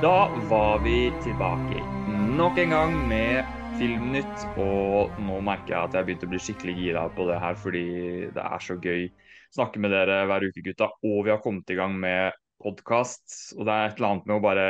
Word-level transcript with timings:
Da 0.00 0.30
var 0.48 0.78
vi 0.80 1.12
tilbake 1.22 1.82
nok 2.36 2.58
en 2.58 2.70
gang 2.70 2.94
med 3.08 3.44
Filmnytt. 3.76 4.44
Og 4.56 5.18
nå 5.20 5.40
merker 5.44 5.74
jeg 5.74 5.80
at 5.82 5.96
jeg 5.98 6.06
begynte 6.06 6.28
å 6.28 6.30
bli 6.30 6.40
skikkelig 6.40 6.74
gira 6.78 7.02
på 7.12 7.26
det 7.28 7.36
her, 7.42 7.58
fordi 7.60 7.82
det 8.32 8.44
er 8.44 8.64
så 8.64 8.78
gøy 8.80 9.02
å 9.10 9.58
snakke 9.58 9.82
med 9.84 9.92
dere 9.92 10.22
hver 10.30 10.46
uke, 10.48 10.64
gutta. 10.64 10.88
Og 11.04 11.26
vi 11.26 11.34
har 11.34 11.42
kommet 11.44 11.68
i 11.68 11.76
gang 11.76 11.98
med 12.00 12.38
podkast. 12.64 13.26
Og 13.58 13.68
det 13.68 13.74
er 13.74 13.90
et 13.90 14.00
eller 14.00 14.14
annet 14.14 14.30
med 14.30 14.38
å 14.38 14.44
bare 14.46 14.66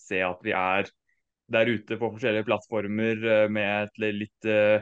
se 0.00 0.22
at 0.24 0.40
vi 0.48 0.56
er 0.56 0.88
der 1.52 1.74
ute 1.74 2.00
på 2.00 2.12
forskjellige 2.14 2.48
plattformer 2.48 3.28
eh, 3.34 3.46
med 3.52 3.90
et 3.90 4.02
litt 4.16 4.48
uh, 4.48 4.80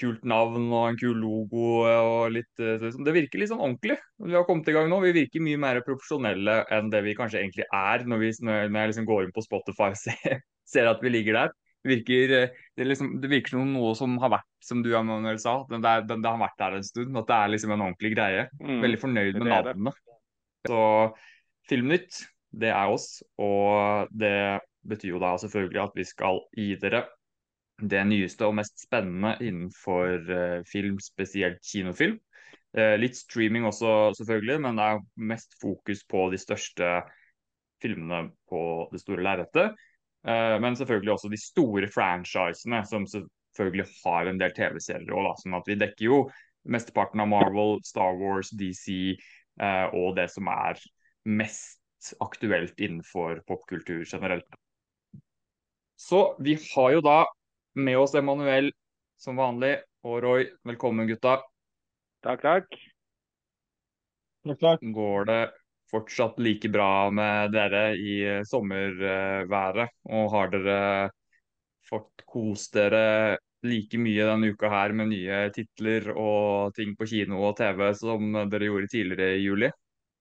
kult 0.00 0.26
navn 0.28 0.68
og 0.68 0.86
en 0.88 0.98
kul 1.00 1.16
logo. 1.20 1.84
og 1.86 2.34
litt, 2.34 2.50
uh, 2.58 2.90
Det 2.90 3.14
virker 3.14 3.42
litt 3.42 3.52
sånn 3.52 3.62
ordentlig. 3.62 3.98
Vi 4.24 4.36
har 4.36 4.46
kommet 4.48 4.68
i 4.70 4.76
gang 4.76 4.90
nå. 4.90 5.00
Vi 5.04 5.14
virker 5.16 5.44
mye 5.44 5.60
mer 5.60 5.82
profesjonelle 5.86 6.62
enn 6.72 6.90
det 6.92 7.02
vi 7.06 7.16
kanskje 7.18 7.42
egentlig 7.42 7.66
er 7.68 8.06
når, 8.08 8.22
vi, 8.24 8.30
når 8.46 8.68
jeg 8.68 8.92
liksom 8.92 9.10
går 9.10 9.26
inn 9.26 9.34
på 9.36 9.44
Spotify 9.46 9.90
og 9.92 10.00
ser, 10.04 10.40
ser 10.68 10.90
at 10.90 11.04
vi 11.04 11.12
ligger 11.12 11.42
der. 11.42 11.58
Det 11.80 11.94
virker, 11.94 12.32
det, 12.76 12.84
liksom, 12.84 13.14
det 13.22 13.30
virker 13.32 13.54
som 13.54 13.70
noe 13.72 13.94
som 13.96 14.18
har 14.20 14.34
vært, 14.34 14.48
som 14.64 14.82
du 14.84 14.90
Emanuel 14.92 15.38
sa, 15.40 15.62
det, 15.70 15.78
det, 15.80 16.18
det, 16.18 16.28
har 16.28 16.42
vært 16.42 16.58
der 16.60 16.76
en 16.76 16.84
stund. 16.84 17.16
At 17.16 17.30
det 17.30 17.38
er 17.38 17.52
liksom 17.54 17.72
en 17.72 17.84
ordentlig 17.86 18.10
greie. 18.12 18.42
Mm, 18.60 18.82
Veldig 18.84 19.00
fornøyd 19.00 19.38
med 19.40 19.48
navnet. 19.48 20.02
Så 20.68 20.82
Filmnytt, 21.70 22.18
det 22.52 22.72
er 22.74 22.92
oss. 22.92 23.22
Og 23.40 24.10
det 24.12 24.60
betyr 24.90 25.14
jo 25.14 25.22
da 25.22 25.32
selvfølgelig 25.40 25.82
at 25.86 25.96
vi 25.96 26.06
skal 26.08 26.44
gi 26.56 26.74
dere 26.80 27.04
det 27.80 28.02
nyeste 28.08 28.48
og 28.48 28.56
mest 28.58 28.82
spennende 28.82 29.36
innenfor 29.44 30.26
uh, 30.28 30.58
film, 30.68 30.98
spesielt 31.02 31.62
kinofilm. 31.64 32.18
Uh, 32.76 32.96
litt 33.00 33.18
streaming 33.18 33.66
også, 33.68 34.12
selvfølgelig, 34.18 34.60
men 34.66 34.78
det 34.78 34.86
er 34.86 35.02
mest 35.32 35.56
fokus 35.62 36.04
på 36.08 36.28
de 36.32 36.40
største 36.40 36.92
filmene 37.80 38.28
på 38.50 38.62
det 38.92 39.02
store 39.02 39.24
lerretet. 39.24 39.80
Uh, 40.26 40.56
men 40.62 40.76
selvfølgelig 40.76 41.14
også 41.16 41.32
de 41.32 41.40
store 41.40 41.90
franchisene, 41.90 42.84
som 42.86 43.08
selvfølgelig 43.08 43.88
har 44.04 44.30
en 44.30 44.40
del 44.40 44.54
TV-serier 44.56 45.16
òg. 45.16 45.32
Sånn 45.40 45.58
at 45.58 45.68
vi 45.70 45.78
dekker 45.80 46.06
jo 46.06 46.22
mesteparten 46.70 47.22
av 47.24 47.30
Marvel, 47.32 47.78
Star 47.88 48.18
Wars, 48.20 48.52
DC 48.52 49.16
og 49.60 50.14
det 50.16 50.26
som 50.32 50.46
er 50.48 50.78
mest 51.28 52.14
aktuelt 52.24 52.78
innenfor 52.80 53.42
popkultur 53.48 54.06
generelt. 54.08 54.46
Så 56.00 56.36
vi 56.40 56.54
har 56.74 56.94
jo 56.94 57.02
da 57.04 57.18
med 57.74 57.98
oss 57.98 58.14
Emanuel 58.14 58.72
som 59.20 59.36
vanlig. 59.36 59.76
Og 60.06 60.22
Roy, 60.24 60.46
velkommen 60.64 61.08
gutta. 61.08 61.38
Takk, 62.24 62.42
takk. 62.42 62.78
Takk, 64.46 64.60
takk. 64.60 64.84
Går 64.94 65.24
det 65.28 65.40
fortsatt 65.90 66.38
like 66.40 66.70
bra 66.72 67.10
med 67.10 67.52
dere 67.52 67.84
i 67.98 68.16
sommerværet? 68.48 69.92
Og 70.08 70.30
har 70.32 70.52
dere 70.54 70.80
fått 71.90 72.24
kost 72.24 72.74
dere 72.78 73.36
like 73.66 73.98
mye 74.00 74.24
denne 74.24 74.54
uka 74.54 74.70
her 74.72 74.94
med 74.96 75.10
nye 75.10 75.42
titler 75.52 76.08
og 76.14 76.72
ting 76.76 76.94
på 76.96 77.08
kino 77.10 77.42
og 77.44 77.58
TV 77.60 77.90
som 77.98 78.32
dere 78.48 78.70
gjorde 78.70 78.92
tidligere 78.94 79.36
i 79.36 79.44
juli? 79.44 79.70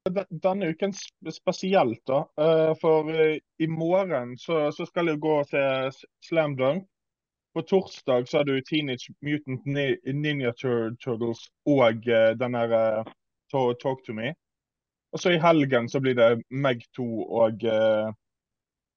Denne 0.10 0.72
uken 0.74 0.94
spesielt, 1.32 2.02
da. 2.08 2.24
Eh, 2.42 2.72
for 2.82 3.12
eh, 3.14 3.38
i 3.62 3.68
morgen 3.68 4.36
så, 4.40 4.70
så 4.76 4.88
skal 4.88 5.12
jeg 5.12 5.22
gå 5.22 5.36
og 5.42 5.48
se 5.52 5.64
Slam 6.26 6.56
Dunk. 6.60 6.88
På 7.54 7.62
torsdag 7.62 8.28
så 8.30 8.38
har 8.38 8.46
du 8.46 8.62
Teenage 8.62 9.14
Mutant 9.26 9.66
Ninja 9.66 10.52
Turtles 10.54 11.48
og 11.66 12.06
uh, 12.08 12.32
den 12.38 12.58
der 12.58 13.10
Talk 13.52 14.06
to 14.06 14.14
Me. 14.14 14.34
Og 15.12 15.20
så 15.20 15.34
i 15.34 15.42
helgen 15.42 15.90
så 15.90 16.00
blir 16.04 16.14
det 16.14 16.44
Meg 16.50 16.84
2 16.96 17.06
og 17.42 17.64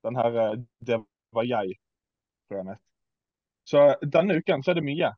den 0.05 0.19
her 0.19 0.35
Det 0.85 0.99
var 1.33 1.47
jeg. 1.49 1.79
Så 3.65 3.95
denne 4.03 4.37
uken 4.37 4.63
så 4.63 4.75
er 4.75 4.81
det 4.81 4.85
mye. 4.85 5.13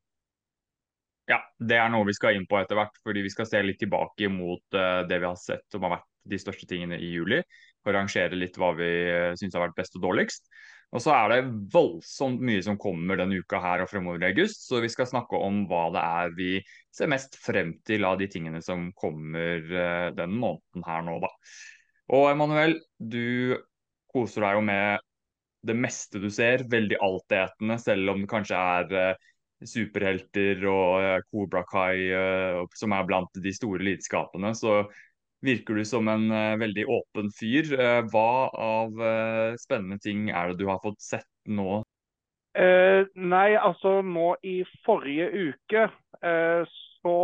Ja, 1.25 1.39
det 1.57 1.77
er 1.81 1.89
noe 1.89 2.05
vi 2.05 2.15
skal 2.17 2.37
inn 2.37 2.45
på 2.49 2.59
etter 2.61 2.77
hvert, 2.77 2.99
fordi 3.05 3.23
vi 3.25 3.33
skal 3.33 3.49
se 3.49 3.63
litt 3.65 3.81
tilbake 3.81 4.29
mot 4.29 4.77
uh, 4.77 5.05
det 5.09 5.21
vi 5.23 5.29
har 5.29 5.39
sett 5.41 5.65
som 5.73 5.87
har 5.87 5.97
vært 5.97 6.11
de 6.29 6.41
største 6.41 6.69
tingene 6.69 6.99
i 7.01 7.15
juli. 7.15 7.41
Og 7.85 7.97
rangere 7.97 8.37
litt 8.37 8.59
hva 8.61 8.75
vi 8.77 8.91
uh, 9.09 9.33
syns 9.41 9.57
har 9.57 9.65
vært 9.65 9.79
best 9.79 9.97
og 9.97 10.05
dårligst. 10.05 10.51
Og 10.95 11.03
så 11.03 11.11
er 11.11 11.33
det 11.33 11.39
voldsomt 11.75 12.43
mye 12.47 12.63
som 12.63 12.79
kommer 12.79 13.19
denne 13.19 13.41
uka 13.43 13.59
her 13.63 13.83
og 13.83 13.91
fremover 13.91 14.23
i 14.23 14.29
august, 14.31 14.63
så 14.69 14.79
vi 14.83 14.91
skal 14.93 15.09
snakke 15.11 15.41
om 15.43 15.65
hva 15.71 15.89
det 15.95 16.03
er 16.05 16.35
vi 16.39 16.51
ser 16.95 17.11
mest 17.11 17.35
frem 17.43 17.75
til 17.87 18.07
av 18.07 18.21
de 18.21 18.29
tingene 18.31 18.63
som 18.63 18.93
kommer 18.95 19.65
den 19.67 20.15
denne 20.21 20.39
måneden 20.39 20.87
her 20.87 21.03
nå, 21.03 21.19
da. 21.25 21.33
Og 22.15 22.29
Emanuel, 22.31 22.79
du 22.99 23.57
koser 24.15 24.47
deg 24.47 24.59
jo 24.61 24.65
med 24.69 25.03
det 25.65 25.75
meste 25.81 26.21
du 26.21 26.29
ser, 26.31 26.67
veldig 26.71 27.01
altetende, 27.03 27.79
selv 27.81 28.13
om 28.13 28.23
det 28.23 28.31
kanskje 28.31 28.61
er 28.61 29.17
superhelter 29.65 30.65
og 30.69 31.25
Cobra 31.33 31.65
Kai, 31.69 32.11
eh, 32.13 32.61
som 32.77 32.95
er 32.95 33.07
blant 33.09 33.43
de 33.43 33.53
store 33.55 33.83
lidenskapene, 33.83 34.53
så 34.57 34.83
virker 35.45 35.79
du 35.79 35.85
som 35.89 36.09
en 36.11 36.29
uh, 36.33 36.57
veldig 36.61 36.87
åpen 36.91 37.31
fyr. 37.35 37.69
Uh, 37.77 38.01
hva 38.13 38.51
av 38.51 39.01
uh, 39.01 39.57
spennende 39.61 40.01
ting 40.03 40.31
er 40.31 40.51
det 40.51 40.63
du 40.63 40.69
har 40.71 40.83
fått 40.85 41.03
sett 41.05 41.31
nå? 41.49 41.83
nei, 42.55 43.57
altså 43.59 43.97
nå 44.07 44.37
i 44.47 44.61
forrige 44.85 45.25
uke 45.27 45.89
så 47.03 47.15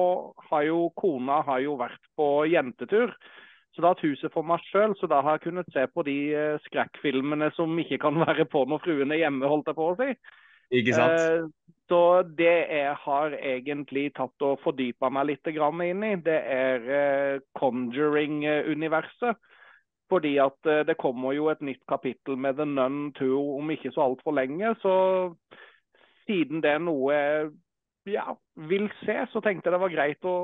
har 0.49 0.65
jo 0.67 0.89
kona 0.99 1.37
har 1.47 1.61
jo 1.63 1.77
vært 1.79 2.09
på 2.19 2.27
jentetur. 2.51 3.13
Så 3.71 3.85
da 3.85 3.93
har 3.93 4.03
huset 4.03 4.35
for 4.35 4.43
meg 4.43 4.65
sjøl, 4.73 4.97
så 4.99 5.07
da 5.07 5.21
har 5.23 5.39
jeg 5.39 5.45
kunnet 5.45 5.71
se 5.71 5.85
på 5.87 6.03
de 6.03 6.17
skrekkfilmene 6.65 7.53
som 7.55 7.79
ikke 7.79 8.01
kan 8.03 8.19
være 8.27 8.49
på 8.51 8.65
når 8.67 8.83
fruen 8.83 9.15
er 9.15 9.23
hjemme, 9.23 9.47
holdt 9.47 9.71
jeg 9.71 9.79
på 9.79 9.87
å 9.93 9.95
si. 10.03 10.11
Ikke 10.81 10.99
sant? 10.99 11.55
Så 11.91 12.23
det 12.39 12.57
jeg 12.71 12.95
har 13.03 13.33
egentlig 13.35 14.13
tatt 14.15 14.45
og 14.47 14.61
fordypa 14.63 15.09
meg 15.11 15.33
litt 15.33 15.49
inn 15.51 16.05
i, 16.07 16.13
det 16.23 16.37
er 16.39 16.85
eh, 16.87 17.41
Conjuring-universet. 17.59 19.41
Fordi 20.11 20.37
at 20.43 20.71
eh, 20.71 20.85
det 20.87 20.99
kommer 20.99 21.35
jo 21.35 21.49
et 21.51 21.63
nytt 21.67 21.83
kapittel 21.91 22.39
med 22.39 22.59
The 22.59 22.67
Nun 22.67 23.11
2 23.19 23.41
om 23.59 23.75
ikke 23.75 23.91
så 23.95 24.07
altfor 24.07 24.39
lenge. 24.39 24.75
Så 24.83 24.95
siden 26.29 26.63
det 26.63 26.77
er 26.77 26.87
noe 26.87 27.11
jeg 27.15 27.51
ja, 28.15 28.25
vil 28.71 28.87
se, 29.03 29.19
så 29.33 29.43
tenkte 29.43 29.69
jeg 29.69 29.75
det 29.75 29.83
var 29.83 29.93
greit 29.93 30.25
å, 30.27 30.37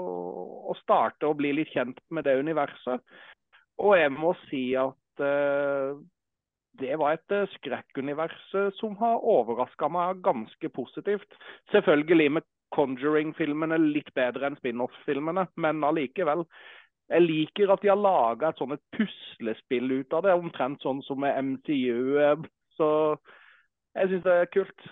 å 0.70 0.74
starte 0.82 1.30
og 1.30 1.38
bli 1.38 1.54
litt 1.56 1.70
kjent 1.72 2.02
med 2.10 2.26
det 2.26 2.36
universet. 2.42 3.02
Og 3.82 3.96
jeg 3.98 4.12
må 4.12 4.34
si 4.46 4.68
at 4.78 5.22
uh, 5.22 5.96
det 6.81 6.97
var 7.00 7.16
et 7.16 7.34
eh, 7.34 7.48
skrekkunivers 7.56 8.54
eh, 8.54 8.69
som 8.78 8.97
har 9.00 9.25
overraska 9.25 9.88
meg 9.92 10.22
ganske 10.26 10.70
positivt. 10.75 11.38
Selvfølgelig 11.72 12.31
med 12.38 12.47
Conjuring-filmene 12.75 13.78
litt 13.78 14.09
bedre 14.19 14.48
enn 14.48 14.59
spin-off-filmene, 14.59 15.47
men 15.62 15.84
allikevel. 15.87 16.42
Jeg 17.06 17.22
liker 17.22 17.70
at 17.70 17.84
de 17.84 17.92
har 17.92 18.00
laga 18.00 18.50
et 18.50 18.59
sånt 18.59 18.82
puslespill 18.97 20.00
ut 20.00 20.16
av 20.16 20.26
det, 20.26 20.34
omtrent 20.34 20.82
sånn 20.82 21.03
som 21.06 21.20
med 21.22 21.38
MCU. 21.53 22.19
Eh, 22.22 22.47
så 22.76 22.88
jeg 23.97 24.10
syns 24.12 24.26
det 24.26 24.38
er 24.41 24.50
kult. 24.53 24.88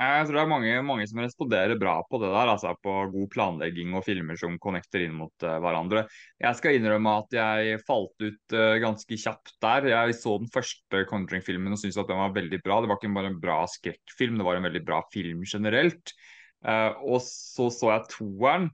Jeg 0.00 0.24
tror 0.24 0.38
det 0.38 0.42
er 0.42 0.48
mange, 0.48 0.76
mange, 0.88 1.04
som 1.06 1.20
responderer 1.20 1.76
bra 1.78 1.98
på 2.08 2.18
det 2.22 2.30
der, 2.32 2.50
altså 2.50 2.72
på 2.82 2.94
god 3.12 3.28
planlegging 3.30 3.92
og 3.94 4.06
filmer 4.06 4.38
som 4.40 4.56
connecter 4.62 5.04
inn 5.04 5.12
mot 5.18 5.44
uh, 5.44 5.58
hverandre. 5.60 6.06
Jeg 6.40 6.58
skal 6.58 6.78
innrømme 6.78 7.12
at 7.20 7.36
jeg 7.36 7.82
falt 7.86 8.24
ut 8.24 8.56
uh, 8.56 8.80
ganske 8.82 9.18
kjapt 9.20 9.52
der. 9.62 9.90
Jeg 9.92 10.16
så 10.16 10.38
den 10.40 10.50
første 10.54 11.04
Conjuring-filmen 11.10 11.76
og 11.76 11.82
syntes 11.82 12.00
at 12.00 12.08
den 12.08 12.22
var 12.22 12.34
veldig 12.34 12.62
bra. 12.64 12.80
Det 12.80 12.90
var 12.90 12.98
ikke 12.98 13.12
bare 13.20 13.32
en 13.34 13.38
bra 13.44 13.60
skrekkfilm, 13.68 14.40
det 14.40 14.48
var 14.48 14.58
en 14.58 14.68
veldig 14.70 14.84
bra 14.88 15.02
film 15.12 15.44
generelt. 15.44 16.16
Uh, 16.64 16.96
og 17.04 17.20
så 17.28 17.68
så 17.74 17.92
jeg 17.92 18.08
toeren, 18.16 18.70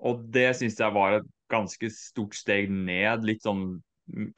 og 0.00 0.26
det 0.32 0.48
syns 0.56 0.80
jeg 0.80 0.96
var 0.96 1.20
et 1.20 1.32
ganske 1.52 1.92
stort 1.92 2.40
steg 2.40 2.72
ned. 2.72 3.28
Litt 3.28 3.44
sånn 3.44 3.82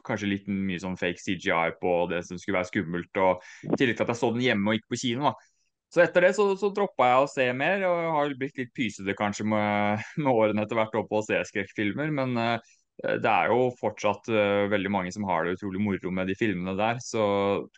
kanskje 0.07 0.29
litt 0.31 0.47
mye 0.51 0.79
sånn 0.79 0.99
fake 0.99 1.19
CGI 1.19 1.77
på 1.81 1.99
det 2.11 2.27
som 2.27 2.39
skulle 2.39 2.61
være 2.61 2.71
skummelt. 2.75 3.19
og 3.19 3.47
I 3.67 3.79
tillegg 3.79 3.99
til 3.99 4.05
at 4.05 4.13
jeg 4.15 4.21
så 4.21 4.35
den 4.35 4.45
hjemme 4.45 4.73
og 4.73 4.79
ikke 4.81 4.95
på 4.95 5.07
kino. 5.07 5.31
da 5.31 5.56
så 5.95 6.03
etter 6.03 6.27
det 6.27 6.33
så, 6.37 6.49
så 6.59 6.71
droppa 6.75 7.11
jeg 7.11 7.21
å 7.23 7.29
se 7.31 7.45
mer, 7.57 7.85
og 7.87 8.01
jeg 8.03 8.15
har 8.17 8.35
blitt 8.41 8.59
litt 8.61 8.73
pysete 8.77 9.15
kanskje 9.19 9.47
med, 9.49 10.03
med 10.19 10.33
årene 10.33 10.67
etter 10.67 10.79
hvert 10.79 10.99
opp 10.99 11.15
å 11.15 11.23
se 11.25 11.39
skrekkfilmer. 11.51 12.11
Men 12.17 12.35
uh, 12.41 12.75
det 13.23 13.31
er 13.31 13.53
jo 13.53 13.71
fortsatt 13.79 14.31
uh, 14.33 14.67
veldig 14.73 14.93
mange 14.93 15.13
som 15.15 15.27
har 15.29 15.47
det 15.47 15.57
utrolig 15.57 15.83
moro 15.85 16.13
med 16.19 16.31
de 16.31 16.37
filmene 16.39 16.75
der. 16.79 17.01
Så 17.05 17.23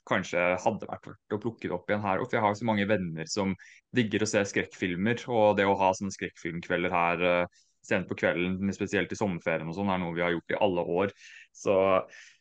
kanskje 0.08 0.50
hadde 0.64 0.88
vært 0.88 1.10
verdt 1.10 1.36
å 1.36 1.40
plukke 1.42 1.68
det 1.68 1.76
opp 1.76 1.92
igjen 1.92 2.06
her 2.06 2.22
òg. 2.22 2.30
For 2.30 2.38
jeg 2.38 2.46
har 2.46 2.56
jo 2.56 2.60
så 2.62 2.70
mange 2.70 2.88
venner 2.90 3.30
som 3.30 3.54
digger 3.96 4.24
å 4.24 4.30
se 4.30 4.44
skrekkfilmer. 4.54 5.26
Og 5.28 5.58
det 5.60 5.68
å 5.68 5.76
ha 5.78 5.92
sånne 5.96 6.14
skrekkfilmkvelder 6.16 6.96
her 6.96 7.26
uh, 7.28 7.60
sent 7.88 8.08
på 8.08 8.16
kvelden, 8.24 8.72
spesielt 8.74 9.12
i 9.12 9.20
sommerferien 9.20 9.68
og 9.68 9.76
sånn, 9.76 9.92
er 9.92 10.00
noe 10.02 10.16
vi 10.16 10.24
har 10.24 10.34
gjort 10.34 10.56
i 10.56 10.60
alle 10.64 10.88
år. 11.02 11.14
Så 11.56 11.76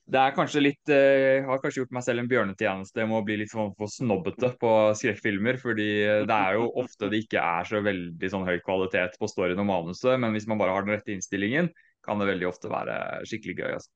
det 0.07 0.19
er 0.21 0.36
kanskje 0.36 0.62
litt 0.63 0.92
Jeg 0.92 1.42
uh, 1.44 1.50
har 1.50 1.59
kanskje 1.59 1.81
gjort 1.81 1.95
meg 1.98 2.06
selv 2.06 2.24
en 2.24 2.30
bjørnetjeneste 2.31 3.04
med 3.04 3.18
å 3.18 3.25
bli 3.27 3.36
litt 3.42 3.51
sånn 3.51 3.74
for 3.75 3.92
snobbete 3.92 4.54
på 4.62 4.71
skrekkfilmer. 4.95 5.59
fordi 5.59 5.89
det 6.30 6.38
er 6.38 6.56
jo 6.56 6.69
ofte 6.80 7.09
det 7.12 7.25
ikke 7.25 7.44
er 7.44 7.68
så 7.68 7.81
veldig 7.83 8.31
sånn 8.31 8.48
høy 8.48 8.57
kvalitet 8.63 9.19
på 9.19 9.27
storyen 9.27 9.59
og 9.63 9.68
manuset. 9.68 10.15
Men 10.21 10.36
hvis 10.36 10.48
man 10.48 10.62
bare 10.62 10.75
har 10.75 10.88
den 10.88 10.95
rette 10.95 11.12
innstillingen, 11.12 11.68
kan 12.07 12.19
det 12.19 12.30
veldig 12.31 12.48
ofte 12.48 12.71
være 12.71 12.98
skikkelig 13.27 13.57
gøy. 13.59 13.71
altså. 13.80 13.92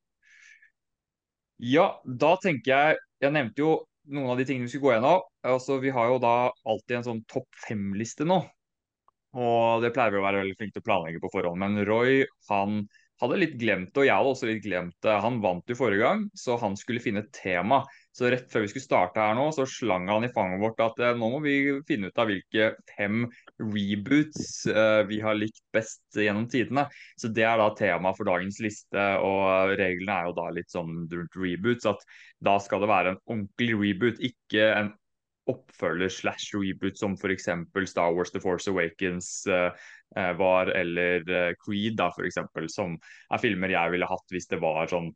Ja, 1.61 1.87
da 2.03 2.35
tenker 2.41 2.71
jeg 2.71 2.99
Jeg 3.21 3.33
nevnte 3.35 3.61
jo 3.61 3.73
noen 4.09 4.31
av 4.33 4.39
de 4.39 4.47
tingene 4.49 4.65
vi 4.65 4.73
skulle 4.73 4.87
gå 4.87 4.93
gjennom. 4.95 5.21
Altså, 5.45 5.77
vi 5.77 5.91
har 5.93 6.07
jo 6.09 6.17
da 6.19 6.49
alltid 6.65 6.97
en 6.97 7.05
sånn 7.05 7.19
topp 7.29 7.47
fem-liste 7.67 8.25
nå. 8.25 8.39
Og 9.37 9.83
det 9.83 9.91
pleier 9.95 10.11
vi 10.11 10.19
å 10.19 10.25
være 10.25 10.41
veldig 10.41 10.57
flinke 10.57 10.75
til 10.75 10.83
å 10.83 10.87
planlegge 10.87 11.21
på 11.23 11.29
forhånd. 11.35 11.61
Men 11.61 11.77
Roy 11.87 12.25
han 12.49 12.81
hadde 13.21 13.37
litt 13.37 13.57
glemt 13.61 13.91
det, 13.91 14.01
og 14.01 14.07
jeg 14.07 14.17
hadde 14.17 14.33
også 14.33 14.47
litt 14.49 14.63
glemt 14.65 14.95
det. 15.05 15.17
Han 15.23 15.39
vant 15.43 15.69
jo 15.69 15.77
forrige 15.77 16.01
gang, 16.01 16.23
så 16.37 16.57
han 16.61 16.77
skulle 16.79 17.03
finne 17.03 17.21
et 17.23 17.33
tema. 17.35 17.83
Så 18.11 18.27
rett 18.33 18.49
før 18.51 18.65
vi 18.65 18.71
skulle 18.71 18.83
starte 18.83 19.21
her 19.23 19.37
nå, 19.37 19.45
så 19.55 19.63
slang 19.69 20.09
han 20.11 20.25
i 20.27 20.31
fanget 20.33 20.59
vårt 20.59 20.81
at 20.83 20.97
eh, 20.99 21.13
nå 21.15 21.29
må 21.31 21.39
vi 21.45 21.53
finne 21.87 22.09
ut 22.11 22.19
av 22.19 22.27
hvilke 22.27 22.71
fem 22.89 23.23
reboots 23.61 24.65
uh, 24.67 25.03
vi 25.07 25.21
har 25.23 25.37
likt 25.37 25.61
best 25.71 26.03
gjennom 26.19 26.49
tidene. 26.51 26.87
Så 27.19 27.31
det 27.31 27.45
er 27.47 27.61
da 27.61 27.69
tema 27.77 28.11
for 28.17 28.27
dagens 28.27 28.59
liste, 28.63 29.05
og 29.23 29.77
reglene 29.79 30.17
er 30.17 30.31
jo 30.31 30.37
da 30.41 30.49
litt 30.57 30.73
sånn 30.73 31.05
rundt 31.13 31.39
reboots 31.39 31.87
at 31.87 32.03
da 32.43 32.57
skal 32.59 32.83
det 32.83 32.91
være 32.91 33.13
en 33.13 33.21
ordentlig 33.29 33.77
reboot, 33.77 34.25
ikke 34.31 34.71
en 34.75 34.91
oppfølger 35.49 36.11
slash 36.13 36.53
reboot 36.53 36.99
som 36.99 37.15
f.eks. 37.17 37.49
Star 37.89 38.13
Wars 38.13 38.31
The 38.31 38.41
Force 38.43 38.69
Awakens 38.69 39.47
uh, 39.49 39.73
var, 40.37 40.69
eller 40.77 41.25
uh, 41.25 41.53
Creed, 41.65 41.97
da, 41.97 42.11
for 42.13 42.27
eksempel, 42.27 42.69
som 42.69 42.97
er 43.33 43.41
filmer 43.41 43.73
jeg 43.73 43.95
ville 43.95 44.09
hatt 44.09 44.33
hvis 44.35 44.49
det 44.51 44.61
var 44.61 44.91
sånn 44.91 45.11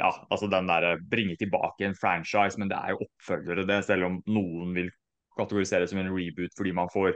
ja, 0.00 0.10
altså 0.32 0.48
den 0.48 0.68
der 0.68 0.94
bringe 1.10 1.36
tilbake 1.36 1.84
en 1.84 1.96
franchise, 1.98 2.56
men 2.60 2.70
det 2.70 2.78
er 2.78 2.94
jo 2.94 3.04
oppfølgere 3.04 3.66
det, 3.68 3.82
selv 3.84 4.08
om 4.08 4.20
noen 4.32 4.72
vil 4.76 4.88
kategorisere 5.36 5.84
det 5.84 5.92
som 5.92 6.00
en 6.00 6.12
reboot 6.14 6.56
fordi 6.56 6.72
man 6.76 6.88
får 6.92 7.12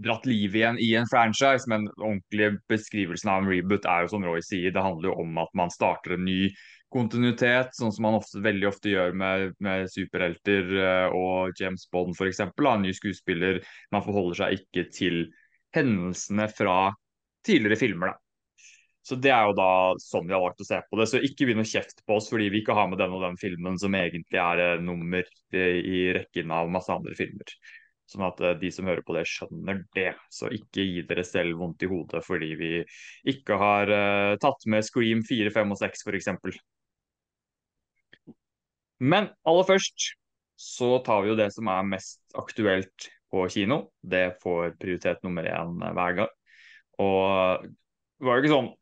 dratt 0.00 0.24
liv 0.28 0.54
igjen 0.56 0.78
i 0.80 0.94
en 0.96 1.08
franchise, 1.10 1.68
men 1.68 1.84
den 1.84 2.04
ordentlige 2.06 2.54
beskrivelsen 2.72 3.32
av 3.32 3.42
en 3.42 3.50
reboot 3.52 3.88
er 3.88 4.04
jo 4.04 4.12
som 4.14 4.24
Roy 4.24 4.40
sier, 4.44 4.72
det 4.72 4.84
handler 4.84 5.10
jo 5.10 5.18
om 5.24 5.40
at 5.42 5.52
man 5.58 5.72
starter 5.72 6.16
en 6.16 6.24
ny 6.24 6.46
kontinuitet, 6.90 7.74
sånn 7.76 7.92
som 7.94 8.06
man 8.08 8.18
ofte, 8.18 8.40
veldig 8.42 8.66
ofte 8.70 8.90
gjør 8.92 9.14
med, 9.16 9.52
med 9.62 9.90
superhelter 9.92 10.72
uh, 10.74 11.14
og 11.14 11.60
James 11.60 11.86
Bond 11.92 12.16
f.eks. 12.16 12.42
En 12.42 12.82
ny 12.82 12.92
skuespiller. 12.96 13.60
Man 13.94 14.04
forholder 14.06 14.42
seg 14.42 14.58
ikke 14.58 14.88
til 14.94 15.20
hendelsene 15.76 16.48
fra 16.50 16.90
tidligere 17.46 17.78
filmer. 17.78 18.12
da. 18.12 18.18
Så 19.06 19.16
Det 19.16 19.30
er 19.32 19.46
jo 19.48 19.56
da 19.56 19.70
sånn 20.02 20.26
vi 20.28 20.34
har 20.36 20.42
valgt 20.42 20.62
å 20.62 20.66
se 20.66 20.80
på 20.86 20.98
det. 20.98 21.06
Så 21.08 21.20
ikke 21.24 21.46
begynn 21.48 21.62
å 21.62 21.68
kjefte 21.68 22.04
på 22.06 22.18
oss 22.18 22.28
fordi 22.30 22.50
vi 22.52 22.64
ikke 22.64 22.76
har 22.76 22.90
med 22.90 23.00
den 23.00 23.14
og 23.16 23.22
den 23.24 23.38
filmen 23.40 23.78
som 23.80 23.94
egentlig 23.96 24.40
er 24.42 24.64
uh, 24.76 24.82
nummer 24.82 25.30
i 25.54 26.00
rekken 26.18 26.50
av 26.54 26.72
masse 26.74 26.90
andre 26.92 27.14
filmer. 27.18 27.54
Sånn 28.10 28.26
at 28.26 28.42
uh, 28.42 28.56
de 28.58 28.72
som 28.74 28.90
hører 28.90 29.06
på 29.06 29.14
det, 29.14 29.24
skjønner 29.30 29.84
det. 29.94 30.10
Så 30.34 30.50
ikke 30.58 30.82
gi 30.82 31.06
dere 31.06 31.24
selv 31.26 31.62
vondt 31.62 31.86
i 31.86 31.92
hodet 31.92 32.26
fordi 32.26 32.50
vi 32.58 32.72
ikke 33.30 33.62
har 33.62 33.94
tatt 34.42 34.66
med 34.66 34.82
Scream 34.82 35.22
4, 35.26 35.54
5 35.54 35.78
og 35.78 35.82
6 35.86 36.06
f.eks. 36.10 36.34
Men 39.00 39.30
aller 39.48 39.66
først 39.68 40.12
så 40.60 40.98
tar 41.04 41.24
vi 41.24 41.32
jo 41.32 41.38
det 41.38 41.48
som 41.54 41.70
er 41.72 41.88
mest 41.88 42.20
aktuelt 42.36 43.08
på 43.32 43.46
kino. 43.52 43.86
Det 44.02 44.36
får 44.42 44.74
prioritet 44.80 45.22
nummer 45.24 45.46
én 45.48 45.78
hver 45.80 46.18
gang. 46.18 46.34
Og 47.00 47.64
det 47.64 48.28
var 48.28 48.36
jo 48.36 48.44
ikke 48.44 48.56
sånn 48.56 48.74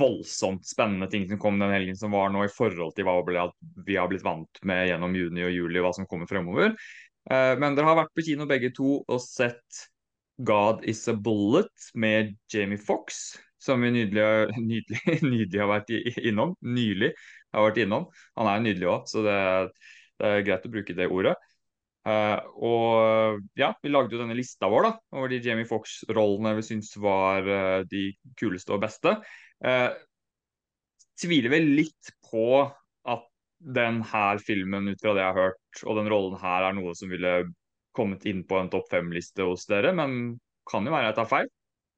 voldsomt 0.00 0.66
spennende 0.68 1.08
ting 1.12 1.26
som 1.28 1.40
kom 1.40 1.58
den 1.60 1.72
helgen 1.72 1.96
som 1.96 2.12
var 2.12 2.30
nå, 2.32 2.44
i 2.44 2.52
forhold 2.52 2.94
til 2.96 3.06
hva 3.08 3.18
vi 3.86 3.96
har 3.96 4.08
blitt 4.08 4.24
vant 4.24 4.60
med 4.64 4.88
gjennom 4.88 5.16
juni 5.16 5.44
og 5.44 5.52
juli, 5.52 5.80
hva 5.84 5.92
som 5.96 6.08
kommer 6.08 6.28
fremover. 6.28 6.72
Eh, 7.30 7.54
men 7.60 7.76
dere 7.76 7.88
har 7.88 8.00
vært 8.02 8.14
på 8.16 8.24
kino 8.26 8.48
begge 8.48 8.72
to 8.76 8.98
og 9.00 9.20
sett 9.24 9.84
God 10.44 10.84
Is 10.88 11.04
A 11.08 11.14
Bullet 11.16 11.90
med 11.94 12.34
Jamie 12.52 12.80
Fox, 12.80 13.36
som 13.60 13.84
vi 13.84 13.92
nydelig, 13.94 14.24
nydelig, 14.70 15.20
nydelig 15.34 15.62
har 15.62 15.72
vært 15.72 15.94
innom. 16.24 16.56
Nylig 16.64 17.14
har 17.54 17.66
vært 17.68 17.82
innom. 17.84 18.06
Han 18.38 18.50
er 18.50 18.62
nydelig 18.64 18.88
òg, 18.90 19.10
så 19.10 19.24
det, 19.26 19.40
det, 20.20 20.30
er 20.30 20.46
greit 20.46 20.68
å 20.68 20.72
bruke 20.72 20.96
det 20.96 21.10
ordet. 21.10 21.34
Uh, 22.04 22.36
og 22.60 23.44
ja, 23.56 23.70
vi 23.80 23.88
lagde 23.88 24.12
jo 24.12 24.20
denne 24.20 24.36
lista 24.36 24.68
vår 24.68 24.84
da, 24.84 24.90
over 25.16 25.30
de 25.32 25.38
Jamie 25.40 25.64
Fox-rollene 25.64 26.52
vi 26.58 26.64
syns 26.66 26.90
var 27.00 27.46
uh, 27.48 27.80
de 27.88 28.10
kuleste 28.36 28.74
og 28.76 28.82
beste. 28.84 29.14
Uh, 29.64 29.88
tviler 31.20 31.54
vel 31.54 31.70
litt 31.78 32.12
på 32.28 32.64
at 33.08 33.28
den 33.64 34.02
her 34.10 34.40
filmen, 34.44 34.90
ut 34.92 35.00
fra 35.00 35.14
det 35.16 35.22
jeg 35.24 35.32
har 35.32 35.40
hørt, 35.48 35.84
og 35.86 36.00
den 36.00 36.10
rollen 36.12 36.36
her 36.42 36.68
er 36.68 36.76
noe 36.76 36.92
som 36.98 37.12
ville 37.12 37.38
kommet 37.96 38.26
inn 38.28 38.42
på 38.44 38.58
en 38.58 38.68
topp 38.72 38.90
fem-liste 38.90 39.46
hos 39.46 39.64
dere, 39.70 39.94
men 39.96 40.34
kan 40.68 40.84
jo 40.84 40.92
være 40.92 41.12
jeg 41.12 41.18
tar 41.20 41.30
feil. 41.30 41.50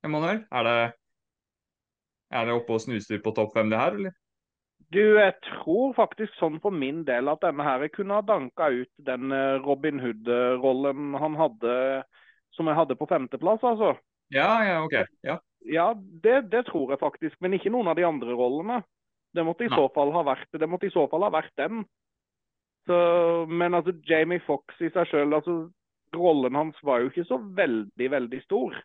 Emanuel, 0.06 0.42
er 0.52 0.66
det, 0.68 0.78
er 2.36 2.46
det 2.46 2.56
oppe 2.60 2.76
og 2.76 2.84
snuser 2.84 3.22
på 3.24 3.32
topp 3.34 3.56
fem 3.56 3.72
det 3.72 3.80
her, 3.80 3.98
eller? 3.98 4.14
Du, 4.94 5.00
jeg 5.18 5.34
tror 5.42 5.94
faktisk 5.96 6.36
sånn 6.38 6.60
for 6.62 6.74
min 6.74 7.02
del 7.08 7.26
at 7.32 7.42
denne 7.42 7.64
her 7.66 7.86
kunne 7.90 8.20
ha 8.20 8.22
danka 8.22 8.68
ut 8.70 8.92
den 9.08 9.34
eh, 9.34 9.56
Robin 9.64 9.98
Hood-rollen 10.02 11.16
han 11.18 11.38
hadde, 11.40 11.72
som 12.54 12.70
jeg 12.70 12.78
hadde 12.78 12.98
på 12.98 13.08
femteplass, 13.10 13.64
altså. 13.66 13.96
Ja, 14.34 14.50
ja, 14.66 14.76
ok. 14.84 14.94
Ja, 15.26 15.38
ja 15.66 15.88
det, 15.96 16.52
det, 16.52 16.66
tror 16.70 16.94
jeg 16.94 17.02
faktisk, 17.02 17.34
men 17.42 17.56
ikke 17.58 17.72
noen 17.74 17.90
av 17.90 17.98
de 17.98 18.06
andre 18.06 18.36
rollene. 18.38 18.80
Det 19.34 19.44
måtte 19.44 19.66
i, 19.66 19.72
så 19.72 19.88
fall 19.92 20.14
ha 20.14 20.22
vært, 20.26 20.48
det 20.54 20.68
måtte 20.70 20.88
i 20.88 20.94
så 20.94 21.04
fall 21.10 21.26
ha 21.26 21.32
vært 21.34 21.52
den. 21.58 21.82
Så, 22.86 22.98
men 23.50 23.74
altså, 23.74 23.92
Jamie 24.06 24.42
Fox 24.46 24.78
i 24.80 24.92
seg 24.94 25.10
sjøl, 25.10 25.34
altså, 25.34 25.56
rollen 26.14 26.56
hans 26.56 26.78
var 26.86 27.02
jo 27.02 27.10
ikke 27.10 27.26
så 27.26 27.40
veldig, 27.58 28.10
veldig 28.14 28.40
stor. 28.44 28.78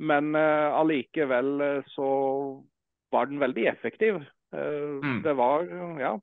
Men 0.00 0.32
uh, 0.36 0.76
allikevel 0.80 1.52
uh, 1.60 1.92
så 1.92 2.08
var 3.12 3.28
den 3.30 3.40
veldig 3.40 3.68
effektiv. 3.70 4.24
Eh, 4.54 5.02
mm. 5.02 5.22
Det 5.22 5.34
var 5.34 5.66
Ja. 6.00 6.20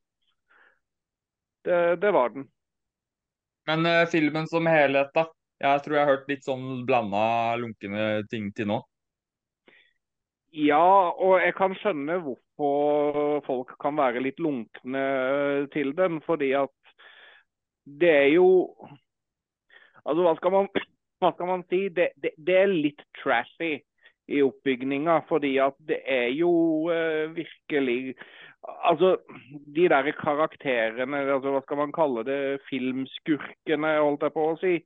Det, 1.64 1.96
det 1.96 2.12
var 2.12 2.30
den. 2.30 2.48
Men 3.66 3.86
uh, 3.86 4.06
filmen 4.12 4.48
som 4.48 4.66
helhet, 4.68 5.14
da? 5.16 5.30
Jeg 5.64 5.84
tror 5.84 5.96
jeg 5.96 6.04
har 6.04 6.18
hørt 6.18 6.28
litt 6.28 6.44
sånn 6.44 6.82
blanda, 6.84 7.56
lunkne 7.56 8.26
ting 8.28 8.50
til 8.52 8.68
nå. 8.68 8.82
Ja, 10.54 10.84
og 11.16 11.40
jeg 11.40 11.56
kan 11.56 11.74
skjønne 11.80 12.20
hvorfor 12.26 13.40
folk 13.48 13.72
kan 13.82 13.96
være 13.98 14.22
litt 14.26 14.42
lunkne 14.44 15.06
til 15.74 15.96
den. 15.96 16.20
Fordi 16.28 16.52
at 16.60 16.94
det 17.84 18.12
er 18.12 18.30
jo 18.36 18.50
Altså, 20.04 20.20
hva 20.20 20.34
skal 20.36 20.52
man, 20.52 20.68
hva 21.24 21.32
skal 21.32 21.48
man 21.48 21.62
si? 21.72 21.86
Det, 21.96 22.10
det, 22.20 22.34
det 22.36 22.60
er 22.60 22.72
litt 22.72 23.00
trashy 23.22 23.78
i 24.28 24.42
oppbygninga. 24.46 25.20
Fordi 25.30 25.58
at 25.64 25.78
det 25.88 26.00
er 26.06 26.30
jo 26.36 26.54
uh, 26.90 27.36
virkelig 27.36 28.16
Altså, 28.64 29.18
de 29.76 29.90
der 29.92 30.08
karakterene, 30.16 31.18
altså 31.34 31.52
hva 31.52 31.60
skal 31.66 31.78
man 31.82 31.92
kalle 31.92 32.22
det, 32.24 32.62
filmskurkene, 32.70 33.90
holdt 34.00 34.24
jeg 34.24 34.32
på 34.38 34.46
å 34.48 34.54
si. 34.62 34.78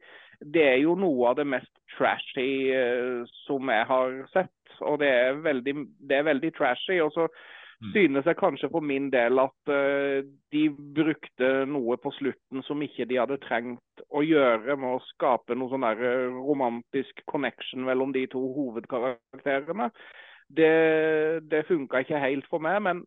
Det 0.42 0.64
er 0.66 0.80
jo 0.82 0.96
noe 0.98 1.28
av 1.30 1.36
det 1.38 1.46
mest 1.46 1.70
trashy 1.94 2.74
uh, 2.74 3.22
som 3.46 3.70
jeg 3.70 3.86
har 3.92 4.18
sett. 4.34 4.80
Og 4.82 4.98
det 5.04 5.12
er 5.14 5.38
veldig, 5.46 5.76
det 6.10 6.18
er 6.18 6.26
veldig 6.26 6.52
trashy. 6.58 6.98
Og 7.06 7.14
så. 7.14 7.28
Synes 7.78 8.26
jeg 8.26 8.38
kanskje 8.40 8.70
for 8.74 8.82
min 8.82 9.12
del 9.14 9.38
at 9.40 9.70
uh, 9.70 10.26
de 10.54 10.62
brukte 10.98 11.50
noe 11.70 11.98
på 12.02 12.12
slutten 12.18 12.64
som 12.66 12.82
ikke 12.82 13.06
de 13.06 13.20
hadde 13.22 13.38
trengt 13.44 14.02
å 14.10 14.24
gjøre, 14.26 14.78
med 14.82 14.96
å 14.96 15.04
skape 15.12 15.54
noe 15.56 15.70
sånn 15.70 15.86
der 15.86 16.02
eh, 16.02 16.40
romantisk 16.48 17.22
connection 17.30 17.86
mellom 17.86 18.16
de 18.16 18.26
to 18.32 18.42
hovedkarakterene. 18.56 19.92
Det, 20.48 20.72
det 21.52 21.68
funka 21.68 22.02
ikke 22.02 22.24
helt 22.24 22.48
for 22.50 22.64
meg. 22.64 22.80
Men 22.82 23.04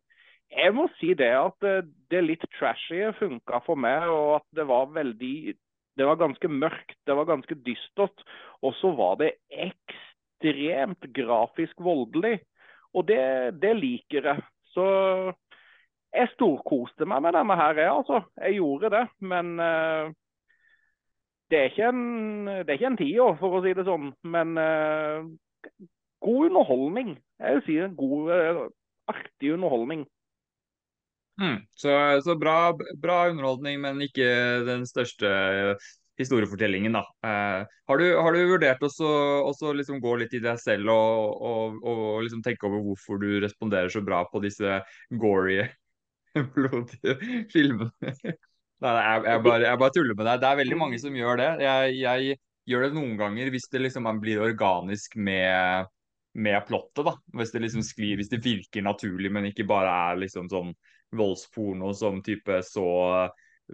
jeg 0.51 0.75
må 0.77 0.87
si 1.01 1.11
det 1.19 1.33
at 1.35 1.67
uh, 1.67 1.81
det 2.11 2.23
litt 2.23 2.47
trashy 2.55 3.03
funka 3.19 3.59
for 3.67 3.79
meg, 3.79 4.07
og 4.07 4.37
at 4.39 4.47
det 4.55 4.67
var 4.71 4.87
veldig 4.95 5.57
Det 5.99 6.07
var 6.07 6.15
ganske 6.15 6.47
mørkt, 6.47 6.95
det 7.05 7.15
var 7.15 7.27
ganske 7.27 7.55
dystert. 7.65 8.23
Og 8.63 8.71
så 8.79 8.93
var 8.95 9.19
det 9.19 9.33
ekstremt 9.51 11.11
grafisk 11.11 11.75
voldelig. 11.83 12.39
Og 12.95 13.07
det, 13.07 13.59
det 13.59 13.75
liker 13.75 14.31
jeg. 14.31 14.47
Så 14.71 14.85
jeg 16.11 16.31
storkoste 16.33 17.07
meg 17.07 17.23
med 17.23 17.35
denne 17.37 17.55
her, 17.59 17.77
jeg, 17.79 17.91
altså. 17.91 18.21
Jeg 18.41 18.59
gjorde 18.59 18.91
det. 18.93 19.05
Men 19.23 19.53
uh, 19.59 20.11
det 21.51 21.59
er 21.59 21.71
ikke 21.71 21.91
en, 21.91 22.03
det 22.47 22.67
er 22.67 22.79
ikke 22.79 22.91
en 22.93 23.01
tiår, 23.01 23.37
for 23.39 23.57
å 23.57 23.63
si 23.65 23.75
det 23.77 23.87
sånn. 23.87 24.11
Men 24.23 24.55
uh, 24.59 25.27
god 26.23 26.49
underholdning. 26.49 27.15
Jeg 27.39 27.59
vil 27.59 27.63
si 27.67 27.77
en 27.83 27.95
god, 27.99 28.33
uh, 28.33 28.65
artig 29.11 29.53
underholdning. 29.55 30.05
Mm, 31.41 31.63
så, 31.73 31.95
så 32.21 32.35
bra, 32.37 32.73
bra, 33.01 33.23
underholdning, 33.31 33.79
men 33.81 34.03
ikke 34.03 34.27
den 34.67 34.83
største 34.85 35.29
historiefortellingen. 36.19 36.93
da. 36.93 37.03
Eh, 37.23 37.67
har, 37.87 37.97
du, 37.97 38.07
har, 38.17 38.33
du, 38.33 38.45
vurdert 38.51 38.83
å 38.83 39.73
liksom 39.77 40.01
gå 40.03 40.15
litt 40.21 40.33
i 40.33 40.43
deg 40.43 40.59
selv 40.59 40.91
og, 40.93 41.41
og, 41.41 41.81
og 41.87 42.23
liksom 42.25 42.43
tenke 42.45 42.67
over 42.67 42.83
hvorfor 42.85 43.21
du 43.21 43.39
responderer 43.43 43.89
så 43.89 44.03
bra 44.05 44.23
på 44.29 44.43
disse 44.43 44.81
gory, 45.09 45.63
blodige 46.55 47.17
filmene? 47.53 48.15
Nei, 48.81 48.93
jeg, 48.97 49.25
jeg, 49.27 49.41
bare, 49.45 49.65
jeg, 49.67 49.77
bare, 49.77 49.93
tuller 49.93 50.15
med 50.17 50.25
deg. 50.25 50.39
Det 50.41 50.47
er 50.49 50.61
veldig 50.63 50.77
mange 50.79 50.99
som 51.01 51.17
gjør 51.17 51.37
det. 51.37 51.49
Jeg, 51.61 51.97
jeg 52.01 52.37
gjør 52.71 52.87
det 52.87 52.95
noen 52.95 53.17
ganger 53.19 53.51
hvis 53.53 53.67
det 53.73 53.83
liksom 53.83 54.07
blir 54.23 54.41
organisk 54.41 55.17
med, 55.21 55.91
med 56.33 56.65
plottet. 56.65 57.03
da. 57.05 57.13
Hvis 57.37 57.53
det 57.53 57.61
liksom 57.67 57.85
sklir, 57.85 58.17
hvis 58.17 58.31
det 58.31 58.41
virker 58.41 58.85
naturlig, 58.85 59.29
men 59.33 59.51
ikke 59.51 59.67
bare 59.69 59.93
er 60.09 60.23
liksom 60.23 60.49
sånn 60.49 60.73
voldsporno 61.13 61.91
som 61.93 62.21
type 62.25 62.61
så 62.65 62.87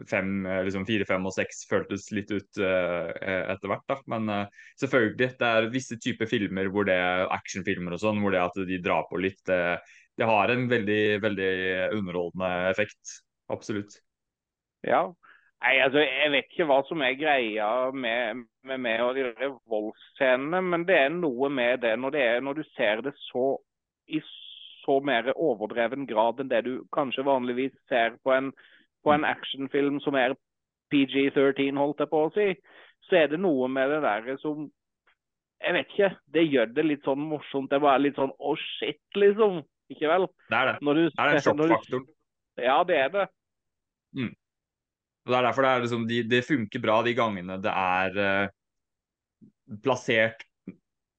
fem, 0.10 0.32
liksom 0.68 0.86
fire, 0.88 1.06
fem 1.10 1.26
og 1.28 1.34
seks 1.36 1.66
føltes 1.70 2.10
litt 2.16 2.32
ut 2.34 2.60
uh, 2.62 3.12
etter 3.54 3.72
hvert. 3.72 3.86
da, 3.90 4.00
Men 4.14 4.32
uh, 4.32 4.66
selvfølgelig, 4.82 5.30
det 5.40 5.52
er 5.52 5.70
visse 5.74 6.00
typer 6.04 6.30
filmer 6.30 6.72
hvor 6.74 6.88
det 6.88 6.98
er 7.02 7.28
actionfilmer 7.34 7.98
og 7.98 8.04
sånn, 8.04 8.22
hvor 8.24 8.36
det 8.36 8.44
at 8.44 8.60
de 8.70 8.82
drar 8.84 9.08
på 9.10 9.22
litt, 9.24 9.40
det, 9.50 9.62
det 10.18 10.28
har 10.30 10.54
en 10.54 10.68
veldig, 10.72 11.04
veldig 11.24 11.54
underholdende 11.98 12.52
effekt. 12.72 13.22
Absolutt. 13.54 14.00
Ja. 14.86 15.06
Nei, 15.64 15.78
altså, 15.82 16.04
Jeg 16.06 16.34
vet 16.36 16.52
ikke 16.52 16.68
hva 16.70 16.82
som 16.86 17.02
er 17.02 17.18
greia 17.18 17.68
med, 17.90 18.44
med, 18.68 18.82
med 18.84 19.02
og 19.02 19.18
de 19.18 19.54
voldsscenene, 19.70 20.62
men 20.62 20.86
det 20.86 21.00
er 21.08 21.16
noe 21.16 21.50
med 21.50 21.82
det 21.86 21.96
når, 21.98 22.14
det 22.14 22.26
er, 22.26 22.44
når 22.46 22.60
du 22.60 22.68
ser 22.76 23.02
det 23.06 23.16
så 23.30 23.56
i 24.08 24.22
så 24.88 25.00
mer 25.04 25.34
overdreven 25.36 26.06
grad 26.08 26.40
enn 26.40 26.52
det 26.52 26.64
du 26.64 26.74
kanskje 26.96 27.26
vanligvis 27.28 27.74
ser 27.92 28.16
på 28.24 28.32
en 28.32 28.54
på 29.08 29.14
en 29.16 29.28
actionfilm 29.28 30.02
som 30.04 30.18
er 30.20 30.36
PG-13, 30.92 31.78
holdt 31.80 32.04
jeg 32.04 32.12
på 32.12 32.26
å 32.26 32.34
si, 32.36 32.50
så 33.08 33.22
er 33.22 33.32
det 33.32 33.40
noe 33.40 33.70
med 33.72 33.94
det 33.94 34.02
der 34.04 34.36
som 34.44 34.68
Jeg 35.58 35.74
vet 35.74 35.88
ikke. 35.90 36.10
Det 36.30 36.42
gjør 36.46 36.68
det 36.70 36.84
litt 36.86 37.08
sånn 37.08 37.24
morsomt. 37.32 37.72
Det 37.72 37.80
er 37.82 38.02
litt 38.04 38.20
sånn 38.20 38.30
å, 38.30 38.52
oh 38.52 38.60
shit, 38.78 39.00
liksom. 39.18 39.64
Ikke 39.90 40.12
vel? 40.12 40.28
Det 40.52 40.58
er 40.60 40.68
det. 40.70 40.76
Du, 40.84 41.00
det 41.08 41.24
er 41.24 41.32
den 41.34 41.42
sjokkfaktoren. 41.42 42.04
Ja, 42.62 42.76
det 42.86 43.00
er 43.02 43.10
det. 43.16 43.24
Mm. 44.14 44.36
Og 45.26 45.32
Det 45.32 45.40
er 45.40 45.48
derfor 45.48 45.66
det, 45.66 45.72
er 45.72 45.82
liksom, 45.86 46.06
de, 46.12 46.20
det 46.30 46.44
funker 46.46 46.84
bra 46.84 47.00
de 47.08 47.16
gangene 47.18 47.58
det 47.64 47.74
er 47.74 48.22
uh, 48.22 49.74
plassert 49.84 50.46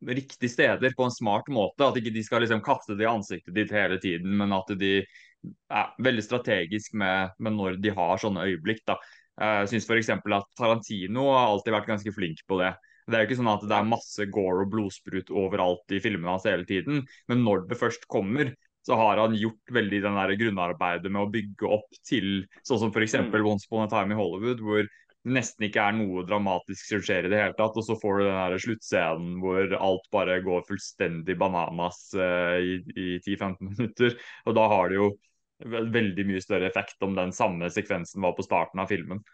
riktige 0.07 0.53
steder 0.53 0.95
på 0.95 1.09
en 1.09 1.17
smart 1.17 1.51
måte. 1.51 1.89
At 1.89 1.99
ikke 1.99 2.15
de 2.15 2.23
skal 2.23 2.45
liksom 2.45 2.63
kaste 2.63 2.95
det 2.95 3.09
i 3.09 3.11
ansiktet 3.11 3.57
ditt 3.59 3.75
hele 3.75 3.99
tiden, 4.03 4.37
men 4.39 4.55
at 4.55 4.71
de 4.79 5.01
er 5.47 5.95
veldig 6.03 6.25
strategisk 6.25 6.95
med, 6.99 7.35
med, 7.39 7.57
når 7.59 7.79
de 7.83 7.95
har 7.95 8.21
sånne 8.21 8.47
øyeblikk. 8.49 8.85
da. 8.89 8.99
Jeg 9.39 9.71
syns 9.73 9.87
f.eks. 9.87 10.13
at 10.19 10.53
Tarantino 10.59 11.29
har 11.31 11.53
alltid 11.53 11.77
vært 11.77 11.91
ganske 11.93 12.15
flink 12.15 12.43
på 12.49 12.59
det. 12.63 12.73
Det 13.09 13.17
er 13.17 13.23
jo 13.23 13.29
ikke 13.31 13.39
sånn 13.39 13.53
at 13.55 13.63
det 13.65 13.77
er 13.77 13.89
masse 13.89 14.25
gore 14.35 14.65
og 14.67 14.73
blodsprut 14.73 15.31
overalt 15.33 15.95
i 15.97 16.01
filmene 16.05 16.35
hans 16.35 16.49
hele 16.49 16.67
tiden, 16.69 17.07
men 17.31 17.45
når 17.47 17.65
det 17.71 17.79
først 17.81 18.05
kommer, 18.11 18.51
så 18.85 18.97
har 19.01 19.21
han 19.21 19.37
gjort 19.37 19.73
veldig 19.75 20.01
den 20.05 20.17
der 20.17 20.35
grunnarbeidet 20.41 21.13
med 21.13 21.23
å 21.23 21.31
bygge 21.33 21.71
opp 21.79 21.97
til 22.09 22.43
sånn 22.67 22.83
som 22.85 22.93
f.eks. 22.93 23.17
Mm. 23.21 23.35
Once 23.45 23.69
Upon 23.69 23.87
a 23.87 23.91
Time 23.93 24.15
i 24.15 24.19
Hollywood, 24.19 24.61
hvor 24.65 24.89
nesten 25.29 25.67
ikke 25.67 25.83
er 25.83 25.97
noe 25.97 26.25
dramatisk 26.27 26.93
som 26.93 27.03
skjer 27.05 27.27
i 27.27 27.33
det 27.33 27.41
hele 27.41 27.57
tatt. 27.59 27.77
Og 27.79 27.87
så 27.87 27.97
får 27.99 28.19
du 28.19 28.25
den 28.27 28.39
her 28.39 28.59
sluttscenen 28.63 29.39
hvor 29.43 29.75
alt 29.79 30.07
bare 30.15 30.39
går 30.45 30.67
fullstendig 30.69 31.39
bananas 31.41 32.05
uh, 32.19 32.59
i, 32.61 32.79
i 32.95 33.09
10-15 33.25 33.59
minutter. 33.73 34.17
Og 34.47 34.57
da 34.59 34.69
har 34.71 34.93
det 34.93 35.01
jo 35.01 35.11
veldig 35.59 36.25
mye 36.29 36.41
større 36.43 36.69
effekt 36.71 37.03
om 37.03 37.17
den 37.19 37.35
samme 37.35 37.67
sekvensen 37.75 38.23
var 38.23 38.37
på 38.39 38.47
starten 38.47 38.83
av 38.83 38.91
filmen. 38.91 39.25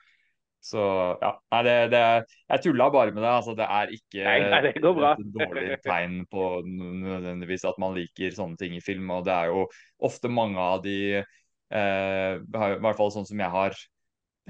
Så 0.65 0.81
ja, 1.21 1.31
nei, 1.53 1.61
det, 1.67 1.73
det, 1.93 2.03
Jeg 2.49 2.63
tulla 2.65 2.87
bare 2.89 3.13
med 3.13 3.21
det. 3.21 3.31
altså 3.31 3.53
Det 3.59 3.67
er 3.69 3.91
ikke 3.93 4.23
nei, 4.25 4.37
nei, 4.49 4.61
det 4.65 4.71
et 4.73 4.85
dårlig 5.35 5.81
tegn 5.85 6.23
på 6.33 6.45
nødvendigvis 6.65 7.67
at 7.69 7.81
man 7.83 7.93
liker 7.99 8.33
sånne 8.33 8.57
ting 8.61 8.79
i 8.79 8.85
film. 8.85 9.11
Og 9.13 9.27
det 9.27 9.35
er 9.35 9.53
jo 9.53 9.67
ofte 10.09 10.33
mange 10.33 10.57
av 10.57 10.81
de 10.87 10.97
eh, 11.21 12.33
I 12.41 12.79
hvert 12.81 12.97
fall 12.97 13.13
sånn 13.13 13.29
som 13.29 13.45
jeg 13.45 13.53
har 13.53 13.77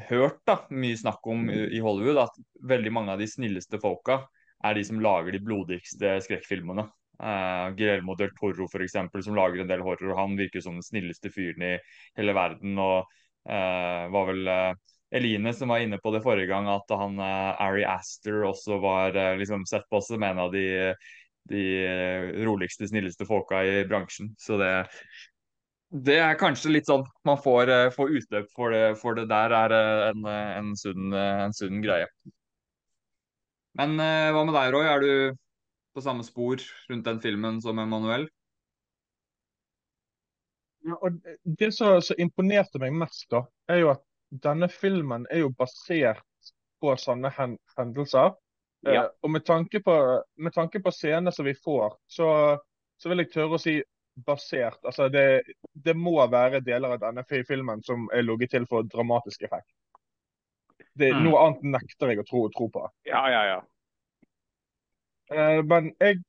hørt 0.09 0.41
da, 0.49 0.59
mye 0.75 0.97
snakk 0.99 1.27
om 1.31 1.47
i 1.51 1.81
Hollywood, 1.83 2.19
at 2.25 2.39
veldig 2.67 2.93
mange 2.93 3.15
av 3.15 3.21
de 3.23 3.29
snilleste 3.31 3.79
folka 3.83 4.25
er 4.65 4.77
de 4.77 4.85
som 4.87 5.01
lager 5.03 5.35
de 5.35 5.43
blodigste 5.45 6.17
skrekkfilmene. 6.25 6.87
Uh, 7.23 7.71
Guillermo 7.77 8.17
del 8.19 8.33
Toro 8.35 8.67
for 8.71 8.83
eksempel, 8.83 9.23
som 9.23 9.37
lager 9.37 9.63
en 9.63 9.71
del 9.71 9.85
horror. 9.85 10.17
Han 10.19 10.35
virker 10.39 10.65
som 10.65 10.79
den 10.79 10.87
snilleste 10.87 11.31
fyren 11.31 11.63
i 11.63 11.77
hele 12.19 12.35
verden. 12.35 12.79
og 12.79 13.05
uh, 13.51 14.11
var 14.15 14.31
vel 14.33 14.49
uh, 14.49 14.95
Eline 15.15 15.53
som 15.55 15.71
var 15.71 15.85
inne 15.85 16.01
på 16.03 16.11
det 16.11 16.25
forrige 16.25 16.51
gang, 16.51 16.67
at 16.67 16.91
han 16.91 17.21
Ari 17.23 17.85
Aster 17.87 18.41
også 18.49 18.81
var 18.83 19.15
liksom 19.39 19.63
sett 19.69 19.85
på 19.87 20.01
som 20.03 20.25
en 20.27 20.41
av 20.43 20.51
de, 20.51 20.91
de 21.47 21.63
roligste, 22.43 22.89
snilleste 22.91 23.23
folka 23.29 23.61
i 23.63 23.85
bransjen. 23.87 24.33
Så 24.43 24.59
det, 24.59 24.73
det 25.95 26.17
er 26.19 26.39
kanskje 26.41 26.73
litt 26.75 26.89
sånn 26.91 27.05
man 27.27 27.39
får, 27.39 27.71
får 27.95 28.15
utløp 28.19 28.49
for 28.55 28.75
det, 28.75 28.85
for 28.99 29.15
det 29.19 29.29
der 29.31 29.55
er 29.55 29.75
en, 30.11 30.25
en, 30.27 30.73
sunn, 30.79 31.13
en 31.15 31.55
sunn 31.55 31.83
greie. 31.85 32.09
Men 33.79 33.95
hva 33.99 34.43
med 34.43 34.55
deg, 34.55 34.73
Roy? 34.75 34.87
Er 34.91 35.03
du 35.03 35.13
på 35.95 36.03
samme 36.03 36.27
spor 36.27 36.63
rundt 36.91 37.07
den 37.07 37.21
filmen 37.23 37.61
som 37.63 37.79
Emanuel? 37.79 38.27
Ja, 40.85 40.99
og 41.01 41.21
det 41.45 41.71
som, 41.73 42.03
imponerte 42.21 42.81
meg 42.83 42.93
mest, 42.99 43.25
da, 43.33 43.45
er 43.73 43.81
jo 43.81 43.91
at 43.95 44.03
denne 44.45 44.69
filmen 44.69 45.25
er 45.33 45.45
jo 45.45 45.53
basert 45.57 46.25
på 46.83 46.93
sånne 47.01 47.31
hendelser. 47.39 48.35
Ja. 48.85 48.93
Eh, 48.93 49.07
og 49.25 49.33
med 49.33 49.47
tanke, 49.49 49.81
på, 49.81 49.95
med 50.37 50.53
tanke 50.53 50.83
på 50.85 50.93
scenene 50.93 51.33
som 51.33 51.49
vi 51.49 51.55
får, 51.57 51.97
så, 52.07 52.29
så, 53.01 53.09
vil 53.09 53.25
jeg 53.25 53.33
tørre 53.33 53.57
å 53.57 53.63
si 53.63 53.79
basert. 54.15 54.79
Altså 54.85 55.09
det, 55.09 55.43
det, 55.73 55.95
må 55.97 56.17
være 56.31 56.61
deler 56.61 56.95
av 56.97 57.03
denne 57.03 57.25
filmen 57.47 57.83
som 57.83 58.09
er 58.15 58.23
ligget 58.23 58.55
til 58.55 58.67
for 58.71 58.87
dramatisk 58.87 59.43
effekt. 59.43 59.71
Det, 60.95 61.11
mm. 61.11 61.25
Noe 61.27 61.41
annet 61.43 61.67
nekter 61.75 62.13
jeg 62.13 62.23
å 62.23 62.29
tro, 62.29 62.45
tro 62.55 62.69
på. 62.71 62.85
Ja, 63.09 63.25
ja, 63.31 63.43
ja. 63.51 63.61
Uh, 65.33 65.61
men 65.67 65.91
jeg, 65.99 66.21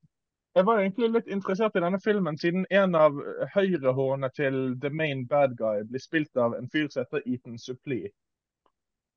jeg, 0.55 0.65
var 0.65 0.81
egentlig 0.81 1.11
litt 1.13 1.29
interessert 1.29 1.75
i 1.77 1.83
denne 1.83 1.99
filmen, 2.01 2.37
siden 2.41 2.65
en 2.73 2.95
av 2.97 3.17
høyrehårene 3.53 4.31
til 4.33 4.59
the 4.81 4.89
main 4.89 5.25
bad 5.29 5.57
guy 5.59 5.83
blir 5.85 6.01
spilt 6.01 6.37
av 6.37 6.55
en 6.57 6.69
fyr 6.71 6.87
som 6.89 7.03
heter 7.03 7.27
Ethan 7.29 7.59
Supplee. 7.61 8.09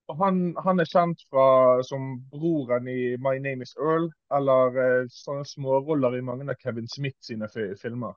Og 0.08 0.16
han, 0.20 0.40
han, 0.64 0.80
er 0.80 0.88
kjent 0.88 1.24
fra, 1.28 1.80
som 1.84 2.14
broren 2.32 2.88
i 2.88 3.16
My 3.20 3.36
Name 3.44 3.64
Is 3.64 3.76
Earl, 3.76 4.08
eller 4.34 4.76
uh, 4.76 5.10
sånne 5.12 5.48
småroller 5.48 6.18
i 6.18 6.24
mange 6.24 6.48
av 6.48 6.60
Kevin 6.60 6.88
Smith 6.92 7.20
sine 7.24 7.48
filmer. 7.52 8.16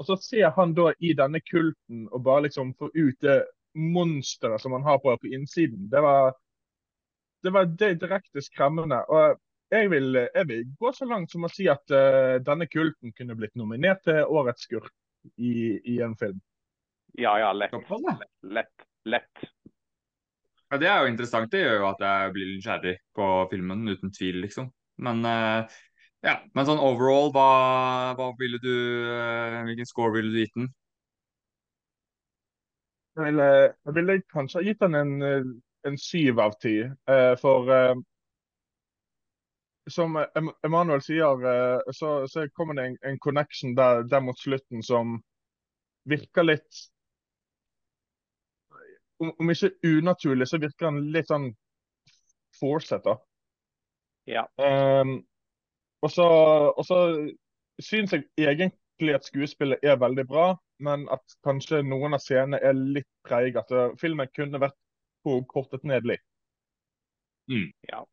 Og 0.00 0.06
så 0.08 0.16
ser 0.16 0.52
han 0.56 0.72
da 0.72 0.90
i 0.98 1.12
denne 1.12 1.42
kulten 1.44 2.06
og 2.08 2.22
bare 2.24 2.46
liksom 2.46 2.72
får 2.80 2.94
ut 2.94 3.18
det 3.20 3.40
monsteret 3.76 4.62
som 4.62 4.72
han 4.72 4.86
har 4.86 4.98
på, 4.98 5.12
på 5.20 5.26
innsiden. 5.26 5.90
Det 5.92 6.00
var, 6.00 6.32
det 7.42 7.52
var 7.52 7.68
det 7.68 7.90
direkte 8.00 8.42
skremmende. 8.42 9.02
Og 9.12 9.36
jeg 9.70 9.90
vil, 9.92 10.16
jeg 10.34 10.46
vil, 10.48 10.64
gå 10.80 10.92
så 10.96 11.06
langt 11.06 11.30
som 11.30 11.44
å 11.46 11.52
si 11.52 11.68
at 11.70 11.92
uh, 11.92 12.40
denne 12.42 12.66
kulten 12.66 13.12
kunne 13.12 13.36
blitt 13.38 13.54
nominert 13.60 14.02
til 14.08 14.24
årets 14.24 14.64
skurk 14.66 14.90
i, 15.36 15.76
i, 15.84 16.00
en 16.02 16.16
film. 16.18 16.40
Ja, 17.20 17.36
ja, 17.38 17.52
lett. 17.52 17.76
Lett. 18.42 18.88
lett. 19.04 19.46
Ja, 20.70 20.78
Det 20.80 20.88
er 20.88 21.04
jo 21.04 21.12
interessant. 21.12 21.52
Det 21.52 21.60
gjør 21.60 21.82
jo 21.82 21.88
at 21.92 22.02
jeg 22.08 22.34
blir 22.34 22.50
nysgjerrig 22.54 22.96
på 23.14 23.30
filmen, 23.52 23.86
uten 23.86 24.16
tvil, 24.16 24.40
liksom. 24.46 24.72
Men 25.04 25.22
uh, 25.28 25.78
ja, 26.26 26.36
men 26.54 26.68
sånn 26.68 26.82
overall, 26.82 27.30
hva, 27.34 27.48
hva 28.18 28.30
ville 28.40 28.60
du 28.60 28.74
uh, 29.08 29.60
Hvilken 29.68 29.88
score 29.88 30.14
ville 30.18 30.34
du 30.34 30.42
gitt 30.42 30.56
den? 30.58 30.70
Jeg 33.18 33.26
ville, 33.32 33.48
jeg 33.86 33.96
ville 33.96 34.20
kanskje 34.32 34.64
gitt 34.68 34.80
den 34.84 34.96
en, 34.96 35.14
en 35.88 35.96
syv 36.00 36.38
av 36.40 36.54
ti. 36.62 36.76
for 37.40 37.68
som 39.90 40.16
Emanuel 40.64 41.02
sier, 41.02 41.44
eh, 41.50 41.92
så, 41.92 42.28
så 42.28 42.46
kommer 42.54 42.74
det 42.74 42.86
en, 42.86 42.96
en 43.02 43.18
connection 43.18 43.74
der, 43.74 44.02
der, 44.02 44.20
mot 44.20 44.38
slutten 44.38 44.82
som 44.82 45.18
virker 46.08 46.46
litt 46.46 46.84
om, 49.20 49.32
om, 49.38 49.50
ikke 49.50 49.72
unaturlig, 49.84 50.48
så 50.48 50.60
virker 50.60 50.88
den 50.88 51.10
litt 51.14 51.28
sånn 51.28 51.50
forcet, 52.56 53.04
da. 53.04 53.18
Ja. 54.28 54.46
Um, 54.56 55.18
og 56.02 56.10
så, 56.10 56.26
og 56.76 56.84
så 56.86 56.98
syns 57.82 58.12
jeg 58.12 58.24
egentlig 58.38 59.14
at 59.16 59.26
skuespillet 59.28 59.82
er 59.82 60.00
veldig 60.00 60.26
bra, 60.28 60.46
men 60.80 61.06
at 61.12 61.36
kanskje 61.46 61.82
noen 61.84 62.16
av 62.16 62.22
scenene 62.24 62.60
er 62.64 62.76
litt 62.76 63.08
preget. 63.26 63.72
Filmen 64.00 64.30
kunne 64.36 64.62
vært 64.62 64.78
kortet 65.52 65.84
ned 65.84 66.08
litt. 66.08 66.24
Mm. 67.50 67.68
Ja. 67.90 68.04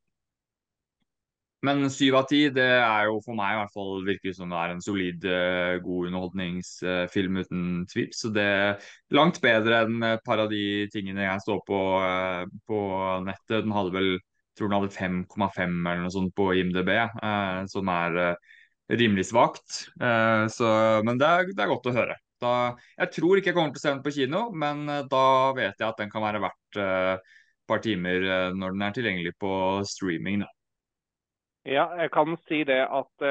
Men 1.65 1.87
syv 1.89 2.19
av 2.19 2.27
ti, 2.29 2.43
det 2.53 2.67
er 2.69 3.07
jo 3.09 3.17
for 3.25 3.35
meg 3.37 3.55
i 3.55 3.57
hvert 3.57 3.73
fall 3.73 4.03
virker 4.05 4.33
som 4.35 4.51
det 4.53 4.59
er 4.61 4.73
en 4.75 4.83
solid, 4.83 5.23
uh, 5.25 5.79
god 5.81 6.09
underholdningsfilm 6.11 7.39
uten 7.41 7.63
tvil. 7.89 8.11
Så 8.13 8.29
det 8.35 8.45
er 8.45 8.91
langt 9.17 9.41
bedre 9.41 9.81
enn 9.87 10.05
et 10.05 10.23
par 10.27 10.43
av 10.43 10.51
de 10.53 10.85
tingene 10.93 11.25
jeg 11.25 11.43
står 11.47 11.63
på 11.67 11.81
uh, 12.03 12.43
på 12.69 12.81
nettet. 13.25 13.65
Den 13.65 13.73
hadde 13.73 13.95
vel 13.95 14.11
tror 14.57 14.71
den 14.71 14.77
hadde 14.77 14.93
5,5 14.93 15.63
eller 15.63 16.03
noe 16.03 16.13
sånt 16.13 16.33
på 16.37 16.51
IMDb, 16.57 16.93
eh, 16.97 17.59
som 17.71 17.91
er 17.93 18.37
rimelig 18.87 19.27
svakt. 19.29 19.89
men 19.99 21.17
det 21.19 21.27
er, 21.27 21.49
det 21.51 21.59
er, 21.59 21.67
godt 21.67 21.89
å 21.89 21.95
høre. 21.97 22.13
Da, 22.39 22.51
jeg 23.01 23.11
tror 23.17 23.39
ikke 23.39 23.51
jeg 23.51 23.57
kommer 23.57 23.73
til 23.75 23.81
å 23.81 23.83
se 23.83 23.91
den 23.91 24.03
på 24.05 24.13
kino, 24.15 24.41
men 24.55 24.85
da 25.11 25.25
vet 25.57 25.75
jeg 25.75 25.87
at 25.89 25.99
den 25.99 26.11
kan 26.13 26.23
være 26.23 26.39
verdt 26.45 26.79
et 26.79 27.25
par 27.67 27.81
timer 27.83 28.53
når 28.55 28.77
den 28.77 28.85
er 28.87 28.95
tilgjengelig 28.95 29.33
på 29.43 29.51
streaming. 29.91 30.45
Da. 30.45 30.49
Ja, 31.67 31.85
jeg 31.99 32.13
kan 32.15 32.37
si 32.47 32.61
det 32.69 32.79
at 32.85 33.27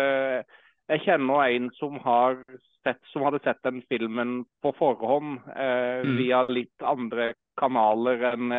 Jeg 0.89 1.01
kjenner 1.03 1.49
en 1.51 1.71
som, 1.81 1.97
har 2.05 2.37
sett, 2.85 3.01
som 3.13 3.25
hadde 3.27 3.41
sett 3.43 3.59
den 3.67 3.81
filmen 3.91 4.45
på 4.63 4.73
forhånd 4.79 5.41
eh, 5.57 6.03
Mm. 6.07 6.17
via 6.21 6.43
litt 6.49 6.83
andre 6.87 7.33
kanaler 7.59 8.23
enn 8.33 8.53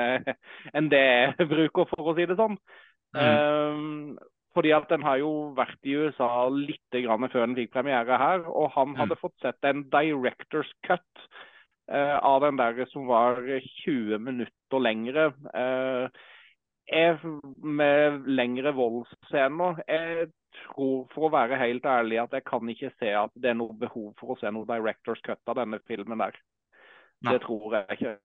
en 0.73 0.89
det 0.89 1.03
jeg 1.37 1.47
bruker, 1.53 1.85
for 1.93 2.11
å 2.11 2.15
si 2.17 2.25
det 2.27 2.35
sånn. 2.39 2.57
Mm. 3.15 3.21
Eh, 3.23 4.23
fordi 4.57 4.71
at 4.73 4.89
den 4.89 5.03
har 5.05 5.19
jo 5.21 5.53
vært 5.55 5.77
i 5.85 5.93
USA 5.95 6.47
litt 6.49 6.95
grann 7.03 7.29
før 7.29 7.45
den 7.45 7.55
fikk 7.55 7.71
premiere 7.75 8.17
her. 8.17 8.43
Og 8.49 8.71
han 8.73 8.89
Mm. 8.95 8.95
hadde 9.03 9.19
fått 9.21 9.37
sett 9.41 9.63
en 9.63 9.83
director's 9.93 10.71
cut 10.83 11.27
eh, 11.89 12.17
av 12.19 12.41
den 12.41 12.57
der 12.57 12.85
som 12.91 13.05
var 13.07 13.37
20 13.85 14.17
minutter 14.19 14.79
lengre. 14.81 15.27
Eh, 15.53 16.09
jeg, 16.91 17.19
med 17.63 18.25
lengre 18.27 18.73
voldsscener. 18.73 19.83
Jeg 19.87 20.31
tror, 20.65 21.07
for 21.13 21.27
å 21.27 21.33
være 21.33 21.59
helt 21.61 21.85
ærlig, 21.85 22.19
at 22.21 22.35
jeg 22.37 22.45
kan 22.47 22.69
ikke 22.69 22.93
se 22.99 23.11
at 23.19 23.33
det 23.35 23.51
er 23.51 23.59
noe 23.59 23.75
behov 23.77 24.13
for 24.19 24.33
å 24.33 24.39
se 24.39 24.51
noe 24.53 24.67
director's 24.69 25.23
cut 25.25 25.41
av 25.51 25.59
denne 25.61 25.79
filmen 25.89 26.23
der. 26.23 26.37
Nei. 27.25 27.33
Det 27.33 27.43
tror 27.45 27.75
jeg 27.75 27.97
ikke. 27.97 28.15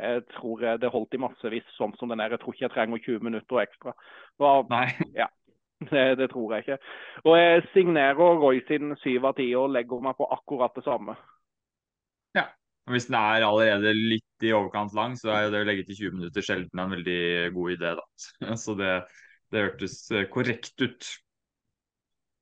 Jeg 0.00 0.22
tror 0.34 0.62
det 0.82 0.90
holdt 0.90 1.14
i 1.14 1.20
massevis 1.22 1.74
sånn 1.76 1.92
som 1.98 2.10
den 2.10 2.22
er. 2.22 2.34
Jeg 2.34 2.42
tror 2.42 2.54
ikke 2.54 2.66
jeg 2.66 2.74
trenger 2.74 3.04
20 3.06 3.26
minutter 3.26 3.62
ekstra. 3.62 3.94
Og, 4.40 4.70
Nei. 4.70 4.86
det, 5.92 6.06
det 6.20 6.30
tror 6.32 6.54
jeg 6.54 6.66
ikke. 6.66 6.78
Og 7.24 7.36
jeg 7.38 7.66
signerer 7.74 8.38
Roy 8.40 8.62
sin 8.68 8.96
syv 9.02 9.30
av 9.30 9.36
ti 9.38 9.50
og 9.58 9.70
legger 9.74 10.02
meg 10.04 10.18
på 10.18 10.30
akkurat 10.38 10.74
det 10.78 10.86
samme. 10.86 11.18
Og 12.90 12.96
Hvis 12.96 13.06
den 13.06 13.14
er 13.20 13.44
allerede 13.46 13.92
litt 13.94 14.42
i 14.42 14.50
overkant 14.56 14.94
lang, 14.98 15.12
så 15.14 15.30
er 15.30 15.50
det 15.52 15.60
å 15.62 15.66
legge 15.68 15.84
til 15.86 16.08
20 16.08 16.16
minutter 16.16 16.42
sjelden 16.42 16.80
en 16.82 16.94
veldig 16.96 17.20
god 17.54 17.74
idé, 17.76 17.92
da. 18.00 18.56
Så 18.64 18.74
det, 18.78 18.94
det 19.54 19.62
hørtes 19.62 19.94
eh, 20.10 20.26
korrekt 20.32 20.82
ut. 20.82 21.10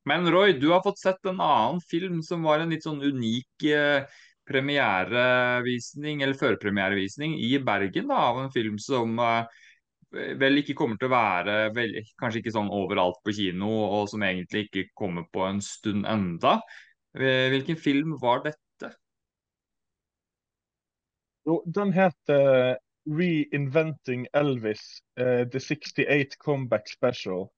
Men 0.08 0.28
Roy, 0.32 0.54
du 0.60 0.70
har 0.72 0.82
fått 0.82 1.00
sett 1.02 1.26
en 1.28 1.40
annen 1.40 1.80
film 1.90 2.22
som 2.24 2.42
var 2.46 2.62
en 2.62 2.72
litt 2.72 2.86
sånn 2.86 3.02
unik 3.04 3.66
eh, 3.68 4.18
premierevisning, 4.48 6.22
eller 6.24 6.38
førpremierevisning, 6.38 7.34
i 7.44 7.58
Bergen, 7.60 8.08
da, 8.08 8.20
av 8.30 8.40
en 8.42 8.52
film 8.54 8.78
som 8.80 9.18
eh, 9.20 9.58
vel 10.40 10.62
ikke 10.62 10.76
kommer 10.78 10.96
til 10.96 11.10
å 11.10 11.12
være 11.12 11.58
vel, 11.76 11.98
kanskje 12.20 12.42
ikke 12.42 12.54
sånn 12.56 12.72
overalt 12.72 13.20
på 13.26 13.34
kino, 13.36 13.68
og 13.98 14.08
som 14.08 14.24
egentlig 14.24 14.68
ikke 14.68 14.86
kommer 14.96 15.28
på 15.32 15.44
en 15.48 15.60
stund 15.64 16.08
enda. 16.08 16.58
Eh, 17.18 17.50
Hvilken 17.52 17.76
film 17.76 18.16
var 18.22 18.46
dette? 18.48 18.94
Den 21.68 21.92
het 21.96 22.32
eh, 22.32 22.74
Reinventing 23.08 24.26
Elvis, 24.36 24.82
uh, 25.20 25.44
The 25.48 25.60
68 25.60 26.36
Comeback 26.38 26.88
Special. 26.88 27.48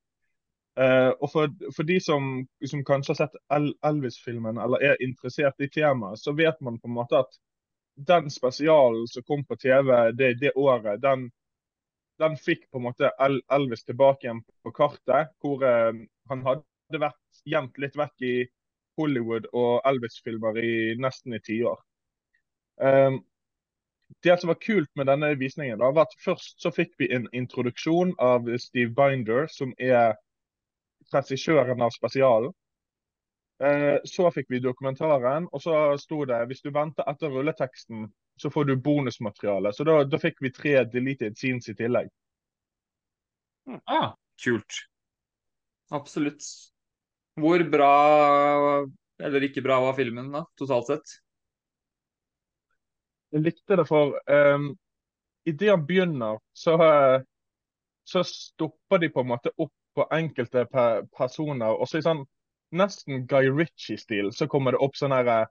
Eh, 0.80 1.10
og 1.20 1.28
for, 1.32 1.50
for 1.76 1.84
de 1.84 1.99
som, 2.00 2.28
som 2.66 2.84
kanskje 2.87 3.12
har 3.12 3.18
sett 3.18 3.40
El 3.52 3.72
Elvis-filmen 3.84 4.60
eller 4.62 4.84
er 4.92 5.02
interessert 5.04 5.60
i 5.60 5.68
temaet, 5.68 6.22
så 6.22 6.32
vet 6.37 6.60
man 6.64 6.78
på 6.80 6.88
en 6.88 6.96
måte 6.96 7.20
at 7.20 7.37
den 8.08 8.30
spesialen 8.32 9.04
som 9.10 9.26
kom 9.28 9.42
på 9.44 9.58
TV 9.60 9.90
det, 10.16 10.30
det 10.40 10.54
året, 10.56 11.02
den, 11.02 11.26
den 12.22 12.38
fikk 12.40 12.64
på 12.70 12.80
en 12.80 12.87
måte 12.87 13.10
El 13.20 13.42
Elvis 13.52 13.84
tilbake 13.84 14.25
igjen 14.25 14.40
på 14.64 14.72
kartet. 14.72 15.34
Hvor 15.42 15.60
uh, 15.60 15.92
han 16.32 16.46
hadde 16.46 17.02
vært 17.02 17.42
gjemt 17.44 17.76
litt 17.82 17.99
vekk 18.00 18.25
i 18.25 18.34
Hollywood 18.96 19.50
og 19.52 19.82
Elvis-filmer 19.88 20.62
i 20.64 20.72
nesten 21.00 21.37
i 21.37 21.42
tiår. 21.44 21.76
Um, 22.80 23.20
det 24.25 24.38
som 24.40 24.49
var 24.49 24.62
kult 24.64 24.88
med 24.96 25.10
denne 25.12 25.34
visningen, 25.37 25.78
da, 25.82 25.92
var 25.92 26.08
at 26.08 26.16
først 26.25 26.56
så 26.62 26.72
fikk 26.72 26.96
vi 26.99 27.10
en 27.12 27.28
introduksjon 27.37 28.16
av 28.18 28.49
Steve 28.58 28.94
Binder, 28.96 29.44
som 29.52 29.76
er 29.76 30.16
regissøren 31.14 31.83
av 31.83 31.93
spesialen. 31.95 32.52
Eh, 33.61 33.99
så 34.09 34.31
fikk 34.33 34.49
vi 34.49 34.62
dokumentaren, 34.64 35.49
og 35.53 35.62
så 35.62 35.77
sto 36.01 36.23
det 36.29 36.40
hvis 36.49 36.64
du 36.64 36.70
venter 36.73 37.09
etter 37.11 37.33
rulleteksten, 37.33 38.07
så 38.40 38.51
får 38.51 38.70
du 38.70 38.77
bonusmateriale. 38.81 39.75
Så 39.77 39.85
da, 39.85 40.01
da 40.09 40.20
fikk 40.20 40.40
vi 40.40 40.53
tre 40.55 40.79
deleted 40.88 41.37
scenes 41.37 41.68
i 41.68 41.77
tillegg. 41.77 42.09
Ah, 43.85 44.14
kult. 44.40 44.81
Absolutt. 45.92 46.46
Hvor 47.40 47.62
bra 47.70 47.92
eller 49.20 49.44
ikke 49.44 49.62
bra 49.64 49.81
var 49.85 49.96
filmen 49.99 50.31
da, 50.33 50.44
totalt 50.59 50.88
sett? 50.88 51.16
Jeg 53.31 53.44
likte 53.44 53.77
det 53.79 53.87
for 53.87 54.16
um, 54.27 54.70
idet 55.49 55.70
han 55.70 55.85
begynner, 55.87 56.40
så, 56.57 56.75
eh, 56.83 57.23
så 58.09 58.25
stopper 58.27 58.99
de 59.03 59.11
på 59.12 59.23
en 59.23 59.31
måte 59.31 59.53
opp 59.57 59.75
på 59.94 60.07
enkelte 60.14 60.64
pe 60.70 60.87
personer. 61.16 61.74
Og 61.74 61.88
så 61.88 62.00
i 62.00 62.07
sånn 62.07 62.24
nesten 62.76 63.26
Guy 63.26 63.50
Ritchie-stil 63.50 64.31
så 64.33 64.48
kommer 64.48 64.74
det 64.74 64.83
opp 64.85 64.96
sånn 64.98 65.14
her 65.14 65.31
eh, 65.31 65.46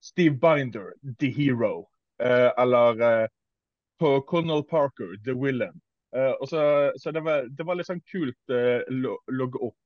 Steve 0.00 0.38
Binder, 0.40 0.94
the 1.18 1.30
hero. 1.34 1.88
Eh, 2.22 2.50
eller 2.58 3.00
eh, 3.00 3.28
på 4.00 4.20
Conal 4.20 4.64
Parker, 4.64 5.16
the 5.24 5.34
villain. 5.34 5.80
Eh, 6.16 6.32
og 6.40 6.48
så, 6.48 6.92
så 6.96 7.10
det, 7.10 7.20
var, 7.20 7.48
det 7.48 7.66
var 7.66 7.78
litt 7.78 7.90
sånn 7.90 8.02
kult 8.10 8.54
eh, 8.54 8.80
logge 9.28 9.60
opp. 9.60 9.76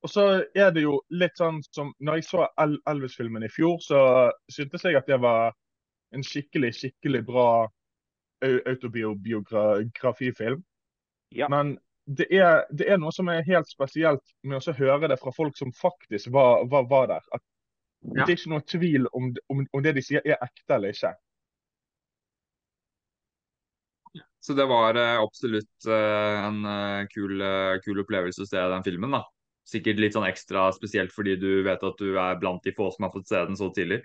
Og 0.00 0.10
så 0.10 0.24
er 0.56 0.70
det 0.72 0.86
jo 0.86 0.94
litt 1.12 1.36
sånn 1.36 1.58
som 1.74 1.90
Når 2.00 2.14
jeg 2.16 2.24
så 2.24 2.46
El 2.62 2.78
Elvis-filmen 2.88 3.44
i 3.44 3.50
fjor, 3.52 3.76
så 3.84 4.30
syntes 4.48 4.86
jeg 4.86 4.96
at 4.96 5.10
det 5.10 5.18
var 5.20 5.52
en 6.16 6.24
skikkelig, 6.24 6.72
skikkelig 6.78 7.20
bra 7.28 7.68
autobiografifilm. 8.40 10.62
Ja. 11.36 11.50
Men 11.52 11.76
det 12.10 12.26
er, 12.34 12.64
det 12.74 12.88
er 12.90 12.98
noe 12.98 13.12
som 13.14 13.28
er 13.30 13.46
helt 13.46 13.68
spesielt 13.70 14.32
med 14.42 14.58
å 14.58 14.74
høre 14.74 15.10
det 15.12 15.18
fra 15.20 15.32
folk 15.34 15.58
som 15.58 15.70
faktisk 15.76 16.32
var, 16.34 16.64
var, 16.70 16.88
var 16.90 17.10
der. 17.14 17.24
At 17.36 17.46
Ja. 18.00 18.24
Det 18.24 18.32
er 18.32 18.38
ikke 18.38 18.50
noe 18.54 18.64
tvil 18.64 19.06
om, 19.12 19.26
om, 19.52 19.58
om 19.76 19.82
det 19.84 19.92
de 19.98 20.02
sier 20.02 20.22
er 20.24 20.38
ekte 20.40 20.72
eller 20.72 20.94
ikke. 20.94 21.10
Så 24.40 24.56
det 24.56 24.64
var 24.70 24.96
eh, 24.96 25.18
absolutt 25.20 25.84
eh, 25.84 26.46
en 26.46 26.64
eh, 26.64 27.02
kul, 27.12 27.44
kul 27.84 28.00
opplevelse 28.00 28.46
å 28.46 28.48
se 28.48 28.62
den 28.72 28.86
filmen, 28.86 29.18
da. 29.18 29.20
Sikkert 29.68 30.00
litt 30.00 30.16
sånn 30.16 30.24
ekstra 30.24 30.70
spesielt 30.72 31.12
fordi 31.12 31.36
du 31.42 31.60
vet 31.66 31.84
at 31.84 32.00
du 32.00 32.16
er 32.16 32.40
blant 32.40 32.64
de 32.64 32.72
få 32.72 32.88
som 32.94 33.04
har 33.04 33.12
fått 33.12 33.28
se 33.28 33.44
den 33.50 33.60
så 33.60 33.68
tidlig. 33.76 34.00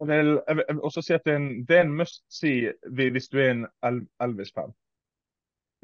Jeg 0.00 0.08
vil, 0.08 0.32
jeg 0.48 0.56
vil, 0.62 0.80
også 0.88 1.04
si 1.04 1.12
at 1.12 1.28
det 1.28 1.34
er 1.34 1.42
en, 1.42 1.50
det 1.68 1.76
er 1.76 1.84
en 1.84 1.96
must 2.00 2.24
see 2.32 2.72
hvis 2.88 3.28
du 3.28 3.36
er 3.36 3.52
en 3.52 3.66
Elvis-fan. 4.24 4.72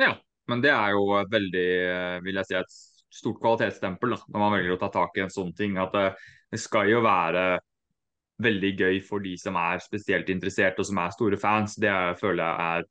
Ja, 0.01 0.13
men 0.51 0.63
det 0.65 0.73
er 0.73 0.93
jo 0.95 1.07
et 1.21 1.31
veldig, 1.33 1.69
eh, 1.93 2.19
vil 2.25 2.41
jeg 2.41 2.49
si, 2.49 2.57
et 2.59 2.77
stort 3.17 3.41
kvalitetsstempel 3.41 4.13
da, 4.15 4.19
når 4.29 4.43
man 4.43 4.53
velger 4.57 4.75
å 4.75 4.81
ta 4.81 4.91
tak 4.93 5.17
i 5.17 5.25
en 5.25 5.33
sånn 5.33 5.55
ting. 5.57 5.79
At 5.81 5.95
det, 5.97 6.07
det 6.53 6.61
skal 6.61 6.91
jo 6.91 7.01
være 7.05 7.47
veldig 8.45 8.73
gøy 8.77 9.01
for 9.05 9.25
de 9.25 9.33
som 9.41 9.57
er 9.57 9.81
spesielt 9.81 10.29
interessert 10.33 10.79
og 10.81 10.89
som 10.89 11.01
er 11.01 11.15
store 11.15 11.41
fans. 11.41 11.79
Det 11.81 11.89
jeg 11.89 12.19
føler 12.21 12.43
jeg 12.45 12.67
er 12.67 12.87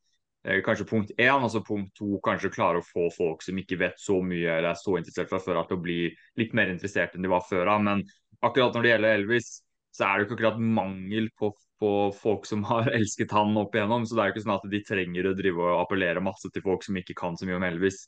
eh, 0.56 0.63
kanskje 0.65 0.88
punkt 0.89 1.13
én. 1.18 1.46
Og 1.46 1.52
så 1.54 1.62
punkt 1.65 1.94
to, 2.00 2.15
kanskje 2.26 2.54
klare 2.56 2.82
å 2.82 2.88
få 2.88 3.10
folk 3.13 3.46
som 3.46 3.62
ikke 3.62 3.80
vet 3.82 4.02
så 4.02 4.18
mye 4.26 4.58
eller 4.58 4.72
er 4.72 4.82
så 4.82 4.98
interessert 4.98 5.30
fra 5.32 5.41
før 5.44 5.62
av, 5.62 5.70
til 5.70 5.80
å 5.80 5.86
bli 5.86 6.00
litt 6.41 6.58
mer 6.58 6.74
interessert 6.74 7.15
enn 7.15 7.26
de 7.26 7.32
var 7.32 7.46
før 7.46 7.76
av. 7.76 7.86
Men 7.86 8.04
akkurat 8.41 8.76
når 8.76 8.86
det 8.88 8.96
gjelder 8.96 9.20
Elvis, 9.20 9.54
så 9.96 10.08
er 10.08 10.18
det 10.18 10.26
jo 10.26 10.28
ikke 10.30 10.39
akkurat 10.41 10.65
mangel 10.82 11.30
på, 11.39 11.54
på 11.80 11.92
folk 12.16 12.46
som 12.50 12.64
har 12.70 12.90
elsket 12.98 13.34
han 13.36 13.56
opp 13.60 13.76
igjennom. 13.76 14.06
Så 14.06 14.16
det 14.16 14.24
er 14.24 14.30
jo 14.30 14.36
ikke 14.36 14.46
sånn 14.46 14.58
at 14.58 14.70
de 14.72 14.82
trenger 14.88 15.30
å 15.30 15.36
drive 15.38 15.64
og 15.66 15.82
appellere 15.84 16.24
masse 16.24 16.52
til 16.52 16.66
folk 16.66 16.86
som 16.86 17.00
ikke 17.00 17.18
kan 17.18 17.38
så 17.38 17.48
mye 17.48 17.60
om 17.60 17.68
Elvis. 17.68 18.06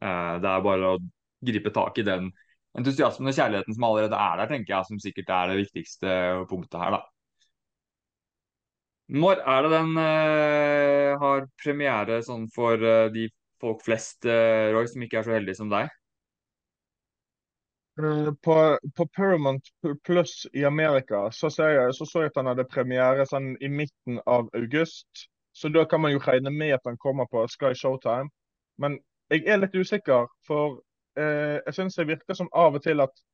Eh, 0.00 0.34
det 0.42 0.52
er 0.52 0.66
bare 0.66 0.94
å 0.94 1.00
gripe 1.48 1.72
tak 1.74 2.00
i 2.00 2.06
den 2.06 2.32
entusiasmen 2.78 3.30
og 3.30 3.36
kjærligheten 3.36 3.74
som 3.74 3.86
allerede 3.88 4.18
er 4.22 4.42
der, 4.42 4.50
tenker 4.52 4.74
jeg, 4.74 4.88
som 4.88 5.00
sikkert 5.02 5.32
er 5.34 5.50
det 5.50 5.62
viktigste 5.64 6.18
punktet 6.50 6.82
her, 6.82 6.98
da. 6.98 7.04
Når 9.08 9.40
er 9.40 9.64
det 9.64 9.70
den 9.72 9.94
eh, 10.02 11.12
har 11.22 11.46
premiere 11.62 12.18
sånn 12.26 12.44
for 12.52 12.76
eh, 12.76 13.06
de 13.14 13.30
folk 13.58 13.80
flest, 13.82 14.28
Roy, 14.28 14.84
som 14.86 15.02
ikke 15.02 15.18
er 15.18 15.24
så 15.26 15.32
heldige 15.34 15.58
som 15.58 15.72
deg? 15.72 15.88
Eh, 17.98 18.32
På, 18.42 18.78
på 18.96 19.06
Paramount 19.06 19.62
Plus 20.04 20.46
i 20.52 20.64
Amerika 20.64 21.30
så 21.30 21.50
jeg, 21.58 21.94
så, 21.94 22.06
så 22.06 22.20
jeg 22.20 22.30
at 22.30 22.36
han 22.36 22.46
hadde 22.46 22.64
premiere 22.70 23.26
sånn 23.26 23.56
i 23.60 23.68
midten 23.68 24.20
av 24.26 24.50
august. 24.54 25.26
Så 25.52 25.68
da 25.74 25.84
kan 25.90 26.00
man 26.00 26.12
jo 26.14 26.20
regne 26.22 26.50
med 26.54 26.74
at 26.76 26.86
han 26.86 26.98
kommer 26.98 27.26
på 27.26 27.46
Sky 27.50 27.72
Showtime. 27.74 28.30
Men 28.78 28.98
jeg 29.30 29.42
er 29.50 29.58
litt 29.58 29.74
usikker, 29.74 30.28
for 30.46 30.78
eh, 31.18 31.58
jeg 31.66 31.74
syns 31.74 31.98
det 31.98 32.06
virker 32.12 32.38
som 32.38 32.50
av 32.54 32.78
og 32.78 32.84
til 32.84 33.02
at 33.02 33.24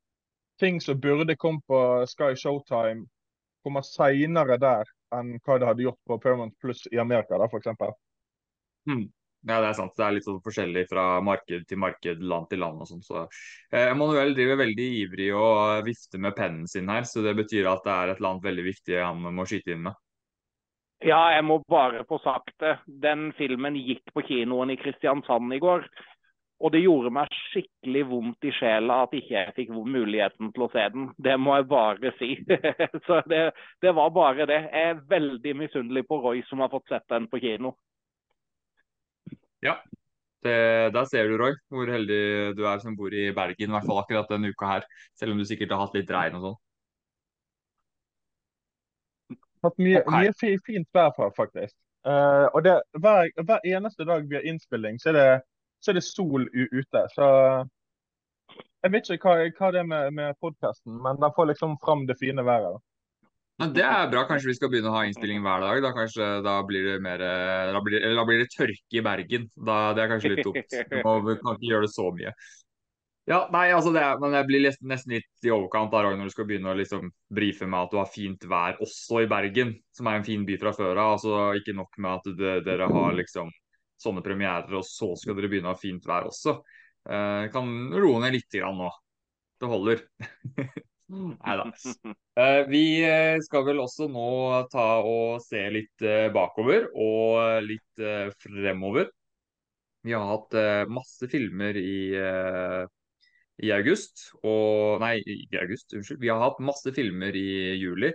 ting 0.59 0.79
som 0.81 0.97
burde 1.01 1.35
komme 1.37 1.61
på 1.67 1.79
Sky 2.09 2.33
Showtime, 2.39 3.05
kommer 3.63 3.85
seinere 3.85 4.57
der 4.61 4.89
enn 5.13 5.35
hva 5.45 5.59
det 5.59 5.69
hadde 5.69 5.85
gjort 5.85 6.01
på 6.09 6.17
Paramount 6.21 6.57
Plus 6.61 6.87
i 6.91 6.97
Amerika, 7.01 7.37
da, 7.37 7.45
f.eks. 7.49 7.69
Hmm. 8.89 9.05
Ja, 9.45 9.59
det 9.61 9.67
er 9.69 9.77
sant. 9.77 9.93
Det 9.93 10.05
er 10.05 10.15
litt 10.15 10.25
sånn 10.25 10.41
forskjellig 10.41 10.87
fra 10.89 11.03
marked 11.21 11.67
til 11.69 11.77
marked, 11.77 12.23
land 12.25 12.49
til 12.49 12.63
land 12.63 12.81
og 12.81 12.89
sånn. 12.89 13.03
Så 13.05 13.19
eh, 13.25 13.91
Emanuel 13.91 14.33
driver 14.37 14.63
veldig 14.63 14.87
ivrig 15.03 15.29
og 15.37 15.85
vifter 15.85 16.23
med 16.23 16.33
pennen 16.37 16.65
sin 16.71 16.89
her, 16.89 17.05
så 17.05 17.21
det 17.25 17.35
betyr 17.37 17.69
at 17.69 17.85
det 17.85 17.93
er 17.93 18.13
et 18.13 18.17
eller 18.21 18.31
annet 18.31 18.49
veldig 18.49 18.65
viktig 18.71 18.97
han 18.97 19.21
må 19.37 19.45
skyte 19.45 19.75
inn 19.75 19.85
med. 19.85 20.01
Ja, 21.05 21.19
jeg 21.35 21.45
må 21.45 21.59
bare 21.69 22.01
få 22.09 22.17
sagt 22.23 22.55
det. 22.63 22.77
Den 22.87 23.29
filmen 23.37 23.77
gikk 23.77 24.09
på 24.15 24.23
kinoen 24.25 24.73
i 24.73 24.79
Kristiansand 24.81 25.53
i 25.53 25.61
går. 25.61 25.85
Og 26.63 26.71
det 26.71 26.85
gjorde 26.85 27.11
meg 27.13 27.33
skikkelig 27.51 28.05
vondt 28.07 28.45
i 28.47 28.51
sjela 28.55 29.01
at 29.03 29.13
ikke 29.13 29.33
jeg 29.35 29.55
fikk 29.57 29.73
muligheten 29.75 30.53
til 30.55 30.63
å 30.65 30.69
se 30.71 30.85
den. 30.93 31.09
Det 31.19 31.35
må 31.37 31.57
jeg 31.59 31.67
bare 31.69 32.13
si. 32.17 32.29
Så 33.07 33.19
det, 33.29 33.49
det 33.83 33.91
var 33.93 34.13
bare 34.15 34.47
det. 34.49 34.61
Jeg 34.71 34.93
er 34.95 35.03
veldig 35.11 35.55
misunnelig 35.65 36.05
på 36.07 36.21
Roy 36.23 36.45
som 36.47 36.63
har 36.63 36.71
fått 36.71 36.87
sett 36.89 37.05
den 37.11 37.27
på 37.29 37.43
kino. 37.43 37.75
Ja, 39.65 39.79
det, 40.45 40.57
der 40.93 41.07
ser 41.09 41.27
du, 41.29 41.37
Roy, 41.41 41.55
hvor 41.73 41.89
heldig 41.89 42.53
du 42.57 42.65
er 42.69 42.81
som 42.83 42.95
bor 42.97 43.13
i 43.13 43.31
Bergen, 43.33 43.71
i 43.71 43.75
hvert 43.75 43.87
fall 43.87 44.01
akkurat 44.03 44.29
denne 44.29 44.51
uka 44.53 44.69
her. 44.75 44.85
Selv 45.17 45.33
om 45.33 45.41
du 45.41 45.47
sikkert 45.47 45.73
har 45.73 45.81
hatt 45.85 45.97
litt 45.97 46.11
regn 46.13 46.37
og 46.37 46.45
sånn. 46.45 46.59
Hatt 49.65 49.81
mye, 49.81 50.03
Okay. 50.05 50.29
mye 50.29 50.59
fint 50.67 50.87
vær, 50.93 51.15
faktisk. 51.33 51.73
Uh, 52.05 52.45
og 52.53 52.61
det, 52.63 52.75
hver, 53.01 53.31
hver 53.41 53.63
eneste 53.65 54.05
dag 54.05 54.27
vi 54.29 54.37
har 54.37 54.45
innspilling, 54.45 54.99
så 55.01 55.09
er 55.09 55.17
det, 55.17 55.29
så 55.81 55.89
er 55.91 55.97
det 55.97 56.03
sol 56.05 56.45
ute. 56.53 57.01
Så 57.15 57.29
jeg 58.85 58.93
vet 58.93 59.09
ikke 59.09 59.31
hva, 59.31 59.47
hva 59.57 59.71
det 59.73 59.81
er 59.81 59.87
med, 59.89 60.11
med 60.13 60.37
podkasten, 60.37 60.99
men 61.01 61.17
den 61.17 61.33
får 61.33 61.49
liksom 61.49 61.79
fram 61.81 62.05
det 62.05 62.19
fine 62.21 62.45
været. 62.45 62.77
Men 63.61 63.71
det 63.75 63.85
er 63.87 64.09
bra. 64.11 64.25
Kanskje 64.27 64.51
vi 64.51 64.57
skal 64.57 64.71
begynne 64.71 64.91
å 64.91 64.97
ha 64.97 65.05
innspilling 65.07 65.39
hver 65.43 65.63
dag. 65.63 65.79
Da, 65.85 65.93
kanskje, 65.95 66.27
da 66.43 66.57
blir 66.67 66.89
det 66.89 66.99
mer 67.03 67.23
eh, 67.23 67.71
da 67.71 67.81
blir, 67.83 68.01
eller 68.01 68.19
da 68.19 68.27
blir 68.27 68.43
det 68.43 68.51
tørke 68.51 68.99
i 68.99 69.03
Bergen. 69.05 69.47
Da, 69.55 69.79
det 69.95 70.03
er 70.03 70.11
kanskje 70.11 70.31
litt 70.33 70.47
dumt. 70.47 70.77
Vi, 70.91 71.35
kan 71.39 71.55
ikke 71.55 71.69
gjøre 71.71 71.87
det 71.87 71.93
så 71.93 72.09
mye. 72.15 72.33
Ja, 73.25 73.39
nei, 73.49 73.71
altså 73.73 73.89
det 73.89 74.03
men 74.21 74.35
jeg 74.37 74.45
blir 74.45 74.67
nesten 74.85 75.15
litt 75.15 75.47
i 75.47 75.49
overkant 75.49 75.89
da, 75.89 76.03
når 76.13 76.27
du 76.29 76.33
skal 76.35 76.45
begynne 76.45 76.69
å 76.69 76.77
liksom 76.77 77.07
brife 77.33 77.65
med 77.65 77.87
at 77.87 77.93
du 77.95 77.97
har 77.97 78.11
fint 78.11 78.43
vær 78.45 78.77
også 78.85 79.23
i 79.23 79.29
Bergen, 79.31 79.71
som 79.97 80.11
er 80.11 80.19
en 80.19 80.27
fin 80.27 80.43
by 80.45 80.59
fra 80.61 80.75
før 80.75 80.91
av. 80.93 81.15
Altså, 81.15 81.39
ikke 81.57 81.73
nok 81.77 81.97
med 81.97 82.11
at 82.11 82.35
det, 82.37 82.57
dere 82.67 82.89
har 82.91 83.15
liksom 83.17 83.49
sånne 84.03 84.21
premierer, 84.21 84.69
og 84.77 84.83
så 84.85 85.13
skal 85.17 85.39
dere 85.39 85.49
begynne 85.49 85.71
å 85.71 85.73
ha 85.73 85.79
fint 85.79 86.05
vær 86.05 86.27
også. 86.27 86.59
Eh, 87.07 87.47
kan 87.55 87.71
roe 87.95 88.19
ned 88.21 88.35
litt 88.35 88.59
grann 88.59 88.77
nå. 88.83 88.91
Det 89.63 89.71
holder. 89.71 90.03
Nei 91.13 91.57
da. 91.59 91.65
Eh, 92.35 92.61
vi 92.67 92.83
skal 93.45 93.63
vel 93.67 93.77
også 93.79 94.09
nå 94.11 94.29
ta 94.71 94.87
og 95.05 95.37
se 95.45 95.61
litt 95.71 96.03
eh, 96.03 96.27
bakover 96.33 96.89
og 96.91 97.63
litt 97.63 98.01
eh, 98.01 98.31
fremover. 98.41 99.07
Vi 100.05 100.13
har 100.13 100.25
hatt 100.29 100.57
masse 100.91 101.29
filmer 101.31 101.77
i 101.79 101.95
i 103.63 103.71
august. 103.71 104.29
Og 104.43 105.01
Nei, 105.03 105.17
ikke 105.23 105.63
august, 105.63 105.93
unnskyld. 105.95 106.21
Vi 106.21 106.31
har 106.31 106.41
hatt 106.43 106.63
masse 106.63 106.93
filmer 106.95 107.35
i 107.39 107.75
juli. 107.79 108.11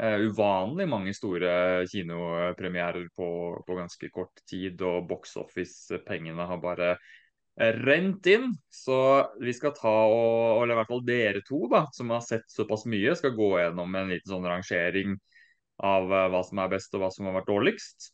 Uh, 0.00 0.22
uvanlig 0.30 0.86
mange 0.88 1.12
store 1.12 1.84
kinopremierer 1.90 3.08
på, 3.16 3.26
på, 3.66 3.74
ganske 3.76 4.08
kort 4.14 4.38
tid, 4.48 4.80
og 4.86 5.08
box 5.10 5.34
office-pengene 5.36 6.46
har 6.48 6.60
bare 6.62 6.94
rent 7.60 8.26
inn. 8.26 8.54
Så 8.70 8.96
vi 9.40 9.52
skal 9.54 9.74
ta 9.76 9.92
og, 10.08 10.62
eller 10.62 10.74
i 10.74 10.78
hvert 10.80 10.92
fall 10.92 11.04
dere 11.06 11.42
to, 11.46 11.64
da, 11.72 11.84
som 11.92 12.12
har 12.14 12.22
sett 12.24 12.48
såpass 12.50 12.86
mye, 12.90 13.14
skal 13.18 13.36
gå 13.36 13.50
gjennom 13.60 13.98
en 13.98 14.12
liten 14.12 14.32
sånn 14.32 14.48
rangering 14.48 15.18
av 15.84 16.08
uh, 16.12 16.26
hva 16.32 16.40
som 16.44 16.60
er 16.60 16.72
best 16.72 16.96
og 16.96 17.04
hva 17.04 17.12
som 17.12 17.28
har 17.28 17.38
vært 17.40 17.50
dårligst. 17.50 18.10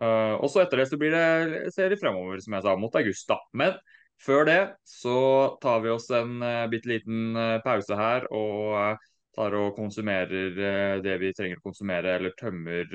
Uh, 0.00 0.36
og 0.36 0.50
så 0.52 0.62
etter 0.62 0.82
det 0.82 0.88
så 0.90 0.98
blir 1.00 1.14
det 1.14 1.70
serie 1.72 1.96
fremover, 2.00 2.40
som 2.44 2.56
jeg 2.56 2.66
sa, 2.66 2.74
mot 2.80 2.98
august. 3.00 3.28
da. 3.30 3.38
Men 3.56 3.76
før 4.20 4.48
det 4.48 4.60
så 4.88 5.18
tar 5.62 5.84
vi 5.84 5.92
oss 5.92 6.08
en 6.16 6.40
uh, 6.44 6.64
bitte 6.72 6.92
liten 6.92 7.36
uh, 7.36 7.60
pause 7.64 7.96
her 7.96 8.28
og 8.32 9.00
tar 9.36 9.52
og 9.52 9.74
konsumerer 9.76 11.00
det 11.04 11.14
vi 11.20 11.28
trenger 11.36 11.58
å 11.60 11.66
konsumere, 11.66 12.14
eller 12.16 12.32
tømmer 12.40 12.86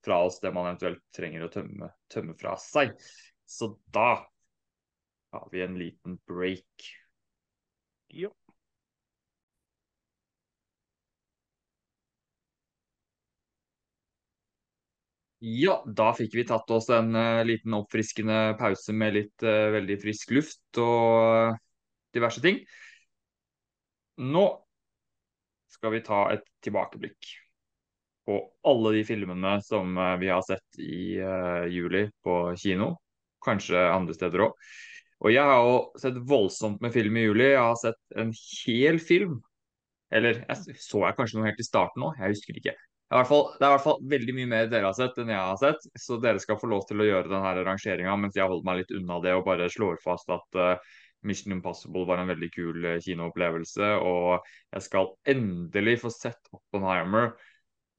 fra 0.00 0.22
oss 0.24 0.38
det 0.40 0.48
man 0.56 0.70
eventuelt 0.70 1.02
trenger 1.12 1.44
å 1.44 1.50
tømme, 1.52 1.90
tømme 2.08 2.32
fra 2.40 2.54
seg. 2.56 2.94
Så 3.44 3.68
da 3.92 4.14
har 5.34 5.48
vi 5.52 5.62
en 5.62 5.78
liten 5.78 6.18
break. 6.30 6.88
Jo. 8.08 8.30
Ja, 15.44 15.74
da 15.86 16.06
fikk 16.16 16.34
vi 16.38 16.44
tatt 16.48 16.70
oss 16.72 16.86
en 16.94 17.10
uh, 17.12 17.42
liten 17.44 17.74
oppfriskende 17.76 18.54
pause 18.56 18.94
med 18.96 19.12
litt 19.12 19.44
uh, 19.44 19.68
veldig 19.74 19.98
frisk 20.00 20.30
luft 20.32 20.78
og 20.80 21.50
uh, 21.50 21.58
diverse 22.16 22.40
ting. 22.40 22.62
Nå 24.24 24.44
skal 25.74 25.92
vi 25.92 26.00
ta 26.06 26.22
et 26.32 26.46
tilbakeblikk 26.64 27.28
på 28.24 28.38
alle 28.70 28.94
de 28.94 29.02
filmene 29.04 29.58
som 29.66 29.98
vi 30.22 30.30
har 30.30 30.40
sett 30.46 30.78
i 30.80 31.18
juli 31.68 32.06
på 32.24 32.36
kino. 32.56 32.94
Kanskje 33.44 33.82
andre 33.90 34.14
steder 34.16 34.46
òg. 34.46 34.54
Og 35.24 35.32
jeg 35.32 35.44
har 35.48 35.64
jo 35.64 35.76
sett 36.00 36.16
voldsomt 36.28 36.82
med 36.84 36.92
film 36.92 37.16
i 37.16 37.26
juli. 37.26 37.50
Jeg 37.54 37.62
har 37.62 37.78
sett 37.80 38.18
en 38.20 38.32
hel 38.36 38.98
film. 39.00 39.38
Eller 40.14 40.44
jeg, 40.44 40.76
så 40.84 41.06
jeg 41.06 41.16
kanskje 41.16 41.40
noe 41.40 41.48
helt 41.48 41.62
i 41.62 41.66
starten 41.66 42.04
òg? 42.04 42.18
Jeg 42.20 42.36
husker 42.36 42.60
ikke 42.60 42.74
hvert 43.14 43.30
fall, 43.30 43.44
det 43.58 43.64
er 43.64 43.68
i 43.68 43.74
hvert 43.74 43.84
fall 43.84 44.04
veldig 44.10 44.34
mye 44.34 44.50
mer 44.50 44.68
dere 44.70 44.88
har 44.88 44.96
sett 44.96 45.18
enn 45.20 45.32
jeg 45.32 45.40
har 45.40 45.58
sett. 45.60 45.88
Så 46.00 46.18
dere 46.22 46.42
skal 46.42 46.58
få 46.60 46.70
lov 46.70 46.84
til 46.88 47.02
å 47.02 47.08
gjøre 47.08 47.30
denne 47.30 47.64
rangeringa 47.66 48.14
mens 48.18 48.38
jeg 48.38 48.48
holder 48.50 48.68
meg 48.68 48.80
litt 48.82 48.94
unna 48.98 49.18
det 49.24 49.34
og 49.36 49.44
bare 49.48 49.70
slår 49.72 50.00
fast 50.02 50.30
at 50.34 50.58
uh, 50.58 50.94
Mission 51.24 51.54
Impossible 51.54 52.06
var 52.08 52.22
en 52.22 52.32
veldig 52.32 52.50
kul 52.54 52.80
uh, 52.86 52.96
kinoopplevelse. 53.04 53.92
Og 54.02 54.48
jeg 54.74 54.86
skal 54.88 55.12
endelig 55.30 56.00
få 56.02 56.12
sett 56.14 56.54
Oppenheimer 56.56 57.32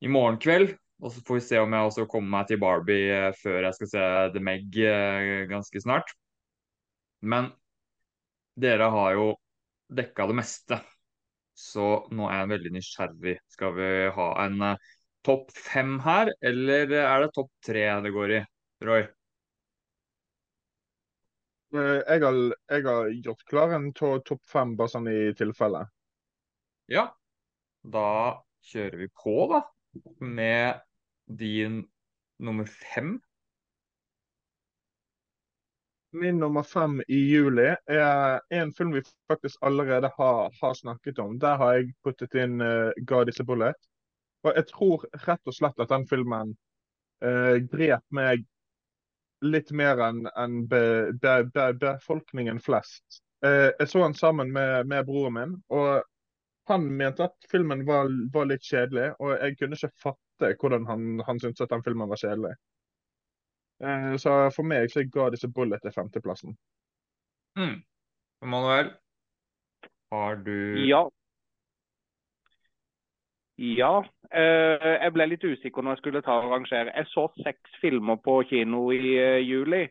i 0.03 0.11
morgen 0.11 0.41
kveld. 0.41 0.75
Og 1.03 1.11
så 1.11 1.23
får 1.27 1.39
vi 1.39 1.43
se 1.43 1.59
om 1.59 1.73
jeg 1.75 1.87
også 1.89 2.05
kommer 2.11 2.37
meg 2.37 2.51
til 2.51 2.61
Barbie 2.63 3.29
uh, 3.29 3.31
før 3.41 3.69
jeg 3.69 3.79
skal 3.79 3.93
se 3.93 4.05
The 4.35 4.43
Meg 4.43 4.83
ganske 5.51 5.83
snart. 5.85 6.11
Men 7.25 7.49
dere 8.55 8.89
har 8.93 9.15
jo 9.17 9.29
dekka 9.99 10.27
det 10.29 10.37
meste. 10.37 10.79
Så 11.55 12.05
nå 12.11 12.27
er 12.29 12.41
jeg 12.41 12.51
veldig 12.53 12.71
nysgjerrig. 12.75 13.35
Skal 13.51 13.75
vi 13.77 13.89
ha 14.15 14.29
en 14.43 14.63
uh, 14.73 14.87
topp 15.25 15.51
fem 15.55 15.97
her, 16.05 16.31
eller 16.45 16.91
er 17.01 17.25
det 17.25 17.33
topp 17.35 17.51
tre 17.65 17.85
det 18.05 18.11
går 18.15 18.33
i, 18.37 18.41
Roy? 18.85 19.05
Eh, 21.75 21.99
jeg 22.07 22.21
har, 22.23 22.39
jeg 22.71 22.85
har 22.85 23.11
gjort 23.25 23.45
klar 23.49 23.75
en 23.75 23.87
to, 23.97 24.11
topp 24.27 24.43
fem, 24.51 24.75
bare 24.79 24.93
sånn 24.93 25.09
i 25.11 25.19
tilfelle. 25.37 25.81
Ja, 26.91 27.07
da 27.81 28.09
kjører 28.69 29.01
vi 29.01 29.09
på, 29.23 29.35
da. 29.51 29.63
Med 30.19 30.83
din 31.25 31.81
nummer 32.43 32.69
fem. 32.69 33.15
Min 36.15 36.37
nummer 36.39 36.63
fem 36.63 37.01
i 37.07 37.17
juli 37.27 37.67
er 37.91 38.41
en 38.49 38.69
film 38.73 38.93
vi 38.95 39.01
faktisk 39.27 39.57
allerede 39.61 40.11
har, 40.17 40.51
har 40.61 40.73
snakket 40.73 41.19
om. 41.19 41.39
Der 41.39 41.57
har 41.59 41.73
jeg 41.75 41.91
puttet 42.03 42.37
inn 42.39 42.61
uh, 42.63 42.91
'God 43.03 43.29
is 43.29 43.39
a 43.39 43.43
Bullet'. 43.43 43.81
Og 44.45 44.53
jeg 44.55 44.67
tror 44.69 45.03
rett 45.25 45.51
og 45.51 45.55
slett 45.57 45.81
at 45.83 45.91
den 45.91 46.05
filmen 46.07 46.53
uh, 47.25 47.57
grep 47.71 48.05
meg 48.15 48.45
litt 49.43 49.71
mer 49.75 49.99
enn 50.07 50.23
en 50.39 50.59
be, 50.71 51.11
be, 51.21 51.35
be, 51.51 51.65
befolkningen 51.81 52.61
flest. 52.63 53.19
Uh, 53.43 53.73
jeg 53.75 53.89
så 53.91 54.05
den 54.05 54.15
sammen 54.15 54.53
med, 54.55 54.87
med, 54.87 55.03
broren 55.09 55.35
min, 55.35 55.57
og 55.67 56.05
han 56.71 56.87
mente 56.97 57.27
at 57.27 57.49
filmen 57.51 57.83
var, 57.87 58.07
var, 58.33 58.47
litt 58.49 58.63
kjedelig. 58.63 59.11
Og 59.19 59.35
jeg 59.35 59.59
kunne 59.59 59.75
ikke 59.75 59.91
fatte 60.07 60.55
hvordan 60.61 60.87
han, 60.87 61.19
han 61.27 61.43
syntes 61.43 61.65
at 61.65 61.75
den 61.75 61.83
filmen 61.83 62.09
var 62.09 62.23
kjedelig. 62.23 62.55
Eh, 63.83 64.15
så 64.21 64.37
for 64.55 64.63
meg 64.67 64.91
så 64.91 65.03
ga 65.11 65.29
disse 65.33 65.49
Bullet 65.51 65.83
til 65.83 65.95
femteplassen. 65.95 66.55
Mm. 67.59 67.81
Manuel, 68.45 68.93
har 70.11 70.35
du 70.35 70.85
Ja. 70.87 71.05
Ja. 73.57 74.03
Eh, 74.31 74.87
jeg 75.03 75.13
ble 75.15 75.27
litt 75.31 75.43
usikker 75.43 75.81
når 75.81 75.95
jeg 75.95 76.01
skulle 76.03 76.21
ta 76.21 76.39
og 76.41 76.51
rangere. 76.51 76.91
Jeg 76.91 77.07
så 77.07 77.27
seks 77.43 77.77
filmer 77.81 78.19
på 78.19 78.41
kino 78.49 78.89
i 78.91 79.15
eh, 79.15 79.43
juli. 79.47 79.85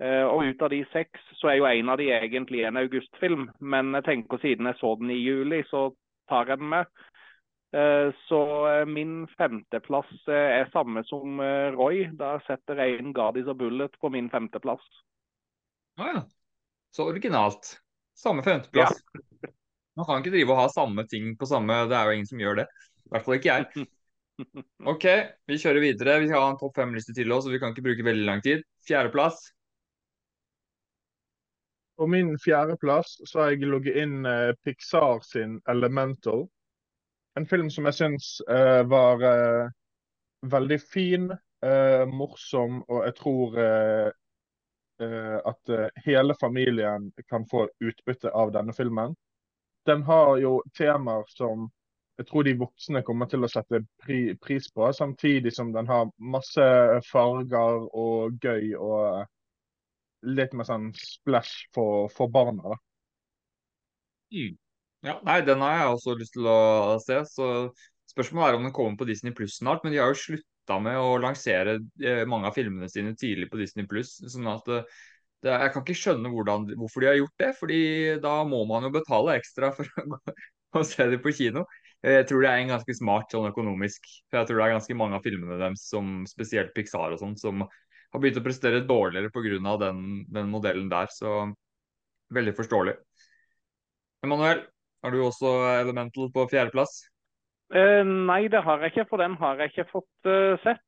Eh, 0.00 0.24
og 0.24 0.44
ut 0.44 0.62
av 0.62 0.70
de 0.72 0.84
seks, 0.92 1.20
så 1.36 1.48
er 1.48 1.58
jo 1.60 1.68
en 1.68 1.88
av 1.92 1.98
de 2.00 2.10
egentlig 2.12 2.64
en 2.64 2.76
augustfilm. 2.76 3.48
Men 3.60 3.94
jeg 3.96 4.04
tenker 4.04 4.40
siden 4.40 4.68
jeg 4.68 4.80
så 4.80 4.94
den 5.00 5.10
i 5.10 5.20
juli, 5.20 5.62
så 5.68 5.90
tar 6.28 6.48
jeg 6.48 6.60
den 6.60 6.68
med. 6.68 6.84
Så 7.70 8.38
min 8.90 9.28
femteplass 9.38 10.08
er 10.26 10.66
samme 10.72 11.04
som 11.06 11.38
Roy. 11.76 12.08
Da 12.18 12.32
setter 12.42 12.80
jeg 12.82 12.98
inn 12.98 13.12
'Guardies 13.14 13.46
og 13.46 13.60
Bullet' 13.60 13.94
på 14.02 14.10
min 14.10 14.26
femteplass. 14.32 14.82
Å 16.00 16.02
ah, 16.02 16.10
ja. 16.16 16.22
Så 16.90 17.06
originalt. 17.06 17.76
Samme 18.18 18.42
femteplass. 18.42 18.98
Ja. 19.14 19.50
Man 19.96 20.06
kan 20.06 20.22
ikke 20.22 20.34
drive 20.34 20.54
og 20.54 20.60
ha 20.62 20.68
samme 20.72 21.04
ting 21.10 21.34
på 21.38 21.46
samme 21.48 21.74
Det 21.90 21.96
er 21.96 22.08
jo 22.08 22.18
ingen 22.18 22.28
som 22.28 22.42
gjør 22.42 22.62
det. 22.62 22.66
I 23.06 23.14
hvert 23.14 23.26
fall 23.26 23.38
ikke 23.38 23.56
jeg. 23.56 23.86
OK, 24.92 25.06
vi 25.50 25.58
kjører 25.60 25.84
videre. 25.84 26.18
Vi 26.22 26.30
skal 26.30 26.44
ha 26.44 26.52
en 26.54 26.60
topp 26.60 26.76
fem-liste 26.78 27.14
til 27.16 27.32
oss, 27.34 27.44
så 27.46 27.52
vi 27.52 27.60
kan 27.62 27.74
ikke 27.74 27.84
bruke 27.88 28.06
veldig 28.06 28.26
lang 28.28 28.44
tid. 28.44 28.62
Fjerdeplass. 28.88 29.42
På 32.00 32.08
min 32.08 32.32
fjerdeplass 32.40 33.18
så 33.28 33.42
har 33.42 33.52
jeg 33.52 33.68
logget 33.68 33.98
inn 34.00 34.24
Pixar 34.64 35.20
sin 35.26 35.58
'Elemental'. 35.68 36.48
En 37.38 37.46
film 37.46 37.70
som 37.70 37.86
jeg 37.86 37.98
syns 37.98 38.30
uh, 38.50 38.82
var 38.90 39.22
uh, 39.22 39.70
veldig 40.42 40.80
fin, 40.80 41.30
morsom, 42.08 42.78
og 42.88 43.02
jeg 43.04 43.12
tror 43.18 43.56
at 45.44 45.72
hele 46.06 46.34
familien 46.40 47.10
kan 47.28 47.44
få 47.50 47.66
utbytte 47.84 48.32
av 48.32 48.54
denne 48.54 48.72
filmen. 48.72 49.12
Den 49.84 50.06
har 50.08 50.38
jo 50.40 50.54
temaer 50.72 51.28
som 51.28 51.66
jeg 52.20 52.26
tror 52.28 52.44
de 52.44 52.52
voksne 52.60 53.00
kommer 53.04 53.28
til 53.32 53.46
å 53.46 53.48
sette 53.48 53.78
pri 54.02 54.34
pris 54.44 54.66
på, 54.76 54.88
samtidig 54.92 55.54
som 55.56 55.70
den 55.72 55.86
har 55.88 56.10
masse 56.20 56.64
farger 57.08 57.86
og 57.96 58.36
gøy 58.44 58.74
og 58.76 59.24
litt 60.28 60.52
mer 60.52 60.68
sånn 60.68 60.90
splash 61.00 61.70
for, 61.72 62.10
for 62.12 62.28
barna. 62.28 62.76
Mm. 64.36 64.52
Ja, 65.06 65.16
nei, 65.24 65.40
den 65.46 65.62
har 65.64 65.76
jeg 65.78 65.92
også 65.94 66.14
lyst 66.20 66.34
til 66.36 66.48
å 66.50 66.98
se. 67.00 67.22
så 67.30 67.46
Spørsmålet 68.10 68.50
er 68.50 68.58
om 68.58 68.66
den 68.66 68.74
kommer 68.74 68.98
på 69.00 69.06
Disney 69.08 69.32
Pluss 69.36 69.60
snart, 69.60 69.84
men 69.84 69.94
de 69.94 70.00
har 70.02 70.10
jo 70.10 70.18
slutta 70.18 70.76
med 70.82 70.98
å 70.98 71.14
lansere 71.22 71.78
eh, 72.02 72.24
mange 72.28 72.50
av 72.50 72.56
filmene 72.56 72.88
sine 72.90 73.14
tidlig 73.18 73.48
på 73.52 73.60
Disney 73.60 73.86
Pluss. 73.88 74.16
Sånn 74.32 74.48
at 74.50 74.66
eh, 74.68 74.88
det, 75.44 75.52
jeg 75.54 75.72
kan 75.72 75.84
ikke 75.84 76.00
skjønne 76.00 76.32
hvordan, 76.32 76.66
hvorfor 76.80 77.04
de 77.04 77.08
har 77.08 77.20
gjort 77.20 77.44
det, 77.44 77.50
fordi 77.60 77.82
da 78.22 78.34
må 78.48 78.64
man 78.68 78.88
jo 78.88 78.92
betale 78.98 79.38
ekstra 79.40 79.70
for 79.76 79.88
å, 80.02 80.18
å 80.76 80.82
se 80.90 81.06
dem 81.12 81.22
på 81.24 81.32
kino. 81.38 81.64
Jeg 82.04 82.26
tror 82.28 82.44
det 82.44 82.50
er 82.50 82.62
en 82.62 82.74
ganske 82.74 82.96
smart 82.96 83.32
sånn 83.32 83.48
økonomisk. 83.50 84.08
For 84.28 84.40
jeg 84.40 84.50
tror 84.50 84.60
det 84.60 84.66
er 84.66 84.74
ganske 84.74 84.98
mange 84.98 85.16
av 85.16 85.24
filmene 85.24 85.60
deres, 85.60 85.86
som 85.92 86.20
spesielt 86.28 86.74
Pixar 86.76 87.14
og 87.14 87.22
sånn, 87.22 87.36
som 87.40 87.64
har 87.64 88.22
begynt 88.22 88.40
å 88.40 88.44
prestere 88.44 88.82
dårligere 88.88 89.32
pga. 89.32 89.76
Den, 89.84 90.02
den 90.32 90.52
modellen 90.52 90.88
der. 90.92 91.12
Så 91.12 91.52
veldig 92.34 92.56
forståelig. 92.56 92.96
Emanuel, 94.24 94.64
har 95.02 95.14
du 95.14 95.22
også 95.24 95.50
Elemental 95.78 96.30
på 96.34 96.46
fjerdeplass? 96.50 97.02
Uh, 97.74 98.02
nei, 98.04 98.44
det 98.50 98.62
har 98.66 98.82
jeg 98.82 98.92
ikke, 98.92 99.08
for 99.12 99.22
den 99.22 99.36
har 99.40 99.60
jeg 99.60 99.72
ikke 99.72 99.90
fått 99.92 100.30
uh, 100.30 100.56
sett. 100.64 100.86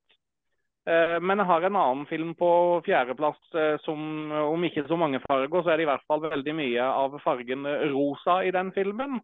Uh, 0.88 1.18
men 1.22 1.38
jeg 1.38 1.46
har 1.46 1.66
en 1.68 1.78
annen 1.78 2.08
film 2.10 2.32
på 2.34 2.48
fjerdeplass 2.86 3.38
som 3.84 4.32
om 4.34 4.64
ikke 4.66 4.82
så 4.88 4.98
mange 4.98 5.22
farger, 5.28 5.62
så 5.62 5.72
er 5.72 5.78
det 5.78 5.86
i 5.86 5.90
hvert 5.92 6.08
fall 6.10 6.24
veldig 6.24 6.56
mye 6.58 6.88
av 7.04 7.14
fargen 7.22 7.68
rosa 7.92 8.40
i 8.42 8.50
den 8.54 8.72
filmen. 8.74 9.20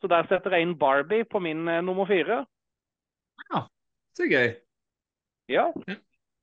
Så 0.00 0.08
der 0.10 0.26
setter 0.30 0.56
jeg 0.56 0.66
inn 0.66 0.78
Barbie 0.80 1.28
på 1.28 1.42
min 1.44 1.68
nummer 1.84 2.08
fire. 2.08 2.42
Ja, 3.52 3.66
så 4.16 4.26
gøy. 4.26 4.56
Ja. 5.52 5.68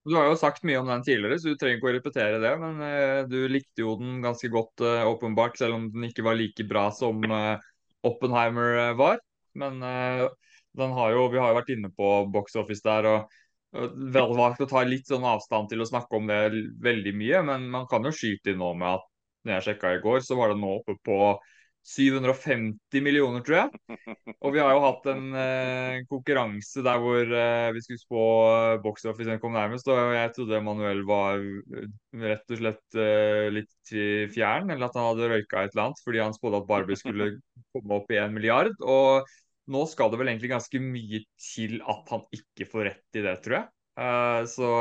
Du 0.07 0.15
har 0.15 0.29
jo 0.29 0.37
sagt 0.39 0.63
mye 0.65 0.79
om 0.79 0.87
den 0.89 1.03
tidligere, 1.03 1.37
så 1.39 1.51
du 1.51 1.59
trenger 1.59 1.79
ikke 1.79 1.89
å 1.89 1.95
repetere 1.97 2.39
det. 2.41 2.51
Men 2.61 2.79
uh, 2.81 3.19
du 3.29 3.39
likte 3.51 3.83
jo 3.83 3.97
den 3.99 4.19
ganske 4.23 4.49
godt, 4.53 4.81
uh, 4.85 5.05
åpenbart, 5.09 5.59
selv 5.59 5.77
om 5.77 5.89
den 5.93 6.07
ikke 6.07 6.25
var 6.25 6.39
like 6.39 6.65
bra 6.69 6.87
som 6.95 7.19
uh, 7.27 7.59
Oppenheimer 8.07 8.93
var. 8.99 9.19
Men 9.59 9.81
den 9.81 10.91
har 10.95 11.11
jo, 11.11 11.27
vi 11.33 11.39
har 11.41 11.51
jo 11.51 11.57
vært 11.57 11.71
inne 11.73 11.89
på 11.95 12.09
box 12.31 12.55
office 12.61 12.85
der 12.85 13.07
og, 13.09 13.37
og 13.75 13.95
vel 14.13 14.35
å 14.39 14.67
ta 14.69 14.83
litt 14.87 15.09
sånn 15.09 15.25
avstand 15.27 15.71
til 15.71 15.83
å 15.83 15.87
snakke 15.89 16.19
om 16.19 16.29
det 16.29 16.39
veldig 16.85 17.13
mye. 17.17 17.41
Men 17.49 17.67
man 17.73 17.87
kan 17.89 18.05
jo 18.05 18.13
skyte 18.15 18.53
inn 18.53 18.61
nå 18.61 18.71
med 18.79 18.99
at 18.99 19.07
når 19.43 19.55
jeg 19.57 19.65
sjekka 19.69 19.95
i 19.95 20.03
går, 20.03 20.21
så 20.25 20.37
var 20.39 20.53
det 20.53 20.59
nå 20.61 20.71
oppe 20.79 20.95
på 21.05 21.19
750 21.85 23.01
millioner, 23.01 23.41
tror 23.45 23.57
jeg. 23.57 23.97
Og 24.39 24.53
vi 24.55 24.61
har 24.61 24.71
jo 24.75 24.81
hatt 24.83 25.07
en 25.11 25.23
eh, 25.35 25.99
konkurranse 26.09 26.83
der 26.85 27.01
hvor 27.01 27.33
eh, 27.41 27.69
vi 27.75 27.81
skulle 27.83 28.01
spå 28.01 28.23
eh, 28.51 28.75
box 28.83 29.07
office 29.09 29.37
kom 29.41 29.55
nærmest. 29.57 29.89
Og 29.91 30.13
jeg 30.15 30.33
trodde 30.35 30.61
Manuel 30.65 31.01
var 31.07 31.41
eh, 31.41 31.89
rett 32.23 32.55
og 32.55 32.61
slett 32.61 32.99
eh, 32.99 33.49
litt 33.55 33.93
fjern, 34.35 34.69
eller 34.69 34.89
at 34.89 34.97
han 34.99 35.09
hadde 35.11 35.31
røyka 35.33 35.63
et 35.65 35.73
eller 35.73 35.87
annet 35.87 36.03
fordi 36.05 36.23
han 36.23 36.35
spådde 36.37 36.61
at 36.61 36.69
Barbie 36.69 36.99
skulle 36.99 37.31
komme 37.73 37.99
opp 38.01 38.11
i 38.13 38.19
en 38.21 38.35
milliard. 38.35 38.75
Og 38.85 39.29
nå 39.69 39.85
skal 39.89 40.11
det 40.11 40.21
vel 40.21 40.31
egentlig 40.31 40.53
ganske 40.53 40.81
mye 40.83 41.23
til 41.51 41.79
at 41.89 42.13
han 42.13 42.25
ikke 42.35 42.69
får 42.69 42.89
rett 42.91 43.19
i 43.21 43.25
det, 43.25 43.35
tror 43.45 43.59
jeg. 43.61 43.71
Eh, 43.99 44.41
så 44.49 44.73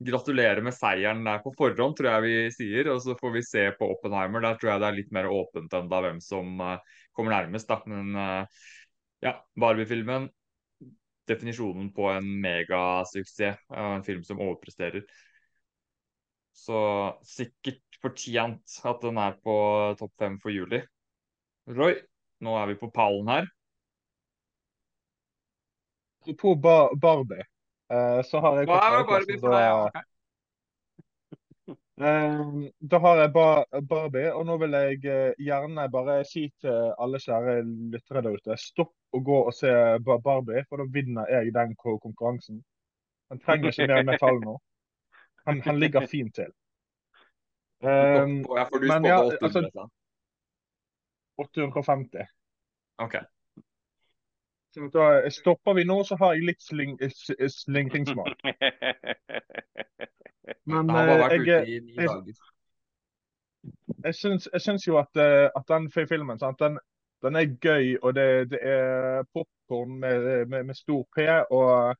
Gratulerer 0.00 0.62
med 0.64 0.72
seieren 0.72 1.24
der 1.26 1.42
på 1.44 1.52
forhånd, 1.58 1.96
tror 1.96 2.08
jeg 2.08 2.24
vi 2.24 2.34
sier. 2.54 2.88
Og 2.94 3.02
så 3.04 3.16
får 3.20 3.34
vi 3.34 3.44
se 3.44 3.66
på 3.76 3.88
Oppenheimer. 3.92 4.40
Der 4.44 4.56
tror 4.56 4.72
jeg 4.72 4.82
det 4.82 4.88
er 4.88 4.96
litt 4.96 5.10
mer 5.12 5.28
åpent 5.28 5.74
enn 5.76 5.90
da 5.92 6.00
hvem 6.04 6.20
som 6.24 6.60
uh, 6.62 7.00
kommer 7.16 7.36
nærmest. 7.36 7.68
da. 7.68 7.80
Men 7.90 8.14
uh, 8.16 8.62
ja, 9.24 9.34
Barbie-filmen. 9.60 10.30
Definisjonen 11.28 11.92
på 11.94 12.08
en 12.14 12.30
megasuksess. 12.42 13.60
Uh, 13.68 13.98
en 13.98 14.06
film 14.06 14.24
som 14.24 14.40
overpresterer. 14.40 15.04
Så 16.56 16.80
sikkert 17.28 18.00
fortjent 18.00 18.80
at 18.88 19.04
den 19.04 19.20
er 19.20 19.36
på 19.44 19.54
topp 20.00 20.16
fem 20.18 20.40
for 20.40 20.52
juli. 20.54 20.80
Roy, 21.70 21.94
nå 22.40 22.56
er 22.56 22.72
vi 22.72 22.80
på 22.80 22.90
pallen 22.94 23.28
her. 23.28 23.48
På 26.40 26.54
Barbie. 26.56 27.49
Uh, 27.90 28.22
så 28.22 28.40
har 28.40 28.60
jeg 28.60 28.68
er 28.70 29.40
for 29.42 29.54
deg? 29.54 29.68
Okay. 29.90 30.06
Uh, 32.00 32.68
da 32.80 32.98
har 33.04 33.18
jeg 33.20 33.32
ba 33.34 33.46
Barbie, 33.88 34.30
og 34.32 34.46
nå 34.48 34.56
vil 34.62 34.76
jeg 34.78 35.00
uh, 35.04 35.32
gjerne 35.42 35.88
bare 35.92 36.20
si 36.24 36.46
til 36.62 36.94
alle 37.02 37.20
kjære 37.20 37.58
lyttere 37.92 38.22
der 38.24 38.38
ute, 38.38 38.56
stopp 38.62 38.94
å 39.12 39.20
gå 39.26 39.40
og 39.50 39.52
se 39.52 39.72
Barbie, 40.06 40.62
for 40.68 40.80
da 40.80 40.86
vinner 40.94 41.28
jeg 41.34 41.52
den 41.56 41.74
konkurransen. 41.82 42.62
Han 43.30 43.42
trenger 43.42 43.74
ikke 43.74 43.90
mer 43.90 44.06
metall 44.06 44.40
nå. 44.42 44.56
Han, 45.48 45.60
han 45.66 45.82
ligger 45.82 46.06
fint 46.10 46.34
til. 46.36 46.50
Um, 47.80 48.40
men 48.84 49.06
ja, 49.08 49.18
altså 49.40 49.62
850. 51.40 52.26
OK. 53.00 53.16
Så 54.74 54.90
da 54.94 55.30
stopper 55.30 55.74
vi 55.74 55.84
nå, 55.84 56.04
så 56.04 56.16
har 56.20 56.34
jeg 56.36 56.46
litt 56.46 56.62
sling, 56.62 56.98
slingringsmak. 57.64 58.44
Men 60.70 60.90
jeg, 60.94 61.46
jeg, 61.46 61.82
jeg, 61.96 62.34
jeg, 64.04 64.14
syns, 64.14 64.48
jeg 64.52 64.60
syns 64.62 64.86
jo 64.86 64.98
at, 65.00 65.16
eh, 65.18 65.48
at 65.56 65.64
den 65.68 65.90
filmen 65.90 66.38
sant, 66.38 66.60
den, 66.62 66.78
den, 67.22 67.36
er 67.36 67.56
gøy, 67.60 67.98
og 68.02 68.14
det, 68.14 68.50
det 68.52 68.58
er 68.62 69.22
popkorn 69.34 69.98
med, 70.00 70.46
med, 70.46 70.64
med, 70.70 70.74
stor 70.74 71.02
P. 71.16 71.26
og 71.50 71.96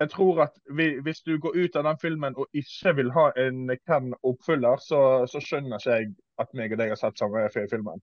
jeg 0.00 0.10
tror 0.10 0.42
at 0.42 0.58
vi, 0.76 1.00
Hvis 1.00 1.20
du 1.22 1.38
går 1.38 1.56
ut 1.56 1.76
av 1.76 1.84
den 1.86 1.98
filmen 2.02 2.34
og 2.36 2.46
ikke 2.52 2.96
vil 2.96 3.12
ha 3.14 3.30
en 3.38 3.70
Ken-oppfyller, 3.86 4.76
så, 4.82 5.26
så, 5.30 5.40
skjønner 5.40 5.78
ikke 5.78 5.94
jeg 5.94 6.10
at 6.42 6.50
meg 6.58 6.72
og 6.74 6.78
deg 6.82 6.90
har 6.90 6.98
sett 6.98 7.18
samme 7.18 7.46
filmen. 7.54 8.02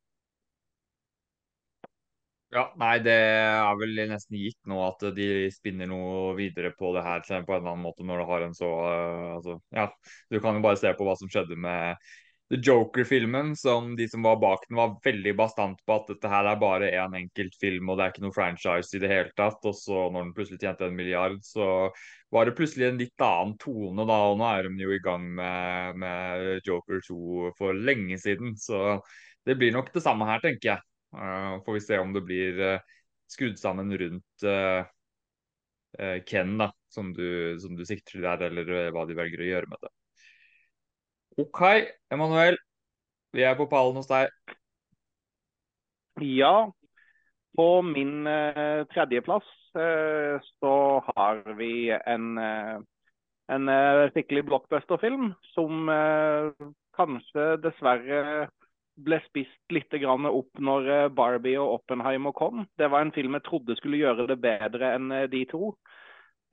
Ja, 2.52 2.66
nei, 2.76 2.98
det 3.00 3.14
er 3.16 3.78
vel 3.80 3.96
nesten 4.12 4.36
gitt 4.36 4.58
nå 4.68 4.82
at 4.84 5.06
de 5.16 5.28
spinner 5.56 5.88
noe 5.88 6.34
videre 6.36 6.74
på 6.76 6.90
det 6.92 7.04
her 7.06 7.22
på 7.24 7.38
en 7.38 7.46
eller 7.46 7.62
annen 7.62 7.86
måte 7.86 8.04
når 8.04 8.20
du 8.20 8.26
har 8.28 8.44
en 8.44 8.58
så 8.58 8.68
uh, 8.68 9.30
altså, 9.38 9.56
Ja, 9.72 9.86
du 10.28 10.40
kan 10.44 10.60
jo 10.60 10.66
bare 10.66 10.80
se 10.82 10.92
på 10.98 11.08
hva 11.08 11.16
som 11.16 11.32
skjedde 11.32 11.56
med 11.56 11.96
The 12.52 12.60
Joker-filmen, 12.60 13.54
som 13.56 13.94
de 13.96 14.10
som 14.12 14.28
var 14.28 14.36
bak 14.42 14.66
den, 14.68 14.76
var 14.76 14.98
veldig 15.06 15.34
bastant 15.40 15.80
på 15.88 15.96
at 15.96 16.12
dette 16.12 16.28
her 16.34 16.50
er 16.52 16.60
bare 16.60 16.90
én 16.92 17.06
en 17.06 17.16
enkelt 17.22 17.56
film, 17.62 17.88
og 17.88 17.96
det 17.96 18.04
er 18.04 18.12
ikke 18.12 18.26
noe 18.26 18.36
franchise 18.36 18.98
i 18.98 19.00
det 19.00 19.08
hele 19.14 19.32
tatt. 19.40 19.64
Og 19.64 19.78
så 19.80 20.02
når 20.12 20.26
den 20.26 20.34
plutselig 20.36 20.60
tjente 20.60 20.90
en 20.90 20.98
milliard, 20.98 21.40
så 21.48 21.70
var 22.36 22.50
det 22.50 22.58
plutselig 22.60 22.90
en 22.90 23.00
litt 23.00 23.24
annen 23.24 23.56
tone, 23.64 24.04
da. 24.04 24.20
Og 24.34 24.36
nå 24.42 24.52
er 24.52 24.68
de 24.68 24.84
jo 24.84 24.92
i 24.92 25.00
gang 25.08 25.32
med, 25.40 26.04
med 26.04 26.68
Joker 26.68 27.00
2 27.08 27.56
for 27.56 27.80
lenge 27.88 28.20
siden, 28.20 28.58
så 28.60 28.98
det 29.48 29.56
blir 29.56 29.72
nok 29.72 29.96
det 29.96 30.04
samme 30.04 30.28
her, 30.28 30.44
tenker 30.44 30.74
jeg. 30.74 30.91
Uh, 31.12 31.60
får 31.66 31.74
vi 31.74 31.82
se 31.82 31.98
om 32.00 32.14
det 32.16 32.24
blir 32.24 32.60
uh, 32.60 33.00
skrudd 33.32 33.60
sammen 33.60 33.92
rundt 33.98 34.46
uh, 34.48 34.84
Ken, 36.26 36.54
da, 36.56 36.70
som 36.88 37.10
du, 37.14 37.60
som 37.60 37.76
du 37.76 37.84
sikter 37.84 38.16
til 38.16 38.24
der, 38.24 38.46
eller 38.48 38.94
hva 38.96 39.04
de 39.10 39.16
velger 39.18 39.42
å 39.44 39.48
gjøre 39.50 39.68
med 39.74 39.82
det. 39.84 39.90
OK, 41.44 41.60
Emanuel. 42.16 42.56
Vi 43.36 43.44
er 43.44 43.58
på 43.60 43.68
pallen 43.68 44.00
hos 44.00 44.08
deg. 44.08 44.32
Ja. 46.24 46.72
På 47.60 47.68
min 47.84 48.24
uh, 48.24 48.88
tredjeplass 48.94 49.50
uh, 49.76 50.40
så 50.64 50.74
har 51.10 51.44
vi 51.60 51.92
en, 51.92 52.40
en 53.52 53.76
skikkelig 54.16 54.46
blockbuster-film 54.48 55.34
som 55.52 55.92
kanskje 56.96 57.50
dessverre 57.68 58.48
ble 58.96 59.20
spist 59.28 59.74
litt 59.74 59.94
opp 59.94 60.60
når 60.60 60.90
eh, 60.90 61.08
Barbie 61.10 61.60
og 61.60 61.80
Oppenheimer 61.80 62.34
kom. 62.36 62.66
Det 62.78 62.90
var 62.92 63.06
en 63.06 63.14
film 63.16 63.38
jeg 63.38 63.46
trodde 63.48 63.78
skulle 63.80 64.02
gjøre 64.02 64.28
det 64.30 64.40
bedre 64.42 64.96
enn 64.96 65.12
eh, 65.12 65.30
de 65.32 65.46
to. 65.50 65.74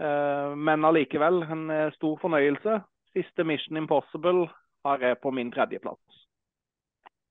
Eh, 0.01 0.55
men 0.55 0.87
allikevel 0.87 1.43
en 1.49 1.67
stor 1.97 2.19
fornøyelse. 2.23 2.79
Siste 3.17 3.45
Mission 3.45 3.81
Impossible 3.81 4.49
har 4.87 5.03
jeg 5.03 5.21
på 5.23 5.33
min 5.35 5.51
tredjeplass. 5.53 6.25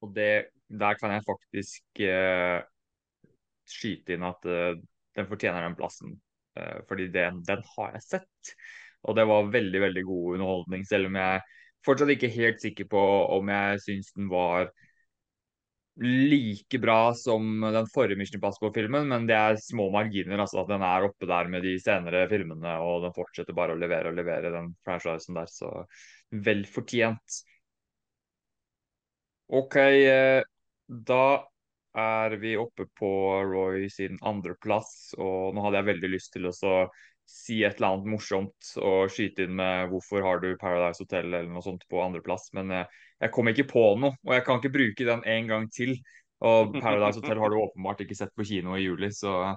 Og 0.04 0.13
det, 0.13 0.50
der 0.67 0.98
kan 1.00 1.13
jeg 1.13 1.26
faktisk 1.26 2.02
uh, 2.06 2.60
skyte 3.65 4.13
inn 4.13 4.26
at 4.28 4.43
uh, 4.46 4.76
den 5.17 5.30
fortjener 5.30 5.63
den 5.65 5.78
plassen. 5.78 6.17
Uh, 6.58 6.84
fordi 6.89 7.08
den, 7.13 7.39
den, 7.48 7.63
har 7.76 7.96
jeg 7.96 8.04
sett. 8.06 8.52
Og 9.08 9.15
det 9.17 9.26
var 9.30 9.54
veldig, 9.54 9.82
veldig 9.82 10.04
god 10.06 10.36
underholdning. 10.36 10.84
Selv 10.86 11.10
om 11.10 11.17
jeg 11.17 11.41
fortsatt 11.88 12.13
ikke 12.13 12.34
helt 12.36 12.62
sikker 12.62 12.89
på 12.91 13.04
om 13.38 13.50
jeg 13.54 13.82
syns 13.86 14.12
den 14.17 14.30
var 14.34 14.70
like 16.00 16.80
bra 16.80 17.14
som 17.18 17.62
den 17.62 17.88
forrige 17.90 18.18
Mission 18.20 18.38
Impossible-filmen, 18.38 19.08
men 19.10 19.26
det 19.30 19.36
er 19.38 19.60
små 19.62 19.90
marginer. 19.94 20.38
altså 20.44 20.62
At 20.62 20.72
den 20.72 20.86
er 20.86 21.08
oppe 21.08 21.30
der 21.30 21.50
med 21.50 21.66
de 21.66 21.74
senere 21.82 22.28
filmene, 22.30 22.78
og 22.84 23.04
den 23.08 23.16
fortsetter 23.16 23.58
bare 23.58 23.74
å 23.74 23.82
levere 23.82 24.12
og 24.12 24.18
levere 24.20 24.54
den 24.54 24.74
franchisen 24.86 25.38
der. 25.40 25.50
Så 25.50 25.72
vel 26.46 26.66
fortjent. 26.70 27.42
OK, 29.48 29.76
eh, 29.80 30.44
da 30.88 31.26
er 31.98 32.38
vi 32.38 32.54
oppe 32.60 32.86
på 33.00 33.12
Roy 33.48 33.88
sin 33.90 34.20
andreplass, 34.22 35.16
og 35.18 35.56
nå 35.56 35.64
hadde 35.66 35.82
jeg 35.82 35.92
veldig 35.94 36.10
lyst 36.14 36.34
til 36.36 36.50
å 36.50 36.54
si 37.28 37.62
et 37.66 37.80
eller 37.80 37.96
annet 37.96 38.12
morsomt 38.14 38.70
og 38.80 39.10
skyte 39.12 39.48
inn 39.48 39.56
med 39.60 39.90
'Hvorfor 39.90 40.24
har 40.24 40.40
du 40.40 40.56
Paradise 40.62 41.04
Hotel?' 41.04 41.34
eller 41.34 41.50
noe 41.52 41.66
sånt 41.66 41.84
på 41.90 42.00
andreplass, 42.04 42.52
men 42.54 42.72
jeg, 42.72 42.88
jeg 43.24 43.34
kom 43.34 43.50
ikke 43.52 43.68
på 43.72 43.84
noe, 44.02 44.16
og 44.26 44.34
jeg 44.36 44.46
kan 44.46 44.62
ikke 44.62 44.74
bruke 44.76 45.10
den 45.10 45.26
en 45.26 45.52
gang 45.52 45.68
til. 45.74 45.98
Og 46.46 46.74
Paradise 46.84 47.22
Hotel 47.22 47.42
har 47.42 47.54
du 47.54 47.60
åpenbart 47.64 48.04
ikke 48.06 48.18
sett 48.18 48.34
på 48.38 48.46
kino 48.46 48.78
i 48.78 48.84
juli, 48.86 49.10
så 49.14 49.56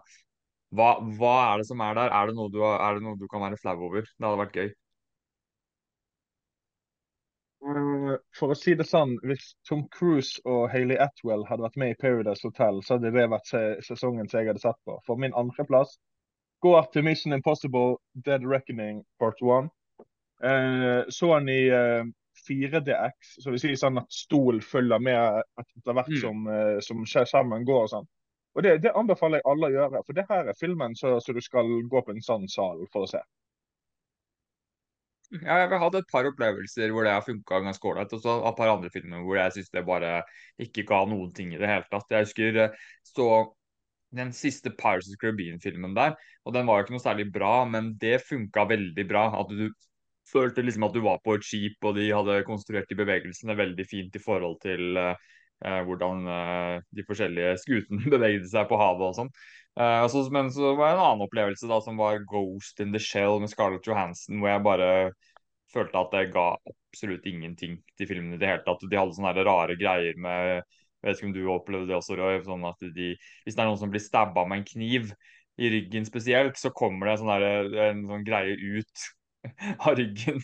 hva, 0.77 0.92
hva 1.18 1.35
er 1.51 1.61
det 1.61 1.66
som 1.68 1.83
er 1.83 1.96
der? 1.99 2.12
Er 2.14 2.31
det, 2.31 2.37
noe 2.38 2.53
du, 2.53 2.61
er 2.62 2.96
det 2.96 3.05
noe 3.05 3.18
du 3.18 3.27
kan 3.31 3.42
være 3.42 3.59
flau 3.61 3.77
over? 3.90 4.07
Det 4.07 4.27
hadde 4.27 4.40
vært 4.44 4.61
gøy. 4.61 4.70
Eh, 7.61 8.12
for 8.38 8.55
å 8.55 8.57
si 8.57 8.77
det 8.79 8.87
sånn, 8.88 9.16
hvis 9.27 9.51
Tom 9.68 9.83
Cruise 9.92 10.40
og 10.49 10.70
Hayley 10.73 10.96
Atwell 11.03 11.42
hadde 11.49 11.66
vært 11.66 11.81
med 11.83 11.92
i 11.92 11.99
Paradise 12.01 12.46
Hotel, 12.46 12.81
så 12.87 12.96
hadde 12.96 13.12
det 13.12 13.27
vært 13.35 13.51
sesongen 13.85 14.31
som 14.31 14.40
jeg 14.40 14.53
hadde 14.53 14.62
sett 14.62 14.79
på. 14.88 14.96
For 15.09 15.20
min 15.20 15.37
andreplass 15.37 15.99
går 16.64 16.88
til 16.94 17.05
Mission 17.05 17.37
Impossible 17.37 17.99
Dead 18.14 18.46
Reckoning 18.46 19.03
Part 19.20 19.42
1. 19.42 19.68
Eh, 20.44 21.03
så 21.12 21.35
han 21.35 21.49
i 21.53 21.66
eh, 21.68 22.05
4DX, 22.50 23.34
så 23.44 23.54
vil 23.54 23.62
si 23.62 23.74
sånn 23.78 24.02
at 24.02 24.12
stol 24.12 24.60
følger 24.66 25.02
med 25.02 25.42
etter 25.62 25.94
hvert 25.94 26.10
mm. 26.10 26.20
som, 26.24 26.48
eh, 26.50 26.78
som 26.84 27.04
skjermen 27.06 27.66
går. 27.68 27.84
og 27.86 27.92
sånn. 27.94 28.08
Og 28.58 28.64
det, 28.66 28.80
det, 28.82 28.94
anbefaler 28.98 29.38
jeg 29.38 29.46
alle 29.52 29.68
å 29.68 29.74
gjøre, 29.76 30.00
for 30.06 30.18
det 30.18 30.26
her 30.30 30.50
er 30.50 30.58
filmen 30.58 30.96
så, 30.98 31.18
så 31.22 31.34
du 31.36 31.38
skal 31.44 31.70
gå 31.86 32.02
på 32.02 32.16
en 32.16 32.24
sånn 32.24 32.48
sal 32.50 32.82
for 32.90 33.06
å 33.06 33.12
se. 33.12 33.22
Ja, 35.30 35.60
jeg 35.60 35.68
har 35.70 35.78
hatt 35.78 35.94
et 35.94 36.08
par 36.10 36.26
opplevelser 36.26 36.90
hvor 36.90 37.06
det 37.06 37.12
har 37.14 37.22
funka 37.22 37.60
ganske 37.62 37.86
ålreit, 37.86 38.10
og 38.16 38.22
så 38.24 38.34
et 38.48 38.56
par 38.58 38.72
andre 38.72 38.90
filmer 38.90 39.22
hvor 39.22 39.38
jeg 39.38 39.54
syns 39.54 39.70
det 39.70 39.86
bare 39.86 40.16
ikke 40.58 40.82
ga 40.88 41.04
noen 41.06 41.30
ting 41.36 41.52
i 41.54 41.60
det 41.60 41.70
hele 41.70 41.86
tatt. 41.92 42.10
Jeg 42.10 42.26
husker 42.26 42.58
eh, 42.64 42.88
så 43.06 43.28
den 44.18 44.32
siste 44.34 44.72
Pirates 44.74 45.12
of 45.12 45.20
Caribbean-filmen 45.22 45.94
der, 45.94 46.16
og 46.42 46.56
den 46.56 46.66
var 46.66 46.80
jo 46.80 46.88
ikke 46.88 46.96
noe 46.96 47.04
særlig 47.04 47.28
bra, 47.30 47.52
men 47.70 47.92
det 48.02 48.16
funka 48.26 48.66
veldig 48.72 49.06
bra. 49.06 49.28
At 49.38 49.54
du 49.54 49.68
følte 50.30 50.64
liksom 50.64 50.86
at 50.86 50.94
du 50.96 51.02
var 51.04 51.20
på 51.24 51.36
et 51.36 51.44
skip, 51.46 51.76
og 51.84 51.98
de 51.98 52.08
hadde 52.14 52.42
konstruert 52.46 52.88
de 52.90 52.98
bevegelsene 52.98 53.58
veldig 53.58 53.86
fint 53.88 54.16
i 54.16 54.22
forhold 54.22 54.58
til 54.64 54.98
uh, 54.98 55.14
Eh, 55.64 55.82
hvordan 55.84 56.24
eh, 56.26 56.82
de 56.96 57.04
forskjellige 57.04 57.56
skutene 57.64 58.12
bevegde 58.12 58.48
seg 58.48 58.68
på 58.70 58.78
havet 58.80 59.10
og 59.10 59.16
sånn. 59.18 59.32
Eh, 59.76 59.98
altså, 60.06 60.22
men 60.32 60.48
så 60.54 60.72
var 60.72 60.88
det 60.88 60.94
en 60.94 61.02
annen 61.04 61.24
opplevelse 61.26 61.68
da, 61.68 61.80
som 61.84 62.00
var 62.00 62.22
'Ghost 62.24 62.80
in 62.80 62.94
the 62.94 63.02
Shell' 63.02 63.40
med 63.42 63.52
Scarlett 63.52 63.86
Johansson, 63.86 64.40
hvor 64.40 64.48
jeg 64.54 64.64
bare 64.64 64.88
følte 65.74 66.00
at 66.00 66.14
det 66.16 66.30
ga 66.34 66.46
absolutt 66.72 67.28
ingenting 67.28 67.76
til 67.98 68.08
filmen 68.08 68.34
i 68.34 68.40
det 68.40 68.48
hele 68.48 68.64
tatt. 68.64 68.86
De 68.88 68.98
hadde 68.98 69.16
sånne 69.18 69.44
rare 69.44 69.76
greier 69.78 70.16
med 70.16 70.62
Jeg 71.00 71.08
vet 71.08 71.16
ikke 71.16 71.26
om 71.30 71.32
du 71.32 71.44
opplevde 71.48 71.88
det 71.88 71.94
også, 71.96 72.16
Roy. 72.18 72.34
Sånn 72.44 72.64
at 72.68 72.82
de, 72.96 73.14
hvis 73.44 73.54
det 73.56 73.62
er 73.62 73.68
noen 73.70 73.78
som 73.80 73.92
blir 73.92 74.02
stabba 74.04 74.42
med 74.44 74.60
en 74.60 74.66
kniv 74.68 75.14
i 75.56 75.70
ryggen 75.72 76.04
spesielt, 76.04 76.58
så 76.60 76.68
kommer 76.76 77.08
det 77.08 77.14
sånn 77.20 77.30
der, 77.32 77.70
en 77.86 78.02
sånn 78.08 78.26
greie 78.26 78.52
ut 78.52 79.06
av 79.87 79.94
ryggen 79.98 80.40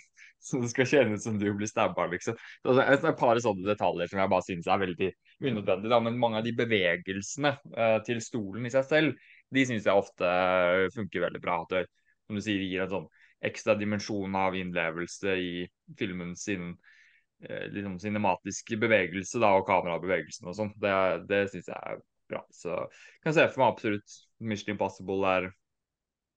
så 0.47 0.61
det 0.63 0.69
skal 0.71 0.87
kjennes 0.87 1.25
som 1.25 1.39
du 1.41 1.47
blir 1.59 1.67
stabba, 1.67 2.07
liksom. 2.13 2.37
Det 2.63 2.75
er 2.79 2.95
et 2.95 3.07
par 3.19 3.39
sånne 3.43 3.67
detaljer 3.67 4.11
som 4.11 4.21
jeg 4.21 4.31
bare 4.31 4.47
synes 4.47 4.69
er 4.71 4.83
veldig 4.83 5.09
unødvendig. 5.43 5.91
Da. 5.91 6.01
Men 6.05 6.21
mange 6.23 6.41
av 6.41 6.47
de 6.47 6.53
bevegelsene 6.57 7.57
uh, 7.75 7.99
til 8.07 8.21
stolen 8.23 8.69
i 8.69 8.73
seg 8.73 8.87
selv, 8.87 9.31
de 9.55 9.65
synes 9.67 9.89
jeg 9.89 10.03
ofte 10.05 10.29
uh, 10.29 10.87
funker 10.95 11.25
veldig 11.27 11.43
bra. 11.43 11.57
At 11.65 11.75
det, 11.75 11.83
som 12.29 12.39
du 12.39 12.45
sier, 12.45 12.63
gir 12.63 12.85
en 12.85 12.93
sånn 12.93 13.09
ekstra 13.47 13.75
dimensjon 13.79 14.39
av 14.39 14.55
innlevelse 14.59 15.35
i 15.35 15.51
filmen 15.99 16.37
sin 16.39 16.71
uh, 16.77 17.67
liksom 17.75 17.99
cinematiske 18.07 18.79
bevegelse 18.87 19.43
da, 19.43 19.51
og 19.59 19.67
kamerabevegelsen 19.67 20.47
og 20.53 20.59
sånn. 20.61 20.73
Det, 20.79 20.95
det 21.27 21.43
syns 21.51 21.73
jeg 21.73 21.81
er 21.81 22.01
bra. 22.31 22.45
Så 22.55 22.71
jeg 22.71 23.27
kan 23.27 23.35
se 23.35 23.51
for 23.51 23.65
meg 23.65 23.75
absolutt 23.75 24.21
Mission 24.47 24.77
Impossible 24.77 25.35
er 25.35 25.51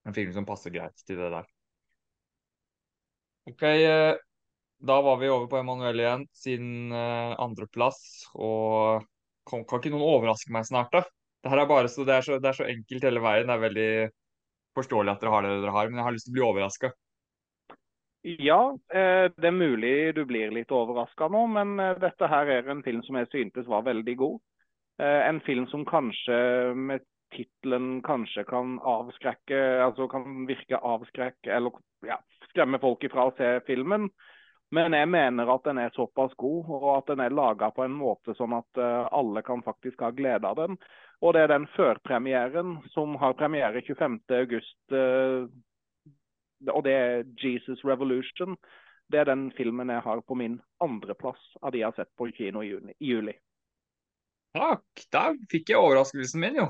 en 0.08 0.18
film 0.18 0.34
som 0.34 0.50
passer 0.50 0.74
greit 0.74 1.06
til 1.06 1.22
det 1.22 1.30
der. 1.38 1.59
Ok, 3.50 3.64
eh, 3.64 4.16
da 4.78 5.02
var 5.02 5.18
vi 5.18 5.30
over 5.30 5.48
på 5.48 5.58
Emanuel 5.58 6.00
igjen, 6.00 6.26
sin 6.32 6.92
uh, 6.94 7.34
andreplass. 7.42 8.00
Og 8.38 9.02
kan, 9.50 9.66
kan, 9.66 9.82
ikke 9.82 9.92
noen 9.94 10.06
overraske 10.06 10.54
meg 10.54 10.68
snart, 10.70 10.94
da? 10.94 11.04
Det 11.42 11.52
her 11.52 11.64
er 11.64 11.70
bare 11.70 11.90
så, 11.92 12.06
det 12.06 12.16
er 12.16 12.26
så, 12.28 12.38
det 12.40 12.52
er 12.52 12.58
så 12.60 12.68
enkelt 12.70 13.08
hele 13.08 13.24
veien. 13.24 13.50
Det 13.50 13.56
er 13.56 13.66
veldig 13.66 13.92
forståelig 14.78 15.14
at 15.16 15.24
dere 15.24 15.34
har 15.34 15.48
det 15.48 15.54
dere 15.64 15.76
har, 15.76 15.90
men 15.90 16.02
jeg 16.02 16.08
har 16.08 16.16
lyst 16.16 16.30
til 16.30 16.36
å 16.36 16.38
bli 16.38 16.46
overraska. 16.48 16.92
Ja, 18.28 18.60
eh, 18.92 19.26
det 19.32 19.48
er 19.48 19.56
mulig 19.56 19.94
du 20.18 20.26
blir 20.28 20.52
litt 20.54 20.72
overraska 20.76 21.30
nå, 21.32 21.46
men 21.56 21.80
dette 22.04 22.30
her 22.30 22.52
er 22.60 22.70
en 22.70 22.84
film 22.86 23.02
som 23.08 23.18
jeg 23.18 23.32
syntes 23.32 23.70
var 23.72 23.88
veldig 23.88 24.16
god. 24.20 24.40
En 25.00 25.38
film 25.46 25.64
som 25.72 25.86
kanskje 25.88 26.36
med 26.76 27.06
tittelen 27.32 28.02
kanskje 28.04 28.44
kan 28.50 28.74
avskrekke, 28.84 29.60
altså 29.86 30.10
kan 30.12 30.44
virke 30.50 30.76
avskrekke, 30.76 31.54
eller 31.56 31.78
ja, 32.04 32.18
skremme 32.60 32.80
folk 32.80 33.04
ifra 33.08 33.30
å 33.30 33.36
se 33.38 33.60
filmen. 33.68 34.10
Men 34.76 34.94
jeg 34.94 35.10
mener 35.10 35.50
at 35.50 35.64
den 35.66 35.80
er 35.82 35.94
såpass 35.96 36.36
god, 36.38 36.68
og 36.70 36.90
at 36.98 37.08
den 37.10 37.24
er 37.24 37.34
laga 37.34 37.72
på 37.74 37.86
en 37.88 37.96
måte 37.98 38.36
sånn 38.38 38.54
at 38.54 38.82
uh, 38.82 39.08
alle 39.16 39.42
kan 39.42 39.64
faktisk 39.66 40.04
ha 40.06 40.12
glede 40.14 40.46
av 40.46 40.60
den. 40.60 40.78
Og 41.26 41.34
det 41.34 41.46
er 41.46 41.54
den 41.56 41.66
førpremieren 41.74 42.78
som 42.94 43.16
har 43.18 43.38
premiere 43.40 43.82
25.8. 43.82 44.94
Uh, 44.94 45.50
og 46.70 46.84
det 46.86 46.94
er 46.94 47.24
'Jesus 47.40 47.82
Revolution'. 47.88 48.60
Det 49.10 49.20
er 49.20 49.26
den 49.26 49.50
filmen 49.58 49.90
jeg 49.90 50.06
har 50.06 50.22
på 50.22 50.36
min 50.38 50.60
andreplass 50.84 51.42
av 51.64 51.72
de 51.72 51.80
jeg 51.80 51.88
har 51.88 51.96
sett 51.98 52.12
på 52.18 52.30
kino 52.38 52.62
i, 52.62 52.70
juni, 52.70 52.94
i 53.00 53.16
juli. 53.16 53.34
Takk. 54.54 54.86
Da 55.10 55.32
fikk 55.50 55.72
jeg 55.72 55.82
overraskelsen 55.82 56.42
min, 56.42 56.62
jo. 56.62 56.68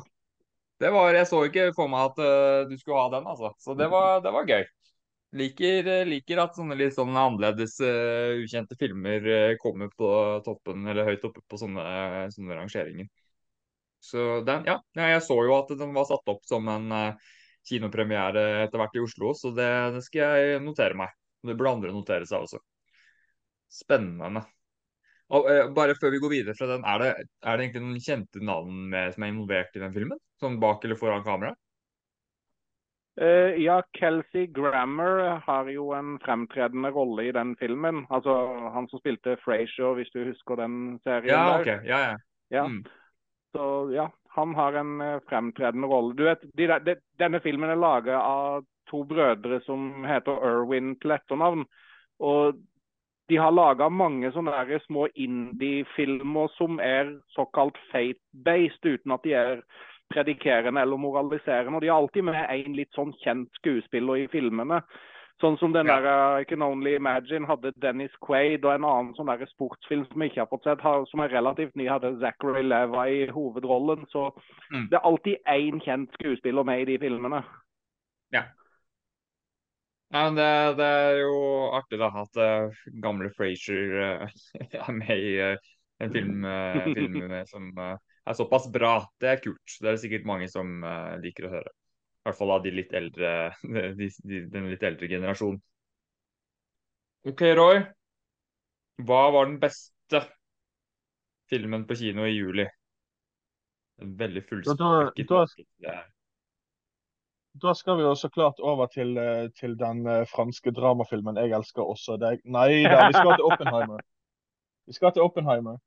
Det 0.80 0.94
var, 0.94 1.12
Jeg 1.12 1.28
så 1.28 1.44
ikke 1.44 1.74
for 1.76 1.92
meg 1.92 2.14
at 2.14 2.22
uh, 2.24 2.70
du 2.70 2.78
skulle 2.80 3.02
ha 3.02 3.10
den, 3.12 3.28
altså. 3.28 3.52
Så 3.60 3.76
det 3.76 3.90
var, 3.92 4.22
det 4.24 4.32
var 4.32 4.48
gøy. 4.48 4.64
Liker, 5.38 5.86
liker, 6.10 6.40
at 6.42 6.56
sånne 6.58 6.74
litt 6.74 6.96
sånn 6.96 7.14
annerledes 7.14 7.76
uh, 7.86 8.40
ukjente 8.42 8.74
filmer 8.80 9.26
uh, 9.30 9.58
kommer 9.62 9.92
på 9.94 10.08
toppen 10.46 10.88
eller 10.90 11.06
høyt 11.06 11.28
oppe 11.28 11.44
på 11.46 11.60
sånne, 11.62 11.84
sånne 12.34 12.58
rangeringer. 12.58 13.10
Så 14.02 14.40
den, 14.48 14.66
ja, 14.66 14.80
jeg 14.98 15.22
så 15.22 15.38
jo 15.46 15.54
at 15.60 15.70
den 15.78 15.94
var 15.94 16.08
satt 16.10 16.34
opp 16.34 16.42
som 16.50 16.66
en 16.74 16.90
uh, 16.90 17.30
kinopremiere 17.70 18.64
etter 18.64 18.82
hvert 18.82 18.98
i 18.98 19.04
Oslo, 19.06 19.36
så 19.38 19.54
det, 19.54 19.70
det, 19.94 20.02
skal 20.08 20.42
jeg 20.42 20.64
notere 20.66 20.98
meg. 20.98 21.14
Det 21.46 21.54
burde 21.54 21.76
andre 21.78 21.94
notere 21.94 22.26
seg 22.26 22.48
også. 22.48 22.64
Spennende. 23.70 24.48
Og 25.30 25.46
Bare 25.78 25.94
før 26.00 26.16
vi 26.16 26.24
går 26.24 26.34
videre 26.34 26.58
fra 26.58 26.72
den, 26.72 26.82
er 26.90 27.04
det, 27.04 27.10
er 27.46 27.60
det 27.60 27.68
egentlig 27.68 27.86
noen 27.86 28.02
kjente 28.02 28.42
navn 28.42 28.88
med, 28.90 29.14
som 29.14 29.24
er 29.28 29.36
involvert 29.36 29.78
i 29.78 29.84
den 29.84 29.94
filmen? 29.94 30.18
Sånn 30.42 30.58
bak 30.64 30.82
eller 30.88 30.98
foran 30.98 31.22
kamera? 31.28 31.54
Uh, 33.20 33.56
ja, 33.60 33.82
Kelsey 34.00 34.48
Grammer 34.48 35.42
har 35.44 35.68
jo 35.68 35.90
en 35.92 36.16
fremtredende 36.24 36.92
rolle 36.96 37.26
i 37.28 37.34
den 37.36 37.56
filmen. 37.60 38.06
Altså 38.10 38.36
han 38.74 38.88
som 38.88 39.02
spilte 39.02 39.36
Frasier, 39.44 39.98
hvis 39.98 40.12
du 40.14 40.24
husker 40.24 40.56
den 40.62 41.00
serien 41.04 41.34
ja, 41.34 41.44
der. 41.52 41.62
Okay. 41.62 41.80
Ja, 41.90 42.00
ja. 42.00 42.16
ja. 42.50 42.64
Mm. 42.68 42.86
Så 43.52 43.66
ja, 43.92 44.08
han 44.36 44.56
har 44.56 44.80
en 44.80 45.02
uh, 45.02 45.20
fremtredende 45.30 45.88
rolle. 45.88 46.16
Du 46.16 46.24
vet, 46.24 46.48
de 46.58 46.70
de, 46.86 46.96
Denne 47.20 47.44
filmen 47.44 47.70
er 47.70 47.82
laget 47.82 48.16
av 48.16 48.64
to 48.90 49.04
brødre 49.04 49.60
som 49.68 50.06
heter 50.08 50.40
Erwin 50.46 50.96
til 51.02 51.12
etternavn. 51.18 51.68
Og 52.20 52.56
de 53.30 53.38
har 53.38 53.54
laga 53.54 53.90
mange 53.90 54.32
sånne 54.34 54.80
små 54.88 55.08
indie-filmer 55.14 56.50
som 56.56 56.80
er 56.80 57.20
såkalt 57.36 57.78
fate-based, 57.92 58.86
uten 58.86 59.12
at 59.14 59.24
de 59.24 59.36
er 59.38 59.62
predikerende 60.14 60.82
eller 60.82 60.98
moraliserende. 60.98 61.78
Og 61.78 61.82
de 61.82 61.88
har 61.92 62.02
alltid 62.02 62.26
med 62.28 62.42
en 62.50 62.76
litt 62.78 62.92
sånn 62.98 63.14
kjent 63.24 63.50
skuespiller 63.62 64.26
i 64.26 64.28
filmene. 64.32 64.82
Sånn 65.40 65.56
som 65.62 65.72
den 65.72 65.88
der 65.88 66.04
uh, 66.04 66.42
I 66.42 66.46
Can 66.48 66.64
Only 66.66 66.98
Imagine 66.98 67.48
hadde 67.48 67.72
Dennis 67.80 68.16
Quaid, 68.26 68.66
og 68.66 68.74
en 68.74 68.88
annen 68.88 69.14
sånn 69.16 69.30
der 69.32 69.48
sportsfilm 69.48 70.04
som 70.10 70.24
jeg 70.24 70.34
ikke 70.34 70.44
har 70.44 70.50
fått 70.52 70.68
sett, 70.68 70.84
som 71.12 71.24
er 71.24 71.32
relativt 71.32 71.78
ny, 71.80 71.86
hadde 71.88 72.18
Zachary 72.20 72.66
Leva 72.66 73.06
i 73.08 73.22
hovedrollen. 73.32 74.04
Så 74.12 74.28
mm. 74.74 74.90
det 74.92 75.00
er 75.00 75.08
alltid 75.08 75.52
én 75.54 75.80
kjent 75.86 76.12
skuespiller 76.20 76.68
med 76.68 76.84
i 76.84 76.90
de 76.92 77.00
filmene. 77.06 77.40
Ja. 78.36 78.44
Nei, 80.12 80.26
men 80.26 80.42
det, 80.42 80.52
det 80.82 80.92
er 81.06 81.22
jo 81.22 81.40
artig 81.78 82.02
da 82.02 82.12
at 82.20 82.44
uh, 82.44 82.84
gamle 83.00 83.32
Frazier 83.38 83.96
uh, 83.96 84.40
er 84.84 84.92
med 84.98 85.24
i 85.24 85.34
en 86.04 86.12
film, 86.16 86.44
film 86.96 87.20
med, 87.28 87.48
som 87.48 87.72
er 88.30 88.38
såpass 88.38 88.68
bra. 88.72 88.94
Det 89.22 89.30
er 89.32 89.44
kult. 89.44 89.78
Det 89.80 89.88
er 89.88 89.96
det 89.96 90.04
sikkert 90.04 90.28
mange 90.30 90.50
som 90.52 90.84
uh, 90.86 91.16
liker 91.22 91.48
å 91.48 91.54
høre. 91.58 91.72
I 92.20 92.30
hvert 92.30 92.38
fall 92.38 92.52
av 92.54 92.66
de 92.66 92.74
litt 92.76 92.92
eldre, 92.94 93.32
de, 94.00 94.10
de, 94.24 94.42
den 94.52 94.70
litt 94.72 94.84
eldre 94.86 95.10
generasjonen. 95.10 95.62
OK, 97.28 97.42
Roy. 97.58 97.82
Hva 99.08 99.24
var 99.32 99.48
den 99.48 99.58
beste 99.62 100.22
filmen 101.50 101.86
på 101.88 101.98
kino 102.00 102.28
i 102.28 102.36
juli? 102.36 102.68
En 104.00 104.14
veldig 104.20 104.44
fullspekket 104.48 105.28
da, 105.28 105.42
da, 105.84 105.96
da, 107.64 107.74
skal 107.76 107.98
vi 108.00 108.06
jo 108.06 108.14
så 108.16 108.30
klart 108.32 108.62
over 108.64 108.88
til, 108.94 109.18
eh, 109.20 109.50
til 109.60 109.76
den 109.80 110.06
eh, 110.08 110.24
franske 110.32 110.72
dramafilmen 110.72 111.36
'Jeg 111.36 111.52
elsker 111.58 111.84
også 111.84 112.16
deg'. 112.22 112.40
Nei 112.46 112.84
da, 112.86 113.08
vi 113.08 113.18
skal 113.18 113.36
til 113.36 113.48
Oppenheimer. 113.52 114.00
Vi 114.88 114.96
skal 114.96 115.12
til 115.16 115.28
Oppenheimer. 115.28 115.80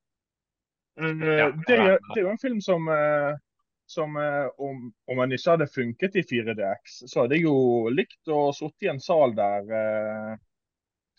Ja, 0.97 1.49
det, 1.66 1.76
er, 1.76 1.99
det 2.12 2.20
er 2.20 2.26
jo 2.26 2.30
en 2.34 2.43
film 2.43 2.61
som, 2.61 2.88
eh, 2.93 3.32
som 3.88 4.16
eh, 4.20 4.49
om, 4.61 4.90
om 5.09 5.22
den 5.22 5.32
ikke 5.36 5.55
hadde 5.55 5.68
funket 5.72 6.18
i 6.20 6.24
4DX, 6.28 6.99
så 7.09 7.22
hadde 7.22 7.38
jeg 7.38 7.47
jo 7.47 7.88
likt 7.93 8.28
å 8.28 8.51
sitte 8.57 8.86
i 8.86 8.90
en 8.93 9.01
sal 9.01 9.32
der, 9.38 9.72
eh, 9.78 10.34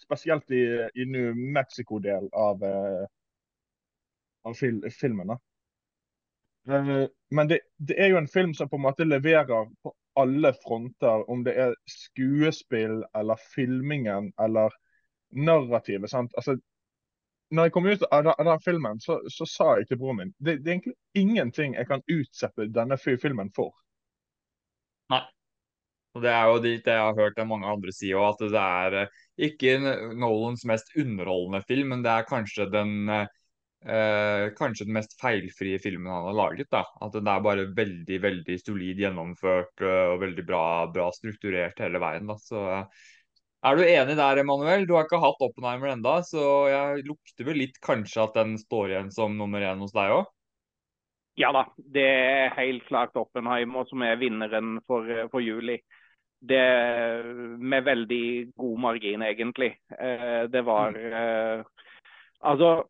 spesielt 0.03 0.51
i, 0.53 0.63
i 0.93 1.07
New 1.09 1.33
Mexico-del 1.55 2.29
av, 2.37 2.63
eh, 2.67 3.03
av 4.45 4.55
fil, 4.59 4.83
filmen. 4.93 5.33
Eh, 6.69 7.05
Men 7.33 7.49
det, 7.49 7.63
det 7.77 7.97
er 7.97 8.13
jo 8.13 8.21
en 8.21 8.29
film 8.29 8.53
som 8.53 8.69
på 8.69 8.77
en 8.77 8.85
måte 8.85 9.07
leverer 9.09 9.67
på 9.81 9.95
alle 10.19 10.53
fronter, 10.61 11.23
om 11.31 11.41
det 11.43 11.55
er 11.57 11.73
skuespill 11.89 12.99
eller 13.17 13.39
filmingen 13.55 14.29
eller 14.37 14.75
narrativet. 15.33 16.11
sant? 16.11 16.33
Altså, 16.37 16.59
når 17.53 17.69
jeg 17.69 17.73
kom 17.75 17.87
ut 17.87 18.03
av 18.09 18.31
av 18.33 18.47
den 18.47 18.63
filmen, 18.65 18.99
så, 19.03 19.19
så 19.29 19.47
sa 19.49 19.69
jeg 19.79 19.91
til 19.91 19.99
broren 20.01 20.21
min 20.21 20.33
det, 20.39 20.57
det 20.63 20.71
er 20.71 20.75
egentlig 20.77 20.97
ingenting 21.21 21.77
jeg 21.77 21.89
kan 21.89 22.03
utsette 22.09 22.67
denne 22.73 22.97
filmen 22.99 23.51
for. 23.55 23.71
Nei. 25.13 25.23
Og 26.13 26.21
Det 26.21 26.29
er 26.29 26.49
jo 26.49 26.59
dit 26.61 26.89
jeg 26.89 27.05
har 27.05 27.15
hørt 27.17 27.39
mange 27.49 27.69
andre 27.69 27.93
si 27.93 28.11
òg, 28.13 28.35
at 28.35 28.43
det 28.53 28.63
er 28.63 28.97
eh, 29.03 29.21
ikke 29.49 29.77
Nolans 30.13 30.65
mest 30.69 30.91
underholdende 30.97 31.63
film, 31.69 31.95
men 31.95 32.03
det 32.05 32.11
er 32.13 32.27
kanskje 32.29 32.69
den 32.73 33.09
eh, 33.09 33.25
eh, 33.85 34.49
kanskje 34.57 34.85
den 34.85 34.93
mest 34.97 35.15
feilfrie 35.21 35.79
filmen 35.79 36.11
han 36.11 36.27
har 36.29 36.37
laget. 36.37 36.69
da. 36.71 36.83
At 37.01 37.13
den 37.13 37.27
er 37.27 37.43
bare 37.43 37.67
veldig 37.75 38.19
veldig 38.21 38.59
solid 38.61 39.01
gjennomført 39.03 39.81
eh, 39.81 40.05
og 40.13 40.21
veldig 40.23 40.45
bra, 40.47 40.63
bra 40.93 41.09
strukturert 41.15 41.81
hele 41.83 42.01
veien. 42.03 42.27
da. 42.29 42.37
Så 42.41 42.63
eh, 42.77 43.09
Er 43.63 43.77
du 43.79 43.83
enig 43.87 44.15
der, 44.19 44.39
Emanuel? 44.41 44.83
Du 44.83 44.97
har 44.97 45.05
ikke 45.07 45.21
hatt 45.23 45.43
Oppenheimer 45.45 45.93
enda, 45.93 46.17
så 46.27 46.67
jeg 46.67 47.05
lukter 47.07 47.47
vel 47.47 47.61
litt 47.61 47.77
kanskje 47.83 48.25
at 48.25 48.35
den 48.35 48.57
står 48.59 48.91
igjen 48.91 49.11
som 49.15 49.37
nummer 49.39 49.63
én 49.63 49.79
hos 49.79 49.93
deg 49.95 50.11
òg? 50.17 50.25
Ja 51.39 51.49
da, 51.55 51.63
det 51.95 52.03
er 52.03 52.57
helt 52.57 52.83
klart 52.89 53.15
Oppenheimer 53.17 53.87
som 53.89 54.03
er 54.05 54.19
vinneren 54.19 54.75
for, 54.85 55.07
for 55.31 55.41
juli. 55.41 55.79
Det 56.43 56.59
med 57.63 57.85
veldig 57.87 58.25
god 58.59 58.81
margin, 58.83 59.23
egentlig. 59.23 59.71
Eh, 59.95 60.43
Det 60.51 60.65
var 60.67 60.99
eh, 60.99 61.63
Altså, 62.43 62.83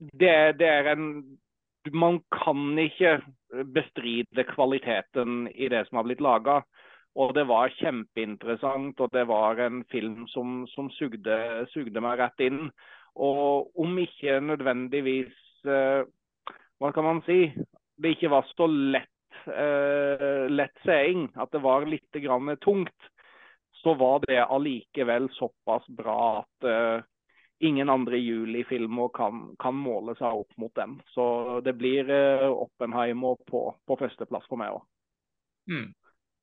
det, 0.00 0.56
det 0.56 0.68
er 0.72 0.88
en 0.94 1.04
Man 1.92 2.22
kan 2.32 2.78
ikke 2.80 3.18
bestride 3.76 4.44
kvaliteten 4.54 5.50
i 5.52 5.68
det 5.68 5.84
som 5.88 6.00
har 6.00 6.08
blitt 6.08 6.24
laga. 6.24 6.62
Og 7.18 7.34
det 7.34 7.48
var 7.50 7.74
kjempeinteressant, 7.80 9.00
og 9.02 9.10
det 9.12 9.24
var 9.26 9.58
en 9.64 9.82
film 9.90 10.26
som, 10.30 10.62
som 10.70 10.90
sugde, 10.94 11.38
sugde 11.72 12.02
meg 12.04 12.20
rett 12.20 12.46
inn. 12.46 12.68
Og 13.18 13.74
om 13.78 13.98
ikke 13.98 14.38
nødvendigvis 14.44 15.34
eh, 15.66 16.06
Hva 16.78 16.92
kan 16.94 17.02
man 17.02 17.22
si? 17.26 17.48
Det 17.98 18.14
ikke 18.14 18.30
var 18.30 18.46
så 18.54 18.68
lett 18.70 19.10
eh, 19.50 20.46
lett 20.50 20.78
seing, 20.84 21.28
at 21.34 21.50
det 21.52 21.62
var 21.64 21.86
litt 21.86 22.20
grann 22.22 22.54
tungt, 22.62 23.10
så 23.82 23.94
var 23.94 24.22
det 24.26 24.38
allikevel 24.44 25.28
såpass 25.34 25.86
bra 25.88 26.20
at 26.40 26.68
eh, 26.68 27.02
ingen 27.58 27.90
andre 27.90 28.18
julifilmer 28.18 29.10
kan, 29.14 29.56
kan 29.58 29.74
måle 29.74 30.14
seg 30.18 30.42
opp 30.42 30.56
mot 30.56 30.74
den. 30.78 30.98
Så 31.14 31.60
det 31.64 31.74
blir 31.78 32.10
eh, 32.10 32.46
Oppenheimer 32.48 33.38
på, 33.46 33.64
på 33.86 33.98
førsteplass 33.98 34.46
for 34.50 34.60
meg 34.60 34.74
òg. 34.78 34.84
Mm. 35.68 35.88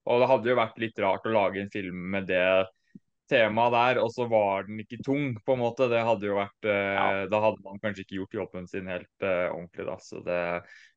Og 0.06 0.22
det 0.22 0.30
hadde 0.32 0.52
jo 0.52 0.58
vært 0.60 0.82
litt 0.82 1.00
rart 1.02 1.26
å 1.26 1.34
lage 1.34 1.62
en 1.62 1.72
film 1.74 2.02
med 2.14 2.28
det 2.30 2.46
temaet 3.30 3.74
der, 3.74 4.00
og 4.04 4.12
så 4.14 4.28
var 4.30 4.68
den 4.68 4.82
ikke 4.84 5.02
tung, 5.06 5.32
på 5.42 5.56
en 5.56 5.62
måte. 5.64 5.88
Det 5.90 6.04
hadde 6.06 6.28
jo 6.30 6.38
vært 6.38 6.68
eh, 6.70 6.96
Ja. 6.96 7.06
Da 7.32 7.42
hadde 7.48 7.64
man 7.66 7.82
kanskje 7.82 8.06
ikke 8.06 8.20
gjort 8.20 8.38
jobben 8.40 8.68
sin 8.70 8.90
helt 8.92 9.26
uh, 9.26 9.50
ordentlig, 9.50 9.88
da. 9.90 9.96
Så 10.04 10.22
det 10.26 10.42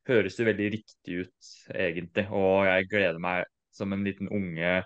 høres 0.09 0.37
jo 0.37 0.47
veldig 0.49 0.67
riktig 0.77 1.23
ut, 1.23 1.53
egentlig. 1.73 2.27
Og 2.29 2.67
jeg 2.69 2.89
gleder 2.91 3.21
meg 3.23 3.49
som 3.73 3.95
en 3.95 4.05
liten 4.05 4.29
unge 4.33 4.81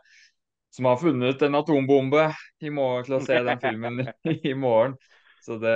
som 0.74 0.88
har 0.90 0.98
funnet 0.98 1.42
en 1.46 1.56
atombombe 1.60 2.24
i 2.66 2.72
morgen 2.74 3.06
til 3.06 3.20
å 3.20 3.22
se 3.22 3.38
den 3.46 3.60
filmen 3.62 4.02
i 4.50 4.54
morgen. 4.58 4.96
Så 5.44 5.60
det 5.62 5.74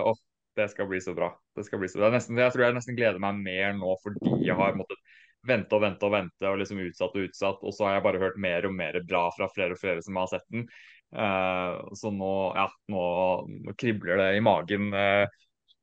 Å, 0.00 0.14
det 0.56 0.70
skal 0.72 0.88
bli 0.88 1.00
så 1.02 1.12
bra. 1.16 1.28
Det 1.56 1.66
skal 1.66 1.82
bli 1.82 1.90
så 1.92 2.00
bra. 2.00 2.08
Nesten, 2.14 2.38
jeg 2.40 2.54
tror 2.54 2.64
jeg 2.64 2.76
nesten 2.78 2.96
gleder 2.96 3.20
meg 3.22 3.42
mer 3.42 3.74
nå 3.76 3.96
fordi 4.00 4.38
jeg 4.46 4.56
har 4.56 4.78
måttet 4.78 5.02
vente 5.46 5.76
og 5.76 5.82
vente 5.84 6.06
og 6.06 6.14
vente 6.14 6.48
og 6.48 6.58
liksom 6.60 6.80
utsatt 6.84 7.14
og 7.16 7.28
utsatt. 7.28 7.62
Og 7.64 7.74
så 7.74 7.86
har 7.86 7.96
jeg 7.96 8.06
bare 8.06 8.22
hørt 8.22 8.40
mer 8.40 8.66
og 8.68 8.74
mer 8.76 8.98
bra 9.08 9.26
fra 9.36 9.48
flere 9.52 9.76
og 9.76 9.80
flere 9.80 10.04
som 10.04 10.18
har 10.20 10.30
sett 10.32 10.46
den. 10.52 10.66
Uh, 11.10 11.90
så 11.98 12.12
nå, 12.14 12.32
ja, 12.54 12.68
nå, 12.92 13.04
kribler 13.78 14.20
det 14.20 14.28
i 14.38 14.44
magen. 14.44 14.92
Uh, 14.94 15.26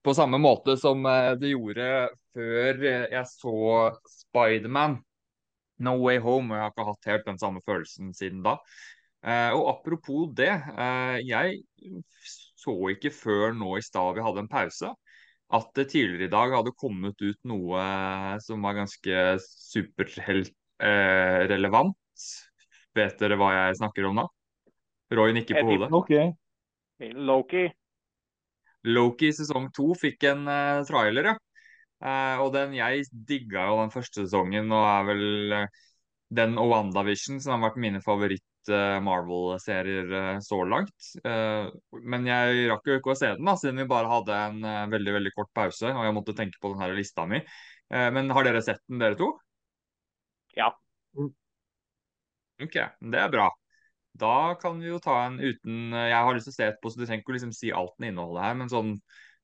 på 0.05 0.14
samme 0.16 0.39
måte 0.39 0.78
som 0.80 1.01
eh, 1.10 1.34
det 1.36 1.49
gjorde 1.51 1.88
før 2.32 2.78
jeg 2.86 3.24
så 3.28 3.55
Spiderman 4.08 4.93
No 5.84 5.97
Way 5.99 6.22
Home. 6.24 6.53
og 6.53 6.55
Jeg 6.55 6.64
har 6.64 6.72
ikke 6.72 6.86
hatt 6.88 7.10
helt 7.12 7.28
den 7.28 7.39
samme 7.41 7.64
følelsen 7.66 8.14
siden 8.16 8.39
da. 8.45 8.55
Uh, 9.26 9.51
og 9.58 9.66
apropos 9.74 10.30
det, 10.38 10.53
jeg 11.28 11.60
så 12.55 12.78
ikke 12.93 13.12
før 13.12 13.58
nå 13.58 13.74
i 13.76 13.84
stad 13.84 14.16
vi 14.16 14.24
hadde 14.24 14.45
en 14.45 14.51
pause, 14.51 14.93
at 15.48 15.70
det 15.80 15.86
tidligere 15.93 16.28
i 16.28 16.32
dag 16.32 16.52
hadde 16.58 16.76
kommet 16.76 17.16
ut 17.24 17.39
noe 17.48 17.80
som 18.43 18.60
var 18.66 18.74
ganske 18.82 19.14
superheltrelevant. 19.45 21.95
Vet 22.98 23.16
dere 23.22 23.38
hva 23.39 23.50
jeg 23.56 23.78
snakker 23.80 24.04
om 24.10 24.16
da? 24.24 24.28
Roy 25.16 25.32
nikker 25.38 25.54
på 25.62 25.68
hodet. 25.72 25.89
OK. 25.95 26.12
Loki. 27.16 27.66
Loki 28.88 29.30
sesong 29.36 29.68
to 29.76 29.91
fikk 30.00 30.24
en 30.32 30.48
uh, 30.50 30.86
trailer, 30.88 31.32
ja. 31.32 31.36
Uh, 31.98 32.43
og 32.43 32.52
den, 32.54 32.76
jeg 32.78 33.08
digga 33.10 33.66
jo 33.72 33.80
den 33.82 33.93
første 33.93 34.26
sesongen, 34.26 34.72
og 34.74 34.84
er 34.86 35.08
vel 35.08 35.24
uh, 35.64 35.68
den 36.38 36.58
og 36.60 36.72
WandaVision 36.74 37.39
som 37.41 37.56
har 37.56 37.70
vært 37.70 37.82
mine 37.82 38.02
favoritt-Marvel-serier 38.68 40.13
eh, 40.13 40.39
så 40.39 40.63
langt. 40.65 41.09
Eh, 41.24 41.70
men 42.03 42.28
jeg 42.28 42.68
rakk 42.72 42.88
jo 42.88 42.97
ikke 42.99 43.13
å 43.13 43.18
se 43.18 43.34
den, 43.36 43.45
da, 43.47 43.55
siden 43.59 43.82
vi 43.82 43.88
bare 43.89 44.11
hadde 44.11 44.39
en 44.47 44.63
eh, 44.63 44.86
veldig 44.93 45.13
veldig 45.18 45.34
kort 45.36 45.51
pause, 45.55 45.91
og 45.91 46.03
jeg 46.05 46.15
måtte 46.15 46.36
tenke 46.38 46.59
på 46.61 46.74
denne 46.74 46.97
lista 46.97 47.26
mi. 47.30 47.41
Eh, 47.93 48.09
men 48.13 48.32
har 48.36 48.47
dere 48.47 48.63
sett 48.65 48.84
den, 48.88 48.99
dere 49.03 49.18
to? 49.20 49.32
Ja. 50.57 50.72
Ok, 52.57 52.76
det 53.13 53.22
er 53.22 53.32
bra. 53.34 53.51
Da 54.18 54.55
kan 54.61 54.80
vi 54.82 54.89
jo 54.89 54.97
ta 54.97 55.20
en 55.28 55.36
uten 55.38 55.93
Jeg 55.93 56.18
har 56.26 56.34
lyst 56.34 56.47
til 56.49 56.55
å 56.55 56.57
se 56.57 56.68
etterpå, 56.72 56.89
så 56.89 56.99
du 56.99 57.05
trenger 57.05 57.22
ikke 57.22 57.36
liksom 57.36 57.53
si 57.53 57.70
alt 57.70 57.93
den 57.99 58.09
inneholder 58.11 58.47
her, 58.47 58.55
men 58.57 58.72
sånn 58.72 58.95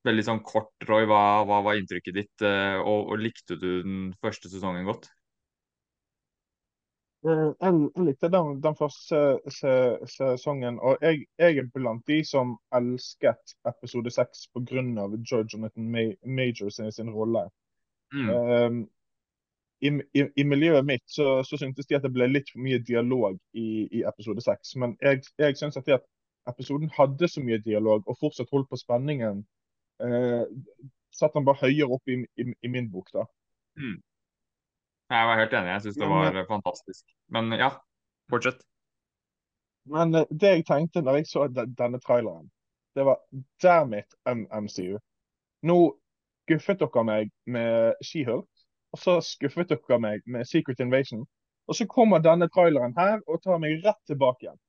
veldig 0.04 0.24
sånn 0.26 0.42
kort, 0.44 0.74
Roy, 0.88 1.06
hva, 1.08 1.20
hva 1.48 1.60
var 1.64 1.78
inntrykket 1.78 2.16
ditt, 2.16 2.44
eh, 2.44 2.76
og, 2.80 3.12
og 3.14 3.22
likte 3.22 3.56
du 3.56 3.68
den 3.86 4.00
første 4.24 4.50
sesongen 4.52 4.88
godt? 4.88 5.08
Eh, 7.24 7.50
Jeg, 7.60 7.90
jeg 7.96 8.04
likte 8.04 8.28
den, 8.28 8.62
den 8.62 8.76
første 8.76 9.20
se, 9.48 9.74
sesongen, 10.12 10.78
og 10.80 10.98
jeg, 11.02 11.24
jeg 11.38 11.58
er 11.58 11.70
blant 11.74 12.02
de 12.06 12.18
som 12.24 12.56
elsket 12.74 13.54
episode 13.68 14.10
seks 14.12 14.48
pga. 14.52 14.82
George 15.30 15.48
Jonathan 15.54 15.90
Ma 15.90 16.04
Major 16.24 16.68
sin, 16.68 16.92
sin 16.92 17.10
rolle. 17.10 17.48
Mm. 18.12 18.28
Um, 18.30 18.82
i, 19.80 19.90
i, 20.14 20.24
I 20.36 20.44
miljøet 20.44 20.84
mitt 20.86 21.02
så, 21.06 21.42
så 21.42 21.56
syntes 21.56 21.86
de 21.86 21.96
at 21.96 22.04
det 22.04 22.12
ble 22.12 22.28
litt 22.28 22.52
for 22.52 22.60
mye 22.64 22.78
dialog 22.78 23.38
i, 23.52 23.88
i 23.90 24.04
episode 24.08 24.40
seks. 24.44 24.76
Men 24.76 24.96
jeg, 25.02 25.24
jeg 25.38 25.56
syns 25.56 25.76
at, 25.76 25.88
at 25.88 26.04
episoden 26.48 26.92
hadde 26.96 27.28
så 27.28 27.40
mye 27.40 27.58
dialog 27.64 28.04
og 28.06 28.20
fortsatt 28.20 28.52
holdt 28.52 28.70
på 28.70 28.80
spenningen, 28.80 29.44
Uh, 30.02 30.42
satt 31.14 31.36
den 31.36 31.44
bare 31.46 31.60
høyere 31.60 31.86
opp 31.94 32.10
i, 32.10 32.16
i, 32.42 32.44
i 32.66 32.68
min 32.68 32.88
bok. 32.90 33.12
da. 33.14 33.22
Mm. 33.78 34.00
Jeg 35.14 35.26
var 35.30 35.40
helt 35.40 35.52
enig, 35.56 35.72
jeg 35.72 35.82
syns 35.84 35.98
det 36.00 36.08
var 36.10 36.32
men, 36.32 36.46
fantastisk. 36.48 37.04
Men 37.34 37.52
ja, 37.58 37.70
fortsett. 38.32 38.62
Men 39.90 40.14
eh, 40.14 40.30
det 40.30 40.52
jeg 40.56 40.66
tenkte 40.68 41.02
når 41.04 41.20
jeg 41.20 41.30
så 41.30 41.46
denne 41.52 42.00
traileren, 42.02 42.48
det 42.94 43.04
var 43.06 43.20
damn 43.62 43.94
it, 43.94 44.14
MCU. 44.26 44.98
Nå 45.66 45.78
skuffet 46.44 46.82
dere 46.82 47.04
meg 47.06 47.30
med 47.46 47.94
She-Hulk, 48.04 48.48
og 48.94 49.00
så 49.00 49.16
skuffet 49.24 49.72
dere 49.72 49.98
meg 50.00 50.26
med 50.26 50.46
Secret 50.48 50.80
Invasion. 50.80 51.24
Og 51.68 51.78
så 51.78 51.86
kommer 51.88 52.22
denne 52.22 52.48
traileren 52.52 52.94
her 52.98 53.22
og 53.26 53.40
tar 53.42 53.58
meg 53.62 53.80
rett 53.84 54.00
tilbake 54.06 54.46
igjen. 54.46 54.60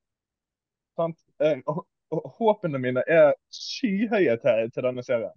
Sant? 0.95 1.17
Eh, 1.43 1.59
håpene 2.39 2.79
mine 2.79 3.03
er 3.11 3.33
skyhøye 3.53 4.37
til, 4.41 4.71
til 4.71 4.87
denne 4.87 5.03
serien. 5.03 5.35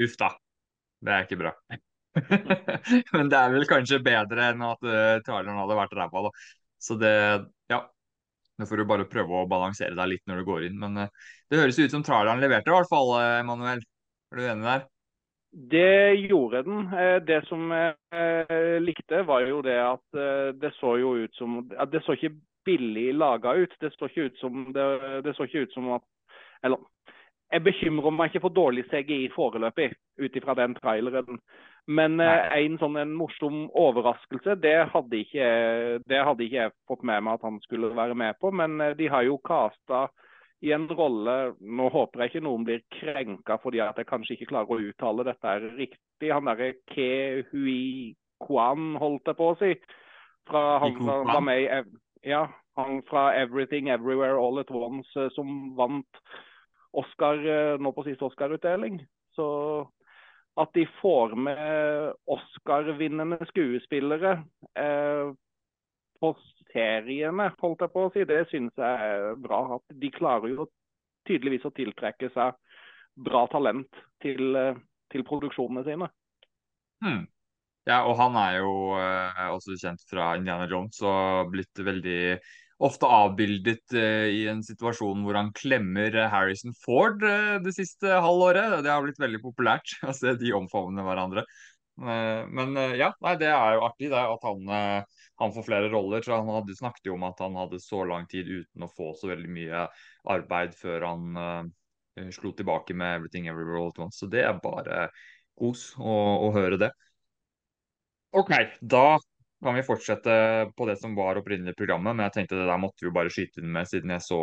Uff 0.00 0.16
da. 0.18 0.34
Det 1.00 1.14
er 1.14 1.28
ikke 1.28 1.38
bra. 1.40 1.54
Men 3.14 3.30
det 3.30 3.38
er 3.38 3.54
vel 3.54 3.66
kanskje 3.70 4.00
bedre 4.04 4.50
enn 4.50 4.64
at 4.66 4.82
uh, 4.86 5.16
traileren 5.26 5.60
hadde 5.62 5.78
vært 5.78 5.96
ræva, 5.98 6.26
da. 6.28 6.34
Så 6.80 6.98
det 7.00 7.14
Ja. 7.70 7.84
Nå 8.60 8.66
får 8.68 8.76
du 8.76 8.84
bare 8.84 9.08
prøve 9.08 9.38
å 9.38 9.48
balansere 9.48 9.96
deg 9.96 10.08
litt 10.10 10.26
når 10.28 10.42
du 10.42 10.48
går 10.48 10.66
inn. 10.68 10.80
Men 10.82 11.06
uh, 11.06 11.28
det 11.48 11.60
høres 11.62 11.78
ut 11.80 11.94
som 11.94 12.04
traileren 12.04 12.42
leverte, 12.42 12.68
i 12.72 12.76
hvert 12.76 12.90
fall, 12.92 13.14
uh, 13.16 13.38
Emanuel. 13.40 13.84
Er 14.30 14.40
du 14.40 14.46
enig 14.46 14.68
der? 14.68 14.88
Det 15.52 16.14
gjorde 16.14 16.62
den. 16.62 16.86
Eh, 16.94 17.22
Det 17.22 17.46
som 17.48 17.70
jeg 17.70 17.94
eh, 18.12 18.78
likte, 18.82 19.22
var 19.26 19.40
jo 19.40 19.62
det 19.62 19.78
at 19.82 20.14
eh, 20.14 20.54
det 20.54 20.72
så 20.78 20.96
jo 20.96 21.14
ut 21.24 21.34
som 21.34 21.68
Det 21.68 22.02
så 22.04 22.12
ikke 22.12 22.36
billig 22.64 23.14
laga 23.14 23.54
ut. 23.54 23.74
Det 23.80 23.92
så 23.92 24.06
ikke 24.06 24.30
ut 24.30 24.38
som 24.38 24.72
det, 24.72 25.22
det 25.24 25.34
så 25.36 25.44
ikke 25.44 25.66
ut 25.66 25.72
som 25.72 25.92
at 25.92 26.02
Eller 26.62 26.78
jeg 27.52 27.64
bekymrer 27.64 28.10
meg 28.10 28.30
ikke 28.30 28.44
for 28.46 28.54
dårlig 28.54 28.84
CGI 28.86 29.28
foreløpig, 29.34 29.90
ut 30.22 30.36
ifra 30.36 30.54
den 30.54 30.74
traileren. 30.74 31.40
Men 31.90 32.20
eh, 32.22 32.52
en 32.60 32.76
sånn 32.78 32.98
en 33.00 33.12
morsom 33.18 33.64
overraskelse, 33.78 34.54
det 34.62 34.76
hadde, 34.92 35.22
ikke, 35.24 35.46
det 36.06 36.20
hadde 36.26 36.44
ikke 36.46 36.58
jeg 36.60 36.74
fått 36.86 37.02
med 37.08 37.24
meg 37.26 37.38
at 37.38 37.46
han 37.48 37.58
skulle 37.64 37.90
være 37.96 38.14
med 38.18 38.38
på. 38.38 38.52
Men 38.54 38.78
eh, 38.84 38.94
de 38.98 39.08
har 39.10 39.26
jo 39.26 39.40
casta 39.42 40.06
i 40.60 40.74
en 40.76 40.84
rolle 40.92 41.54
Nå 41.64 41.86
håper 41.88 42.20
jeg 42.20 42.30
ikke 42.34 42.42
noen 42.44 42.66
blir 42.68 42.82
krenka 42.92 43.56
fordi 43.62 43.80
at 43.80 43.96
jeg 43.96 44.10
kanskje 44.10 44.34
ikke 44.34 44.50
klarer 44.50 44.76
å 44.76 44.90
uttale 44.90 45.24
dette 45.26 45.54
er 45.56 45.66
riktig. 45.78 46.30
Han 46.30 46.50
derre 46.50 46.74
Ke 46.92 47.46
Hui 47.50 48.14
Kwan, 48.44 48.92
holdt 49.00 49.32
jeg 49.32 49.38
på 49.40 49.50
å 49.50 49.58
si. 49.60 49.74
Fra 50.48 50.78
han 50.84 50.98
som 51.00 51.26
var 51.32 51.42
med 51.44 51.64
i 51.64 51.80
ja, 52.28 52.44
han 52.76 53.00
fra 53.08 53.30
'Everything 53.32 53.88
Everywhere 53.88 54.36
All 54.36 54.60
At 54.60 54.70
Once', 54.70 55.16
eh, 55.16 55.32
som 55.32 55.72
vant 55.76 56.22
Oscar 56.92 57.38
nå 57.78 57.92
på 57.94 58.04
siste 58.04 58.26
Oscar-utdeling. 58.26 58.98
Så 59.32 59.46
at 60.60 60.74
de 60.76 60.84
får 61.00 61.34
med 61.40 62.12
Oscar-vinnende 62.30 63.38
skuespillere 63.48 64.34
eh, 64.78 65.30
på 66.20 66.32
seriene, 66.72 67.48
holdt 67.62 67.86
jeg 67.86 67.92
på 67.94 68.04
å 68.06 68.12
si, 68.14 68.26
det 68.28 68.44
syns 68.50 68.76
jeg 68.78 69.10
er 69.10 69.40
bra. 69.40 69.62
At 69.78 69.96
de 70.02 70.12
klarer 70.12 70.52
jo 70.52 70.68
tydeligvis 71.28 71.66
å 71.68 71.74
tiltrekke 71.76 72.30
seg 72.34 72.56
bra 73.20 73.46
talent 73.52 74.00
til, 74.22 74.54
eh, 74.56 74.80
til 75.12 75.26
produksjonene 75.26 75.84
sine. 75.88 76.10
Hmm. 77.04 77.24
Ja, 77.88 78.02
og 78.04 78.18
han 78.20 78.36
er 78.36 78.58
jo 78.60 78.72
eh, 79.00 79.46
også 79.54 79.78
kjent 79.80 80.04
fra 80.10 80.34
Indiana 80.38 80.68
Jones 80.70 81.00
og 81.00 81.54
blitt 81.54 81.80
veldig 81.80 82.36
ofte 82.80 83.08
avbildet 83.08 83.92
uh, 83.96 84.28
i 84.32 84.44
en 84.50 84.62
situasjon 84.64 85.24
hvor 85.24 85.36
han 85.36 85.52
klemmer 85.56 86.14
Harrison 86.32 86.74
Ford 86.84 87.20
uh, 87.24 87.58
det 87.64 87.74
siste 87.76 88.20
halvåret. 88.24 88.80
Det 88.84 88.92
har 88.92 89.04
blitt 89.04 89.20
veldig 89.20 89.42
populært 89.44 89.98
å 90.08 90.14
se 90.16 90.34
de 90.40 90.54
omfavne 90.56 91.04
hverandre. 91.04 91.44
Uh, 92.00 92.46
men 92.48 92.72
ja, 92.96 93.10
nei, 93.20 93.34
det 93.40 93.50
er 93.52 93.76
jo 93.76 93.84
artig 93.90 94.08
det, 94.12 94.20
at 94.20 94.46
han, 94.48 94.72
han, 95.42 95.52
får 95.56 95.66
flere 95.66 95.90
roller. 95.92 96.24
Så 96.24 96.38
han 96.38 96.48
hadde 96.54 96.78
snakket 96.78 97.10
jo 97.10 97.18
om 97.18 97.28
at 97.28 97.42
han 97.44 97.58
hadde 97.60 97.82
så 97.84 98.06
lang 98.08 98.24
tid 98.30 98.48
uten 98.48 98.86
å 98.86 98.92
få 98.94 99.12
så 99.18 99.32
veldig 99.34 99.52
mye 99.52 99.84
arbeid 100.30 100.72
før 100.78 101.06
han 101.10 101.70
slo 102.34 102.50
tilbake 102.52 102.92
med 102.96 103.14
'Everything 103.16 103.46
Everywhere 103.48 103.80
All 103.80 103.92
At 103.92 104.00
Once'. 104.02 104.18
Så 104.20 104.28
det 104.28 104.42
er 104.44 104.58
bare 104.60 105.06
kos 105.60 105.90
å, 106.00 106.16
å 106.48 106.50
høre 106.56 106.80
det. 106.80 106.90
OK, 108.36 108.52
da 108.80 109.18
kan 109.62 109.76
vi 109.76 109.84
fortsette 109.84 110.34
på 110.76 110.88
det 110.88 110.96
som 111.00 111.14
var 111.18 111.40
opprinnelig 111.40 111.76
programmet, 111.78 112.16
men 112.16 112.26
jeg 112.26 112.36
tenkte 112.38 112.58
det 112.58 112.68
der 112.68 112.80
måtte 112.80 113.06
vi 113.06 113.14
bare 113.14 113.32
skyte 113.32 113.62
inn 113.62 113.72
med 113.74 113.88
siden 113.88 114.14
jeg 114.14 114.24
så, 114.24 114.40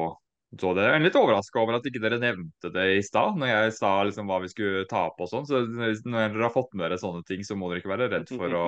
så 0.62 0.74
det. 0.78 0.86
Jeg 0.86 1.00
er 1.00 1.06
litt 1.06 1.18
overraska 1.20 1.62
over 1.62 1.78
at 1.80 1.88
ikke 1.90 2.02
dere 2.04 2.20
nevnte 2.22 2.72
det 2.74 2.86
i 3.00 3.02
stad, 3.06 3.40
når 3.40 3.52
jeg 3.52 3.74
sa 3.80 3.92
liksom 4.06 4.30
hva 4.30 4.38
vi 4.44 4.52
skulle 4.52 4.86
ta 4.90 5.08
på 5.16 5.26
og 5.26 5.32
sånn. 5.32 5.48
Så 5.50 5.64
når 5.66 6.36
dere 6.36 6.46
har 6.46 6.54
fått 6.54 6.76
med 6.76 6.86
dere 6.86 7.02
sånne 7.02 7.26
ting, 7.28 7.42
så 7.48 7.58
må 7.58 7.72
dere 7.72 7.82
ikke 7.82 7.94
være 7.96 8.12
redd 8.14 8.30
for 8.30 8.60
å, 8.60 8.68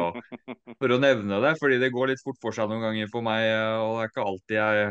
for 0.80 0.96
å 0.96 1.00
nevne 1.02 1.42
det. 1.46 1.54
Fordi 1.62 1.78
det 1.84 1.94
går 1.94 2.14
litt 2.14 2.26
fort 2.26 2.42
for 2.42 2.56
seg 2.56 2.72
noen 2.72 2.88
ganger 2.88 3.14
for 3.14 3.26
meg, 3.26 3.46
og 3.84 4.00
det 4.00 4.08
er 4.08 4.14
ikke 4.14 4.28
alltid 4.32 4.60
jeg 4.60 4.90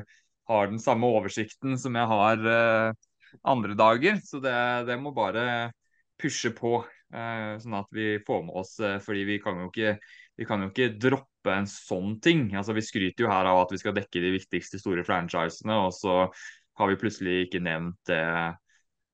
har 0.48 0.70
den 0.70 0.80
samme 0.80 1.10
oversikten 1.18 1.76
som 1.80 1.98
jeg 1.98 2.08
har 2.12 2.46
uh, 2.46 2.94
andre 3.42 3.76
dager. 3.78 4.22
Så 4.24 4.40
det, 4.44 4.54
det 4.88 4.96
må 5.02 5.12
bare 5.16 5.72
pushe 6.20 6.54
på, 6.56 6.78
uh, 6.86 7.52
sånn 7.60 7.76
at 7.82 7.90
vi 7.94 8.14
får 8.26 8.46
med 8.46 8.56
oss 8.58 8.78
uh, 8.82 8.96
Fordi 9.04 9.26
vi 9.28 9.36
kan 9.42 9.60
jo 9.60 9.68
ikke 9.68 9.98
vi 10.38 10.46
kan 10.46 10.62
jo 10.62 10.70
ikke 10.70 10.92
droppe 11.02 11.52
en 11.52 11.66
sånn 11.66 12.16
ting. 12.22 12.46
Altså, 12.54 12.76
vi 12.76 12.84
skryter 12.86 13.24
jo 13.24 13.30
her 13.32 13.48
av 13.50 13.64
at 13.64 13.74
vi 13.74 13.80
skal 13.80 13.96
dekke 13.96 14.22
de 14.22 14.36
viktigste 14.36 14.78
store 14.78 15.02
franchisene, 15.06 15.74
og 15.82 15.90
så 15.96 16.20
har 16.78 16.90
vi 16.90 16.98
plutselig 17.00 17.48
ikke 17.48 17.62
nevnt 17.64 17.98
det 18.10 18.22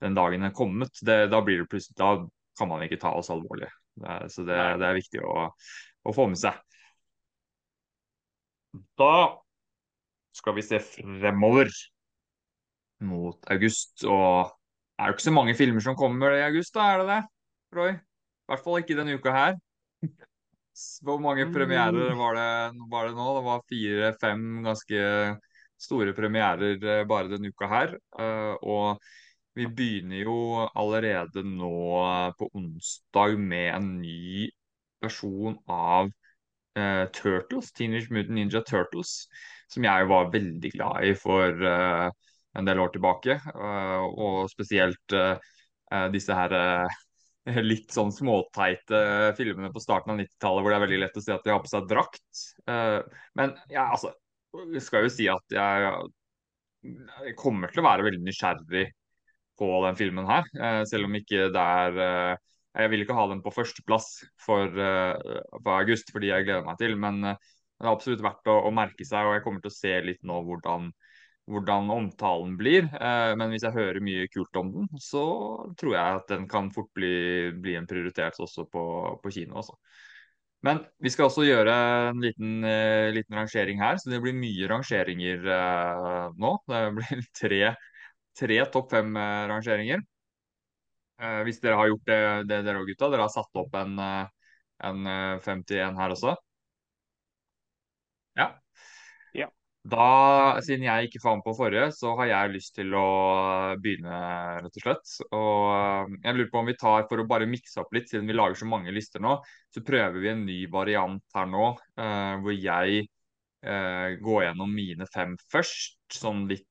den 0.04 0.16
dagen 0.18 0.42
den 0.42 0.50
er 0.50 0.56
kommet. 0.56 0.92
Det, 1.00 1.16
da, 1.32 1.40
det 1.40 1.80
da 1.96 2.10
kan 2.58 2.68
man 2.68 2.84
ikke 2.84 3.00
ta 3.00 3.14
oss 3.16 3.32
alvorlig. 3.32 3.70
Det, 3.94 4.18
så 4.34 4.44
det, 4.44 4.58
det, 4.82 4.88
er 4.88 4.98
viktig 4.98 5.22
å, 5.24 5.48
å, 6.04 6.14
få 6.14 6.28
med 6.28 6.40
seg. 6.40 6.58
Da 9.00 9.14
skal 10.34 10.56
vi 10.58 10.64
se 10.66 10.80
fremover 10.82 11.70
mot 13.06 13.52
august. 13.54 14.02
Og 14.04 14.50
det 14.50 15.06
er 15.06 15.10
jo 15.10 15.16
ikke 15.16 15.30
så 15.30 15.38
mange 15.38 15.56
filmer 15.56 15.84
som 15.84 15.96
kommer 15.98 16.36
i 16.36 16.44
august, 16.44 16.74
da 16.76 16.90
er 16.90 17.00
det 17.00 17.08
det? 17.12 17.20
Roy? 17.78 17.94
I 17.94 18.52
hvert 18.52 18.66
fall 18.66 18.82
ikke 18.82 18.98
denne 18.98 19.16
uka 19.16 19.32
her. 19.32 19.56
Hvor 21.04 21.20
mange 21.22 21.46
premierer 21.54 22.14
var 22.18 22.38
det, 22.38 22.78
var 22.90 23.06
det 23.06 23.14
nå? 23.14 23.26
Det 23.36 23.44
var 23.46 23.66
fire-fem 23.70 24.46
ganske 24.64 25.02
store 25.84 26.14
premierer 26.16 26.80
eh, 26.80 27.04
bare 27.08 27.30
denne 27.30 27.52
uka 27.52 27.68
her. 27.70 27.94
Eh, 28.18 28.54
og 28.62 28.98
vi 29.54 29.68
begynner 29.70 30.24
jo 30.24 30.36
allerede 30.74 31.44
nå 31.46 31.70
på 32.38 32.48
onsdag 32.58 33.38
med 33.38 33.70
en 33.70 33.90
ny 34.00 34.48
versjon 35.04 35.54
av 35.70 36.08
uh, 36.78 37.04
Turtles, 37.14 37.70
Teenage 37.76 38.10
Mutant 38.10 38.34
Ninja 38.34 38.64
Turtles, 38.66 39.28
som 39.70 39.86
jeg 39.86 40.08
var 40.10 40.32
veldig 40.32 40.72
glad 40.74 41.06
i 41.06 41.12
for 41.18 41.62
uh, 41.62 42.08
en 42.58 42.66
del 42.66 42.82
år 42.82 42.90
tilbake. 42.96 43.38
Uh, 43.54 44.02
og 44.10 44.50
spesielt 44.50 45.18
disse 46.10 46.34
her 46.34 46.50
litt 47.70 47.92
sånn 47.92 48.12
småteite 48.14 48.98
filmene 49.38 49.70
på 49.72 49.82
starten 49.82 50.14
av 50.14 50.20
90-tallet 50.20 50.64
hvor 50.64 50.72
det 50.72 50.78
er 50.78 50.84
veldig 50.86 51.00
lett 51.02 51.18
å 51.20 51.24
si 51.24 51.32
at 51.34 51.44
de 51.44 51.52
har 51.52 51.62
på 51.64 51.70
seg 51.70 51.88
drakt. 51.90 52.44
Eh, 52.70 53.00
men 53.38 53.56
ja, 53.72 53.88
altså 53.90 54.14
skal 54.80 55.04
jo 55.06 55.12
si 55.12 55.26
at 55.30 55.56
jeg, 55.56 55.94
jeg 56.86 57.36
kommer 57.40 57.72
til 57.72 57.82
å 57.82 57.88
være 57.88 58.06
veldig 58.06 58.22
nysgjerrig 58.24 58.86
på 59.58 59.70
den 59.86 59.98
filmen 59.98 60.28
her. 60.30 60.48
Eh, 60.56 60.82
selv 60.88 61.08
om 61.08 61.18
ikke 61.18 61.48
det 61.54 61.68
er 61.78 62.02
eh, 62.08 62.34
Jeg 62.74 62.90
vil 62.90 63.04
ikke 63.04 63.14
ha 63.14 63.28
den 63.30 63.42
på 63.42 63.52
førsteplass 63.54 64.08
for, 64.42 64.66
for 65.62 65.68
august, 65.76 66.08
fordi 66.10 66.32
jeg 66.32 66.42
gleder 66.48 66.64
meg 66.66 66.80
til. 66.80 66.96
Men 66.98 67.20
det 67.22 67.36
er 67.84 67.90
absolutt 67.92 68.24
verdt 68.24 68.50
å, 68.50 68.56
å 68.66 68.72
merke 68.74 69.06
seg, 69.06 69.28
og 69.28 69.36
jeg 69.36 69.44
kommer 69.44 69.62
til 69.62 69.70
å 69.70 69.76
se 69.76 69.92
litt 70.02 70.24
nå 70.26 70.40
hvordan 70.42 70.88
hvordan 71.50 71.90
omtalen 71.92 72.56
blir. 72.56 72.86
Eh, 72.94 73.32
men 73.38 73.52
hvis 73.52 73.64
jeg 73.66 73.76
hører 73.76 74.04
mye 74.04 74.28
kult 74.32 74.56
om 74.60 74.72
den, 74.72 74.88
så 75.00 75.24
tror 75.78 75.96
jeg 75.96 76.20
at 76.20 76.30
den 76.32 76.48
kan 76.50 76.70
fort 76.74 76.90
bli, 76.96 77.52
bli 77.60 77.76
en 77.78 77.88
prioritert 77.88 78.38
også 78.40 78.66
på, 78.70 78.84
på 79.22 79.32
kino. 79.34 79.58
Også. 79.60 79.76
Men 80.64 80.80
vi 81.04 81.12
skal 81.12 81.28
også 81.28 81.44
gjøre 81.44 81.74
en 82.08 82.22
liten, 82.24 82.64
uh, 82.64 83.10
liten, 83.12 83.36
rangering 83.36 83.82
her, 83.82 83.98
så 84.00 84.08
det 84.08 84.22
blir 84.24 84.32
mye 84.38 84.68
rangeringer 84.70 85.44
uh, 85.44 86.30
nå. 86.40 86.54
Det 86.70 86.80
blir 86.96 87.26
tre, 87.40 87.60
tre 88.40 88.58
topp 88.72 88.94
fem-rangeringer. 88.96 90.04
Hvis 91.46 91.60
dere 91.62 91.76
har 91.78 91.86
gjort 91.88 92.08
det, 92.08 92.16
det 92.50 92.56
dere 92.66 92.80
òg, 92.80 92.88
gutta. 92.90 93.06
Dere 93.12 93.24
har 93.24 93.30
satt 93.32 93.60
opp 93.60 93.76
en, 93.78 94.00
en 94.02 95.06
51 95.40 95.94
her 96.00 96.12
også. 96.16 96.34
Ja. 98.36 98.48
Da, 99.84 100.56
siden 100.64 100.86
jeg 100.86 101.10
ikke 101.10 101.20
fant 101.20 101.44
på 101.44 101.52
forrige, 101.58 101.90
så 101.92 102.14
har 102.16 102.30
jeg 102.30 102.52
lyst 102.54 102.72
til 102.78 102.94
å 102.96 103.08
begynne, 103.84 104.18
rett 104.64 104.78
og 104.80 104.84
slett. 104.84 105.10
Og 105.36 105.64
eh, 105.74 106.14
jeg 106.24 106.36
lurer 106.38 106.52
på 106.52 106.60
om 106.62 106.70
vi 106.70 106.74
tar, 106.80 107.02
for 107.10 107.20
å 107.20 107.26
bare 107.28 107.48
mikse 107.50 107.82
opp 107.82 107.92
litt, 107.92 108.06
siden 108.08 108.30
vi 108.30 108.36
lager 108.36 108.56
så 108.56 108.68
mange 108.70 108.94
lister 108.96 109.20
nå, 109.20 109.34
så 109.74 109.82
prøver 109.84 110.22
vi 110.22 110.30
en 110.30 110.44
ny 110.46 110.56
variant 110.72 111.36
her 111.36 111.50
nå, 111.52 111.66
uh, 112.00 112.32
hvor 112.40 112.56
jeg 112.56 113.02
uh, 113.68 114.14
går 114.24 114.46
gjennom 114.46 114.72
mine 114.72 115.08
fem 115.12 115.34
først, 115.52 115.98
sånn 116.16 116.46
litt, 116.48 116.70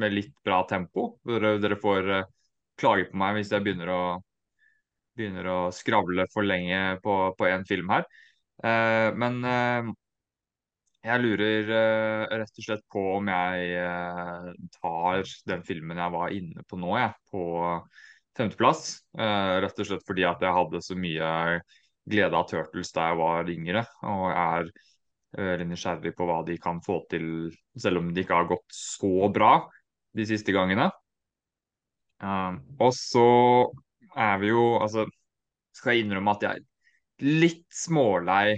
med 0.00 0.16
litt 0.16 0.32
bra 0.46 0.62
tempo. 0.70 1.18
Dere, 1.28 1.58
dere 1.60 1.76
får 1.82 2.08
uh, 2.08 2.22
klage 2.80 3.10
på 3.10 3.20
meg 3.20 3.36
hvis 3.36 3.52
jeg 3.52 3.66
begynner 3.66 3.92
å, 3.92 4.04
begynner 5.12 5.50
å 5.52 5.58
skravle 5.76 6.24
for 6.32 6.48
lenge 6.48 6.80
på, 7.04 7.18
en 7.50 7.68
film 7.68 7.92
her. 7.92 8.08
men 8.64 9.44
jeg 11.04 11.20
lurer 11.20 11.68
uh, 11.68 12.24
rett 12.40 12.60
og 12.60 12.64
slett 12.64 12.84
på 12.92 13.02
om 13.18 13.28
jeg 13.28 13.76
uh, 13.76 14.48
tar 14.78 15.28
den 15.50 15.64
filmen 15.66 16.00
jeg 16.00 16.14
var 16.14 16.32
inne 16.32 16.64
på 16.68 16.78
nå, 16.80 16.94
jeg, 16.96 17.12
på 17.28 17.44
femteplass. 18.38 18.86
Uh, 19.12 19.60
rett 19.64 19.82
og 19.82 19.90
slett 19.90 20.06
fordi 20.08 20.24
at 20.28 20.42
jeg 20.44 20.56
hadde 20.56 20.80
så 20.84 20.96
mye 20.96 21.28
glede 22.08 22.40
av 22.40 22.48
Turtles 22.48 22.92
da 22.96 23.10
jeg 23.10 23.20
var 23.20 23.52
yngre. 23.52 23.84
Og 24.08 24.26
er 24.32 24.72
veldig 25.34 25.66
nysgjerrig 25.66 26.14
på 26.16 26.28
hva 26.28 26.40
de 26.46 26.56
kan 26.62 26.78
få 26.84 27.00
til, 27.10 27.50
selv 27.80 28.00
om 28.00 28.12
det 28.14 28.22
ikke 28.22 28.38
har 28.38 28.52
gått 28.52 28.76
så 28.76 29.28
bra 29.34 29.56
de 30.14 30.26
siste 30.28 30.54
gangene. 30.54 30.86
og 32.22 32.92
så 32.94 33.24
er 34.14 34.38
vi 34.38 34.52
jo 34.52 34.78
Altså, 34.78 35.08
skal 35.74 35.96
jeg 35.96 36.04
innrømme 36.04 36.36
at 36.36 36.46
jeg 36.46 36.62
er 36.62 37.34
litt 37.42 37.66
smålei 37.74 38.54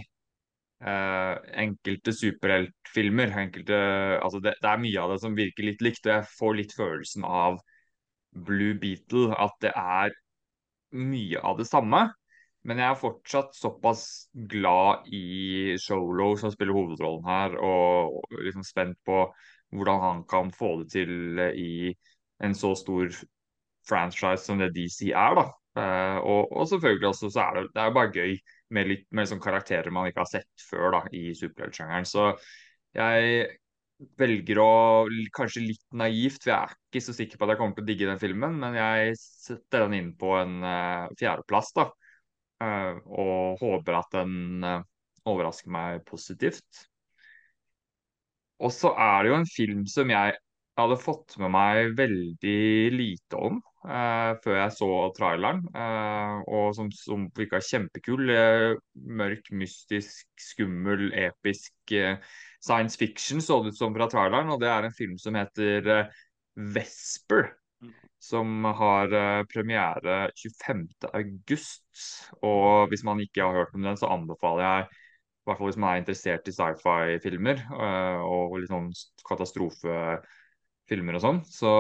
Uh, 0.77 1.39
enkelte 1.57 2.13
superheltfilmer. 2.13 3.33
Enkelte, 3.41 3.79
altså 4.21 4.43
det, 4.45 4.57
det, 4.61 4.69
er 4.71 4.83
mye 4.83 5.01
av 5.01 5.15
det 5.15 5.23
som 5.23 5.39
virker 5.39 5.71
litt 5.71 5.83
likt, 5.85 6.05
og 6.05 6.13
jeg 6.19 6.31
får 6.37 6.55
litt 6.59 6.77
følelsen 6.77 7.25
av 7.25 7.59
Blue 8.47 8.77
Beetle. 8.81 9.31
At 9.41 9.57
det 9.65 9.73
er 9.73 10.15
mye 10.97 11.43
av 11.43 11.61
det 11.61 11.69
samme. 11.69 12.07
Men 12.67 12.83
jeg 12.83 12.91
er 12.91 12.99
fortsatt 12.99 13.55
såpass 13.55 14.03
glad 14.51 15.07
i 15.15 15.77
Solo, 15.79 16.33
som 16.37 16.51
spiller 16.51 16.75
hovedrollen 16.75 17.27
her, 17.29 17.55
og, 17.63 18.17
og 18.19 18.41
liksom 18.43 18.67
spent 18.67 18.99
på 19.07 19.23
hvordan 19.75 20.03
han 20.03 20.25
kan 20.29 20.51
få 20.55 20.73
det 20.83 20.91
til 20.97 21.41
i 21.55 21.95
en 22.45 22.55
så 22.55 22.73
stor 22.79 23.13
franchise 23.87 24.43
som 24.45 24.59
det 24.59 24.75
DC 24.75 25.13
er, 25.13 25.39
da. 25.39 25.47
Uh, 25.77 26.19
og, 26.25 26.53
og, 26.57 26.69
selvfølgelig 26.69 27.09
også 27.09 27.31
så 27.31 27.41
er 27.41 27.59
det, 27.59 27.67
det 27.75 27.83
er 27.83 27.95
bare 27.95 28.13
gøy 28.15 28.37
med 28.75 28.89
litt 28.91 29.07
med 29.15 29.29
sånn 29.31 29.43
karakterer 29.43 29.95
man 29.95 30.09
ikke 30.11 30.25
har 30.25 30.31
sett 30.31 30.67
før 30.71 30.97
da, 30.97 31.03
i 31.15 31.31
superheltsjangeren. 31.39 32.09
Så 32.09 32.33
jeg 32.97 33.47
velger 34.21 34.61
å 34.61 34.73
Kanskje 35.37 35.65
litt 35.65 35.85
naivt, 35.97 36.43
for 36.43 36.53
jeg 36.53 36.59
er 36.59 36.75
ikke 36.75 37.05
så 37.05 37.15
sikker 37.17 37.39
på 37.39 37.47
at 37.47 37.55
jeg 37.55 37.61
kommer 37.61 37.77
til 37.77 37.87
å 37.87 37.89
digge 37.91 38.09
den 38.11 38.21
filmen, 38.21 38.59
men 38.61 38.77
jeg 38.77 39.15
setter 39.21 39.87
den 39.87 39.97
inn 40.01 40.11
på 40.19 40.35
en 40.39 40.59
uh, 40.65 41.07
fjerdeplass, 41.21 41.73
da. 41.77 41.89
Uh, 42.63 42.99
og 43.13 43.61
håper 43.61 43.99
at 43.99 44.17
den 44.17 44.65
uh, 44.65 44.81
overrasker 45.29 45.73
meg 45.73 46.05
positivt. 46.09 46.87
Og 48.65 48.73
så 48.73 48.93
er 48.97 49.23
det 49.23 49.33
jo 49.33 49.39
en 49.43 49.51
film 49.53 49.85
som 49.91 50.13
jeg 50.13 50.37
hadde 50.77 51.01
fått 51.01 51.37
med 51.41 51.53
meg 51.53 51.97
veldig 51.97 52.61
lite 52.93 53.41
om 53.49 53.61
før 53.87 54.57
jeg 54.57 54.73
så 54.75 54.89
traileren, 55.17 55.61
og 56.51 56.73
som, 56.75 56.89
som 56.91 57.29
virka 57.37 57.61
kjempekul. 57.63 58.33
mørk, 58.95 59.53
mystisk, 59.55 60.27
skummel, 60.43 61.13
episk 61.15 61.95
science 62.59 62.99
fiction, 62.99 63.41
så 63.41 63.61
det 63.63 63.75
ut 63.75 63.79
som 63.79 63.95
fra 63.95 64.09
traileren. 64.11 64.51
Og 64.51 64.61
det 64.63 64.73
er 64.73 64.89
en 64.89 64.97
film 64.97 65.17
som 65.23 65.39
heter 65.39 66.11
Vesper. 66.57 67.53
Som 68.27 68.65
har 68.65 69.13
premiere 69.53 70.31
25.8. 70.35 71.59
Og 72.43 72.89
hvis 72.91 73.05
man 73.07 73.21
ikke 73.23 73.45
har 73.45 73.61
hørt 73.61 73.75
om 73.77 73.87
den, 73.87 73.99
så 74.01 74.11
anbefaler 74.11 74.65
jeg 74.67 74.87
i 75.47 75.47
hvert 75.47 75.61
fall 75.61 75.69
hvis 75.71 75.77
man 75.79 75.93
er 75.93 76.01
interessert 76.01 76.49
i 76.51 76.53
sci-fi-filmer 76.57 77.61
og 78.27 78.57
sånn 78.67 78.89
katastrofefilmer 79.29 81.19
og 81.21 81.23
sånn, 81.23 81.39
så 81.47 81.75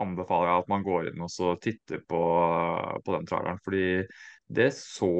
anbefaler 0.00 0.48
jeg 0.48 0.62
at 0.62 0.70
man 0.72 0.84
går 0.86 1.10
inn 1.10 1.24
og 1.26 1.60
titter 1.62 2.02
på, 2.08 2.22
på 3.04 3.16
den 3.16 3.28
traileren. 3.28 3.60
Fordi 3.64 3.86
det 4.52 4.70
så 4.76 5.12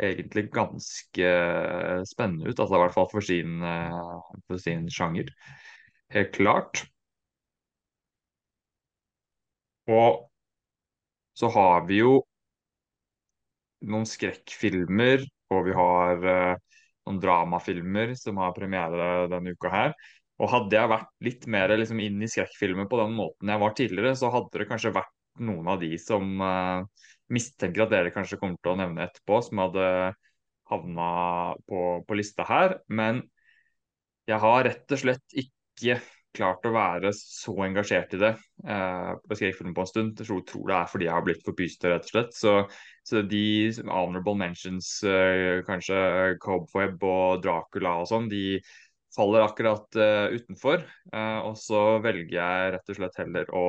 egentlig 0.00 0.48
ganske 0.54 1.30
spennende 2.08 2.48
ut. 2.48 2.58
altså 2.58 2.74
I 2.74 2.82
hvert 2.84 2.96
fall 2.96 3.10
for 3.12 3.24
sin, 3.24 3.60
eh, 3.62 4.32
for 4.48 4.62
sin 4.62 4.88
sjanger. 4.90 5.30
Helt 6.10 6.32
klart. 6.34 6.86
Og 9.90 10.30
så 11.34 11.48
har 11.48 11.86
vi 11.88 12.00
jo 12.00 12.20
noen 13.90 14.06
skrekkfilmer, 14.08 15.24
og 15.50 15.64
vi 15.66 15.74
har 15.74 16.24
uh, 16.24 16.80
noen 17.08 17.20
dramafilmer 17.22 18.12
som 18.18 18.40
har 18.42 18.54
premiere 18.56 19.28
denne 19.32 19.54
uka 19.56 19.72
her. 19.72 19.94
Og 20.40 20.48
hadde 20.48 20.76
jeg 20.76 20.90
vært 20.90 21.10
litt 21.26 21.46
mer 21.52 21.72
liksom, 21.76 22.00
inn 22.00 22.22
i 22.24 22.28
skrekkfilmer 22.30 22.88
på 22.88 23.00
den 23.02 23.16
måten 23.16 23.52
jeg 23.52 23.60
var 23.60 23.74
tidligere, 23.76 24.14
så 24.16 24.30
hadde 24.32 24.62
det 24.62 24.68
kanskje 24.70 24.94
vært 24.96 25.12
noen 25.44 25.68
av 25.72 25.80
de 25.82 25.92
som 26.00 26.40
uh, 26.42 27.04
mistenker 27.32 27.84
at 27.84 27.92
dere 27.92 28.12
kanskje 28.14 28.38
kommer 28.40 28.58
til 28.60 28.74
å 28.74 28.78
nevne 28.80 29.04
etterpå, 29.06 29.40
som 29.46 29.60
hadde 29.62 29.84
havna 30.70 31.10
på, 31.68 31.82
på 32.06 32.18
lista 32.18 32.46
her. 32.48 32.78
Men 32.88 33.22
jeg 34.30 34.40
har 34.42 34.64
rett 34.66 34.96
og 34.96 35.02
slett 35.02 35.38
ikke 35.42 36.00
klart 36.36 36.66
å 36.68 36.72
være 36.74 37.10
så 37.16 37.54
engasjert 37.64 38.12
i 38.14 38.20
det 38.20 38.30
eh, 38.30 39.12
på 39.26 39.38
skrekkfilm 39.38 39.72
på 39.74 39.82
en 39.82 39.90
stund. 39.90 40.20
Jeg 40.20 40.28
tror, 40.46 40.66
det 40.68 40.76
er 40.76 40.90
fordi 40.92 41.08
jeg 41.08 41.14
har 41.16 41.24
blitt 41.26 41.42
for 41.46 41.58
pysete, 41.58 41.90
rett 41.90 42.06
og 42.06 42.12
slett. 42.12 42.36
Så, 42.38 42.52
så 43.06 43.24
de 43.26 43.42
honorable 43.88 44.36
mentions, 44.38 44.92
eh, 45.06 45.62
kanskje 45.66 46.36
Cobweb 46.42 47.02
og 47.06 47.42
Dracula 47.42 47.96
og 48.02 48.10
sånn, 48.12 48.30
de 48.30 48.60
faller 49.16 49.44
akkurat 49.44 49.98
uh, 49.98 50.30
utenfor. 50.34 50.84
Uh, 51.14 51.40
og 51.48 51.58
så 51.58 51.98
velger 52.04 52.36
jeg 52.38 52.72
rett 52.76 52.92
og 52.92 52.98
slett 52.98 53.20
heller 53.20 53.52
å 53.56 53.66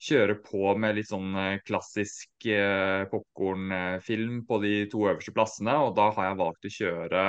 kjøre 0.00 0.38
på 0.40 0.70
med 0.80 0.96
litt 0.96 1.10
sånn 1.10 1.34
eh, 1.36 1.58
klassisk 1.60 2.46
uh, 2.48 3.04
popkornfilm 3.10 4.38
på 4.48 4.60
de 4.62 4.74
to 4.92 5.02
øverste 5.10 5.34
plassene. 5.36 5.74
Og 5.84 5.92
da 5.98 6.08
har 6.16 6.30
jeg 6.30 6.38
valgt 6.40 6.68
å 6.68 6.72
kjøre 6.76 7.24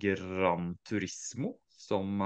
Gran 0.00 0.70
Turismo, 0.88 1.58
som 1.68 2.22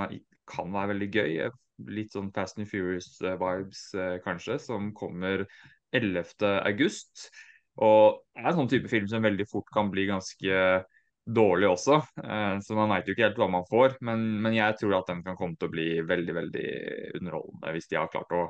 kan 0.48 0.70
være 0.76 0.92
veldig 0.92 1.08
gøy. 1.10 1.48
Litt 1.90 2.14
sånn 2.14 2.30
Fast 2.34 2.58
and 2.58 2.70
Furious-vibes 2.70 3.82
kanskje, 4.22 4.60
som 4.62 4.92
kommer 4.94 5.42
11. 5.94 6.38
august. 6.68 7.28
Og 7.82 8.20
det 8.34 8.44
er 8.44 8.52
en 8.52 8.60
sånn 8.60 8.70
type 8.70 8.90
film 8.90 9.10
som 9.10 9.26
veldig 9.26 9.46
fort 9.50 9.66
kan 9.74 9.90
bli 9.90 10.06
ganske 10.10 10.62
dårlig 11.28 11.68
også. 11.68 11.98
Eh, 12.22 12.58
så 12.64 12.76
man 12.78 12.92
veit 12.92 13.08
jo 13.08 13.14
ikke 13.14 13.26
helt 13.26 13.40
hva 13.40 13.48
man 13.52 13.66
får. 13.68 13.98
Men, 14.04 14.24
men, 14.42 14.56
jeg 14.56 14.78
tror 14.80 14.98
at 14.98 15.10
den 15.10 15.24
kan 15.26 15.36
komme 15.38 15.58
til 15.58 15.68
å 15.68 15.74
bli 15.74 15.88
veldig, 16.08 16.36
veldig 16.42 16.68
underholdende 17.20 17.74
hvis 17.76 17.90
de 17.90 18.00
har 18.00 18.12
klart 18.12 18.36
å 18.36 18.46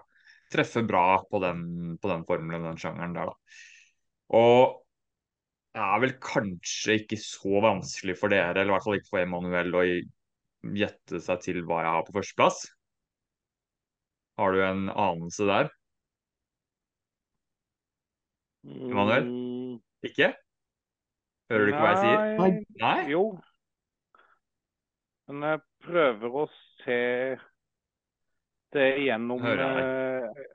treffe 0.53 0.85
bra 0.87 1.21
på 1.29 1.41
den, 1.45 1.65
på 2.01 2.11
den 2.11 2.25
formelen, 2.29 2.65
den 2.71 2.81
sjangeren 2.81 3.17
der, 3.17 3.33
da. 3.33 3.59
Og 4.39 4.79
det 5.77 5.85
er 5.85 6.01
vel 6.03 6.15
kanskje 6.25 6.97
ikke 7.03 7.19
så 7.21 7.61
vanskelig 7.63 8.17
for 8.19 8.33
dere, 8.33 8.55
eller 8.57 8.73
i 8.73 8.77
hvert 8.77 8.87
fall 8.87 8.97
ikke 8.99 9.13
for 9.13 9.23
Emanuel, 9.23 9.77
å 9.77 9.85
gjette 10.79 11.21
seg 11.23 11.45
til 11.45 11.61
hva 11.69 11.83
jeg 11.85 11.95
har 11.99 12.07
på 12.07 12.17
førsteplass. 12.17 12.63
Har 14.41 14.55
du 14.55 14.63
en 14.65 14.89
anelse 14.89 15.47
der? 15.49 15.71
Emanuel? 18.65 19.29
Mm. 19.29 19.79
Ikke? 20.09 20.33
Hører 21.49 21.65
du 21.65 21.73
ikke 21.73 21.85
hva 21.85 21.93
jeg 21.95 22.01
sier? 22.05 22.59
Nei? 22.83 22.97
Jo. 23.13 23.23
Men 25.29 25.45
jeg 25.49 25.61
prøver 25.85 26.37
å 26.43 26.45
se 26.83 27.01
det 28.77 28.89
igjennom 29.01 29.45
jeg, 29.49 30.47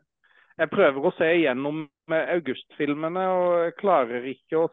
Jeg 0.61 0.69
prøver 0.69 1.07
å 1.09 1.13
se 1.17 1.29
igjennom 1.39 1.83
augustfilmene, 2.13 3.23
og 3.37 3.53
jeg 3.63 3.77
klarer 3.79 4.27
ikke 4.29 4.65
å 4.65 4.69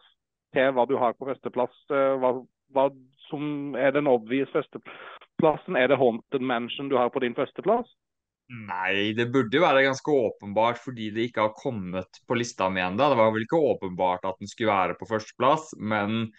se 0.53 0.66
hva 0.77 0.85
du 0.89 0.97
har 1.01 1.16
på 1.16 1.29
førsteplass. 1.31 1.77
Eh, 1.89 2.12
hva, 2.21 2.35
hva 2.77 2.91
som 3.31 3.77
er 3.79 3.95
den 3.97 4.11
obvious 4.11 4.51
førsteplassen. 4.53 5.79
Er 5.79 5.89
det 5.89 6.01
Haunted 6.01 6.45
Mansion 6.45 6.91
du 6.91 6.99
har 7.01 7.12
på 7.14 7.23
din 7.25 7.37
førsteplass? 7.39 7.89
Nei, 8.51 9.13
det 9.15 9.29
burde 9.31 9.55
jo 9.55 9.63
være 9.63 9.85
ganske 9.87 10.11
åpenbart 10.11 10.81
fordi 10.83 11.13
det 11.15 11.29
ikke 11.29 11.45
har 11.45 11.53
kommet 11.55 12.19
på 12.27 12.35
lista 12.39 12.67
mi 12.73 12.81
ennå. 12.83 13.11
Det 13.13 13.19
var 13.21 13.31
vel 13.35 13.45
ikke 13.47 13.61
åpenbart 13.75 14.25
at 14.27 14.41
den 14.43 14.51
skulle 14.51 14.73
være 14.73 14.97
på 14.99 15.07
førsteplass, 15.07 15.65
men 15.79 16.33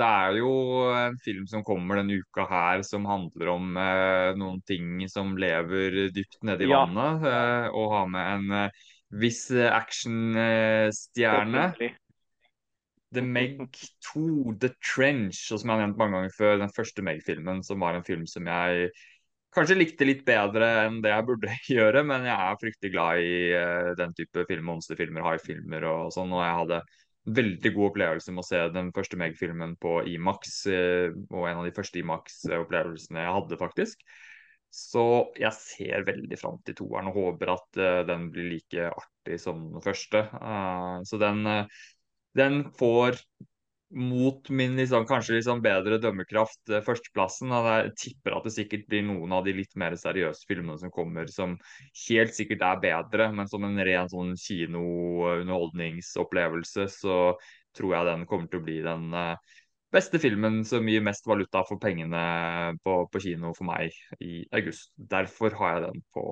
det 0.00 0.08
er 0.08 0.38
jo 0.38 0.52
en 0.96 1.18
film 1.20 1.44
som 1.50 1.64
kommer 1.66 2.00
denne 2.00 2.16
uka 2.22 2.46
her 2.48 2.80
som 2.88 3.04
handler 3.04 3.50
om 3.52 3.76
eh, 3.76 4.32
noen 4.40 4.62
ting 4.64 5.04
som 5.12 5.36
lever 5.36 6.08
dypt 6.16 6.40
nede 6.48 6.64
i 6.64 6.70
ja. 6.70 6.86
vannet, 6.86 7.20
eh, 7.28 7.68
og 7.76 7.92
har 7.98 8.06
med 8.14 8.30
en 8.30 8.46
eh, 8.62 8.72
viss 9.20 9.50
actionstjerne. 9.52 11.66
The 13.12 13.20
Meg 13.20 13.60
2, 14.08 14.56
The 14.56 14.72
Trench, 14.80 15.52
og 15.52 15.60
som 15.60 15.68
jeg 15.68 15.76
har 15.76 15.84
nevnt 15.84 16.00
mange 16.00 16.16
ganger 16.16 16.32
før, 16.38 16.56
den 16.62 16.72
første 16.72 17.04
Meg-filmen, 17.04 17.60
som 17.60 17.84
var 17.84 17.92
en 17.98 18.06
film 18.06 18.24
som 18.24 18.48
jeg 18.48 18.88
kanskje 19.54 19.76
likte 19.76 20.06
litt 20.08 20.24
bedre 20.26 20.68
enn 20.86 21.00
det 21.04 21.12
jeg 21.12 21.26
burde 21.28 21.54
gjøre, 21.76 22.02
men 22.08 22.26
jeg 22.28 22.34
er 22.34 22.58
fryktelig 22.60 22.92
glad 22.94 23.22
i 23.22 23.36
uh, 23.52 23.92
den 23.98 24.16
type 24.18 24.46
film, 24.48 24.66
monsterfilmer, 24.70 25.24
high-filmer 25.26 25.86
og 25.90 26.12
sånn, 26.14 26.32
og 26.34 26.44
jeg 26.44 26.58
hadde 26.62 26.82
veldig 27.38 27.70
god 27.76 27.88
opplevelse 27.92 28.34
med 28.34 28.42
å 28.42 28.48
se 28.48 28.60
den 28.74 28.90
første 28.96 29.18
Meg-filmen 29.20 29.76
på 29.78 30.00
Imax. 30.10 30.56
Eh, 30.66 31.12
og 31.30 31.44
en 31.46 31.60
av 31.60 31.68
de 31.68 31.74
første 31.76 32.00
Imax-opplevelsene 32.00 33.22
jeg 33.22 33.34
hadde, 33.36 33.58
faktisk. 33.60 34.02
Så 34.74 35.04
jeg 35.38 35.54
ser 35.54 36.02
veldig 36.08 36.38
fram 36.40 36.58
til 36.66 36.74
toeren 36.80 37.12
og 37.12 37.20
håper 37.20 37.52
at 37.54 37.78
uh, 37.78 38.00
den 38.08 38.26
blir 38.34 38.48
like 38.56 38.88
artig 38.88 39.38
som 39.38 39.68
den 39.70 39.84
første. 39.84 40.24
Så 41.06 41.20
den, 41.22 41.46
den 42.34 42.58
får 42.74 43.20
mot 43.92 44.48
min 44.48 44.76
liksom, 44.76 45.06
kanskje 45.06 45.34
liksom 45.36 45.62
bedre 45.64 45.98
dømmekraft 46.02 46.70
eh, 46.72 46.82
førsteplassen. 46.84 47.48
Jeg 47.52 47.92
tipper 48.00 48.32
at 48.36 48.44
det 48.46 48.52
sikkert 48.54 48.86
blir 48.90 49.02
noen 49.06 49.32
av 49.36 49.44
de 49.46 49.52
litt 49.56 49.74
mer 49.80 49.92
seriøse 49.98 50.46
filmene 50.48 50.78
som 50.80 50.90
kommer, 50.94 51.26
som 51.30 51.50
helt 52.06 52.34
sikkert 52.36 52.62
er 52.66 52.82
bedre, 52.82 53.24
men 53.36 53.46
som 53.50 53.64
en 53.68 53.84
ren 53.84 54.08
sånn 54.12 54.32
kinounderholdningsopplevelse, 54.40 56.82
så 56.92 57.16
tror 57.76 57.90
jeg 57.96 58.08
den 58.10 58.26
kommer 58.28 58.46
til 58.52 58.60
å 58.60 58.66
bli 58.66 58.78
den 58.84 59.04
uh, 59.16 59.36
beste 59.92 60.18
filmen 60.20 60.64
som 60.68 60.88
gir 60.88 61.04
mest 61.04 61.26
valuta 61.28 61.64
for 61.68 61.76
pengene 61.80 62.22
på, 62.84 62.92
på 63.12 63.18
kino 63.24 63.52
for 63.56 63.64
meg 63.68 63.92
i 64.20 64.44
august. 64.56 64.92
Derfor 64.96 65.50
har 65.60 65.70
jeg 65.76 65.82
den 65.88 65.98
på 66.16 66.24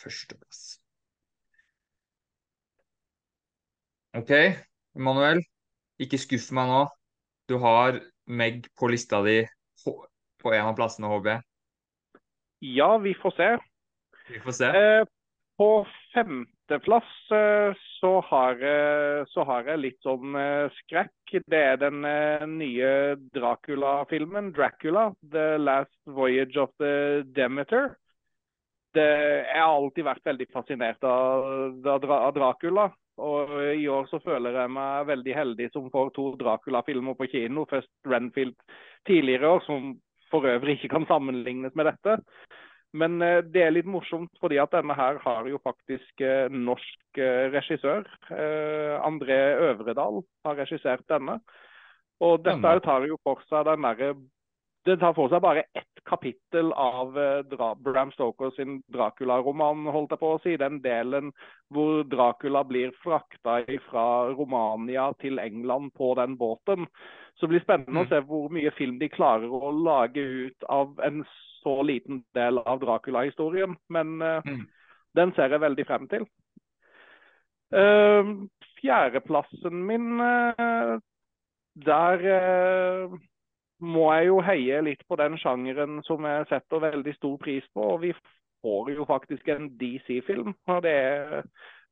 førsteplass. 0.00 0.60
OK, 4.16 4.32
Emanuel. 4.96 5.40
Ikke 6.02 6.18
skuff 6.20 6.50
meg 6.56 6.68
nå. 6.68 6.82
Du 7.52 7.58
har 7.60 7.98
Meg 8.32 8.64
på 8.80 8.88
lista 8.88 9.18
di 9.26 9.42
på 9.84 10.52
en 10.54 10.68
av 10.70 10.76
plassene, 10.78 11.10
HB? 11.10 11.26
Ja, 12.64 12.94
vi 13.02 13.12
får 13.18 13.34
se. 13.36 13.48
Vi 14.30 14.40
får 14.40 14.54
se. 14.56 14.70
Eh, 14.78 15.02
på 15.60 15.68
femteplass 16.14 17.10
eh, 17.34 17.74
så, 17.98 18.12
har, 18.30 18.62
så 19.34 19.44
har 19.50 19.68
jeg 19.68 19.82
litt 19.82 19.98
sånn 20.06 20.38
eh, 20.38 20.72
skrekk. 20.78 21.34
Det 21.50 21.60
er 21.74 21.76
den 21.82 22.06
eh, 22.08 22.46
nye 22.48 22.92
Dracula-filmen, 23.36 24.54
'Dracula'. 24.54 25.10
'The 25.20 25.46
Last 25.60 25.98
Voyage 26.06 26.56
of 26.62 26.72
the 26.80 27.26
Demeter'. 27.36 27.92
det, 28.96 29.10
jeg 29.44 29.60
har 29.60 29.76
alltid 29.76 30.08
vært 30.08 30.26
veldig 30.32 30.48
fascinert 30.54 31.04
av, 31.04 31.84
av 32.00 32.32
Dracula. 32.38 32.88
Og 33.22 33.52
i 33.78 33.86
år 33.90 34.08
så 34.10 34.18
føler 34.24 34.56
jeg 34.58 34.72
meg 34.74 35.06
veldig 35.10 35.36
heldig 35.36 35.68
som 35.74 35.90
får 35.92 36.10
to 36.16 36.32
Dracula-filmer 36.40 37.14
på 37.18 37.28
kino. 37.30 37.66
Først 37.70 37.92
Renfield 38.08 38.56
tidligere 39.08 39.54
år, 39.56 39.62
som 39.66 39.94
for 40.32 40.48
øvrig 40.48 40.78
ikke 40.78 40.94
kan 40.96 41.06
sammenlignes 41.06 41.74
med 41.78 41.90
dette. 41.92 42.18
Men 42.92 43.22
eh, 43.24 43.40
det 43.48 43.64
er 43.64 43.72
litt 43.72 43.88
morsomt, 43.88 44.32
fordi 44.40 44.58
at 44.60 44.72
denne 44.74 44.96
her 44.96 45.20
har 45.24 45.48
jo 45.48 45.60
faktisk 45.64 46.24
eh, 46.24 46.52
norsk 46.52 47.20
eh, 47.20 47.48
regissør. 47.54 48.04
André 49.02 49.38
Øvredal 49.70 50.20
har 50.46 50.58
regissert 50.60 51.04
denne. 51.08 51.38
Og 52.22 52.42
dette 52.44 52.76
tar 52.84 53.08
jo 53.08 53.16
for 53.24 53.40
seg 53.48 53.64
den 53.66 53.86
derre 53.86 54.12
det 54.84 54.96
tar 54.98 55.14
for 55.14 55.30
seg 55.30 55.42
bare 55.44 55.62
ett 55.78 56.02
kapittel 56.08 56.72
av 56.72 57.18
uh, 57.18 57.74
Bram 57.78 58.10
Stoker 58.12 58.50
sin 58.56 58.80
Dracula-roman, 58.90 59.86
holdt 59.94 60.14
jeg 60.14 60.22
på 60.22 60.32
å 60.34 60.40
si. 60.42 60.56
Den 60.58 60.80
delen 60.82 61.30
hvor 61.72 62.02
Dracula 62.10 62.64
blir 62.66 62.94
frakta 63.04 63.60
fra 63.86 64.06
Romania 64.34 65.12
til 65.22 65.38
England 65.38 65.94
på 65.94 66.12
den 66.18 66.36
båten. 66.40 66.88
Så 67.38 67.46
det 67.46 67.54
blir 67.54 67.64
spennende 67.64 67.94
mm. 67.94 68.02
å 68.02 68.10
se 68.10 68.22
hvor 68.26 68.50
mye 68.54 68.74
film 68.74 68.98
de 68.98 69.10
klarer 69.12 69.54
å 69.54 69.70
lage 69.70 70.20
ut 70.20 70.68
av 70.68 70.98
en 71.06 71.22
så 71.62 71.78
liten 71.86 72.24
del 72.34 72.58
av 72.58 72.82
Dracula-historien. 72.82 73.78
Men 73.88 74.18
uh, 74.18 74.42
mm. 74.42 74.66
den 75.18 75.34
ser 75.38 75.54
jeg 75.54 75.62
veldig 75.62 75.88
frem 75.88 76.10
til. 76.10 76.26
Uh, 77.72 78.50
fjerdeplassen 78.82 79.84
min, 79.86 80.18
der 81.86 82.24
må 83.82 84.06
jeg 84.14 84.28
jo 84.30 84.38
heie 84.46 84.82
litt 84.86 85.02
på 85.08 85.18
den 85.18 85.36
sjangeren 85.42 86.00
som 86.06 86.24
jeg 86.26 86.46
setter 86.50 86.84
veldig 86.86 87.14
stor 87.16 87.36
pris 87.42 87.66
på. 87.74 87.88
Og 87.96 88.04
vi 88.04 88.12
får 88.62 88.92
jo 88.94 89.06
faktisk 89.08 89.48
en 89.50 89.72
DC-film. 89.80 90.54
og 90.70 90.82
Det 90.86 90.92
er 90.92 91.42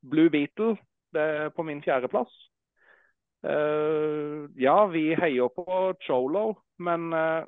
Blue 0.01 0.31
Beetle 0.31 0.77
det 1.13 1.21
er 1.21 1.49
på 1.49 1.63
min 1.63 1.83
fjerdeplass. 1.83 2.31
Uh, 3.43 4.47
ja, 4.61 4.85
vi 4.85 5.15
heier 5.17 5.49
på 5.49 5.65
Cholo, 6.05 6.53
men 6.79 7.09
uh, 7.13 7.43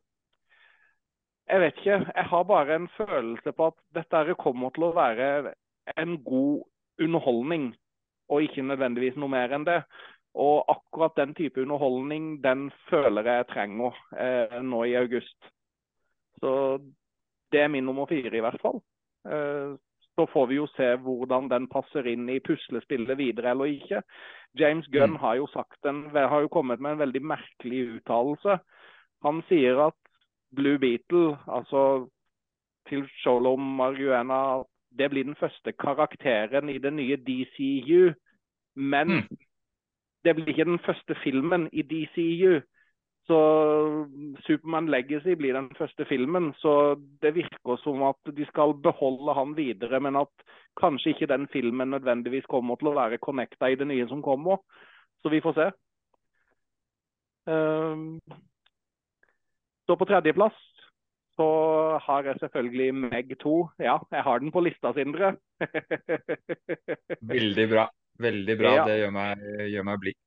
jeg 1.48 1.62
vet 1.62 1.78
ikke. 1.78 2.00
Jeg 2.16 2.26
har 2.32 2.44
bare 2.44 2.76
en 2.76 2.90
følelse 2.98 3.52
på 3.52 3.70
at 3.70 3.78
dette 3.96 4.36
kommer 4.42 4.74
til 4.74 4.90
å 4.90 4.96
være 4.98 5.54
en 5.98 6.18
god 6.26 6.64
underholdning, 7.00 7.74
og 8.30 8.44
ikke 8.44 8.66
nødvendigvis 8.66 9.20
noe 9.20 9.30
mer 9.30 9.54
enn 9.54 9.68
det. 9.68 9.84
Og 10.34 10.66
akkurat 10.68 11.16
den 11.16 11.34
type 11.38 11.62
underholdning 11.62 12.40
den 12.44 12.72
føler 12.90 13.28
jeg 13.30 13.50
trenger 13.52 13.98
eh, 14.18 14.62
nå 14.66 14.84
i 14.90 14.96
august. 14.98 15.50
Så 16.42 16.80
det 17.54 17.62
er 17.62 17.70
min 17.70 17.86
nummer 17.86 18.10
fire, 18.10 18.34
i 18.38 18.42
hvert 18.42 18.62
fall. 18.62 18.82
Eh, 19.30 19.76
så 20.16 20.26
får 20.34 20.48
vi 20.50 20.58
jo 20.58 20.66
se 20.74 20.90
hvordan 21.06 21.50
den 21.50 21.68
passer 21.70 22.08
inn 22.10 22.26
i 22.30 22.42
puslespillet 22.42 23.18
videre 23.18 23.54
eller 23.54 23.70
ikke. 23.70 24.02
James 24.58 24.90
Gunn 24.94 25.16
mm. 25.18 25.22
har 25.22 25.38
jo, 25.38 25.48
en, 25.90 26.04
har 26.16 26.42
jo 26.42 26.52
kommet 26.54 26.82
med 26.82 26.96
en 26.96 27.04
veldig 27.06 27.22
merkelig 27.22 27.86
uttalelse. 28.00 28.58
Han 29.26 29.42
sier 29.50 29.88
at 29.88 29.98
Blue 30.54 30.78
Beetle, 30.78 31.38
altså 31.48 32.10
til 32.90 33.06
Sholom 33.22 33.62
Marguena, 33.78 34.64
det 34.94 35.10
blir 35.10 35.26
den 35.26 35.38
første 35.40 35.72
karakteren 35.72 36.70
i 36.70 36.78
det 36.78 36.94
nye 36.94 37.18
DCU. 37.18 38.14
Men 38.76 39.08
mm 39.22 39.42
det 40.24 40.36
blir 40.36 40.54
ikke 40.54 40.70
den 40.70 40.80
første 40.86 41.16
filmen 41.24 41.68
i 41.74 41.84
DCU. 41.84 42.62
Så 43.28 43.38
Supermann 44.44 44.90
Legacy 44.92 45.36
blir 45.40 45.56
den 45.56 45.70
første 45.78 46.06
filmen. 46.06 46.52
Så 46.60 46.96
det 47.22 47.36
virker 47.36 47.80
som 47.84 48.04
at 48.04 48.34
de 48.38 48.46
skal 48.50 48.76
beholde 48.84 49.36
han 49.38 49.56
videre, 49.58 50.00
men 50.00 50.20
at 50.20 50.48
kanskje 50.80 51.14
ikke 51.14 51.32
den 51.32 51.48
filmen 51.54 51.96
nødvendigvis 51.96 52.50
kommer 52.52 52.76
til 52.76 52.92
å 52.92 52.98
være 52.98 53.22
connecta 53.24 53.72
i 53.72 53.80
det 53.80 53.88
nye 53.88 54.08
som 54.12 54.24
kommer. 54.24 54.60
Så 55.24 55.32
vi 55.32 55.42
får 55.44 55.56
se. 55.60 55.72
Um, 57.48 58.20
så 59.88 59.96
på 60.00 60.08
tredjeplass 60.08 60.60
så 61.36 61.48
har 62.06 62.28
jeg 62.28 62.40
selvfølgelig 62.40 62.94
Meg 62.94 63.34
2. 63.42 63.56
Ja, 63.80 63.98
jeg 64.12 64.24
har 64.24 64.40
den 64.40 64.52
på 64.52 64.62
lista, 64.64 64.94
Sindre. 64.94 65.36
Veldig 67.34 67.70
bra. 67.72 67.88
Veldig 68.22 68.58
bra. 68.58 68.74
Ja. 68.78 68.86
Det 68.88 68.98
gjør 69.00 69.14
meg, 69.16 69.46
gjør 69.74 69.88
meg 69.90 70.02
blid. 70.02 70.18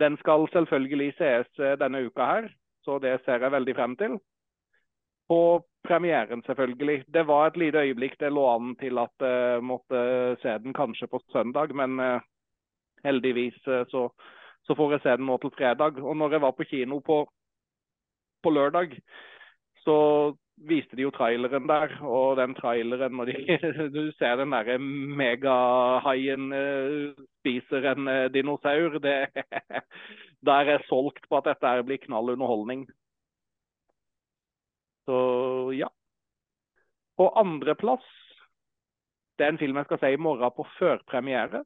Den 0.00 0.16
skal 0.20 0.48
selvfølgelig 0.52 1.12
sees 1.16 1.60
eh, 1.62 1.76
denne 1.80 2.02
uka 2.04 2.26
her, 2.28 2.48
så 2.84 2.98
det 3.00 3.14
ser 3.24 3.44
jeg 3.44 3.54
veldig 3.54 3.74
frem 3.78 3.96
til. 3.96 4.18
På 5.30 5.40
premieren, 5.86 6.42
selvfølgelig. 6.46 7.04
Det 7.14 7.24
var 7.26 7.46
et 7.46 7.56
lite 7.56 7.82
øyeblikk 7.86 8.18
det 8.20 8.32
lå 8.34 8.44
an 8.50 8.74
til 8.78 8.98
at 8.98 9.22
jeg 9.22 9.58
uh, 9.58 9.64
måtte 9.64 10.00
se 10.42 10.58
den 10.62 10.74
kanskje 10.74 11.08
på 11.10 11.20
søndag, 11.32 11.74
men 11.74 11.98
heldigvis 13.02 13.56
så, 13.64 14.08
så, 14.66 14.74
får 14.74 14.92
jeg 14.92 15.02
se 15.02 15.16
den 15.16 15.26
nå 15.26 15.38
til 15.42 15.54
fredag. 15.56 15.98
Og 16.02 16.16
når 16.16 16.36
jeg 16.36 16.42
var 16.42 16.54
på 16.54 16.66
kino 16.70 17.00
på, 17.00 17.18
på 18.42 18.50
lørdag, 18.50 18.94
så 19.82 19.96
viste 20.56 20.96
de 20.96 21.04
jo 21.04 21.12
traileren 21.12 21.68
der, 21.68 21.92
og 22.04 22.36
den 22.38 22.54
traileren 22.56 23.16
når 23.18 23.30
de, 23.30 23.58
Du 23.94 24.12
ser 24.16 24.38
den 24.40 24.54
derre 24.54 24.78
megahaien 24.78 26.48
uh, 26.52 27.24
spiser 27.40 27.90
en 27.92 28.08
uh, 28.08 28.26
dinosaur. 28.32 28.98
Det, 29.02 29.16
Der 30.46 30.72
er 30.76 30.84
solgt 30.88 31.28
på 31.28 31.40
at 31.40 31.48
dette 31.50 31.82
blir 31.84 32.00
knall 32.04 32.32
underholdning. 32.36 32.86
Så 35.06 35.18
ja. 35.76 35.88
På 37.16 37.30
andreplass 37.38 38.04
Det 39.38 39.44
er 39.44 39.52
en 39.52 39.58
film 39.58 39.76
jeg 39.76 39.84
skal 39.84 39.98
se 40.00 40.12
i 40.12 40.20
morgen 40.20 40.52
på 40.56 40.64
førpremiere. 40.78 41.64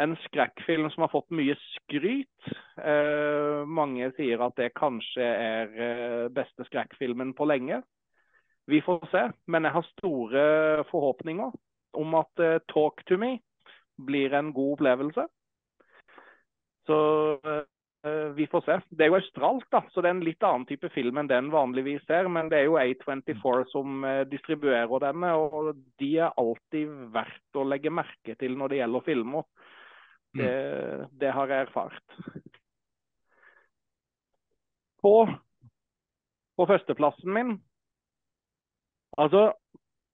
En 0.00 0.16
skrekkfilm 0.24 0.88
som 0.90 1.04
har 1.04 1.12
fått 1.12 1.30
mye 1.30 1.54
skryt. 1.62 2.48
Eh, 2.82 3.62
mange 3.70 4.08
sier 4.16 4.42
at 4.42 4.56
det 4.58 4.72
kanskje 4.74 5.22
er 5.22 5.76
eh, 5.86 6.24
beste 6.34 6.66
skrekkfilmen 6.66 7.30
på 7.38 7.46
lenge. 7.46 7.78
Vi 8.66 8.80
får 8.82 9.06
se. 9.12 9.22
Men 9.46 9.68
jeg 9.68 9.76
har 9.76 9.92
store 9.92 10.42
forhåpninger 10.90 11.54
om 11.94 12.18
at 12.18 12.42
eh, 12.42 12.58
'Talk 12.66 13.04
to 13.06 13.18
Me' 13.20 13.38
blir 13.96 14.34
en 14.34 14.52
god 14.52 14.72
opplevelse. 14.72 15.26
Så 16.86 16.98
eh, 17.46 18.28
vi 18.34 18.46
får 18.46 18.60
se. 18.66 18.80
Det 18.90 19.04
er 19.04 19.12
jo 19.12 19.20
australsk, 19.20 19.68
da, 19.72 19.80
så 19.90 20.02
det 20.02 20.10
er 20.10 20.16
en 20.16 20.26
litt 20.26 20.42
annen 20.44 20.66
type 20.68 20.90
film 20.92 21.20
enn 21.20 21.30
den 21.30 21.52
vanligvis 21.54 22.02
ser. 22.08 22.28
Men 22.28 22.50
det 22.50 22.60
er 22.60 22.66
jo 22.68 22.80
A24 22.80 23.68
som 23.70 24.04
eh, 24.04 24.24
distribuerer 24.28 25.06
denne, 25.06 25.32
og 25.38 25.76
de 26.02 26.10
er 26.18 26.34
alltid 26.40 26.90
verdt 27.14 27.60
å 27.60 27.68
legge 27.68 27.94
merke 27.94 28.36
til 28.40 28.58
når 28.58 28.74
det 28.74 28.82
gjelder 28.82 29.06
filmer. 29.06 29.46
Det, 30.34 30.50
mm. 30.50 31.18
det 31.20 31.32
har 31.32 31.50
jeg 31.52 31.66
erfart. 31.68 32.16
På, 35.04 35.28
på 36.56 36.66
førsteplassen 36.66 37.32
min 37.32 37.56
Altså, 39.14 39.52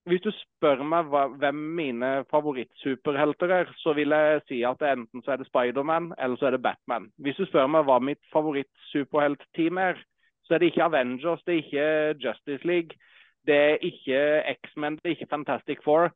hvis 0.04 0.20
du 0.20 0.30
spør 0.34 0.82
meg 0.84 1.06
hva, 1.08 1.22
hvem 1.40 1.60
mine 1.78 2.08
favorittsuperhelter 2.28 3.52
er, 3.54 3.70
så 3.80 3.94
vil 3.96 4.12
jeg 4.12 4.42
si 4.48 4.58
at 4.66 4.82
enten 4.84 5.22
så 5.24 5.32
er 5.32 5.40
det 5.40 5.46
Spiderman 5.48 6.10
eller 6.18 6.36
så 6.36 6.50
er 6.50 6.56
det 6.56 6.62
Batman. 6.64 7.10
Hvis 7.16 7.40
du 7.40 7.46
spør 7.48 7.68
meg 7.72 7.86
hva 7.88 7.96
mitt 8.04 8.20
favorittsuperheltteam 8.32 9.80
er, 9.80 10.02
så 10.44 10.54
er 10.54 10.60
det 10.60 10.72
ikke 10.72 10.84
Avengers, 10.88 11.44
det 11.46 11.54
er 11.54 11.62
ikke 11.64 12.24
Justice 12.24 12.66
League, 12.66 12.98
det 13.46 13.56
er 13.56 13.86
ikke 13.86 14.20
X-Men, 14.64 14.98
det 15.00 15.06
er 15.06 15.16
ikke 15.16 15.30
Fantastic 15.30 15.84
Four. 15.84 16.10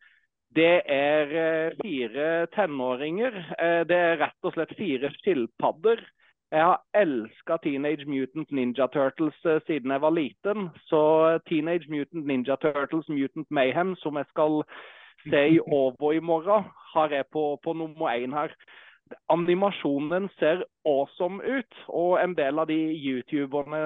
Det 0.55 0.83
er 0.87 1.33
eh, 1.45 1.73
fire 1.83 2.47
tenåringer. 2.55 3.35
Eh, 3.59 3.81
det 3.89 3.97
er 3.97 4.21
rett 4.21 4.47
og 4.47 4.55
slett 4.55 4.77
fire 4.79 5.11
skilpadder. 5.19 6.03
Jeg 6.55 6.63
har 6.63 6.85
elska 6.95 7.57
Teenage 7.65 8.07
Mutant 8.07 8.53
Ninja 8.55 8.87
Turtles 8.87 9.35
eh, 9.45 9.59
siden 9.67 9.91
jeg 9.91 10.01
var 10.05 10.15
liten. 10.15 10.69
Så 10.87 11.01
Teenage 11.49 11.91
Mutant 11.91 12.27
Ninja 12.27 12.57
Turtles 12.63 13.09
Mutant 13.09 13.51
Mayhem, 13.51 13.97
som 13.97 14.17
jeg 14.17 14.31
skal 14.31 14.63
se 15.27 15.43
i 15.57 15.61
Ovo 15.83 16.13
i 16.13 16.23
morgen, 16.23 16.71
har 16.95 17.11
jeg 17.11 17.27
på, 17.33 17.59
på 17.65 17.73
nummer 17.73 18.15
én 18.15 18.35
her. 18.39 18.55
Animasjonen 19.29 20.29
ser 20.39 20.63
awesome 20.87 21.43
ut, 21.43 21.75
og 21.89 22.23
en 22.23 22.37
del 22.39 22.59
av 22.59 22.71
de 22.71 22.79
youtuberne 22.95 23.81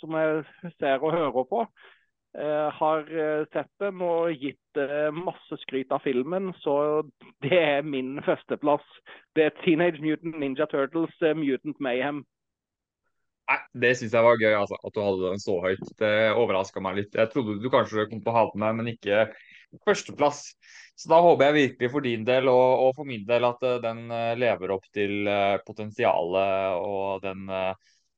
som 0.00 0.16
jeg 0.18 0.72
ser 0.78 1.04
og 1.04 1.12
hører 1.12 1.44
på, 1.50 1.66
har 2.72 3.08
eh, 3.12 3.44
sett 3.52 3.70
den 3.82 4.00
og 4.04 4.32
gitt 4.40 4.80
eh, 4.80 5.10
masse 5.12 5.58
skryt 5.66 5.92
av 5.92 6.00
filmen, 6.04 6.52
så 6.62 7.04
det 7.44 7.58
er 7.58 7.82
min 7.84 8.16
førsteplass. 8.24 8.84
Det 9.36 9.48
er 9.48 9.56
Teenage 9.60 10.00
Mutant 10.00 10.38
Ninja 10.40 10.66
Turtles, 10.70 11.12
Mutant 11.36 11.80
Mayhem. 11.80 12.22
Nei, 13.50 13.58
Det 13.84 13.92
syns 13.98 14.14
jeg 14.16 14.24
var 14.24 14.40
gøy, 14.40 14.52
altså, 14.56 14.78
at 14.80 14.96
du 14.96 15.02
hadde 15.02 15.28
den 15.28 15.42
så 15.42 15.58
høyt. 15.60 15.84
Det 16.00 16.12
overraska 16.40 16.80
meg 16.80 17.02
litt. 17.02 17.18
Jeg 17.18 17.32
trodde 17.34 17.58
du 17.60 17.68
kanskje 17.72 18.08
kom 18.08 18.22
til 18.22 18.32
å 18.32 18.36
ha 18.38 18.46
den 18.48 18.64
med, 18.64 18.78
men 18.80 18.92
ikke 18.94 19.26
førsteplass. 19.84 20.44
Så 20.96 21.08
da 21.12 21.18
håper 21.24 21.50
jeg 21.50 21.58
virkelig 21.58 21.90
for 21.92 22.04
din 22.04 22.24
del 22.24 22.48
og, 22.52 22.86
og 22.86 22.96
for 22.96 23.08
min 23.08 23.24
del 23.28 23.44
at 23.48 23.64
den 23.82 24.04
lever 24.40 24.72
opp 24.72 24.84
til 24.94 25.28
potensialet 25.66 26.80
og 26.80 27.24
den 27.24 27.48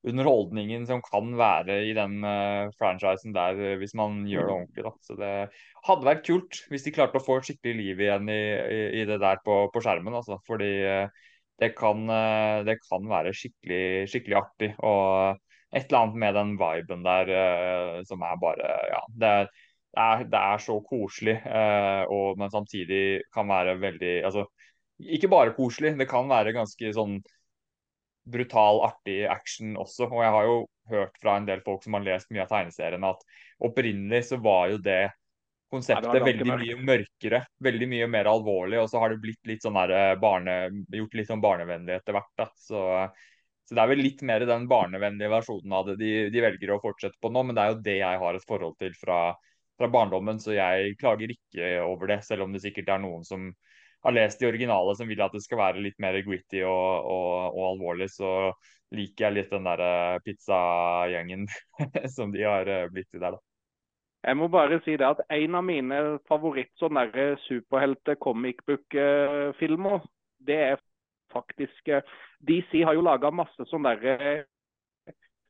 underholdningen 0.09 0.87
som 0.89 1.03
kan 1.05 1.33
være 1.39 1.79
i 1.89 1.93
den 1.97 2.19
uh, 2.25 2.71
franchisen 2.79 3.35
der, 3.35 3.59
uh, 3.59 3.77
hvis 3.81 3.95
man 3.99 4.23
gjør 4.29 4.49
det 4.49 4.55
ordentlig. 4.55 4.85
Da. 4.87 4.93
Så 5.07 5.17
det 5.19 5.33
hadde 5.89 6.09
vært 6.09 6.25
kult 6.27 6.61
hvis 6.73 6.87
de 6.87 6.95
klarte 6.95 7.21
å 7.21 7.25
få 7.25 7.39
skikkelig 7.45 7.75
liv 7.81 8.03
igjen 8.05 8.33
i, 8.33 8.43
i, 8.77 8.81
i 9.01 9.05
det 9.09 9.21
der 9.23 9.41
på, 9.45 9.59
på 9.73 9.85
skjermen. 9.85 10.17
Altså. 10.21 10.39
Fordi 10.49 10.73
uh, 10.85 11.29
det, 11.63 11.71
kan, 11.79 12.09
det 12.67 12.81
kan 12.83 13.05
være 13.09 13.35
skikkelig, 13.37 13.85
skikkelig 14.11 14.41
artig. 14.41 14.73
Og 14.85 15.39
et 15.75 15.87
eller 15.87 16.01
annet 16.01 16.19
med 16.23 16.35
den 16.39 16.51
viben 16.59 17.05
der 17.07 17.31
som 18.07 18.23
er 18.27 18.41
bare 18.43 18.73
Ja, 18.91 18.99
det 19.23 19.31
er, 19.31 19.49
det 19.95 20.03
er, 20.03 20.25
det 20.33 20.41
er 20.41 20.63
så 20.63 20.77
koselig, 20.83 21.35
og, 22.11 22.39
men 22.39 22.51
samtidig 22.51 23.23
kan 23.35 23.47
være 23.47 23.77
veldig 23.83 24.13
altså, 24.27 24.45
Ikke 24.99 25.31
bare 25.31 25.55
koselig, 25.55 25.95
det 25.99 26.09
kan 26.11 26.27
være 26.31 26.55
ganske 26.55 26.91
sånn 26.95 27.21
brutal, 28.25 28.81
artig 28.87 29.25
action 29.31 29.75
også. 29.81 30.09
Og 30.09 30.23
jeg 30.25 30.37
har 30.37 30.49
jo 30.49 30.57
hørt 30.93 31.21
fra 31.21 31.37
en 31.39 31.49
del 31.49 31.61
folk 31.65 31.85
som 31.85 31.97
har 31.99 32.07
lest 32.07 32.33
mye 32.33 32.45
av 32.45 32.53
tegneseriene, 32.53 33.13
at 33.13 33.69
opprinnelig 33.69 34.25
så 34.31 34.41
var 34.45 34.73
jo 34.73 34.81
det 34.85 35.03
konseptet 35.75 36.13
det 36.13 36.25
veldig 36.27 36.49
mye 36.49 36.81
mørkere, 36.87 37.41
veldig 37.67 37.91
mye 37.91 38.09
mer 38.11 38.31
alvorlig. 38.31 38.81
Og 38.83 38.91
så 38.91 39.03
har 39.03 39.13
det 39.13 39.23
blitt 39.23 39.51
litt 39.51 39.65
sånn 39.65 39.79
eh, 39.85 40.15
barne, 40.21 40.59
gjort 40.93 41.17
litt 41.19 41.31
sånn 41.31 41.45
barnevennlig 41.45 41.97
etter 41.99 42.17
hvert. 42.17 42.35
da, 42.41 42.51
så 42.59 42.83
så 43.65 43.77
det 43.77 43.81
er 43.81 43.91
vel 43.95 44.03
litt 44.05 44.23
mer 44.29 44.45
den 44.45 44.67
barnevennlige 44.69 45.33
versjonen 45.33 45.73
av 45.73 45.87
det 45.89 45.95
de, 46.01 46.09
de, 46.33 46.41
velger 46.45 46.75
å 46.75 46.83
fortsette 46.83 47.17
på 47.21 47.31
nå. 47.33 47.47
Men 47.49 47.57
det 47.57 47.63
er 47.63 47.71
jo 47.73 47.85
det 47.87 47.95
jeg 47.97 48.21
har 48.21 48.37
et 48.37 48.49
forhold 48.49 48.77
til 48.81 48.97
fra, 48.99 49.21
fra 49.81 49.89
barndommen, 49.93 50.41
så 50.43 50.53
jeg 50.53 50.99
klager 51.01 51.33
ikke 51.33 51.71
over 51.87 52.13
det. 52.13 52.21
Selv 52.27 52.45
om 52.45 52.53
det 52.53 52.61
sikkert 52.65 52.93
er 52.93 53.01
noen 53.01 53.25
som 53.25 53.49
har 54.05 54.15
lest 54.15 54.41
de 54.41 54.49
originale 54.49 54.95
som 54.99 55.09
vil 55.09 55.23
at 55.25 55.33
det 55.35 55.43
skal 55.45 55.61
være 55.61 55.83
litt 55.85 55.99
mer 56.03 56.19
gritty 56.27 56.63
og, 56.67 57.09
og, 57.09 57.57
og 57.57 57.67
alvorlig, 57.73 58.11
så 58.13 58.53
liker 58.95 59.27
jeg 59.27 59.37
litt 59.39 59.53
den 59.53 59.67
der 59.67 59.83
eh, 59.85 60.21
pizzagjengen 60.25 61.49
som 62.17 62.33
de 62.35 62.45
har 62.47 62.69
eh, 62.71 62.89
blitt 62.93 63.11
i 63.17 63.21
der, 63.21 63.37
da. 63.37 63.43
Jeg 64.25 64.39
må 64.41 64.49
bare 64.49 64.79
si 64.87 64.95
det 64.97 65.05
at 65.05 65.19
En 65.37 65.57
av 65.59 65.65
mine 65.67 65.97
favoritt 66.29 66.71
superhelte 67.45 68.15
comic 68.17 68.63
book-filmer, 68.65 70.07
det 70.41 70.61
er 70.71 70.81
faktisk 71.33 71.89
eh, 71.89 72.05
DC 72.41 72.85
har 72.85 72.97
jo 72.97 73.05
laga 73.05 73.31
masse 73.31 73.69
sånne 73.69 73.97
der 74.01 74.45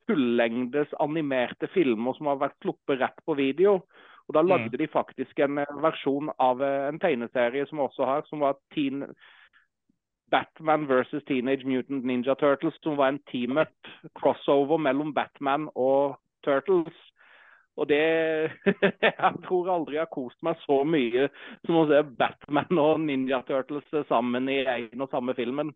fullengdes 0.09 0.91
animerte 1.01 1.69
filmer 1.73 2.17
som 2.19 2.29
har 2.29 2.41
vært 2.43 2.59
sluppet 2.63 3.01
rett 3.01 3.23
på 3.25 3.37
video. 3.39 3.79
Og 4.29 4.35
Da 4.35 4.43
lagde 4.43 4.73
mm. 4.73 4.79
de 4.81 4.89
faktisk 4.93 5.39
en 5.45 5.59
eh, 5.61 5.79
versjon 5.85 6.31
av 6.41 6.63
eh, 6.65 6.89
en 6.89 7.01
tegneserie 7.01 7.67
som 7.69 7.83
også 7.85 8.09
har, 8.09 8.27
som 8.29 8.45
var 8.45 8.57
teen, 8.75 9.05
Batman 10.33 10.89
versus 10.89 11.23
Teenage 11.29 11.67
Mutant 11.69 12.05
Ninja 12.05 12.35
Turtles, 12.35 12.75
som 12.83 12.97
var 12.97 13.13
en 13.13 13.21
team-up 13.31 13.91
crossover 14.19 14.81
mellom 14.81 15.13
Batman 15.15 15.69
og 15.75 16.17
Turtles. 16.45 16.97
Og 17.77 17.89
det 17.91 18.01
Jeg 19.03 19.35
tror 19.45 19.71
aldri 19.71 19.99
jeg 19.99 20.07
har 20.07 20.15
kost 20.15 20.39
meg 20.47 20.59
så 20.65 20.81
mye 20.87 21.29
som 21.67 21.81
å 21.83 21.89
se 21.91 22.01
Batman 22.19 22.81
og 22.81 23.01
Ninja 23.05 23.43
Turtles 23.47 24.09
sammen 24.09 24.49
i 24.49 24.63
en 24.65 25.05
og 25.05 25.11
samme 25.13 25.37
filmen. 25.37 25.75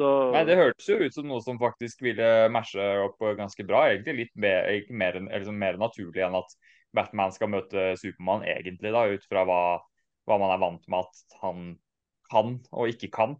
Så... 0.00 0.08
Nei, 0.32 0.44
Det 0.48 0.56
hørtes 0.56 0.88
jo 0.88 0.98
ut 0.98 1.14
som 1.14 1.28
noe 1.28 1.42
som 1.44 1.60
faktisk 1.60 2.02
ville 2.02 2.28
mashe 2.52 2.84
opp 3.04 3.20
ganske 3.38 3.64
bra. 3.68 3.86
Egentlig 3.90 4.24
litt 4.24 4.36
mer, 4.40 4.68
mer, 4.88 5.20
liksom 5.20 5.58
mer 5.60 5.78
naturlig 5.80 6.24
enn 6.24 6.38
at 6.40 6.56
Batman 6.96 7.32
skal 7.34 7.50
møte 7.52 7.92
Supermann, 8.00 8.46
egentlig, 8.48 8.92
da, 8.94 9.02
ut 9.08 9.24
fra 9.28 9.44
hva, 9.48 9.62
hva, 10.28 10.38
man 10.38 10.54
er 10.54 10.62
vant 10.62 10.88
med 10.92 11.06
at 11.06 11.14
han 11.42 11.56
kan 12.32 12.56
og 12.70 12.92
ikke 12.92 13.10
kan. 13.12 13.36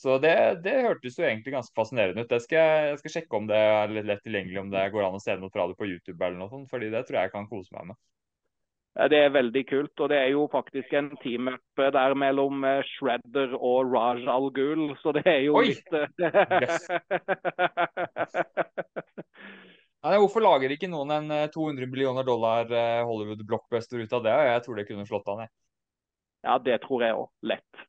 Så 0.00 0.16
det, 0.22 0.62
det 0.64 0.84
hørtes 0.86 1.18
jo 1.18 1.26
egentlig 1.28 1.52
ganske 1.52 1.76
fascinerende 1.76 2.22
ut. 2.24 2.30
Det 2.30 2.40
skal 2.44 2.56
jeg, 2.56 2.84
jeg, 2.88 2.98
skal 3.02 3.12
sjekke 3.16 3.36
om 3.36 3.46
det 3.50 3.58
er 3.60 3.92
litt 3.92 4.08
lett 4.08 4.22
tilgjengelig, 4.24 4.62
om 4.62 4.70
det 4.72 4.92
går 4.94 5.04
an 5.04 5.18
å 5.18 5.20
se 5.20 5.34
noe 5.36 5.52
fra 5.52 5.66
det 5.68 5.76
på 5.80 5.88
YouTube 5.90 6.24
eller 6.24 6.38
noe 6.40 6.52
sånt, 6.52 6.70
fordi 6.72 6.88
det 6.92 7.02
tror 7.04 7.16
jeg 7.20 7.28
jeg 7.28 7.34
kan 7.34 7.50
kose 7.50 7.70
meg 7.76 7.84
med. 7.92 7.98
Det 9.10 9.18
er 9.22 9.30
veldig 9.30 9.62
kult. 9.68 10.00
og 10.00 10.08
Det 10.10 10.18
er 10.18 10.30
jo 10.32 10.48
faktisk 10.52 10.92
en 10.98 11.16
team-up 11.22 11.82
der 11.94 12.14
mellom 12.18 12.64
eh, 12.66 12.82
Shredder 12.96 13.54
og 13.54 13.92
Raj 13.92 14.26
Al 14.28 14.50
Ghul, 14.56 14.96
så 15.02 15.12
det 15.14 15.22
er 15.30 15.40
jo 15.46 15.54
Oi! 15.60 15.70
litt 15.70 15.90
yes. 16.64 16.88
Nei, 20.00 20.16
hvorfor 20.16 20.40
lager 20.40 20.72
ikke 20.72 20.88
noen 20.88 21.10
en 21.12 21.32
200 21.52 21.84
eh, 21.84 21.88
millioner 21.92 22.24
dollar 22.24 22.70
eh, 22.72 23.00
Hollywood-blockbuster 23.04 24.00
ut 24.00 24.12
av 24.16 24.22
det? 24.24 24.36
Jeg 24.48 24.62
tror 24.64 24.78
det 24.78 24.84
kunne 24.88 25.04
slått 25.08 25.26
an. 25.28 25.42
Jeg. 25.44 25.52
Ja, 26.46 26.54
det 26.68 26.76
tror 26.86 27.04
jeg 27.04 27.16
òg. 27.18 27.26
Lett. 27.50 27.82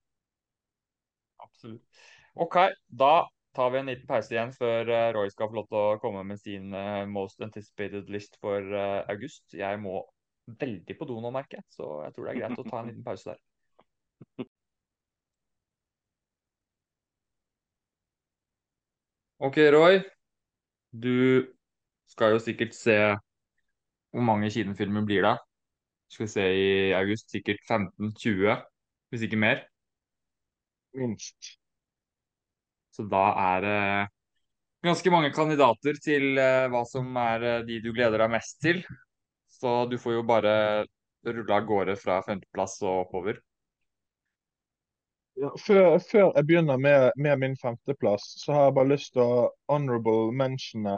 Absolutt. 1.40 2.02
OK, 2.36 2.58
da 3.04 3.14
tar 3.56 3.72
vi 3.72 3.80
en 3.80 3.88
liten 3.92 4.08
pause 4.10 4.36
igjen 4.36 4.52
før 4.58 4.92
eh, 4.92 5.14
Roy 5.16 5.32
skal 5.32 5.48
få 5.54 5.56
lov 5.62 5.70
til 5.70 5.80
å 5.80 6.00
komme 6.04 6.24
med 6.28 6.40
sin 6.42 6.76
most 7.14 7.40
anticipated 7.48 8.12
list 8.12 8.36
for 8.44 8.60
august. 9.08 9.46
Jeg 9.56 9.80
må 9.80 10.04
veldig 10.60 10.96
på 11.00 11.08
do 11.08 11.16
nå, 11.24 11.32
merker 11.32 11.62
jeg, 11.62 11.66
så 11.78 12.04
jeg 12.10 12.12
tror 12.18 12.28
det 12.28 12.32
er 12.34 12.42
greit 12.42 12.60
å 12.60 12.68
ta 12.68 12.82
en 12.82 12.92
liten 12.92 13.08
pause 13.08 13.32
der. 13.32 13.40
OK, 19.48 19.58
Roy. 19.72 20.04
Du 20.92 21.48
skal 22.12 22.36
jo 22.36 22.44
sikkert 22.44 22.76
se 22.76 22.98
Hvor 24.12 24.24
mange 24.28 24.50
kinofilmer 24.52 25.06
blir 25.08 25.24
det? 25.24 25.38
Skal 26.12 26.26
vi 26.26 26.32
se 26.34 26.46
i 26.52 26.72
august. 26.94 27.30
Sikkert 27.32 27.62
15-20, 27.70 28.58
hvis 29.10 29.22
ikke 29.24 29.40
mer. 29.40 29.62
Minst. 31.00 31.54
Så 32.92 33.06
da 33.08 33.22
er 33.40 33.64
det 33.64 33.78
ganske 34.84 35.14
mange 35.14 35.32
kandidater 35.32 35.96
til 36.04 36.36
uh, 36.36 36.68
hva 36.74 36.82
som 36.90 37.16
er 37.22 37.46
uh, 37.46 37.62
de 37.64 37.80
du 37.80 37.94
gleder 37.96 38.20
deg 38.26 38.34
mest 38.34 38.60
til. 38.60 38.84
Så 39.48 39.86
du 39.88 39.96
får 40.02 40.18
jo 40.18 40.26
bare 40.28 40.54
rulle 41.24 41.56
av 41.56 41.70
gårde 41.70 41.96
fra 42.02 42.20
femteplass 42.28 42.82
og 42.84 43.06
oppover. 43.06 43.40
Ja, 45.40 45.54
før, 45.64 45.96
før, 46.04 46.34
jeg 46.36 46.46
begynner 46.50 46.78
med, 46.78 47.12
med 47.16 47.40
min 47.40 47.56
femteplass, 47.62 48.26
så 48.44 48.52
har 48.54 48.68
jeg 48.68 48.76
bare 48.82 48.92
lyst 48.92 49.14
til 49.16 49.24
å 49.24 49.48
honorable 49.72 50.34
mentione 50.36 50.96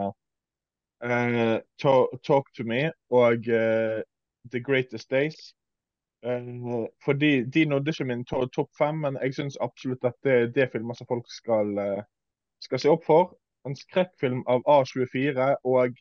Uh, 1.04 1.60
talk, 1.78 2.22
talk, 2.22 2.46
to 2.54 2.64
Me 2.64 2.90
og 3.10 3.44
uh, 3.48 4.00
The 4.52 4.60
Greatest 4.60 5.10
Days. 5.10 5.54
Uh, 6.26 6.86
fordi 7.04 7.44
De 7.44 7.64
nådde 7.64 7.90
ikke 7.90 8.04
min 8.04 8.24
to 8.24 8.46
topp 8.46 8.70
fem, 8.78 8.94
men 8.94 9.18
jeg 9.22 9.34
syns 9.34 9.58
absolutt 9.60 10.04
at 10.04 10.14
det, 10.24 10.54
det 10.54 10.62
er 10.62 10.70
filmer 10.72 10.94
som 10.94 11.06
folk 11.06 11.26
skal, 11.28 11.76
skal 12.60 12.80
se 12.80 12.88
opp 12.88 13.04
for. 13.04 13.34
En 13.68 13.76
skrekkfilm 13.76 14.44
av 14.48 14.64
A24 14.68 15.56
og 15.64 15.96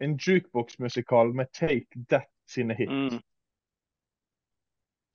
en 0.00 0.16
jukebox-musikal 0.18 1.34
med 1.34 1.46
Take 1.54 2.02
That 2.10 2.30
sine 2.48 2.74
hits. 2.74 2.90
Mm. 2.90 3.20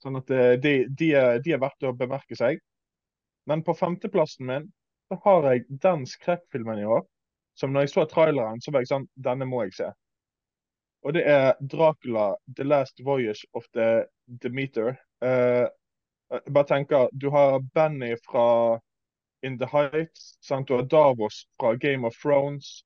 Sånn 0.03 0.15
at 0.15 0.31
de, 0.63 0.73
de, 0.87 1.11
er, 1.11 1.41
de 1.43 1.55
er 1.55 1.59
verdt 1.59 1.83
å 1.83 1.95
bemerke 1.97 2.37
seg. 2.39 2.63
Men 3.47 3.63
på 3.63 3.75
femteplassen 3.75 4.47
min 4.47 4.71
så 5.11 5.19
har 5.27 5.51
jeg 5.51 5.67
den 5.83 6.07
skrekkfilmen 6.07 6.79
i 6.79 6.87
år 6.87 7.03
som 7.59 7.73
når 7.73 7.85
jeg 7.85 7.93
så 7.93 8.05
traileren, 8.11 8.61
så 8.61 8.71
var 8.71 8.83
jeg 8.83 8.91
sånn 8.91 9.07
Denne 9.15 9.47
må 9.47 9.63
jeg 9.65 9.75
se. 9.77 9.91
Og 11.05 11.13
det 11.13 11.23
er 11.29 11.53
Dracula, 11.71 12.33
The 12.57 12.65
Last 12.65 13.01
Voyage 13.05 13.45
of 13.53 13.67
the 13.77 14.05
Demeter. 14.25 14.95
Uh, 15.21 15.69
bare 16.49 16.65
tenker, 16.65 17.09
Du 17.13 17.29
har 17.29 17.59
Benny 17.73 18.15
fra 18.25 18.79
In 19.45 19.59
the 19.59 19.69
Heights. 19.69 20.37
Sant? 20.41 20.67
Du 20.67 20.73
har 20.73 20.83
Davos 20.83 21.45
fra 21.59 21.75
Game 21.75 22.07
of 22.07 22.15
Thrones. 22.21 22.81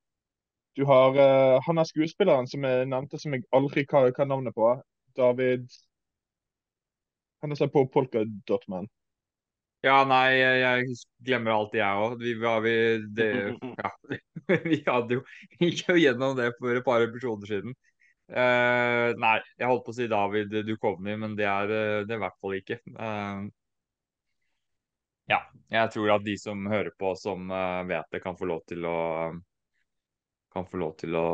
Du 0.76 0.86
har 0.86 1.16
uh, 1.16 1.62
han 1.66 1.78
er 1.78 1.88
skuespilleren 1.88 2.48
som 2.48 2.64
jeg 2.64 2.90
nevnte, 2.92 3.20
som 3.20 3.34
jeg 3.34 3.48
aldri 3.56 3.86
kan, 3.86 4.12
kan 4.14 4.28
navnet 4.28 4.56
på. 4.56 4.76
David 5.16 5.68
Han 7.42 7.52
er 7.52 7.56
sånn 7.56 7.72
på 7.72 7.86
Polka 7.88 8.26
Dotman. 8.48 8.90
Ja, 9.86 10.02
nei, 10.04 10.34
jeg 10.36 10.96
glemmer 11.24 11.54
alltid, 11.56 11.80
jeg 11.80 12.00
òg. 12.04 12.18
Vi, 12.20 12.34
vi, 12.36 13.28
ja. 13.80 13.92
vi 14.66 14.80
hadde 14.84 15.20
jo 15.20 15.22
gikk 15.62 15.86
jo 15.88 15.96
gjennom 16.00 16.36
det 16.40 16.50
for 16.58 16.76
et 16.76 16.86
par 16.88 17.06
episoder 17.06 17.54
siden. 17.54 17.78
Uh, 18.30 19.16
nei, 19.18 19.38
jeg 19.58 19.70
holdt 19.72 19.86
på 19.88 19.94
å 19.94 19.98
si 19.98 20.10
David 20.12 20.52
Dukovny, 20.68 21.16
men 21.18 21.34
det 21.40 21.48
er 21.50 21.72
det 22.06 22.18
i 22.18 22.22
hvert 22.22 22.38
fall 22.44 22.58
ikke. 22.60 22.82
Uh, 22.92 23.48
ja, 25.32 25.40
jeg 25.72 25.94
tror 25.96 26.16
at 26.18 26.26
de 26.26 26.36
som 26.42 26.68
hører 26.70 26.92
på, 27.00 27.14
som 27.18 27.48
uh, 27.48 27.86
vet 27.88 28.12
det, 28.12 28.22
kan 28.26 28.38
få 28.38 28.50
lov 28.50 28.66
til 28.70 28.84
å 28.90 28.98
kan 30.50 30.66
få 30.66 30.80
lov 30.82 30.96
til 30.98 31.14
å 31.14 31.28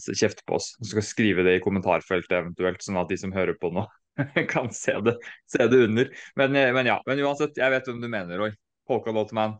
kjefte 0.00 0.42
på 0.48 0.56
oss. 0.56 0.70
Så 0.80 0.94
skal 0.94 1.04
skrive 1.04 1.44
det 1.44 1.58
i 1.58 1.62
kommentarfeltet 1.62 2.32
eventuelt, 2.38 2.80
sånn 2.82 2.96
at 2.96 3.10
de 3.10 3.18
som 3.20 3.34
hører 3.34 3.58
på 3.60 3.68
nå, 3.76 3.84
kan 4.52 4.72
se 4.72 5.00
det, 5.00 5.18
se 5.46 5.66
det 5.66 5.84
under. 5.84 6.10
Men, 6.36 6.52
men, 6.52 6.86
ja, 6.86 7.02
men 7.06 7.20
uansett, 7.20 7.56
jeg 7.56 7.70
vet 7.70 7.88
hvem 7.88 8.00
du 8.02 8.08
mener, 8.08 8.38
Roy. 8.38 8.54
Polka 8.86 9.12
Dotman. 9.12 9.56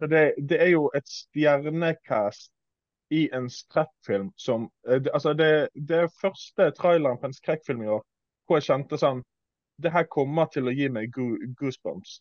Det, 0.00 0.34
det, 0.38 0.60
er 0.62 0.70
jo 0.72 0.86
et 0.94 1.08
stjernekast 1.10 2.52
i 3.10 3.24
en 3.34 3.48
skrekkfilm 3.50 4.30
som 4.36 4.68
eh, 4.88 5.00
det, 5.02 5.10
Altså, 5.14 5.32
det, 5.34 5.68
det 5.74 5.96
er 6.04 6.14
første 6.20 6.70
traileren 6.76 7.18
på 7.18 7.28
en 7.30 7.34
skrekkfilm 7.36 7.82
i 7.82 7.90
år 7.96 8.04
hvor 8.46 8.60
jeg 8.60 8.68
kjente 8.68 8.98
sånn 9.00 9.22
Det 9.82 9.92
her 9.92 10.06
kommer 10.10 10.48
til 10.52 10.66
å 10.66 10.74
gi 10.74 10.88
meg 10.90 11.12
goosebumps. 11.14 12.18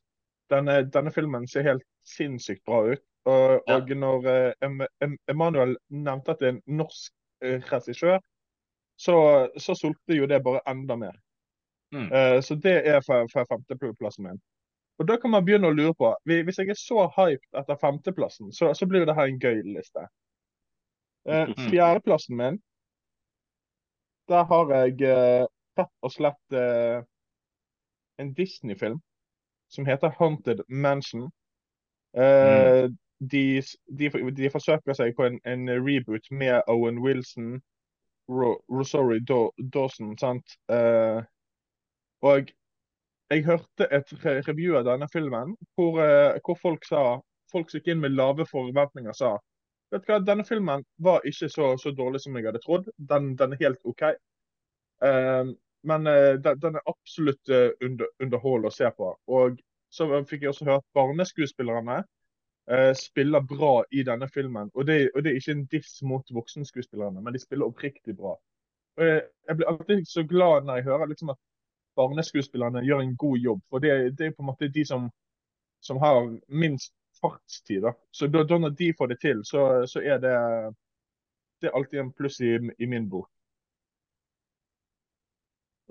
Denne, 0.52 0.82
denne 0.94 1.14
filmen 1.16 1.48
ser 1.50 1.66
helt 1.66 1.86
sinnssykt 2.06 2.62
bra 2.68 2.84
ut. 2.94 3.02
Og, 3.28 3.64
Ja. 3.68 3.78
og 3.78 3.90
når 3.90 4.28
eh, 4.32 4.52
Em- 4.68 4.86
Em- 5.04 5.18
Emanuel 5.28 5.74
nevnte 5.90 6.36
at 6.36 6.44
det 6.44 6.48
er 6.48 6.54
en 6.56 6.78
norsk 6.80 7.14
eh, 7.42 7.58
regissør, 7.72 8.20
så, 8.98 9.16
så 9.62 9.76
solgte 9.78 10.18
jo 10.18 10.26
det 10.30 10.42
bare 10.44 10.62
enda 10.70 10.96
mer. 10.98 11.16
Mm. 11.94 12.10
Uh, 12.12 12.42
så 12.44 12.56
det 12.60 12.76
er 12.88 13.02
for, 13.06 13.28
for 13.34 13.46
femteplassen 13.52 14.26
min. 14.28 14.40
Og 15.00 15.08
da 15.08 15.16
kan 15.22 15.30
man 15.32 15.46
begynne 15.46 15.70
å 15.70 15.76
lure 15.78 15.94
på 15.94 16.10
vi- 16.26 16.42
Hvis 16.44 16.58
jeg 16.58 16.70
er 16.74 16.80
så 16.80 17.04
hyped 17.16 17.60
etter 17.62 17.78
femteplassen, 17.82 18.50
så, 18.52 18.72
så 18.74 18.88
blir 18.90 19.04
jo 19.06 19.10
det 19.12 19.16
her 19.16 19.30
en 19.30 19.40
gøy 19.40 19.62
liste. 19.76 20.08
Mm. 21.28 21.50
fjerdeplassen 21.68 22.38
min, 22.40 22.58
der 24.32 24.44
har 24.48 24.70
jeg 24.72 24.94
uh, 25.04 25.44
rett 25.76 25.92
og 26.08 26.12
slett 26.14 26.56
uh, 26.56 27.02
en 28.18 28.30
Disney-film 28.34 29.02
som 29.68 29.86
heter 29.86 30.14
Haunted 30.20 30.62
Mansion. 30.70 31.28
Mm. 32.16 32.96
de, 33.20 33.62
de, 34.00 34.10
de 34.38 34.50
forsøker 34.50 34.96
seg 34.96 35.12
på 35.18 35.26
en, 35.28 35.36
en 35.46 35.68
reboot 35.70 36.32
med 36.32 36.62
Owen 36.72 37.02
Wilson, 37.04 37.60
Ro, 38.28 38.54
Dawson, 39.74 40.18
sant? 40.20 40.58
Eh, 40.72 41.20
og 42.28 42.50
jeg 43.32 43.44
hørte 43.46 43.88
et 43.92 44.14
re 44.24 44.40
review 44.48 44.78
av 44.80 44.88
denne 44.88 45.08
filmen 45.12 45.54
hvor, 45.76 46.00
eh, 46.04 46.40
hvor 46.46 46.58
folk 46.60 46.86
sa 46.88 47.04
folk 47.52 47.70
som 47.70 47.80
gikk 47.80 47.94
inn 47.94 48.02
med 48.04 48.16
lave 48.16 48.46
forventninger, 48.48 49.16
sa 49.16 49.38
vet 49.92 50.04
du 50.04 50.12
hva, 50.12 50.20
denne 50.24 50.44
filmen 50.48 50.84
var 51.04 51.24
ikke 51.28 51.50
så, 51.52 51.72
så 51.80 51.94
dårlig 51.96 52.22
som 52.24 52.36
jeg 52.36 52.48
hadde 52.50 52.64
trodd. 52.64 52.90
Den, 52.98 53.36
den 53.40 53.56
er 53.56 53.64
helt 53.64 53.80
OK. 53.88 54.04
Eh, 55.08 55.54
men 55.88 56.08
eh, 56.12 56.34
den, 56.44 56.60
den 56.60 56.80
er 56.80 56.92
absolutt 56.92 57.54
eh, 57.54 57.70
under, 57.86 58.12
underholdende 58.24 58.74
å 58.74 58.78
se 58.78 58.92
på. 58.98 59.14
Og 59.40 59.60
så 59.94 60.10
fikk 60.28 60.44
jeg 60.44 60.52
også 60.52 60.68
hørt 60.68 60.88
barneskuespillerne 60.98 62.02
eh, 62.72 62.94
spiller 62.94 63.42
bra 63.42 63.84
i 63.92 64.04
denne 64.04 64.30
filmen. 64.30 64.72
Og 64.74 64.88
det, 64.88 65.10
og 65.16 65.24
det 65.24 65.32
er 65.32 65.40
ikke 65.42 65.56
en 65.58 65.66
diss 65.72 66.02
mot 66.02 66.34
voksenskuespillerne, 66.34 67.22
men 67.22 67.34
de 67.34 67.40
spiller 67.40 67.70
oppriktig 67.70 68.16
bra. 68.18 68.36
Og 68.98 69.06
jeg, 69.06 69.22
jeg 69.48 69.58
blir 69.58 69.72
alltid 69.72 70.06
så 70.10 70.24
glad 70.24 70.66
når 70.66 70.80
jeg 70.80 70.90
hører 70.90 71.12
liksom 71.12 71.30
at 71.30 71.40
barneskuespillerne 71.98 72.86
gjør 72.86 73.02
en 73.02 73.16
god 73.18 73.38
jobb. 73.38 73.62
For 73.70 73.80
det, 73.80 74.18
det 74.18 74.26
er 74.26 74.36
på 74.36 74.44
en 74.46 74.52
måte 74.52 74.70
de 74.74 74.86
som, 74.86 75.10
som 75.82 75.98
har 76.02 76.20
minst 76.48 76.94
fartstid. 77.22 77.82
da. 77.82 77.94
Så 78.12 78.28
da, 78.28 78.44
da 78.44 78.58
når 78.58 78.76
de 78.78 78.94
får 78.98 79.08
det 79.08 79.20
til, 79.22 79.42
så, 79.46 79.86
så 79.90 80.02
er 80.02 80.22
det, 80.22 80.36
det 81.62 81.70
er 81.70 81.78
alltid 81.78 82.00
en 82.00 82.14
pluss 82.14 82.40
i, 82.42 82.58
i 82.78 82.86
min 82.86 83.10
bok. 83.10 83.30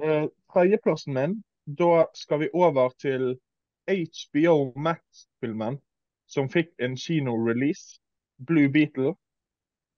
Eh, 0.02 0.26
Tredjeplassen 0.52 1.14
min, 1.14 1.42
da 1.64 2.06
skal 2.14 2.40
vi 2.44 2.52
over 2.52 2.92
til 3.00 3.38
HBO 3.86 4.72
Max-filmen 4.76 5.78
som 6.26 6.48
fikk 6.50 6.72
en 6.82 6.96
kinorelease. 6.96 8.00
Blue 8.46 8.68
Beetle. 8.72 9.14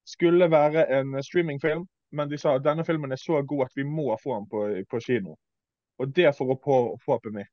Skulle 0.06 0.50
være 0.50 0.86
en 1.00 1.22
streamingfilm, 1.22 1.86
men 2.12 2.30
de 2.30 2.38
sa 2.38 2.54
at 2.56 2.64
denne 2.64 2.84
filmen 2.84 3.12
er 3.12 3.20
så 3.20 3.42
god 3.42 3.66
at 3.66 3.76
vi 3.76 3.84
må 3.84 4.16
få 4.22 4.38
den 4.38 4.48
på, 4.48 4.64
på 4.90 5.00
kino. 5.04 5.36
Og 5.98 6.16
det 6.16 6.32
for 6.38 6.54
å 6.54 6.60
påhåpe 6.64 7.32
mitt. 7.34 7.50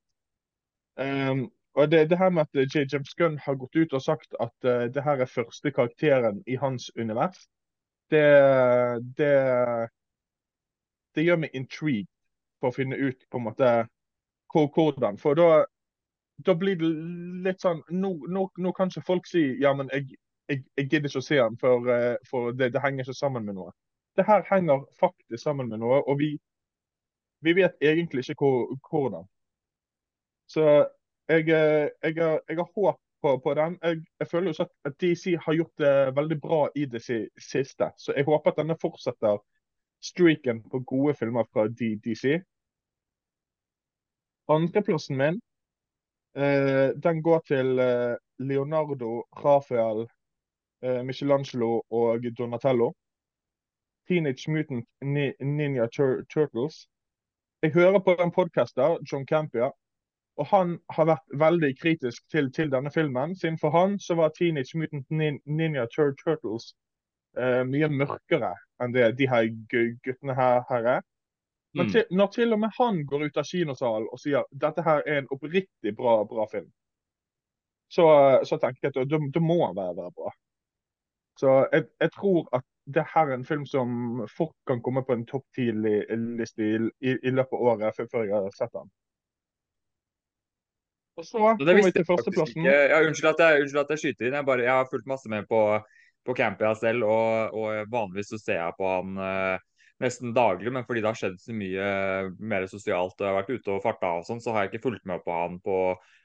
Um, 0.96 1.50
og 1.76 1.92
det, 1.92 2.06
det 2.10 2.18
her 2.18 2.30
med 2.32 2.46
at 2.48 2.76
J. 2.76 2.86
James 2.94 3.14
Gunn 3.20 3.38
har 3.44 3.58
gått 3.60 3.76
ut 3.76 3.94
og 3.94 4.02
sagt 4.02 4.38
at 4.40 4.56
uh, 4.64 4.86
det 4.88 5.04
her 5.04 5.20
er 5.20 5.32
første 5.32 5.72
karakteren 5.76 6.40
i 6.48 6.56
hans 6.56 6.88
univers, 6.96 7.42
det, 8.14 8.24
det, 9.18 9.34
det 11.16 11.26
gjør 11.26 11.42
meg 11.42 11.58
intrigued 11.58 12.08
for 12.62 12.70
å 12.72 12.78
finne 12.78 12.96
ut 12.96 13.28
på 13.28 13.42
en 13.42 13.48
måte 13.50 13.72
hvor- 14.54 14.72
hvordan. 14.72 15.18
For 15.20 15.36
da, 15.36 15.66
da 16.38 16.56
blir 16.60 16.76
det 16.80 16.90
litt 17.46 17.62
sånn 17.64 17.82
Nå, 17.96 18.10
nå, 18.28 18.50
nå 18.60 18.72
kan 18.76 18.92
ikke 18.92 19.06
folk 19.08 19.28
si 19.30 19.44
ja, 19.62 19.72
men 19.78 19.88
jeg, 19.94 20.18
jeg, 20.52 20.66
jeg 20.76 20.90
gidder 20.90 21.10
ikke 21.10 21.22
å 21.24 21.28
se 21.28 21.40
den, 21.40 21.56
for, 21.62 21.88
uh, 21.88 22.18
for 22.30 22.52
det, 22.58 22.74
det 22.76 22.84
henger 22.84 23.06
ikke 23.06 23.18
sammen 23.18 23.48
med 23.48 23.58
noe. 23.60 23.72
Det 24.16 24.26
her 24.28 24.44
henger 24.50 24.84
faktisk 25.00 25.44
sammen 25.44 25.72
med 25.72 25.82
noe, 25.84 26.02
og 26.04 26.20
vi, 26.20 26.34
vi 27.44 27.56
vet 27.56 27.76
egentlig 27.84 28.26
ikke 28.30 28.48
hvor, 28.48 28.76
hvordan. 28.90 29.26
Så 30.48 30.64
jeg, 31.28 31.50
eh, 31.50 31.90
jeg, 32.04 32.16
jeg 32.16 32.58
har 32.60 32.70
håp 32.76 33.00
på, 33.22 33.38
på 33.44 33.54
den. 33.54 33.78
Jeg, 33.84 34.28
føler 34.30 34.52
jo 34.52 34.58
sånn 34.60 34.70
at- 34.86 34.98
DC 35.02 35.36
har 35.42 35.54
gjort 35.58 35.78
det 35.82 36.16
veldig 36.16 36.38
bra 36.42 36.62
i 36.76 36.86
det 36.86 37.02
siste. 37.02 37.92
Så 37.98 38.14
jeg 38.14 38.26
håper 38.26 38.52
at 38.52 38.60
denne 38.62 38.78
fortsetter 38.82 39.40
streaken 40.02 40.62
på 40.70 40.84
gode 40.86 41.16
filmer 41.18 41.48
fra 41.54 41.68
DC. 41.68 42.38
Andreplassen 44.48 45.18
min 45.18 45.40
eh, 45.40 45.45
den 46.36 47.22
går 47.24 47.42
til 47.48 47.80
eh, 47.80 48.16
Leonardo, 48.40 49.24
Rafael, 49.46 50.08
eh, 50.84 51.06
Michelangelo 51.06 51.82
og 51.90 52.24
Donatello. 52.38 52.94
Teenage 54.08 54.52
Mutant 54.52 54.86
Ninja 55.42 55.88
Tur 55.88 56.22
Turtles. 56.34 56.88
Jeg 57.62 57.72
hører 57.74 58.00
på 58.00 58.16
en 58.20 58.32
podcaster, 58.32 58.98
John 59.12 59.26
Campia, 59.26 59.72
og 60.38 60.46
han 60.46 60.80
har 60.90 61.06
vært 61.06 61.40
veldig 61.40 61.72
kritisk 61.82 62.28
til, 62.32 62.52
til 62.54 62.72
denne 62.72 62.92
filmen. 62.92 63.36
Siden 63.36 63.58
for 63.58 63.70
han 63.70 64.00
så 64.00 64.16
var 64.16 64.30
Teenage 64.30 64.78
Mutant 64.78 65.10
Nin 65.10 65.40
Ninja 65.46 65.86
Tur 65.96 66.12
Turtles 66.26 66.76
eh, 67.38 67.64
mye 67.64 67.90
mørkere 67.90 68.54
enn 68.84 68.94
det 68.94 69.16
de 69.18 69.30
her 69.32 69.48
guttene 70.04 70.36
her, 70.36 70.62
her 70.70 70.90
er. 70.98 71.02
Men 71.76 71.86
Mm. 71.86 71.92
til, 71.92 72.06
når 72.12 72.28
til 72.32 72.54
og 72.56 72.60
med 72.60 72.72
han 72.78 73.06
går 73.06 73.26
ut 73.26 73.38
av 73.38 73.44
kinosalen 73.44 74.08
og 74.12 74.20
sier 74.20 74.46
dette 74.52 74.84
her 74.86 75.02
er 75.06 75.18
en 75.20 75.28
oppriktig 75.36 75.92
bra, 75.98 76.22
bra 76.24 76.46
film, 76.52 76.70
så, 77.92 78.06
så 78.48 78.58
tenker 78.62 78.88
jeg 78.88 78.94
at 78.96 79.10
det, 79.12 79.20
det 79.36 79.42
må 79.44 79.58
være, 79.76 79.96
være 79.98 80.14
bra. 80.16 80.32
Så 81.40 81.68
jeg, 81.74 81.86
jeg 82.00 82.12
tror 82.16 82.48
at 82.56 82.64
det 82.96 83.04
her 83.12 83.28
er 83.28 83.34
en 83.34 83.46
film 83.46 83.66
som 83.66 84.22
fort 84.38 84.56
kan 84.68 84.82
komme 84.82 85.04
på 85.04 85.14
en 85.18 85.26
topp 85.28 85.44
ti-liste 85.58 86.64
i, 86.64 86.78
i, 87.02 87.18
i 87.28 87.34
løpet 87.34 87.58
av 87.58 87.68
året 87.74 88.00
før, 88.12 88.24
jeg 88.24 88.36
har 88.38 88.56
sett 88.56 88.72
den. 88.78 88.88
Og 91.18 91.26
så 91.26 91.40
kommer 91.58 91.84
vi 91.84 91.92
til 91.96 92.06
førsteplassen. 92.08 92.66
Ja, 92.68 93.00
unnskyld, 93.08 93.30
at 93.34 93.44
jeg, 93.44 93.62
unnskyld 93.64 93.84
at 93.84 93.94
jeg 93.94 94.02
skyter 94.02 94.28
inn. 94.28 94.36
Jeg, 94.36 94.48
bare, 94.48 94.66
jeg 94.68 94.76
har 94.76 94.90
fulgt 94.92 95.08
masse 95.08 95.32
med 95.32 95.48
på, 95.48 95.62
på 96.28 96.36
Campia 96.36 96.74
selv, 96.76 97.08
og, 97.08 97.56
og 97.56 97.92
vanligvis 97.92 98.34
så 98.34 98.40
ser 98.42 98.60
jeg 98.60 98.76
på 98.80 98.90
han 98.92 99.22
eh, 99.24 99.64
nesten 100.04 100.34
daglig. 100.36 100.72
Men 100.74 100.86
fordi 100.88 101.04
det 101.04 101.12
har 101.12 101.20
skjedd 101.20 101.38
så 101.42 101.56
mye 101.56 101.90
eh, 101.90 102.32
mer 102.40 102.68
sosialt 102.72 103.16
og 103.18 103.26
jeg 103.26 103.32
har 103.32 103.40
vært 103.40 103.54
ute 103.54 103.76
og 103.76 103.84
farta 103.84 104.12
og 104.20 104.28
sånn, 104.28 104.42
så 104.44 104.56
har 104.56 104.66
jeg 104.66 104.74
ikke 104.74 104.88
fulgt 104.90 105.06
med 105.10 105.24
på 105.26 105.36
han 105.36 105.60
på, 105.64 105.78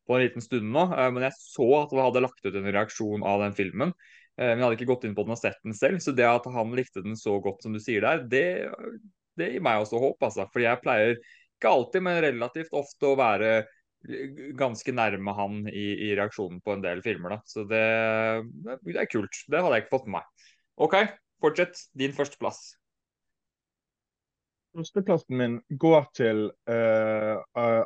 på 0.06 0.16
en 0.16 0.24
liten 0.24 0.44
stund 0.44 0.70
nå. 0.74 0.86
Eh, 0.96 1.10
men 1.14 1.26
jeg 1.28 1.36
så 1.38 1.68
at 1.82 1.94
han 1.94 2.04
hadde 2.08 2.24
lagt 2.26 2.46
ut 2.46 2.56
en 2.56 2.70
reaksjon 2.70 3.26
av 3.26 3.44
den 3.44 3.56
filmen. 3.58 3.94
Eh, 4.36 4.52
men 4.52 4.58
jeg 4.58 4.66
hadde 4.66 4.80
ikke 4.80 4.92
gått 4.92 5.06
inn 5.08 5.16
på 5.18 5.26
den 5.26 5.36
og 5.36 5.42
sett 5.42 5.60
den 5.66 5.76
selv. 5.76 6.02
Så 6.04 6.14
det 6.16 6.28
at 6.28 6.48
han 6.50 6.76
likte 6.76 7.04
den 7.06 7.18
så 7.18 7.38
godt 7.42 7.66
som 7.66 7.76
du 7.76 7.82
sier 7.82 8.06
der, 8.06 8.24
det, 8.30 8.46
det 9.38 9.52
gir 9.54 9.66
meg 9.66 9.84
også 9.84 10.02
håp, 10.02 10.18
altså. 10.30 10.48
Fordi 10.50 10.66
jeg 10.66 10.84
pleier 10.84 11.14
ikke 11.20 11.74
alltid, 11.76 12.06
men 12.06 12.24
relativt 12.24 12.74
ofte 12.76 13.12
å 13.12 13.18
være 13.20 13.60
ganske 14.56 14.92
nærme 14.96 15.32
han 15.36 15.58
i, 15.68 16.08
i 16.08 16.12
reaksjonen 16.16 16.62
på 16.64 16.72
en 16.72 16.84
del 16.84 17.02
filmer. 17.04 17.36
da. 17.36 17.40
Så 17.44 17.66
det, 17.68 17.84
det 18.86 18.96
er 18.96 19.10
kult. 19.12 19.42
Det 19.46 19.60
hadde 19.60 19.76
jeg 19.76 19.84
ikke 19.84 19.98
fått 19.98 20.08
med 20.08 20.20
meg. 20.20 20.46
OK, 20.80 20.96
fortsett. 21.44 21.84
Din 21.92 22.16
førsteplass. 22.16 22.79
Førsteplassen 24.76 25.36
min 25.36 25.54
går 25.82 26.04
til 26.14 26.44
eh, 26.70 27.38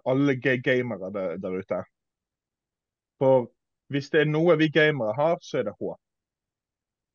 alle 0.04 0.34
ga- 0.36 0.60
gamere 0.60 1.10
der, 1.12 1.36
der 1.40 1.58
ute. 1.58 1.82
For 3.18 3.46
hvis 3.92 4.10
det 4.12 4.24
er 4.24 4.30
noe 4.30 4.56
vi 4.60 4.68
gamere 4.68 5.14
har, 5.16 5.38
så 5.40 5.58
er 5.62 5.68
det 5.68 5.76
håp. 5.80 6.00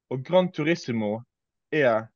Og 0.10 0.24
Gran 0.26 0.50
Turismo 0.52 1.20
er 1.72 2.08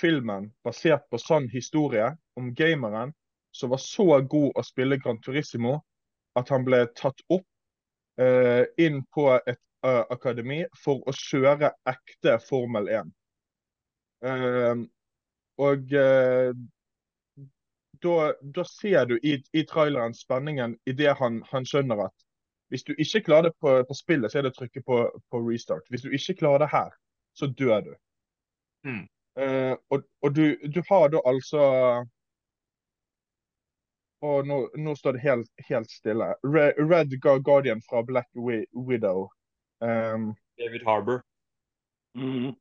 filmen 0.00 0.50
basert 0.64 1.06
på 1.10 1.18
sann 1.18 1.46
historie 1.52 2.08
om 2.36 2.54
gameren 2.54 3.14
som 3.54 3.70
var 3.70 3.80
så 3.80 4.20
god 4.20 4.58
å 4.58 4.64
spille 4.66 4.98
Gran 5.00 5.20
Turismo 5.22 5.78
at 6.36 6.50
han 6.52 6.66
ble 6.66 6.82
tatt 6.98 7.22
opp 7.32 7.46
uh, 8.20 8.64
inn 8.76 9.00
på 9.14 9.30
et 9.38 9.60
uh, 9.86 10.02
akademi 10.12 10.64
for 10.82 11.00
å 11.06 11.14
kjøre 11.16 11.70
ekte 11.88 12.36
Formel 12.44 12.90
1. 12.92 13.14
Eh, 14.26 14.82
og 15.60 15.92
da, 18.02 18.32
da 18.54 18.64
ser 18.64 19.04
du 19.06 19.18
i, 19.22 19.36
i 19.52 19.62
traileren 19.68 20.14
spenningen 20.14 20.76
idet 20.86 21.16
han, 21.18 21.42
han 21.50 21.66
skjønner 21.68 22.06
at 22.06 22.14
hvis 22.68 22.82
du 22.82 22.94
ikke 22.98 23.20
klarer 23.28 23.48
det 23.48 23.52
på, 23.60 23.84
på 23.88 23.94
spillet, 23.94 24.32
så 24.32 24.38
er 24.38 24.46
det 24.46 24.54
å 24.54 24.58
trykke 24.58 24.82
på, 24.82 24.96
på 25.30 25.42
restart. 25.46 25.86
Hvis 25.90 26.02
du 26.02 26.10
ikke 26.10 26.34
klarer 26.40 26.64
det 26.64 26.72
her, 26.72 26.90
så 27.38 27.46
dør 27.46 27.80
du. 27.86 27.92
Mm. 28.88 29.04
Uh, 29.36 29.74
og 29.90 30.02
og 30.22 30.36
du, 30.36 30.56
du 30.74 30.82
har 30.88 31.08
da 31.12 31.20
altså 31.26 31.60
Og 34.24 34.46
nå, 34.48 34.56
nå 34.80 34.94
står 34.96 35.12
det 35.12 35.20
helt, 35.20 35.50
helt 35.68 35.90
stille. 35.92 36.30
Red, 36.42 36.78
Red 36.80 37.12
Guardian 37.20 37.82
fra 37.90 38.02
Black 38.02 38.28
Wi 38.34 38.64
Widow. 38.72 39.28
Um, 39.80 40.34
David 40.58 40.82
Harbour. 40.86 41.20
Mhm. 42.14 42.56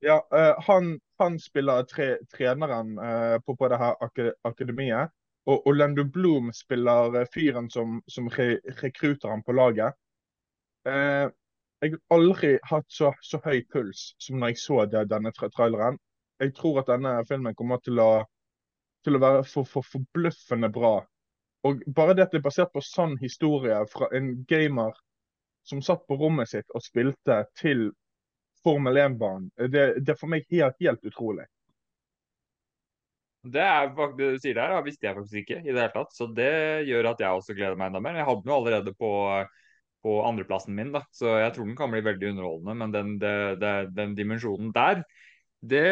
Ja, 0.00 0.20
uh, 0.32 0.62
han, 0.66 1.00
han 1.18 1.38
spiller 1.40 1.84
tre, 1.90 2.16
treneren 2.36 2.98
eh, 2.98 3.36
på, 3.46 3.56
på 3.56 3.68
det 3.68 3.78
her 3.78 3.94
ak 4.02 4.20
akademiet. 4.42 5.12
Og 5.46 5.66
Orlando 5.68 6.04
Bloom 6.04 6.52
spiller 6.52 7.20
eh, 7.20 7.28
fyren 7.34 7.70
som, 7.70 8.00
som 8.08 8.28
re 8.32 8.58
rekruter 8.82 9.28
ham 9.28 9.42
på 9.42 9.52
laget. 9.52 9.94
Eh, 10.88 11.30
jeg 11.84 11.92
har 11.92 12.16
aldri 12.16 12.54
hatt 12.64 12.86
så, 12.88 13.12
så, 13.20 13.40
høy 13.44 13.64
puls 13.72 14.14
som 14.18 14.38
når 14.40 14.54
jeg 14.54 14.60
så 14.62 14.84
det, 14.88 15.08
denne 15.10 15.32
tra 15.36 15.50
traileren. 15.52 15.98
Jeg 16.40 16.54
tror 16.56 16.80
at 16.80 16.88
denne 16.88 17.18
filmen 17.28 17.54
kommer 17.54 17.82
til 17.84 18.00
å, 18.00 18.24
til 19.04 19.18
å 19.18 19.20
være 19.22 19.42
for, 19.48 19.68
for, 19.68 19.84
bra. 20.72 20.94
Og 21.64 21.82
bare 21.96 22.14
det 22.16 22.26
at 22.26 22.32
det 22.32 22.40
er 22.40 22.48
basert 22.48 22.72
på 22.72 22.82
sann 22.84 23.18
historie 23.20 23.76
fra 23.92 24.08
en 24.16 24.32
gamer 24.48 24.96
som 25.64 25.80
satt 25.82 26.06
på 26.08 26.16
rommet 26.20 26.50
sitt 26.50 26.72
og 26.74 26.84
spilte 26.84 27.44
til 27.60 27.90
Formel 28.64 28.96
1-banen, 28.96 29.50
det, 29.58 29.82
det, 30.00 30.14
er 30.14 30.18
for 30.20 30.32
meg 30.32 30.46
helt, 30.52 30.78
helt 30.80 31.04
utrolig. 31.10 31.44
Det 33.44 33.60
er 33.60 33.90
faktisk 33.92 34.16
du 34.16 34.40
sier 34.40 34.56
der, 34.56 34.78
visste 34.86 35.04
jeg 35.04 35.16
faktisk 35.18 35.40
ikke 35.42 35.58
i 35.60 35.68
det 35.68 35.76
hele 35.76 35.92
tatt. 35.92 36.14
Så 36.16 36.30
det 36.32 36.54
gjør 36.88 37.10
at 37.10 37.20
jeg 37.20 37.40
også 37.40 37.56
gleder 37.56 37.76
meg 37.76 37.90
enda 37.90 38.00
mer. 38.00 38.16
Jeg 38.16 38.28
hadde 38.30 38.44
den 38.44 38.52
jo 38.54 38.56
allerede 38.56 38.94
på, 38.96 39.10
på 40.06 40.14
andreplassen 40.24 40.76
min, 40.76 40.94
da, 40.94 41.04
så 41.12 41.36
jeg 41.42 41.52
tror 41.52 41.68
den 41.68 41.76
kan 41.76 41.92
bli 41.92 42.00
veldig 42.06 42.30
underholdende. 42.32 42.76
Men 42.80 42.94
den, 42.94 43.14
det, 43.20 43.36
det, 43.60 43.74
den 43.98 44.16
dimensjonen 44.16 44.72
der, 44.76 45.04
det 45.64 45.84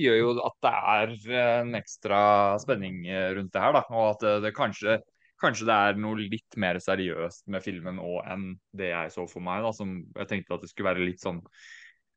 gjør 0.00 0.16
jo 0.18 0.32
at 0.44 0.56
det 0.64 0.72
er 0.94 1.14
en 1.60 1.76
ekstra 1.78 2.22
spenning 2.60 3.02
rundt 3.36 3.52
det 3.52 3.64
her. 3.64 3.76
da, 3.76 3.84
Og 3.92 4.08
at 4.14 4.26
det, 4.44 4.54
kanskje, 4.56 4.98
kanskje 5.40 5.68
det 5.68 5.76
er 5.76 6.00
noe 6.00 6.20
litt 6.20 6.56
mer 6.60 6.80
seriøst 6.80 7.46
med 7.52 7.64
filmen 7.64 8.00
òg 8.00 8.24
enn 8.28 8.48
det 8.76 8.90
jeg 8.92 9.12
så 9.12 9.28
for 9.28 9.44
meg. 9.44 9.64
da, 9.64 9.72
som 9.76 9.98
Jeg 10.16 10.32
tenkte 10.32 10.56
at 10.56 10.64
det 10.64 10.72
skulle 10.72 10.92
være 10.94 11.08
litt 11.08 11.20
sånn 11.20 11.40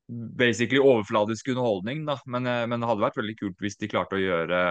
basically 0.07 0.79
overfladisk 0.79 1.47
underholdning, 1.47 2.05
da. 2.05 2.19
Men, 2.25 2.47
eh, 2.47 2.67
men, 2.67 2.79
det 2.79 2.89
hadde 2.89 3.05
vært 3.05 3.19
veldig 3.19 3.37
kult 3.39 3.63
hvis 3.63 3.77
de 3.79 3.89
klarte 3.91 4.17
å 4.17 4.21
gjøre, 4.21 4.63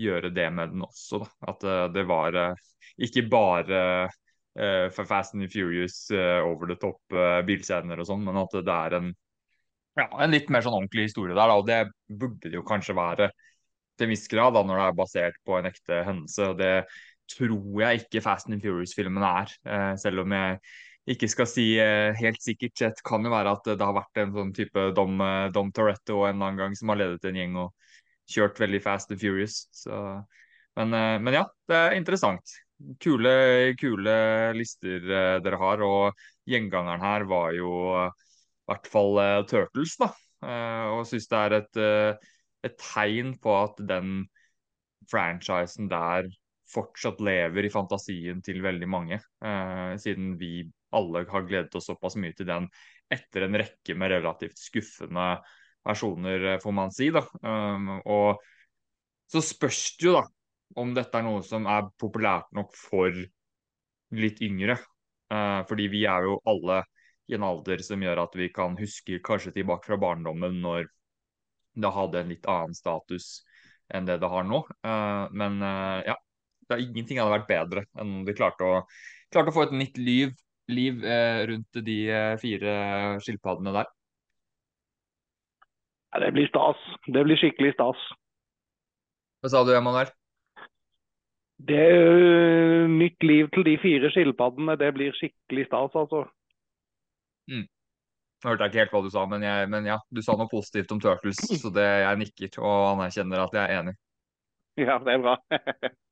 gjøre 0.00 0.30
det 0.34 0.46
med 0.52 0.72
den 0.74 0.86
også. 0.86 1.22
Da. 1.24 1.30
At 1.52 1.66
uh, 1.66 1.82
det 1.92 2.06
var 2.08 2.36
uh, 2.36 2.64
ikke 3.02 3.26
bare 3.32 3.82
uh, 4.06 4.88
for 4.94 5.08
Fast 5.08 5.36
and 5.36 5.48
Furious 5.52 6.06
over 6.12 6.70
the 6.70 6.78
top 6.80 7.16
bilscener 7.44 8.00
og 8.00 8.08
sånn, 8.08 8.22
men 8.24 8.38
at 8.40 8.54
det 8.56 8.76
er 8.76 8.96
en, 8.96 9.10
ja, 10.00 10.06
en 10.24 10.32
litt 10.32 10.48
mer 10.52 10.64
sånn 10.64 10.78
ordentlig 10.78 11.10
historie 11.10 11.36
der. 11.36 11.50
Da. 11.52 11.58
Og 11.60 11.68
det 11.68 11.82
burde 12.08 12.48
det 12.48 12.56
jo 12.56 12.64
kanskje 12.64 12.96
være 12.96 13.28
til 13.96 14.06
en 14.06 14.12
viss 14.12 14.24
grad 14.32 14.56
da, 14.56 14.62
når 14.64 14.80
det 14.80 14.86
er 14.86 14.96
basert 14.96 15.36
på 15.44 15.58
en 15.58 15.68
ekte 15.68 16.00
hendelse. 16.08 16.48
og 16.48 16.56
det 16.60 16.72
tror 17.36 17.82
jeg 17.82 18.00
ikke 18.00 18.22
Fast 18.24 18.48
and 18.48 18.64
Furious-filmen 18.64 19.24
er, 19.28 19.52
selv 20.00 20.22
om 20.22 20.34
jeg 20.36 20.58
ikke 21.06 21.28
skal 21.30 21.46
si 21.48 21.66
eh, 21.78 22.10
helt 22.18 22.42
sikkert. 22.42 22.80
Det 22.80 23.04
kan 23.06 23.24
jo 23.24 23.30
være 23.30 23.54
at 23.54 23.68
det 23.68 23.82
har 23.84 23.94
vært 23.94 24.20
en 24.22 24.34
sånn 24.34 24.52
type 24.56 24.88
Dom, 24.96 25.20
eh, 25.22 25.48
Dom 25.54 25.70
Toretto 25.74 26.24
en 26.26 26.40
annen 26.40 26.58
gang 26.58 26.76
som 26.78 26.90
har 26.90 26.98
ledet 26.98 27.28
en 27.28 27.38
gjeng 27.38 27.58
og 27.62 27.90
kjørt 28.32 28.58
veldig 28.58 28.80
fast 28.82 29.12
and 29.14 29.22
furious. 29.22 29.60
Så, 29.74 29.94
men, 30.78 30.94
eh, 30.98 31.16
men, 31.22 31.38
ja, 31.38 31.44
det 31.70 31.78
er 31.78 31.98
interessant. 31.98 32.56
Kule, 33.00 33.30
kule 33.80 34.16
lister 34.58 35.06
dere 35.44 35.60
har. 35.60 35.84
Og 35.86 36.26
gjengangeren 36.50 37.04
her 37.04 37.26
var 37.30 37.54
jo 37.56 37.70
i 37.94 38.08
hvert 38.68 38.90
fall 38.90 39.20
Turtles, 39.48 39.94
da. 40.02 40.10
Og 40.92 41.06
syns 41.08 41.30
det 41.30 41.38
er 41.38 41.54
et, 41.56 41.78
et 42.68 42.74
tegn 42.82 43.32
på 43.40 43.54
at 43.56 43.80
den 43.88 44.26
franchisen 45.08 45.88
der 45.88 46.28
fortsatt 46.68 47.22
lever 47.24 47.64
i 47.64 47.72
fantasien 47.72 48.42
til 48.44 48.60
veldig 48.66 48.90
mange. 48.92 49.22
Siden 50.02 50.34
vi 50.36 50.66
alle 50.96 51.24
har 51.30 51.46
gledet 51.46 51.76
oss 51.78 51.88
såpass 51.90 52.16
mye 52.20 52.34
til 52.36 52.48
den 52.48 52.68
etter 53.12 53.46
en 53.46 53.58
rekke 53.60 53.94
med 53.98 54.10
relativt 54.16 54.58
skuffende 54.58 55.36
versjoner, 55.86 56.44
eh, 56.52 56.58
får 56.62 56.74
man 56.74 56.92
si. 56.92 57.10
da. 57.14 57.22
Um, 57.42 58.00
og 58.02 58.42
så 59.30 59.42
spørs 59.42 59.96
det 60.00 60.08
jo 60.08 60.16
da 60.18 60.24
om 60.82 60.92
dette 60.96 61.14
er 61.18 61.26
noe 61.26 61.44
som 61.46 61.66
er 61.70 61.86
populært 62.00 62.50
nok 62.56 62.74
for 62.76 63.14
litt 64.16 64.42
yngre. 64.42 64.78
Uh, 65.30 65.62
fordi 65.66 65.88
vi 65.90 66.04
er 66.06 66.26
jo 66.26 66.40
alle 66.46 66.82
i 67.26 67.34
en 67.34 67.46
alder 67.46 67.82
som 67.82 68.02
gjør 68.02 68.22
at 68.22 68.36
vi 68.38 68.50
kan 68.54 68.76
huske 68.78 69.18
kanskje 69.24 69.54
tilbake 69.56 69.88
fra 69.88 69.98
barndommen 69.98 70.60
når 70.62 70.86
det 71.76 71.90
hadde 71.92 72.20
en 72.20 72.30
litt 72.30 72.46
annen 72.48 72.76
status 72.76 73.40
enn 73.94 74.06
det 74.06 74.18
det 74.22 74.30
har 74.30 74.46
nå. 74.46 74.62
Uh, 74.86 75.26
men 75.34 75.58
uh, 75.62 76.02
ja, 76.06 76.16
det 76.66 76.76
er 76.76 76.84
ingenting 76.86 77.20
hadde 77.20 77.34
vært 77.38 77.50
bedre 77.50 77.86
enn 77.98 78.20
om 78.20 78.26
de 78.26 78.34
klarte 78.36 78.66
å, 78.66 78.80
klarte 79.32 79.52
å 79.52 79.56
få 79.56 79.66
et 79.66 79.76
nytt 79.76 79.98
liv, 80.00 80.32
liv 80.72 81.04
eh, 81.04 81.46
rundt 81.50 81.80
de 81.86 81.96
eh, 82.10 82.36
fire 82.42 82.74
skilpaddene 83.22 83.74
der. 83.76 83.90
Det 86.16 86.30
blir 86.32 86.48
stas. 86.48 86.80
Det 87.06 87.24
blir 87.26 87.36
skikkelig 87.36 87.74
stas. 87.74 88.00
Hva 89.44 89.52
sa 89.52 89.62
du, 89.66 89.74
Emanuel? 89.76 90.08
Det 91.56 91.76
er 91.76 91.98
uh, 92.20 92.88
nytt 92.88 93.22
liv 93.24 93.48
til 93.52 93.64
de 93.68 93.76
fire 93.80 94.10
skilpaddene. 94.12 94.78
Det 94.80 94.92
blir 94.96 95.16
skikkelig 95.16 95.66
stas, 95.68 95.92
altså. 95.96 96.24
Mm. 97.52 97.66
Nå 97.66 98.50
hørte 98.50 98.66
jeg 98.66 98.72
ikke 98.72 98.82
helt 98.84 98.96
hva 98.96 99.02
du 99.04 99.12
sa, 99.12 99.26
men, 99.28 99.44
jeg, 99.44 99.68
men, 99.72 99.86
ja, 99.88 100.00
du 100.12 100.22
sa 100.24 100.36
noe 100.36 100.50
positivt 100.50 100.92
om 100.92 101.00
Turtles, 101.00 101.40
så 101.60 101.72
det, 101.72 101.86
jeg 102.04 102.20
nikker 102.22 102.58
og 102.62 102.90
anerkjenner 102.94 103.44
at 103.44 103.56
jeg 103.56 103.64
er 103.64 103.80
enig. 103.82 103.96
Ja, 104.76 104.98
det 105.04 105.14
er 105.16 105.22
bra. 105.24 105.38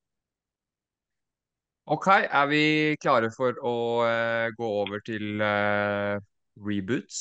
OK, 1.85 2.07
er 2.09 2.47
vi 2.49 2.65
klare 2.97 3.29
for 3.35 3.59
å 3.61 3.77
uh, 4.09 4.47
gå 4.57 4.69
over 4.81 5.03
til 5.05 5.37
uh, 5.37 6.17
reboots? 6.65 7.19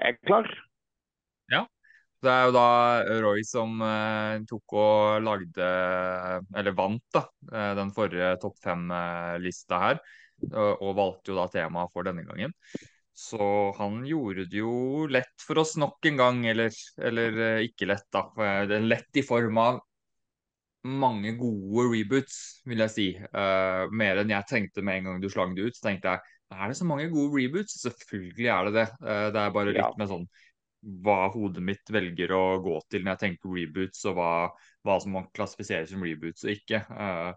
Jeg 0.00 0.16
er 0.16 0.18
klar. 0.26 0.50
Ja. 1.52 1.62
Det 2.26 2.32
er 2.32 2.48
jo 2.48 2.56
da 2.56 2.66
Roy 3.22 3.46
som 3.46 3.78
uh, 3.78 4.42
tok 4.50 4.76
og 4.82 5.22
lagde, 5.22 5.70
eller 6.58 6.74
vant, 6.74 7.06
da, 7.14 7.22
den 7.78 7.94
forrige 7.94 8.34
topp 8.42 8.58
fem-lista 8.64 9.82
her. 9.84 10.02
Og, 10.50 10.90
valgte 10.98 11.30
jo 11.30 11.38
da 11.38 11.46
temaet 11.52 11.94
for 11.94 12.04
denne 12.08 12.26
gangen. 12.26 12.50
Så 13.16 13.46
han 13.78 14.02
gjorde 14.04 14.50
det 14.50 14.58
jo 14.58 15.06
lett 15.06 15.38
for 15.40 15.62
oss 15.62 15.78
nok 15.78 16.10
en 16.10 16.18
gang, 16.18 16.42
eller, 16.50 16.74
eller 16.98 17.62
ikke 17.62 17.86
lett, 17.88 18.10
da. 18.12 18.26
Lett 18.82 19.22
i 19.22 19.24
form 19.24 19.62
av 19.62 19.85
mange 20.86 21.34
gode 21.38 21.86
reboots, 21.92 22.38
vil 22.68 22.82
jeg 22.84 22.92
si. 22.94 23.06
Uh, 23.32 23.86
mer 23.94 24.22
enn 24.22 24.32
jeg 24.32 24.48
tenkte 24.50 24.84
med 24.86 25.00
en 25.00 25.10
gang 25.10 25.22
du 25.22 25.28
slang 25.32 25.54
det 25.56 25.68
ut. 25.68 25.78
Så 25.78 25.88
tenkte 25.88 26.14
jeg 26.14 26.34
er 26.54 26.70
det 26.70 26.78
så 26.78 26.86
mange 26.86 27.08
gode 27.10 27.34
reboots? 27.34 27.80
Selvfølgelig 27.82 28.50
er 28.52 28.68
det 28.68 28.74
det. 28.78 28.86
Uh, 29.02 29.28
det 29.34 29.42
er 29.42 29.54
bare 29.54 29.72
litt 29.72 29.82
ja. 29.82 29.92
med 29.98 30.12
sånn 30.12 30.28
hva 31.02 31.26
hodet 31.34 31.64
mitt 31.66 31.90
velger 31.90 32.30
å 32.36 32.60
gå 32.62 32.76
til 32.92 33.02
når 33.02 33.16
jeg 33.16 33.22
tenker 33.24 33.54
reboots, 33.56 34.04
og 34.06 34.18
hva, 34.18 34.30
hva 34.86 34.98
som 35.02 35.16
man 35.16 35.26
klassifiserer 35.34 35.88
som 35.90 36.04
reboots 36.06 36.46
og 36.46 36.52
ikke. 36.54 36.84
Uh, 36.92 37.32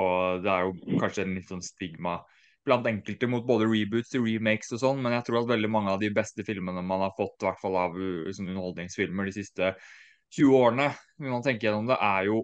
og 0.00 0.44
det 0.44 0.50
er 0.50 0.66
jo 0.66 0.98
kanskje 1.02 1.26
en 1.26 1.36
litt 1.38 1.50
sånn 1.50 1.64
stigma 1.64 2.18
blant 2.66 2.86
enkelte 2.86 3.28
mot 3.30 3.46
både 3.46 3.68
reboots 3.70 4.12
og 4.18 4.26
remakes 4.26 4.74
og 4.76 4.82
sånn, 4.82 5.00
men 5.02 5.14
jeg 5.16 5.26
tror 5.26 5.40
at 5.40 5.52
veldig 5.54 5.70
mange 5.72 5.94
av 5.94 6.02
de 6.02 6.10
beste 6.14 6.44
filmene 6.44 6.82
man 6.84 7.06
har 7.06 7.14
fått, 7.16 7.38
i 7.40 7.48
hvert 7.48 7.60
fall 7.62 7.78
av 7.80 7.96
sånn 7.96 8.50
underholdningsfilmer 8.50 9.30
de 9.30 9.36
siste 9.38 9.70
20 10.36 10.56
årene, 10.58 10.90
når 11.18 11.32
man 11.34 11.46
tenker 11.46 11.68
gjennom 11.70 11.88
det, 11.88 11.96
er 11.96 12.28
jo 12.28 12.42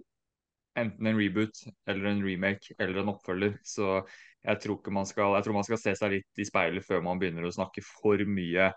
enten 0.77 1.09
en 1.09 1.17
reboot 1.17 1.63
eller 1.89 2.11
en 2.11 2.23
remake 2.25 2.75
eller 2.77 3.01
en 3.01 3.13
oppfølger. 3.13 3.57
Så 3.65 4.01
jeg 4.47 4.61
tror, 4.63 4.77
ikke 4.79 4.93
man 4.95 5.09
skal, 5.09 5.33
jeg 5.37 5.45
tror 5.47 5.57
man 5.57 5.67
skal 5.67 5.81
se 5.81 5.95
seg 5.97 6.13
litt 6.17 6.41
i 6.41 6.47
speilet 6.47 6.85
før 6.85 7.03
man 7.05 7.19
begynner 7.21 7.47
å 7.47 7.53
snakke 7.53 7.83
for 7.85 8.21
mye 8.29 8.71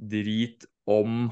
drit 0.00 0.64
om 0.88 1.26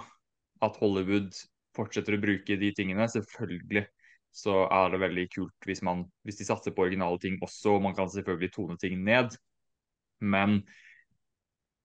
at 0.64 0.76
Hollywood 0.80 1.36
fortsetter 1.76 2.16
å 2.16 2.22
bruke 2.22 2.59
de 2.60 2.72
tingene. 2.76 3.06
Selvfølgelig 3.10 3.86
så 4.35 4.64
er 4.66 4.93
det 4.93 5.02
veldig 5.02 5.26
kult 5.32 5.68
hvis, 5.68 5.82
man, 5.86 6.05
hvis 6.26 6.40
de 6.40 6.47
satser 6.48 6.74
på 6.74 6.85
originale 6.85 7.20
ting 7.22 7.39
også. 7.44 7.76
og 7.76 7.85
Man 7.86 7.97
kan 7.97 8.10
selvfølgelig 8.12 8.52
tone 8.55 8.78
ting 8.80 9.01
ned. 9.06 9.36
Men 10.20 10.60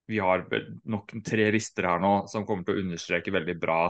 vi 0.10 0.20
har 0.20 0.44
nok 0.90 1.14
tre 1.26 1.48
rister 1.54 1.88
her 1.88 2.02
nå 2.04 2.26
som 2.32 2.48
kommer 2.48 2.66
til 2.68 2.76
å 2.76 2.84
understreke 2.84 3.32
veldig 3.34 3.56
bra 3.62 3.86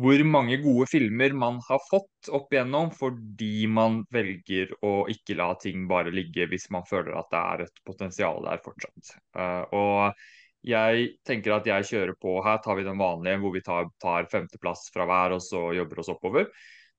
hvor 0.00 0.22
mange 0.24 0.56
gode 0.62 0.86
filmer 0.90 1.34
man 1.36 1.58
har 1.66 1.80
fått 1.90 2.28
opp 2.32 2.52
igjennom 2.54 2.90
fordi 2.96 3.66
man 3.70 4.00
velger 4.14 4.72
å 4.86 5.04
ikke 5.12 5.36
la 5.38 5.50
ting 5.60 5.86
bare 5.90 6.12
ligge 6.14 6.46
hvis 6.50 6.68
man 6.74 6.86
føler 6.88 7.16
at 7.18 7.30
det 7.32 7.40
er 7.40 7.64
et 7.66 7.82
potensial 7.86 8.40
der 8.46 8.62
fortsatt. 8.64 9.14
Uh, 9.36 9.64
og 9.76 10.22
jeg 10.66 11.06
tenker 11.24 11.56
at 11.56 11.68
jeg 11.68 11.88
kjører 11.88 12.16
på 12.20 12.34
Her 12.44 12.58
tar 12.64 12.76
vi 12.76 12.84
den 12.84 13.00
vanlige 13.00 13.40
hvor 13.40 13.54
vi 13.54 13.64
tar, 13.64 13.88
tar 14.02 14.28
femteplass 14.28 14.90
fra 14.94 15.06
hver 15.08 15.36
og 15.36 15.44
så 15.44 15.70
jobber 15.76 16.02
oss 16.02 16.12
oppover. 16.12 16.50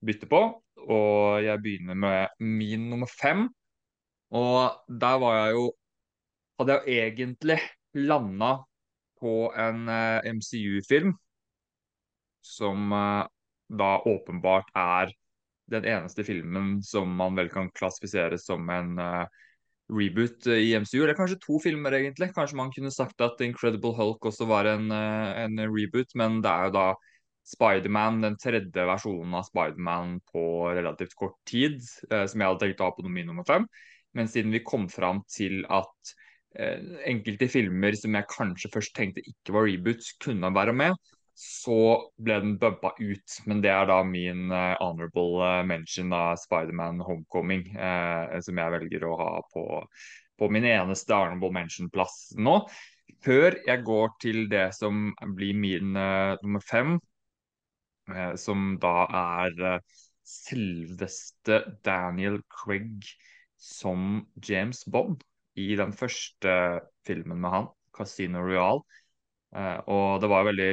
Bytter 0.02 0.30
på. 0.30 0.41
Og 0.82 1.44
jeg 1.45 1.61
begynner 1.61 1.98
med 1.98 2.41
min 2.41 2.88
nummer 2.90 3.10
fem. 3.11 3.45
Og 4.34 4.82
der 4.90 5.22
var 5.22 5.38
jeg 5.44 5.60
jo 5.60 5.69
Hadde 6.61 6.76
jeg 6.76 6.82
jo 6.86 7.02
egentlig 7.02 7.56
landa 7.98 8.52
på 9.18 9.32
en 9.57 9.88
eh, 9.90 10.28
MCU-film 10.30 11.15
som 12.45 12.91
uh, 12.93 13.27
da 13.72 13.91
åpenbart 14.07 14.72
er 14.77 15.13
den 15.72 15.88
eneste 15.88 16.26
filmen 16.27 16.81
som 16.84 17.11
man 17.15 17.38
vel 17.38 17.47
kan 17.51 17.72
klassifisere 17.77 18.39
som 18.41 18.68
en 18.73 18.97
uh, 18.99 19.23
reboot 19.91 20.47
i 20.51 20.73
MCU. 20.80 21.03
Eller 21.03 21.15
kanskje 21.18 21.39
to 21.43 21.59
filmer, 21.63 21.95
egentlig. 21.95 22.31
Kanskje 22.35 22.59
man 22.59 22.73
kunne 22.76 22.91
sagt 22.91 23.22
at 23.23 23.41
Incredible 23.45 23.95
Hulk 23.97 24.27
også 24.31 24.47
var 24.49 24.69
en, 24.72 24.91
uh, 24.91 25.31
en 25.45 25.63
reboot, 25.72 26.15
men 26.19 26.41
det 26.43 26.51
er 26.51 26.69
jo 26.69 26.76
da 26.80 26.89
Spiderman, 27.47 28.22
den 28.22 28.38
tredje 28.39 28.84
versjonen 28.88 29.34
av 29.35 29.47
Spiderman 29.47 30.19
på 30.31 30.43
relativt 30.76 31.15
kort 31.18 31.38
tid, 31.49 31.80
eh, 32.11 32.26
som 32.30 32.41
jeg 32.41 32.51
hadde 32.51 32.63
tenkt 32.63 32.84
å 32.84 32.89
ha 32.89 32.95
på 32.95 33.05
min 33.09 33.27
nummer 33.31 33.47
fem. 33.47 33.65
Men 34.18 34.30
siden 34.30 34.53
vi 34.53 34.63
kom 34.63 34.88
fram 34.91 35.23
til 35.31 35.63
at 35.72 36.13
eh, 36.55 36.84
enkelte 37.09 37.49
filmer 37.51 37.97
som 37.97 38.15
jeg 38.18 38.30
kanskje 38.31 38.72
først 38.73 38.95
tenkte 38.97 39.26
ikke 39.26 39.55
var 39.55 39.68
reboots, 39.68 40.13
kunne 40.22 40.53
være 40.53 40.76
med, 40.77 41.11
så 41.38 41.78
ble 42.22 42.40
den 42.44 42.58
bumpa 42.62 42.94
ut. 42.99 43.38
Men 43.49 43.62
det 43.64 43.72
er 43.74 43.90
da 43.90 44.02
min 44.08 44.52
uh, 44.53 44.78
honorable 44.82 45.52
mention 45.70 46.14
av 46.16 46.36
Spiderman 46.41 47.02
Homecoming, 47.06 47.68
uh, 47.76 48.40
som 48.45 48.62
jeg 48.62 48.76
velger 48.78 49.08
å 49.08 49.18
ha 49.20 49.32
på, 49.53 49.66
på 50.38 50.52
min 50.53 50.68
eneste 50.70 51.18
honorable 51.18 51.53
mention-plass 51.56 52.36
nå. 52.38 52.60
Før 53.22 53.58
jeg 53.68 53.86
går 53.86 54.14
til 54.22 54.45
det 54.52 54.70
som 54.78 55.10
blir 55.38 55.58
min 55.58 55.95
uh, 55.98 56.38
nummer 56.44 56.64
fem, 56.66 56.99
Eh, 58.10 58.36
som 58.36 58.76
da 58.82 59.06
er 59.16 59.66
eh, 59.74 59.99
selveste 60.28 61.62
Daniel 61.86 62.40
Craig 62.49 63.06
som 63.62 64.26
James 64.48 64.84
Bond 64.90 65.24
i 65.60 65.76
den 65.80 65.94
første 65.94 66.56
filmen 67.06 67.41
med 67.44 67.53
han, 67.56 67.68
'Casino 67.94 68.41
Royal'. 68.41 68.82
Eh, 69.56 69.80
og 69.88 70.22
det 70.22 70.30
var 70.30 70.48
veldig 70.48 70.72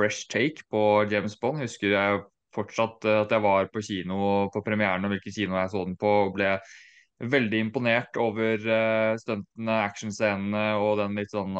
fresh 0.00 0.28
take 0.32 0.64
på 0.72 1.04
James 1.10 1.36
Bond. 1.40 1.60
Husker 1.60 1.92
jeg 1.92 2.20
fortsatt 2.56 3.04
at 3.04 3.32
jeg 3.34 3.44
var 3.44 3.68
på 3.70 3.82
kino 3.84 4.48
på 4.50 4.62
premieren 4.66 5.04
og 5.06 5.12
hvilken 5.12 5.34
kino 5.36 5.58
jeg 5.60 5.72
så 5.72 5.84
den 5.84 5.98
på, 6.00 6.12
og 6.26 6.32
ble 6.38 6.54
veldig 7.20 7.58
imponert 7.66 8.16
over 8.18 8.64
stuntene, 9.20 9.76
actionscenene 9.84 10.64
og 10.80 10.96
den 11.02 11.18
litt 11.20 11.34
sånn 11.34 11.58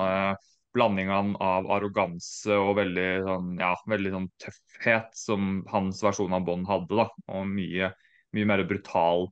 blandingen 0.72 1.34
av 1.42 1.68
arroganse 1.74 2.54
og 2.56 2.76
veldig 2.78 3.08
sånn, 3.26 3.50
ja, 3.60 3.74
veldig 3.90 4.12
sånn 4.14 4.28
tøffhet 4.40 5.10
som 5.18 5.60
hans 5.70 6.00
versjon 6.06 6.36
av 6.36 6.46
Bond 6.46 6.68
hadde. 6.70 6.96
da, 7.02 7.08
Og 7.34 7.48
mye, 7.50 7.90
mye 8.36 8.48
mer 8.48 8.64
brutal 8.70 9.28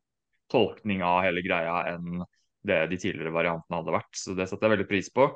tolkning 0.52 1.04
av 1.06 1.22
hele 1.26 1.44
greia 1.44 1.80
enn 1.94 2.24
det 2.68 2.80
de 2.90 2.98
tidligere 3.00 3.32
variantene 3.32 3.80
hadde 3.80 3.94
vært. 3.94 4.12
Så 4.18 4.34
det 4.36 4.48
setter 4.50 4.68
jeg 4.68 4.76
veldig 4.76 4.90
pris 4.90 5.10
på. 5.14 5.30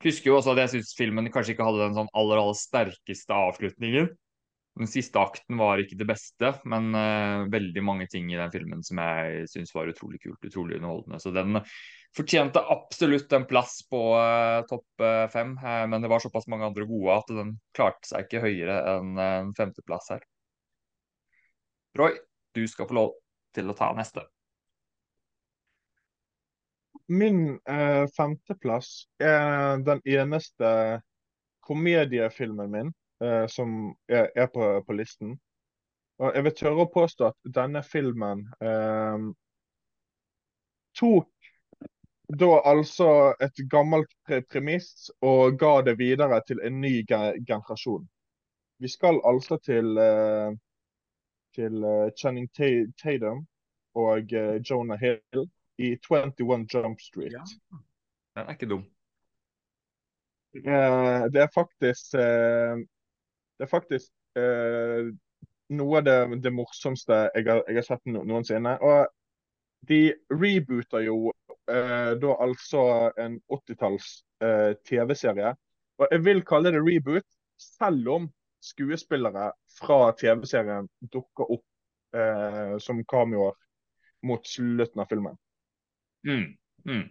Husker 0.00 0.30
jo 0.30 0.38
også 0.38 0.54
at 0.54 0.62
jeg 0.62 0.72
syns 0.74 0.96
filmen 0.96 1.28
kanskje 1.32 1.54
ikke 1.54 1.66
hadde 1.66 1.82
den 1.82 1.96
sånn 1.98 2.10
aller, 2.16 2.40
aller 2.40 2.56
sterkeste 2.56 3.36
avslutningen. 3.36 4.08
Den 4.80 4.88
siste 4.88 5.20
akten 5.20 5.58
var 5.60 5.82
ikke 5.82 5.98
det 5.98 6.06
beste, 6.08 6.52
men 6.72 6.94
uh, 6.94 7.48
veldig 7.52 7.82
mange 7.84 8.06
ting 8.08 8.30
i 8.32 8.38
den 8.38 8.52
filmen 8.54 8.84
som 8.86 9.00
jeg 9.02 9.48
syns 9.50 9.74
var 9.76 9.90
utrolig 9.90 10.22
kult, 10.22 10.40
utrolig 10.46 10.78
underholdende. 10.78 11.20
Så 11.20 11.34
den 11.34 11.58
fortjente 12.16 12.62
absolutt 12.72 13.34
en 13.36 13.44
plass 13.50 13.80
på 13.90 14.00
uh, 14.14 14.62
topp 14.70 15.04
uh, 15.04 15.26
fem, 15.32 15.52
men 15.60 16.00
det 16.00 16.10
var 16.12 16.24
såpass 16.24 16.48
mange 16.48 16.70
andre 16.70 16.88
gode 16.88 17.18
at 17.18 17.34
den 17.34 17.56
klarte 17.76 18.08
seg 18.08 18.24
ikke 18.24 18.44
høyere 18.46 18.80
enn 18.94 19.20
en 19.20 19.54
femteplass 19.58 20.14
her. 20.14 20.24
Roy, 21.98 22.14
du 22.56 22.64
skal 22.70 22.88
få 22.88 22.96
lov 22.96 23.16
til 23.52 23.68
å 23.68 23.76
ta 23.76 23.90
neste. 23.98 24.24
Min 27.10 27.58
femteplass 28.14 29.08
er 29.18 29.80
den 29.82 29.98
eneste 30.06 30.68
komediefilmen 31.70 32.70
min 32.70 32.92
eh, 33.24 33.46
som 33.46 33.96
er, 34.08 34.30
er 34.34 34.46
på, 34.46 34.84
på, 34.86 34.92
listen. 34.92 35.36
Og 36.18 36.34
jeg 36.34 36.44
vil 36.44 36.56
tørre 36.56 36.84
å 36.84 36.92
påstå 36.92 37.28
at 37.30 37.52
denne 37.56 37.82
filmen 37.86 38.42
eh, 38.60 39.28
tok 40.98 41.30
da 42.40 42.50
altså 42.72 43.10
et 43.42 43.62
gammelt 43.70 44.10
premiss 44.52 45.10
og 45.26 45.58
ga 45.58 45.80
det 45.86 45.96
videre 45.98 46.40
til 46.46 46.60
en 46.66 46.80
ny 46.82 47.00
generasjon. 47.06 48.04
Vi 48.80 48.88
skal 48.88 49.18
altså 49.26 49.58
til, 49.62 49.98
eh, 49.98 50.50
til 51.54 51.84
uh, 51.84 52.10
Channing 52.16 52.46
Tatum 52.54 53.42
og 53.98 54.30
uh, 54.32 54.56
Jonah 54.62 54.98
Hill 55.00 55.48
i 55.80 55.94
21 55.96 56.66
Jump 56.72 57.00
Street. 57.00 57.34
Ja. 57.34 57.44
Den 58.36 58.46
er 58.46 58.56
ikke 58.56 58.68
dum. 58.70 58.84
Eh, 60.56 61.24
det 61.32 61.44
er 61.44 61.50
faktisk 61.54 62.16
det 63.60 63.66
er 63.66 63.70
faktisk 63.70 64.08
eh, 64.40 65.10
noe 65.76 65.98
av 66.00 66.06
det, 66.06 66.18
det 66.44 66.52
morsomste 66.54 67.26
jeg 67.34 67.46
har, 67.46 67.62
jeg 67.68 67.78
har, 67.78 67.86
sett 67.86 68.08
noensinne. 68.10 68.76
Og 68.80 69.06
de 69.88 70.00
rebooter 70.32 71.04
jo 71.06 71.32
eh, 71.70 72.12
da 72.20 72.36
altså 72.44 72.84
en 73.20 73.38
80-talls 73.52 74.10
eh, 74.44 74.72
TV-serie. 74.88 75.54
Og 76.00 76.14
jeg 76.14 76.24
vil 76.24 76.44
kalle 76.48 76.72
det 76.72 76.82
reboot, 76.84 77.26
selv 77.60 78.08
om 78.14 78.30
skuespillere 78.64 79.50
fra 79.76 80.00
TV-serien 80.16 80.88
dukker 81.12 81.52
opp 81.56 82.16
eh, 82.16 82.76
som 82.80 83.04
cameoer 83.08 83.56
mot 84.24 84.44
slutten 84.46 85.00
av 85.00 85.08
filmen. 85.12 85.36
Mm, 86.26 86.56
mm. 86.86 87.08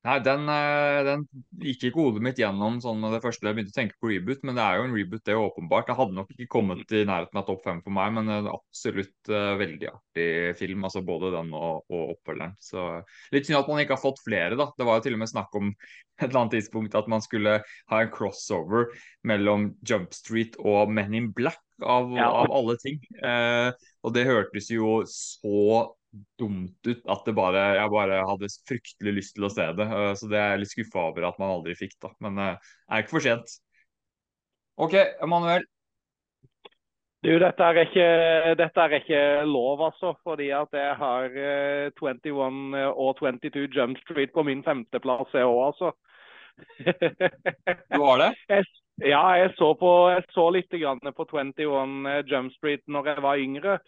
Nei, 0.00 0.14
den, 0.24 0.46
eh, 0.48 0.98
den, 1.04 1.24
gikk 1.60 1.82
ikke 1.90 2.00
hodet 2.00 2.22
mitt 2.24 2.38
gjennom 2.40 2.78
sånn 2.80 3.02
med 3.02 3.12
det 3.12 3.18
første 3.20 3.44
jeg 3.44 3.56
begynte 3.58 3.74
å 3.74 3.76
tenke 3.76 3.98
på 4.00 4.08
reboot, 4.08 4.46
men 4.48 4.56
det 4.56 4.62
er 4.64 4.78
jo 4.78 4.86
en 4.86 4.94
reboot, 4.96 5.22
det 5.28 5.34
er 5.34 5.40
åpenbart. 5.42 5.90
Det 5.90 5.96
hadde 5.98 6.16
nok 6.16 6.30
ikke 6.32 6.46
kommet 6.54 6.94
i 6.96 7.02
nærheten 7.04 7.36
av 7.36 7.44
topp 7.44 7.60
fem 7.66 7.82
for 7.84 7.92
meg, 7.98 8.14
men 8.16 8.32
en 8.32 8.48
absolutt 8.48 9.28
uh, 9.28 9.58
veldig 9.60 9.90
artig 9.90 10.30
film. 10.56 10.88
altså 10.88 11.04
Både 11.04 11.34
den 11.34 11.52
og, 11.52 11.84
og, 11.92 12.14
oppfølgeren. 12.14 12.56
Så 12.64 12.86
Litt 13.34 13.50
synd 13.50 13.60
at 13.60 13.68
man 13.68 13.84
ikke 13.84 13.98
har 13.98 14.00
fått 14.06 14.24
flere, 14.24 14.56
da. 14.56 14.70
Det 14.72 14.88
var 14.88 14.96
jo 14.96 15.04
til 15.04 15.18
og 15.18 15.20
med 15.20 15.32
snakk 15.34 15.60
om 15.60 15.68
et 16.22 16.26
eller 16.30 16.42
annet 16.46 16.56
tidspunkt 16.56 16.96
at 16.96 17.12
man 17.12 17.28
skulle 17.28 17.60
ha 17.60 18.00
en 18.00 18.12
crossover 18.16 18.88
mellom 19.28 19.74
Jump 19.84 20.16
Street 20.16 20.56
og 20.64 20.88
Men 20.96 21.12
in 21.12 21.28
Black, 21.36 21.60
av, 21.84 22.08
ja. 22.16 22.32
av 22.40 22.48
alle 22.56 22.80
ting. 22.80 23.04
Uh, 23.20 23.68
og 24.00 24.16
det 24.16 24.30
hørtes 24.32 24.72
jo 24.72 25.02
så 25.12 25.90
dumt 26.38 26.86
ut 26.86 27.02
at 27.06 27.26
det 27.26 27.34
bare, 27.36 27.64
jeg 27.78 27.92
bare 27.92 28.22
hadde 28.26 28.52
fryktelig 28.68 29.16
lyst 29.18 29.36
til 29.36 29.46
å 29.46 29.52
se 29.52 29.66
det. 29.78 29.86
Eh, 29.86 30.12
så 30.18 30.30
det 30.30 30.38
er 30.40 30.54
jeg 30.54 30.62
litt 30.62 30.72
skuffa 30.74 31.04
over 31.10 31.28
at 31.28 31.42
man 31.42 31.54
aldri 31.56 31.76
fikk, 31.78 31.96
da. 32.02 32.12
Men 32.24 32.40
det 32.40 32.48
eh, 32.54 32.72
er 32.90 33.04
ikke 33.04 33.16
for 33.16 33.26
sent. 33.26 33.60
OK, 34.80 34.96
Emanuel. 35.22 35.66
Du, 37.20 37.34
dette 37.36 37.64
er, 37.68 37.78
ikke, 37.84 38.04
dette 38.56 38.84
er 38.86 38.94
ikke 38.96 39.22
lov, 39.44 39.82
altså. 39.90 40.14
Fordi 40.24 40.48
at 40.56 40.76
jeg 40.76 40.94
har 41.02 41.40
21 42.00 42.78
eh, 42.80 42.90
og 42.90 43.20
22 43.20 43.66
Jump 43.76 44.00
Street 44.04 44.32
på 44.34 44.46
min 44.48 44.64
femteplass, 44.66 45.34
jeg 45.36 45.48
òg, 45.48 45.64
altså. 45.72 45.94
Du 46.80 48.02
har 48.04 48.20
det? 48.20 48.32
Jeg, 48.50 48.64
ja, 49.00 49.20
jeg 49.38 49.54
så, 49.56 49.70
på, 49.80 49.90
jeg 50.12 50.26
så 50.34 50.42
litt 50.52 50.74
på 51.16 51.24
21 51.24 52.10
Jump 52.28 52.52
Street 52.52 52.82
når 52.84 53.06
jeg 53.08 53.22
var 53.24 53.40
yngre. 53.40 53.78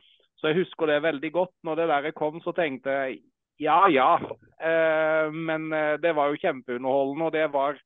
Så 0.43 0.51
jeg 0.51 0.65
husker 0.65 0.91
det 0.91 1.03
veldig 1.05 1.33
godt. 1.33 1.55
Når 1.63 1.79
det 1.79 1.89
der 1.89 2.11
kom, 2.19 2.41
så 2.43 2.53
tenkte 2.53 2.91
jeg 2.91 3.21
ja, 3.63 3.89
ja. 3.89 4.19
Eh, 4.59 5.33
men 5.33 5.73
eh, 5.73 6.01
det 6.03 6.17
var 6.17 6.33
jo 6.33 6.41
kjempeunderholdende. 6.43 7.25
og 7.25 7.33
det 7.33 7.53
var 7.53 7.79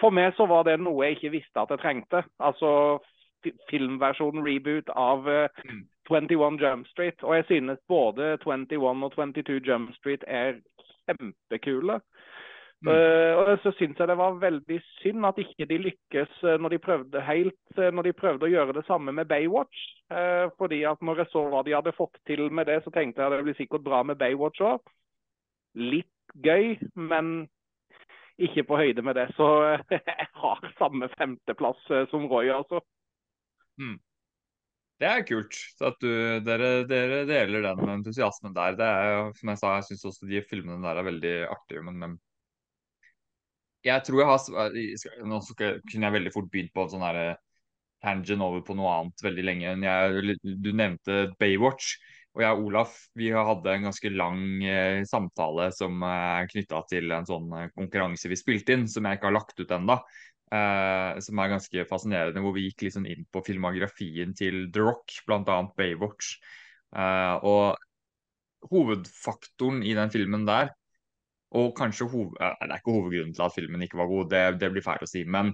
For 0.00 0.10
meg 0.14 0.32
så 0.36 0.46
var 0.46 0.62
det 0.64 0.78
noe 0.80 1.04
jeg 1.04 1.16
ikke 1.16 1.34
visste 1.40 1.60
at 1.60 1.70
jeg 1.74 1.82
trengte. 1.82 2.22
Altså 2.38 2.70
filmversjonen 3.70 4.46
reboot 4.46 4.88
av 4.94 5.28
eh, 5.28 5.48
21 6.08 6.38
mm. 6.38 6.60
Jump 6.62 6.86
Street. 6.86 7.22
Og 7.22 7.34
jeg 7.36 7.44
synes 7.50 7.82
både 7.88 8.38
21 8.44 9.04
og 9.04 9.12
22 9.12 9.60
Jump 9.66 9.94
Street 9.98 10.24
er 10.26 10.60
kjempekule. 11.06 12.00
Mm. 12.84 12.90
Uh, 12.92 13.32
og 13.40 13.62
så 13.62 13.70
syns 13.78 13.96
jeg 13.96 14.08
det 14.10 14.18
var 14.20 14.34
veldig 14.36 14.76
synd 14.98 15.24
at 15.24 15.38
ikke 15.40 15.64
de 15.70 15.78
lykkes 15.80 16.42
uh, 16.44 16.58
når 16.60 16.74
de 16.74 16.78
prøvde 16.84 17.22
helt 17.24 17.78
uh, 17.80 17.88
når 17.88 18.10
de 18.10 18.12
prøvde 18.18 18.44
å 18.44 18.50
gjøre 18.52 18.74
det 18.76 18.84
samme 18.88 19.14
med 19.16 19.28
Baywatch. 19.30 19.84
fordi 20.58 20.84
at 20.86 21.00
når 21.02 21.22
jeg 21.22 21.30
så 21.32 21.40
hva 21.50 21.64
de 21.66 21.72
hadde 21.74 21.96
fått 21.96 22.20
til 22.28 22.44
med 22.54 22.68
det, 22.68 22.76
så 22.84 22.92
tenkte 22.94 23.22
jeg 23.22 23.32
at 23.32 23.40
det 23.40 23.46
blir 23.48 23.56
sikkert 23.58 23.82
bra 23.82 24.02
med 24.06 24.18
Baywatch 24.20 24.60
òg. 24.62 24.92
Litt 25.74 26.36
gøy, 26.44 26.76
men 26.94 27.48
ikke 28.38 28.62
på 28.68 28.78
høyde 28.78 29.02
med 29.02 29.16
det. 29.18 29.26
Så 29.34 29.48
jeg 29.90 30.28
har 30.42 30.68
samme 30.78 31.08
femteplass 31.16 31.80
som 32.12 32.28
Roy, 32.30 32.52
altså. 32.54 32.84
Mm. 33.82 33.96
Det 35.02 35.08
er 35.10 35.26
kult 35.28 35.58
at 35.84 35.98
du, 36.00 36.12
dere, 36.46 36.70
dere, 36.88 37.24
deler 37.28 37.66
den 37.66 37.96
entusiasmen 37.98 38.54
der. 38.54 38.78
Det 38.78 38.86
er, 38.86 39.34
som 39.40 39.50
jeg 39.52 39.60
sa, 39.60 39.74
jeg 39.80 39.88
syns 39.90 40.06
også 40.12 40.30
de 40.30 40.44
filmene 40.46 40.86
der 40.86 41.02
er 41.02 41.10
veldig 41.10 41.34
artige. 41.50 41.82
Men 41.88 42.20
jeg 43.86 44.04
tror 44.06 44.22
jeg 44.22 44.28
har 44.30 44.78
Nå 45.30 45.40
kunne 45.56 46.08
jeg 46.08 46.16
veldig 46.18 46.32
fort 46.34 46.50
begynt 46.52 46.74
på 46.74 46.84
en 46.84 46.92
sånn 46.92 47.06
her 47.06 47.20
eh, 47.22 47.38
tangent 48.04 48.44
over 48.44 48.62
på 48.66 48.76
noe 48.78 48.92
annet 48.92 49.24
veldig 49.24 49.46
lenge. 49.46 49.72
Jeg, 49.86 50.36
du 50.42 50.70
nevnte 50.74 51.26
Baywatch. 51.40 51.96
Og 52.36 52.42
jeg 52.44 52.52
og 52.52 52.66
Olaf 52.68 52.96
vi 53.16 53.30
hadde 53.32 53.72
en 53.72 53.86
ganske 53.88 54.10
lang 54.12 54.40
eh, 54.60 55.00
samtale 55.08 55.70
som 55.72 56.02
er 56.04 56.42
eh, 56.42 56.48
knytta 56.50 56.82
til 56.90 57.14
en 57.16 57.28
sånn 57.28 57.46
eh, 57.56 57.70
konkurranse 57.72 58.28
vi 58.28 58.36
spilte 58.36 58.76
inn, 58.76 58.84
som 58.92 59.08
jeg 59.08 59.16
ikke 59.16 59.30
har 59.30 59.38
lagt 59.38 59.62
ut 59.62 59.72
ennå. 59.72 59.96
Eh, 60.52 61.22
som 61.24 61.40
er 61.40 61.54
ganske 61.54 61.86
fascinerende, 61.88 62.42
hvor 62.44 62.52
vi 62.54 62.68
gikk 62.68 62.84
liksom 62.86 63.08
inn 63.08 63.24
på 63.32 63.42
filmografien 63.46 64.36
til 64.36 64.66
The 64.74 64.84
Rock, 64.84 65.16
bl.a. 65.26 65.58
Baywatch. 65.80 66.36
Eh, 66.92 67.34
og 67.40 68.68
hovedfaktoren 68.68 69.80
i 69.86 69.96
den 69.96 70.12
filmen 70.12 70.44
der 70.48 70.74
og 71.56 71.72
kanskje 71.78 72.08
hoved... 72.12 72.36
Det 72.38 72.68
er 72.68 72.78
ikke 72.78 72.94
hovedgrunnen 72.94 73.34
til 73.36 73.46
at 73.46 73.54
filmen 73.56 73.84
ikke 73.86 73.98
var 74.00 74.10
god, 74.10 74.30
det, 74.32 74.44
det 74.60 74.70
blir 74.74 74.84
feil 74.84 75.04
å 75.04 75.10
si. 75.10 75.24
Men 75.24 75.52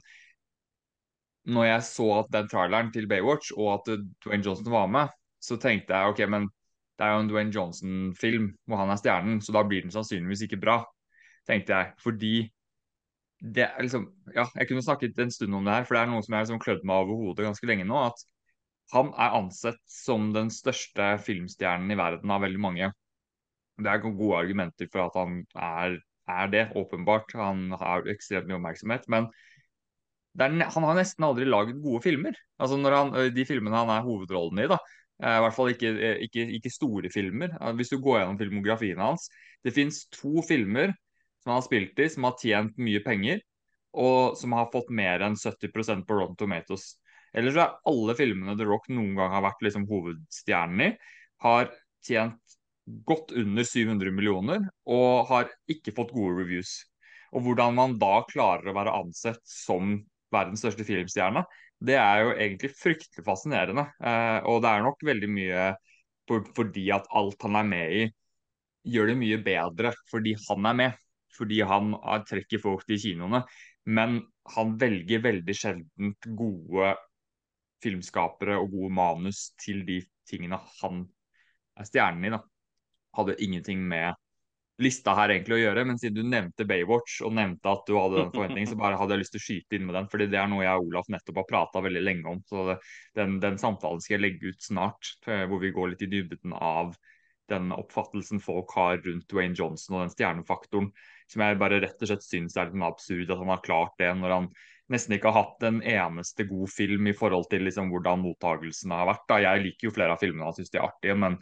når 1.53 1.69
jeg 1.69 1.85
så 1.89 2.09
at 2.21 2.33
den 2.35 2.49
traileren 2.51 2.93
til 2.95 3.09
Baywatch 3.11 3.53
og 3.57 3.73
at 3.75 3.93
Dwayne 4.25 4.45
Johnson 4.47 4.71
var 4.73 4.91
med, 4.91 5.15
så 5.43 5.59
tenkte 5.59 5.99
jeg 5.99 6.15
ok, 6.15 6.25
men 6.31 6.49
det 6.99 7.07
er 7.07 7.15
jo 7.15 7.23
en 7.25 7.31
Dwayne 7.31 7.55
Johnson-film 7.55 8.51
hvor 8.69 8.83
han 8.83 8.93
er 8.95 9.01
stjernen, 9.01 9.41
så 9.43 9.55
da 9.57 9.65
blir 9.67 9.83
den 9.83 9.95
sannsynligvis 9.95 10.45
ikke 10.47 10.61
bra, 10.63 10.83
tenkte 11.49 11.75
jeg. 11.75 11.95
Fordi 12.03 12.35
det 13.43 13.65
er 13.67 13.83
liksom 13.83 14.05
Ja, 14.37 14.45
jeg 14.55 14.69
kunne 14.69 14.85
snakket 14.87 15.19
en 15.19 15.33
stund 15.35 15.55
om 15.59 15.65
det 15.67 15.75
her, 15.75 15.87
for 15.89 15.97
det 15.97 16.05
er 16.05 16.13
noe 16.13 16.23
som 16.23 16.35
jeg 16.35 16.39
har 16.39 16.47
liksom 16.47 16.63
klødd 16.63 16.85
meg 16.87 17.03
over 17.03 17.25
hodet 17.25 17.49
ganske 17.49 17.67
lenge 17.67 17.89
nå. 17.89 18.05
At 18.07 18.23
han 18.93 19.11
er 19.17 19.39
ansett 19.41 19.81
som 19.91 20.31
den 20.35 20.51
største 20.53 21.17
filmstjernen 21.27 21.91
i 21.91 21.99
verden 21.99 22.31
av 22.31 22.45
veldig 22.45 22.63
mange. 22.63 22.93
Det 23.81 23.89
er 23.89 24.03
gode 24.05 24.39
argumenter 24.39 24.89
for 24.93 25.07
at 25.07 25.17
han 25.17 25.39
er, 25.57 25.97
er 26.29 26.51
det, 26.53 26.65
åpenbart. 26.77 27.33
Han 27.39 27.71
har 27.79 28.09
ekstremt 28.13 28.49
mye 28.49 28.59
oppmerksomhet. 28.59 29.07
Men 29.13 29.29
er, 30.39 30.57
han 30.75 30.89
har 30.89 30.99
nesten 30.99 31.27
aldri 31.27 31.49
lagd 31.49 31.79
gode 31.83 32.03
filmer. 32.05 32.37
Altså 32.61 32.79
han, 32.83 33.15
De 33.35 33.47
filmene 33.49 33.85
han 33.85 33.93
er 33.95 34.05
hovedrollen 34.07 34.65
i, 34.65 34.69
da. 34.71 34.81
I 35.23 35.39
hvert 35.45 35.55
fall 35.55 35.71
ikke, 35.71 35.93
ikke, 36.27 36.49
ikke 36.59 36.73
store 36.73 37.11
filmer. 37.15 37.55
Hvis 37.79 37.93
du 37.93 38.01
går 38.03 38.21
gjennom 38.21 38.39
filmografien 38.41 38.99
hans 38.99 39.29
Det 39.63 39.71
fins 39.77 40.03
to 40.11 40.43
filmer 40.43 40.91
som 41.43 41.53
han 41.53 41.61
har 41.61 41.67
spilt 41.67 41.99
i, 41.99 42.09
som 42.11 42.27
har 42.27 42.39
tjent 42.39 42.79
mye 42.79 43.03
penger, 43.03 43.41
og 43.99 44.37
som 44.39 44.55
har 44.57 44.71
fått 44.73 44.91
mer 44.95 45.23
enn 45.27 45.37
70% 45.39 46.07
på 46.07 46.19
Rotten 46.19 46.39
Tomatoes. 46.39 46.93
Ellers 47.35 47.59
er 47.59 47.77
alle 47.89 48.15
filmene 48.17 48.55
The 48.59 48.67
Rock 48.69 48.89
noen 48.93 49.17
gang 49.19 49.33
har 49.35 49.45
vært 49.45 49.65
liksom 49.67 49.89
hovedstjernen 49.91 50.85
i, 50.87 50.91
har 51.43 51.71
tjent 52.07 52.59
godt 53.09 53.33
under 53.39 53.67
700 53.67 54.15
millioner 54.15 54.65
og 54.91 55.29
har 55.31 55.51
ikke 55.71 55.95
fått 55.97 56.15
gode 56.15 56.39
reviews. 56.41 56.81
Og 57.33 57.47
hvordan 57.47 57.77
man 57.77 57.99
da 58.01 58.23
klarer 58.29 58.71
å 58.71 58.77
være 58.77 58.95
ansett 58.95 59.41
som 59.49 59.97
verdens 60.33 60.63
største 60.65 60.85
filmstjerne, 60.89 61.45
det 61.83 61.97
er 61.99 62.23
jo 62.23 62.35
egentlig 62.37 62.73
fryktelig 62.79 63.25
fascinerende. 63.27 63.87
Eh, 64.05 64.39
og 64.49 64.63
det 64.63 64.71
er 64.71 64.85
nok 64.87 65.07
veldig 65.07 65.31
mye 65.33 65.71
fordi 66.57 66.87
at 66.95 67.09
alt 67.19 67.43
han 67.45 67.59
er 67.59 67.67
med 67.69 67.95
i, 67.97 68.05
gjør 68.89 69.11
det 69.11 69.17
mye 69.19 69.39
bedre 69.45 69.91
fordi 70.11 70.33
han 70.49 70.69
er 70.71 70.79
med 70.79 71.01
fordi 71.33 71.63
han 71.65 71.95
trekker 72.29 72.61
folk 72.61 72.85
til 72.89 73.01
kinoene. 73.01 73.43
Men 73.89 74.21
han 74.55 74.77
velger 74.79 75.23
veldig 75.25 75.55
sjelden 75.57 76.13
gode 76.39 76.93
filmskapere 77.83 78.59
og 78.61 78.71
gode 78.75 78.93
manus 78.95 79.49
til 79.61 79.83
de 79.89 79.99
tingene 80.29 80.59
han 80.83 81.03
er 81.79 81.89
stjernen 81.89 82.29
i. 82.29 82.33
da. 82.35 82.43
Hadde 83.17 83.39
ingenting 83.45 83.83
med 83.89 84.19
lista 84.83 85.15
her 85.17 85.33
egentlig 85.35 85.59
å 85.59 85.61
gjøre, 85.61 85.85
men 85.87 85.99
siden 86.01 86.17
du 86.17 86.33
nevnte 86.33 86.67
Baywatch 86.69 87.21
og 87.27 87.35
nevnte 87.37 87.71
at 87.71 87.85
du 87.87 87.95
hadde 87.99 88.19
den 88.19 88.33
forventningen, 88.35 88.71
så 88.73 88.79
bare 88.81 88.99
hadde 88.99 89.15
jeg 89.15 89.23
lyst 89.23 89.35
til 89.37 89.43
å 89.43 89.45
skyte 89.47 89.79
inn 89.79 89.87
med 89.89 89.97
den. 89.99 90.09
fordi 90.11 90.29
det 90.33 90.41
er 90.41 90.51
noe 90.51 90.65
jeg 90.65 90.81
og 90.81 90.91
Olaf 90.91 91.11
nettopp 91.13 91.41
har 91.43 91.49
prata 91.51 91.83
veldig 91.85 92.03
lenge 92.03 92.33
om. 92.33 92.43
Så 92.49 92.67
det, 92.71 92.79
den, 93.19 93.39
den, 93.43 93.61
samtalen 93.63 94.03
skal 94.03 94.17
jeg 94.17 94.25
legge 94.25 94.53
ut 94.53 94.65
snart, 94.65 95.15
eh, 95.29 95.45
hvor 95.51 95.63
vi 95.63 95.75
går 95.77 95.93
litt 95.93 96.07
i 96.07 96.11
dybden 96.13 96.57
av 96.57 96.97
den 97.53 97.73
oppfattelsen 97.75 98.41
folk 98.41 98.73
har 98.79 99.01
rundt 99.05 99.29
Dwayne 99.31 99.57
Johnson 99.59 99.99
og 99.99 100.07
den 100.07 100.15
stjernefaktoren, 100.15 100.93
som 101.31 101.45
jeg 101.45 101.59
bare 101.61 101.81
rett 101.83 102.01
og 102.01 102.09
slett 102.09 102.25
syns 102.25 102.57
er 102.57 102.71
litt 102.71 102.87
absurd 102.87 103.33
at 103.33 103.41
han 103.41 103.51
har 103.53 103.65
klart 103.67 103.99
det 104.01 104.13
når 104.17 104.37
han 104.39 104.53
nesten 104.93 105.17
ikke 105.17 105.31
har 105.33 105.47
hatt 105.47 105.67
en 105.67 105.81
eneste 105.89 106.47
god 106.49 106.71
film 106.73 107.09
i 107.09 107.15
forhold 107.17 107.47
til 107.51 107.65
liksom, 107.67 107.91
hvordan 107.93 108.25
mottagelsen 108.25 108.93
har 108.93 109.09
vært. 109.09 109.27
Da. 109.31 109.39
Jeg 109.45 109.67
liker 109.67 109.89
jo 109.89 109.95
flere 109.95 110.17
av 110.17 110.21
filmene 110.23 110.49
og 110.49 110.59
syns 110.59 110.73
de 110.73 110.81
er 110.81 110.89
artige, 110.89 111.17
men 111.19 111.39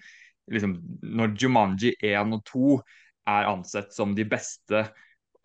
liksom, 0.53 0.77
når 1.17 1.35
Jumanji 1.41 1.95
1 2.03 2.35
og 2.37 2.45
2 2.51 2.75
er 3.31 3.51
ansett 3.51 3.95
som 3.95 4.15
de 4.17 4.27
beste 4.29 4.85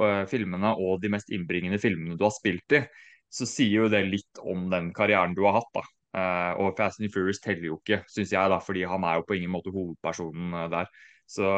uh, 0.01 0.23
filmene 0.29 0.73
og 0.81 1.01
de 1.03 1.11
mest 1.13 1.31
innbringende 1.33 1.79
filmene 1.81 2.17
du 2.17 2.25
har 2.25 2.33
spilt 2.35 2.77
i, 2.77 2.83
så 3.31 3.47
sier 3.49 3.85
jo 3.85 3.91
det 3.91 4.05
litt 4.07 4.41
om 4.41 4.69
den 4.71 4.91
karrieren 4.95 5.35
du 5.37 5.43
har 5.47 5.59
hatt. 5.59 5.71
da. 5.75 5.83
Uh, 6.15 6.51
og 6.63 6.77
Fast 6.77 7.01
and 7.01 7.11
Furious 7.11 7.41
teller 7.43 7.73
jo 7.73 7.81
ikke, 7.81 8.01
syns 8.11 8.31
jeg, 8.31 8.51
da, 8.51 8.61
fordi 8.63 8.85
han 8.87 9.03
er 9.03 9.19
jo 9.19 9.27
på 9.27 9.35
ingen 9.35 9.51
måte 9.51 9.73
hovedpersonen 9.75 10.55
uh, 10.55 10.69
der. 10.71 10.89
Så 11.27 11.49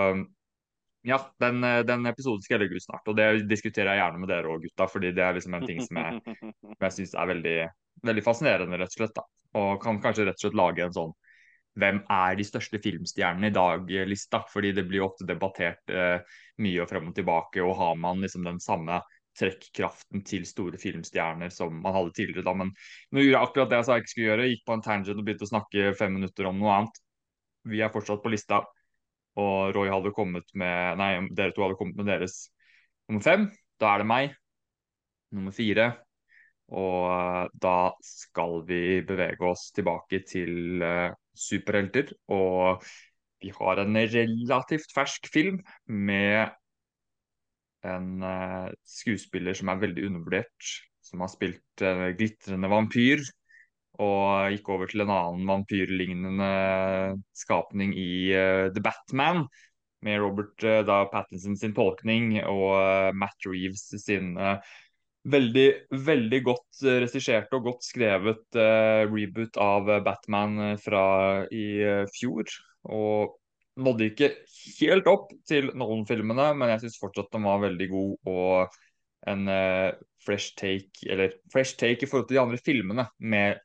ja, 1.08 1.20
den, 1.40 1.62
den, 1.88 2.08
episoden 2.10 2.42
skal 2.44 2.58
jeg 2.58 2.66
legge 2.66 2.80
ut 2.80 2.84
snart. 2.84 3.06
Og 3.08 3.16
det 3.16 3.28
diskuterer 3.48 3.94
jeg 3.94 4.02
gjerne 4.02 4.22
med 4.24 4.32
dere 4.32 4.50
òg, 4.52 4.66
gutta. 4.66 4.88
fordi 4.92 5.14
det 5.16 5.24
er 5.24 5.38
liksom 5.38 5.56
en 5.56 5.68
ting 5.68 5.80
som 5.84 6.00
jeg, 6.02 6.36
jeg 6.84 6.96
syns 6.98 7.14
er 7.16 7.30
veldig, 7.32 7.58
veldig, 8.10 8.24
fascinerende, 8.26 8.80
rett 8.82 8.96
og 8.96 9.04
slett. 9.04 9.16
da. 9.16 9.24
Og 9.62 9.78
kan 9.84 10.02
kanskje 10.04 10.26
rett 10.28 10.40
og 10.40 10.48
slett 10.48 10.58
lage 10.58 10.84
en 10.88 10.98
sånn 10.98 11.14
hvem 11.78 12.02
er 12.10 12.38
de 12.38 12.46
største 12.48 12.80
filmstjernene 12.82 13.52
i 13.52 13.56
dag-lista? 13.56 14.42
Fordi 14.50 14.74
det 14.78 14.88
blir 14.90 15.06
ofte 15.06 15.28
debattert 15.30 15.94
eh, 15.94 16.18
mye 16.64 16.82
og 16.84 16.90
frem 16.90 17.12
og 17.12 17.16
tilbake. 17.18 17.62
Og 17.64 17.76
har 17.78 18.00
man 18.02 18.24
liksom 18.24 18.48
den 18.48 18.60
samme 18.64 19.02
trekkraften 19.38 20.24
til 20.26 20.48
store 20.50 20.80
filmstjerner 20.82 21.52
som 21.54 21.76
man 21.84 21.94
hadde 21.94 22.16
tidligere. 22.18 22.46
da, 22.48 22.56
Men 22.58 22.74
nå 23.12 23.22
gjorde 23.22 23.36
jeg 23.36 23.50
akkurat 23.50 23.70
det 23.70 23.82
jeg 23.82 23.88
sa 23.88 23.98
jeg 23.98 24.06
ikke 24.06 24.14
skulle 24.14 24.32
gjøre. 24.32 24.50
Gikk 24.52 24.66
på 24.66 24.78
en 24.78 24.88
tangent 24.88 25.22
og 25.22 25.28
begynte 25.28 25.48
å 25.48 25.52
snakke 25.54 25.94
fem 26.00 26.18
minutter 26.18 26.50
om 26.50 26.58
noe 26.62 26.74
annet. 26.80 27.00
Vi 27.68 27.84
er 27.84 27.94
fortsatt 27.94 28.24
på 28.24 28.34
lista. 28.34 28.64
Og 29.38 29.76
Roy 29.76 29.92
hadde 29.94 30.16
kommet 30.18 30.50
med 30.58 30.98
Nei, 30.98 31.12
dere 31.38 31.54
to 31.54 31.62
hadde 31.66 31.78
kommet 31.78 32.00
med 32.00 32.10
deres 32.10 32.48
nummer 33.08 33.22
fem. 33.26 33.48
Da 33.78 33.94
er 33.94 34.02
det 34.02 34.10
meg. 34.10 34.36
Nummer 35.38 35.54
fire. 35.54 35.92
Og 36.74 37.04
eh, 37.14 37.44
da 37.54 37.78
skal 38.04 38.62
vi 38.68 38.82
bevege 39.08 39.46
oss 39.48 39.70
tilbake 39.76 40.24
til 40.28 40.82
uh, 40.84 41.14
superhelter. 41.40 42.14
Og 42.34 42.84
vi 43.44 43.52
har 43.54 43.82
en 43.82 43.98
relativt 43.98 44.94
fersk 44.96 45.30
film 45.34 45.62
med 45.86 46.50
en 47.88 48.24
uh, 48.24 48.70
skuespiller 48.88 49.58
som 49.58 49.70
er 49.72 49.84
veldig 49.84 50.08
undervurdert, 50.10 50.72
som 51.06 51.22
har 51.24 51.32
spilt 51.32 51.86
uh, 51.86 52.10
glitrende 52.18 52.72
vampyr. 52.72 53.22
Og 53.98 54.52
gikk 54.54 54.68
over 54.70 54.90
til 54.90 55.02
en 55.02 55.14
annen 55.14 55.48
vampyrlignende 55.50 56.50
skapning 57.38 57.96
i 57.98 58.12
uh, 58.34 58.68
The 58.74 58.84
Batman. 58.84 59.46
Med 60.06 60.20
Robert 60.22 60.62
da 60.62 61.00
Pattinson 61.10 61.56
sin 61.58 61.72
tolkning 61.74 62.36
og 62.46 63.16
Matt 63.18 63.48
Reeves 63.50 63.88
sin 64.04 64.36
veldig, 65.28 65.68
veldig 66.06 66.40
godt 66.46 66.84
regissert 67.04 67.52
og 67.58 67.66
godt 67.72 67.88
skrevet 67.88 68.58
reboot 69.10 69.58
av 69.60 69.90
Batman 70.06 70.78
fra 70.80 71.04
i 71.52 71.68
fjor. 72.14 72.54
Og 72.88 73.36
nådde 73.78 74.10
ikke 74.12 74.30
helt 74.80 75.10
opp 75.10 75.32
til 75.48 75.70
Nolan-filmene, 75.78 76.50
men 76.58 76.74
jeg 76.74 76.86
syns 76.86 77.00
fortsatt 77.02 77.32
den 77.34 77.48
var 77.48 77.64
veldig 77.66 77.88
god. 77.92 78.14
Og 78.32 78.78
en 79.32 79.48
uh, 79.52 79.92
fresh 80.26 80.56
take, 80.60 81.06
eller 81.10 81.36
fresh 81.54 81.78
take 81.80 82.06
i 82.06 82.10
forhold 82.10 82.30
til 82.30 82.40
de 82.40 82.44
andre 82.44 82.62
filmene, 82.62 83.08
med 83.20 83.62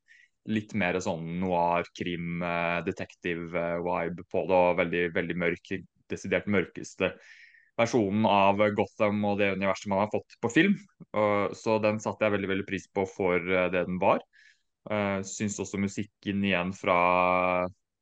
litt 0.50 0.74
mer 0.74 0.98
sånn 1.02 1.36
noir, 1.42 1.86
krim, 1.96 2.42
uh, 2.42 2.80
detektiv-vibe 2.86 4.26
på 4.26 4.44
det. 4.48 4.58
Og 4.58 4.80
veldig, 4.82 5.04
veldig 5.16 5.38
mørk, 5.44 5.72
desidert 6.12 6.50
mørkeste 6.50 7.14
versjonen 7.82 8.26
av 8.30 8.62
Gotham 8.78 9.20
og 9.28 9.38
det 9.42 9.52
universet 9.58 9.90
man 9.92 10.04
har 10.04 10.12
fått 10.12 10.38
på 10.42 10.50
film. 10.52 10.78
Så 11.58 11.76
den 11.82 11.98
satte 12.02 12.24
jeg 12.24 12.36
veldig, 12.36 12.50
veldig 12.54 12.66
pris 12.68 12.86
på 12.94 13.04
for 13.10 13.36
uh, 13.36 13.66
det 13.72 13.84
den 13.88 13.98
var. 14.02 14.22
Uh, 14.88 15.20
syns 15.26 15.58
også 15.62 15.78
musikken 15.82 16.42
igjen 16.46 16.72
fra 16.74 16.96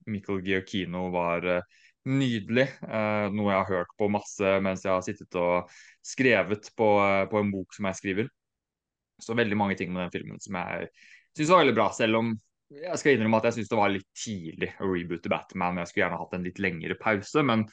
Michael 0.08 0.44
Giochino 0.46 1.08
var 1.12 1.48
uh, 1.48 1.80
nydelig. 2.08 2.66
Eh, 2.88 3.26
noe 3.34 3.52
jeg 3.52 3.60
har 3.60 3.70
hørt 3.70 3.96
på 3.98 4.08
masse 4.12 4.52
mens 4.64 4.84
jeg 4.84 4.92
har 4.92 5.04
sittet 5.04 5.38
og 5.38 5.70
skrevet 6.06 6.70
på, 6.76 6.90
eh, 7.04 7.24
på, 7.30 7.40
en 7.40 7.52
bok 7.52 7.74
som 7.76 7.88
jeg 7.90 8.00
skriver. 8.00 8.30
Så 9.20 9.36
veldig 9.36 9.58
mange 9.58 9.76
ting 9.76 9.92
med 9.92 10.06
den 10.06 10.14
filmen 10.14 10.40
som 10.40 10.56
jeg 10.56 10.88
syns 11.36 11.52
var 11.52 11.62
veldig 11.64 11.76
bra. 11.76 11.90
Selv 11.96 12.22
om 12.22 12.32
jeg 12.70 13.00
skal 13.02 13.16
innrømme 13.16 13.40
at 13.40 13.50
jeg 13.50 13.58
syns 13.58 13.72
det 13.72 13.80
var 13.80 13.92
litt 13.92 14.08
tidlig 14.16 14.70
å 14.80 14.88
reboote 14.88 15.32
Batman. 15.32 15.82
Jeg 15.82 15.90
skulle 15.90 16.06
gjerne 16.06 16.20
hatt 16.22 16.36
en 16.38 16.46
litt 16.46 16.60
lengre 16.62 16.96
pause, 17.00 17.44
men 17.44 17.66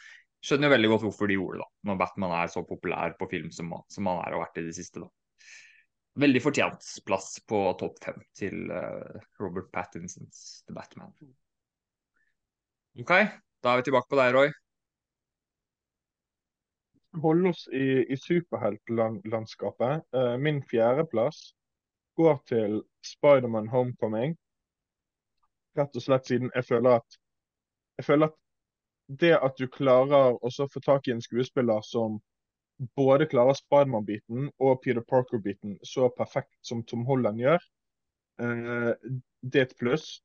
skjønner 0.45 0.69
jo 0.69 0.73
veldig 0.75 0.89
godt 0.93 1.05
hvorfor 1.07 1.29
de 1.29 1.37
gjorde 1.37 1.59
det. 1.59 1.65
da, 1.65 1.89
Når 1.89 2.01
Batman 2.01 2.35
er 2.37 2.51
så 2.51 2.63
populær 2.67 3.15
på 3.19 3.29
film 3.31 3.49
som, 3.53 3.73
som 3.91 4.09
han 4.09 4.21
er 4.23 4.35
og 4.35 4.41
har 4.41 4.45
vært 4.47 4.61
i 4.61 4.67
det 4.67 4.75
siste. 4.77 5.03
da. 5.03 5.09
Veldig 6.17 6.41
fortjent 6.41 6.85
plass 7.05 7.35
på 7.45 7.59
topp 7.77 7.99
fem 8.01 8.21
til 8.37 8.71
uh, 8.73 9.19
Robert 9.41 9.69
Pattinsons 9.73 10.63
The 10.65 10.73
Batman. 10.73 11.11
OK, 12.97 13.13
da 13.61 13.73
er 13.73 13.81
vi 13.81 13.85
tilbake 13.85 14.09
på 14.09 14.17
deg, 14.17 14.31
Roy. 14.33 14.49
Holde 17.21 17.51
oss 17.53 17.67
i, 17.69 18.01
i 18.09 18.17
superheltlandskapet. 18.17 20.07
Uh, 20.13 20.33
min 20.41 20.63
fjerdeplass 20.65 21.51
går 22.17 22.41
til 22.49 22.81
Spiderman 23.05 23.69
Homecoming. 23.69 24.33
Rett 25.77 25.97
og 25.97 26.01
slett 26.01 26.29
siden 26.29 26.49
jeg 26.55 26.65
føler 26.65 26.97
at 26.97 27.21
jeg 27.97 28.05
føler 28.05 28.29
at 28.29 28.37
det 29.07 29.35
at 29.39 29.57
du 29.57 29.67
klarer 29.71 30.35
å 30.35 30.51
få 30.51 30.81
tak 30.83 31.07
i 31.07 31.15
en 31.15 31.23
skuespiller 31.23 31.81
som 31.85 32.19
både 32.95 33.25
klarer 33.31 33.57
Spiderman-biten 33.57 34.49
og 34.61 34.81
Peter 34.83 35.01
Parker-biten 35.01 35.77
så 35.83 36.09
perfekt 36.13 36.57
som 36.61 36.83
Tom 36.85 37.05
Holland 37.07 37.41
gjør, 37.41 37.61
uh, 38.41 38.93
det 39.41 39.61
er 39.61 39.69
et 39.69 39.77
pluss 39.79 40.19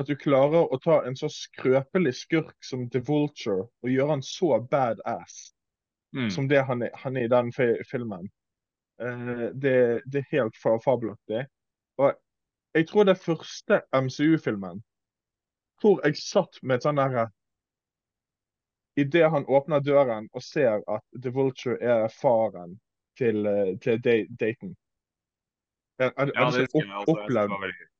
at 0.00 0.08
du 0.08 0.14
klarer 0.16 0.70
å 0.70 0.78
ta 0.80 1.00
en 1.04 1.16
så 1.18 1.28
skrøpelig 1.28 2.14
skurk 2.22 2.56
som 2.64 2.86
The 2.88 3.02
Vulture 3.04 3.66
og 3.66 3.90
gjøre 3.90 4.14
han 4.14 4.24
så 4.24 4.54
badass 4.70 5.50
mm. 6.16 6.30
som 6.32 6.48
det 6.48 6.62
han 6.64 6.86
er, 6.86 6.94
han 7.02 7.18
er, 7.18 7.26
i 7.26 7.32
den 7.32 7.52
filmen. 7.90 8.30
Uh, 9.02 9.50
det, 9.52 10.00
det, 10.06 10.22
er 10.22 10.32
helt 10.38 10.56
fabelaktig. 10.62 11.44
Og 11.98 12.14
Jeg 12.74 12.86
tror 12.86 13.04
det 13.04 13.18
første 13.18 13.82
MCU-filmen 13.90 14.80
hvor 15.80 16.00
jeg 16.04 16.20
satt 16.20 16.60
med 16.62 16.76
et 16.76 16.84
sånn 16.84 17.00
derre 17.00 17.30
Idet 18.96 19.30
han 19.30 19.46
åpner 19.46 19.80
døren 19.80 20.28
og 20.32 20.42
ser 20.42 20.82
at 20.90 21.04
The 21.22 21.30
Vulture 21.30 21.78
er 21.78 22.08
faren 22.08 22.80
til, 23.18 23.46
eh, 23.46 23.78
til 23.78 24.02
Dayton. 24.02 24.74
Er, 26.00 26.10
er, 26.16 26.32
Ja, 26.34 26.50
det 26.50 26.66
husker 26.66 26.86
jeg 26.86 26.96
også. 26.96 27.14
Opplevd 27.14 27.56
veldig. 27.60 27.90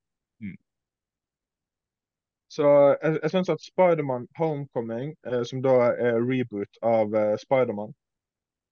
Så 2.51 2.67
jeg, 3.03 3.19
jeg 3.23 3.31
syns 3.31 3.51
at 3.53 3.63
Spiderman 3.63 4.27
Homecoming, 4.39 5.13
eh, 5.27 5.43
som 5.47 5.61
da 5.63 5.93
er 5.93 6.19
reboot 6.19 6.81
av 6.83 7.15
eh, 7.15 7.37
Spiderman, 7.39 7.93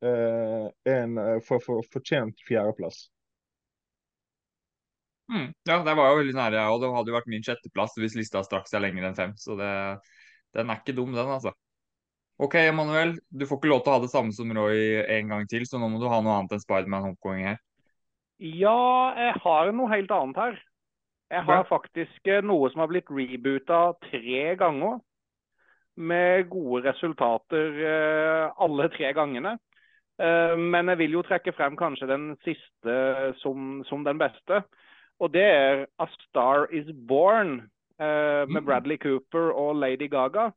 eh, 0.02 0.66
er 0.66 1.04
en 1.04 1.14
eh, 1.22 1.36
for, 1.46 1.62
for, 1.62 1.86
fortjent 1.92 2.42
fjerdeplass. 2.48 3.04
Mm. 5.30 5.52
Ja, 5.68 5.76
det 5.84 5.94
var 5.94 6.10
jo 6.10 6.18
veldig 6.22 6.34
nære, 6.34 6.64
og 6.72 6.82
det 6.82 6.90
hadde 6.96 7.12
jo 7.12 7.18
vært 7.20 7.30
min 7.30 7.44
sjetteplass 7.44 7.94
hvis 8.00 8.16
lista 8.18 8.42
straks 8.42 8.74
er 8.74 8.82
lenger 8.82 9.06
enn 9.10 9.18
fem. 9.18 9.36
Så 9.38 9.54
det, 9.60 9.70
den 10.56 10.72
er 10.72 10.82
ikke 10.82 10.96
dum, 10.96 11.12
den, 11.14 11.30
altså. 11.36 11.54
OK, 12.38 12.54
Emanuel. 12.54 13.16
Du 13.30 13.46
får 13.46 13.58
ikke 13.58 13.70
lov 13.72 13.82
til 13.82 13.90
å 13.92 13.96
ha 13.96 14.02
det 14.04 14.12
samme 14.12 14.34
som 14.34 14.52
Roy 14.54 15.00
en 15.02 15.32
gang 15.32 15.46
til, 15.50 15.64
så 15.66 15.80
nå 15.80 15.88
må 15.90 15.98
du 15.98 16.06
ha 16.10 16.20
noe 16.22 16.36
annet 16.38 16.54
enn 16.54 16.62
Spiderman 16.62 17.02
Homecoming 17.02 17.48
her. 17.50 17.58
Ja, 18.38 19.10
jeg 19.18 19.34
har 19.42 19.72
noe 19.74 19.90
helt 19.90 20.12
annet 20.14 20.38
her. 20.38 20.58
Jeg 21.28 21.44
har 21.44 21.64
faktisk 21.68 22.30
eh, 22.30 22.44
noe 22.46 22.70
som 22.70 22.80
har 22.84 22.88
blitt 22.92 23.10
reboota 23.10 23.92
tre 24.06 24.44
ganger. 24.60 25.00
Med 25.98 26.46
gode 26.52 26.84
resultater 26.86 27.80
eh, 27.82 28.44
alle 28.62 28.86
tre 28.94 29.10
gangene. 29.18 29.56
Eh, 30.22 30.54
Men 30.54 30.92
jeg 30.94 31.00
vil 31.02 31.18
jo 31.18 31.24
trekke 31.26 31.52
frem 31.58 31.74
kanskje 31.76 32.06
den 32.08 32.30
siste 32.46 32.94
som, 33.42 33.82
som 33.90 34.06
den 34.06 34.22
beste. 34.22 34.62
Og 35.18 35.34
det 35.34 35.42
er 35.42 35.84
A 35.98 36.06
Star 36.28 36.70
Is 36.70 36.86
Born 36.94 37.64
med 37.98 38.62
Mm. 38.62 38.64
Bradley 38.64 38.94
Cooper 39.02 39.50
og 39.50 39.74
Lady 39.82 40.06
Gaga. 40.06 40.52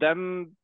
Den, 0.00 0.54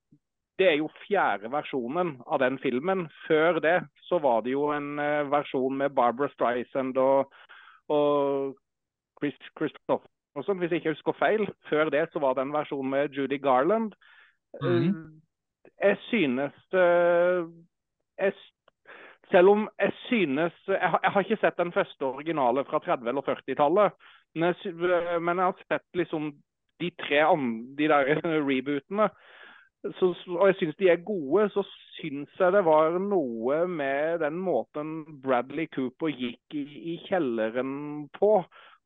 det 0.58 0.66
er 0.70 0.76
jo 0.80 0.88
fjerde 1.06 1.50
versjonen 1.52 2.14
av 2.26 2.40
den 2.40 2.58
filmen. 2.62 3.06
Før 3.26 3.58
det 3.60 3.76
så 4.08 4.18
var 4.24 4.40
det 4.46 4.54
jo 4.54 4.70
en 4.72 4.98
eh, 5.02 5.26
versjon 5.30 5.76
med 5.76 5.94
Barbara 5.96 6.28
Streisand 6.32 6.96
og, 6.96 7.32
og 7.92 8.54
Chris 9.20 9.36
Christofferson, 9.58 10.58
hvis 10.58 10.70
jeg 10.72 10.80
ikke 10.82 10.94
husker 10.96 11.18
feil. 11.18 11.46
Før 11.68 11.90
det 11.92 12.06
så 12.12 12.22
var 12.24 12.34
det 12.34 12.46
en 12.46 12.56
versjon 12.56 12.88
med 12.90 13.12
Judy 13.16 13.38
Garland. 13.42 13.92
Mm. 14.62 15.20
Jeg 15.82 15.96
synes 16.08 16.56
eh, 16.72 17.44
jeg, 18.18 18.32
Selv 19.30 19.48
om 19.50 19.68
jeg 19.80 19.92
synes 20.06 20.52
jeg, 20.68 20.78
har- 20.90 21.00
jeg 21.02 21.10
har 21.12 21.20
ikke 21.20 21.40
sett 21.40 21.56
den 21.58 21.72
første 21.72 22.02
originale 22.04 22.64
fra 22.64 22.78
30- 22.78 23.08
eller 23.08 23.22
40-tallet, 23.26 23.92
men, 24.34 24.54
men 25.24 25.36
jeg 25.38 25.44
har 25.44 25.56
sett 25.68 25.86
liksom 25.94 26.32
de 26.80 26.90
tre 27.00 27.24
andre, 27.26 27.74
de 27.78 27.88
der 27.88 28.20
rebootene. 28.50 29.08
Så, 29.98 30.08
og 30.34 30.46
jeg 30.48 30.56
syns 30.58 30.76
de 30.80 30.88
er 30.90 31.02
gode, 31.06 31.48
så 31.54 31.62
syns 31.96 32.40
jeg 32.40 32.52
det 32.56 32.64
var 32.66 32.96
noe 32.98 33.58
med 33.70 34.18
den 34.24 34.38
måten 34.42 35.20
Bradley 35.22 35.68
Cooper 35.74 36.10
gikk 36.10 36.56
i, 36.58 36.64
i 36.94 36.96
kjelleren 37.06 38.08
på 38.16 38.40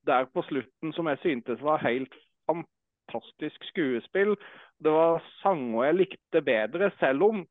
der 0.09 0.29
på 0.33 0.43
slutten 0.49 0.93
som 0.97 1.09
jeg 1.09 1.21
syntes 1.23 1.63
var 1.65 1.81
helt 1.85 2.13
fantastisk 2.51 3.65
skuespill. 3.71 4.35
Det 4.81 4.93
var 4.93 5.25
sanger 5.41 5.85
jeg 5.89 5.99
likte 6.03 6.43
bedre, 6.45 6.91
selv 7.01 7.25
om 7.31 7.43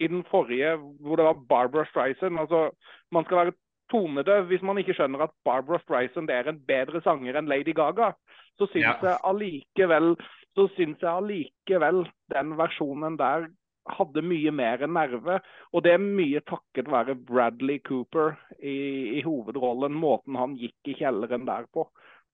i 0.00 0.08
den 0.08 0.24
forrige, 0.30 0.76
hvor 1.00 1.16
det 1.20 1.24
var 1.28 1.42
Barbara 1.48 1.84
Streisand 1.90 2.38
altså, 2.40 2.70
Man 3.12 3.24
skal 3.24 3.36
være 3.36 3.56
tonedøv 3.90 4.46
hvis 4.48 4.62
man 4.62 4.78
ikke 4.78 4.94
skjønner 4.96 5.26
at 5.26 5.34
Barbara 5.44 5.78
Streisand 5.82 6.30
er 6.30 6.48
en 6.48 6.60
bedre 6.66 7.02
sanger 7.04 7.36
enn 7.38 7.50
Lady 7.50 7.74
Gaga. 7.76 8.12
Så 8.58 8.66
syns 8.70 8.86
Ja. 8.86 8.94
jeg 9.02 9.18
allikevel 9.24 10.14
så 10.60 10.68
syns 10.76 11.00
jeg 11.00 11.10
allikevel 11.10 12.04
den 12.34 12.54
versjonen 12.60 13.16
der 13.20 13.48
hadde 13.90 14.22
mye 14.22 14.52
mer 14.52 14.84
nerve. 14.86 15.38
Og 15.72 15.84
det 15.84 15.94
er 15.96 16.02
mye 16.02 16.42
takket 16.48 16.90
være 16.92 17.16
Bradley 17.16 17.80
Cooper 17.86 18.34
i, 18.60 19.18
i 19.18 19.22
hovedrollen, 19.24 19.96
måten 19.96 20.36
han 20.38 20.58
gikk 20.60 20.92
i 20.92 20.98
kjelleren 21.00 21.48
der 21.48 21.68
på. 21.72 21.86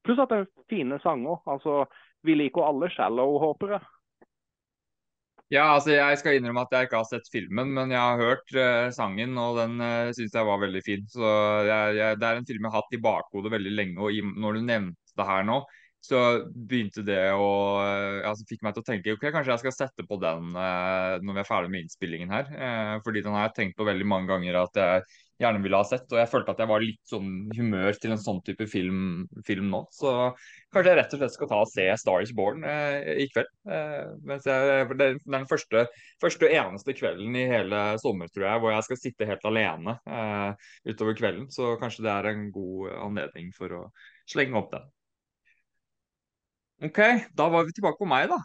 Pluss 0.07 0.23
at 0.23 0.33
det 0.33 0.43
er 0.43 0.71
fine 0.71 0.99
sanger. 1.05 1.39
Altså, 1.47 1.85
vi 2.27 2.35
liker 2.35 2.67
alle 2.67 2.91
'Shallow', 2.91 3.39
håper 3.43 3.77
jeg. 3.77 3.87
Ja, 5.55 5.69
altså 5.77 5.93
jeg 5.95 6.19
skal 6.19 6.37
innrømme 6.37 6.65
at 6.67 6.73
jeg 6.75 6.89
ikke 6.89 6.99
har 6.99 7.07
sett 7.07 7.29
filmen, 7.31 7.69
men 7.71 7.93
jeg 7.95 8.03
har 8.03 8.19
hørt 8.19 8.49
uh, 8.59 8.91
sangen, 8.91 9.39
og 9.39 9.61
den 9.61 9.79
uh, 9.79 10.11
syns 10.11 10.35
jeg 10.35 10.49
var 10.49 10.59
veldig 10.59 10.83
fin. 10.83 11.05
Så 11.07 11.23
jeg, 11.69 11.97
jeg, 12.01 12.19
det 12.19 12.27
er 12.27 12.41
en 12.41 12.49
film 12.49 12.67
jeg 12.67 12.73
har 12.75 12.83
hatt 12.83 12.97
i 12.99 13.03
bakhodet 13.05 13.53
veldig 13.55 13.75
lenge, 13.79 14.01
og 14.03 14.11
i, 14.11 14.25
når 14.27 14.59
du 14.59 14.65
nevnte 14.67 15.15
det 15.17 15.29
her 15.29 15.47
nå, 15.47 15.61
så 16.07 16.23
begynte 16.49 17.05
det 17.07 17.21
å 17.35 17.51
eh, 17.83 18.23
altså 18.29 18.47
fikk 18.49 18.65
meg 18.67 18.77
til 18.77 18.85
å 18.85 18.89
tenke 18.89 19.15
ok, 19.17 19.29
kanskje 19.35 19.55
jeg 19.55 19.65
skal 19.65 19.77
sette 19.77 20.07
på 20.09 20.19
den 20.23 20.51
eh, 20.55 21.13
når 21.23 21.39
vi 21.39 21.43
er 21.43 21.49
ferdig 21.49 21.73
med 21.73 21.87
innspillingen 21.87 22.35
her. 22.35 22.51
eh, 22.55 22.97
fordi 23.07 23.25
den 23.27 23.37
har 23.37 23.49
jeg 23.49 23.57
tenkt 23.61 23.79
på 23.79 23.89
veldig 23.89 24.09
mange 24.09 24.31
ganger 24.31 24.61
at 24.63 24.83
jeg 24.83 25.07
gjerne 25.41 25.61
ville 25.61 25.79
ha 25.79 25.85
sett, 25.85 26.07
og 26.13 26.21
jeg 26.21 26.31
følte 26.33 26.53
at 26.55 26.61
jeg 26.63 26.71
var 26.71 26.83
litt 26.83 27.11
sånn 27.11 27.29
humør 27.57 27.99
til 28.01 28.15
en 28.15 28.23
sånn 28.23 28.41
type 28.47 28.67
film, 28.73 29.27
film 29.47 29.69
nå. 29.73 29.83
Så 29.93 30.13
kanskje 30.73 30.93
jeg 30.93 30.99
rett 31.01 31.17
og 31.17 31.21
slett 31.21 31.35
skal 31.35 31.51
ta 31.51 31.61
og 31.61 31.71
se 31.71 31.87
Star 32.01 32.25
is 32.25 32.33
Born 32.37 32.65
eh, 32.69 33.13
i 33.25 33.29
kveld. 33.33 33.53
Eh, 33.69 34.15
mens 34.29 34.49
jeg, 34.49 34.89
det 34.97 35.11
er 35.11 35.21
den 35.37 35.49
første, 35.51 35.87
første 36.23 36.49
og 36.49 36.57
eneste 36.63 36.97
kvelden 36.97 37.37
i 37.37 37.47
hele 37.53 37.85
sommer, 38.03 38.33
tror 38.33 38.49
jeg, 38.49 38.65
hvor 38.65 38.77
jeg 38.77 38.89
skal 38.89 39.03
sitte 39.03 39.29
helt 39.29 39.49
alene 39.51 39.99
eh, 40.09 40.69
utover 40.89 41.19
kvelden. 41.19 41.51
Så 41.53 41.75
kanskje 41.83 42.07
det 42.09 42.15
er 42.15 42.33
en 42.33 42.49
god 42.55 42.97
anledning 43.11 43.53
for 43.57 43.77
å 43.77 43.87
slenge 44.31 44.57
opp 44.63 44.73
den. 44.73 44.89
OK, 46.85 46.99
da 47.33 47.49
var 47.49 47.65
vi 47.65 47.73
tilbake 47.73 47.99
på 47.99 48.09
meg, 48.09 48.29
da. 48.29 48.37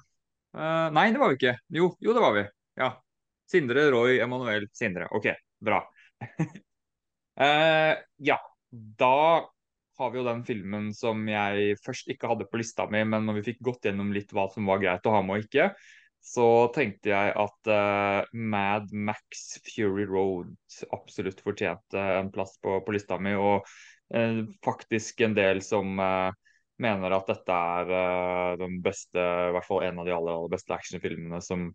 Uh, 0.55 0.87
nei, 0.95 1.09
det 1.11 1.19
var 1.19 1.33
vi 1.33 1.39
ikke. 1.39 1.55
Jo, 1.75 1.89
jo, 1.99 2.13
det 2.15 2.23
var 2.23 2.35
vi. 2.37 2.43
Ja. 2.79 2.93
Sindre, 3.51 3.89
Roy, 3.91 4.19
Emanuel, 4.23 4.69
Sindre. 4.75 5.09
OK, 5.11 5.27
bra. 5.59 5.81
uh, 6.23 7.93
ja, 8.31 8.37
da 8.71 9.17
har 9.99 10.13
vi 10.13 10.21
jo 10.21 10.25
den 10.25 10.45
filmen 10.47 10.89
som 10.95 11.25
jeg 11.27 11.75
først 11.83 12.07
ikke 12.09 12.29
hadde 12.31 12.47
på 12.47 12.61
lista 12.61 12.87
mi, 12.89 13.03
men 13.03 13.27
når 13.27 13.41
vi 13.41 13.47
fikk 13.51 13.59
gått 13.67 13.89
gjennom 13.89 14.13
litt 14.15 14.31
hva 14.33 14.47
som 14.53 14.69
var 14.71 14.79
greit 14.81 15.05
å 15.05 15.13
ha 15.17 15.19
med 15.25 15.41
og 15.41 15.49
ikke, 15.49 15.67
så 16.23 16.47
tenkte 16.71 17.11
jeg 17.11 17.33
at 17.43 17.69
uh, 17.73 18.23
Mad 18.31 18.93
Max 18.95 19.57
Fury 19.67 20.05
Road 20.07 20.55
absolutt 20.95 21.43
fortjente 21.43 21.99
en 21.99 22.31
plass 22.31 22.55
på, 22.63 22.79
på 22.85 22.95
lista 22.95 23.19
mi, 23.19 23.35
og 23.35 23.67
faktisk 24.59 25.21
en 25.23 25.35
del 25.37 25.61
som 25.63 25.99
mener 26.83 27.15
at 27.15 27.29
dette 27.29 27.57
er 27.77 27.91
eh, 27.97 28.53
den 28.61 28.79
beste, 28.83 29.21
i 29.21 29.55
hvert 29.55 29.67
fall 29.67 29.83
en 29.87 30.01
av 30.01 30.07
de 30.07 30.15
aller, 30.15 30.37
aller 30.37 30.53
beste 30.53 30.75
actionfilmene 30.75 31.41
som 31.45 31.69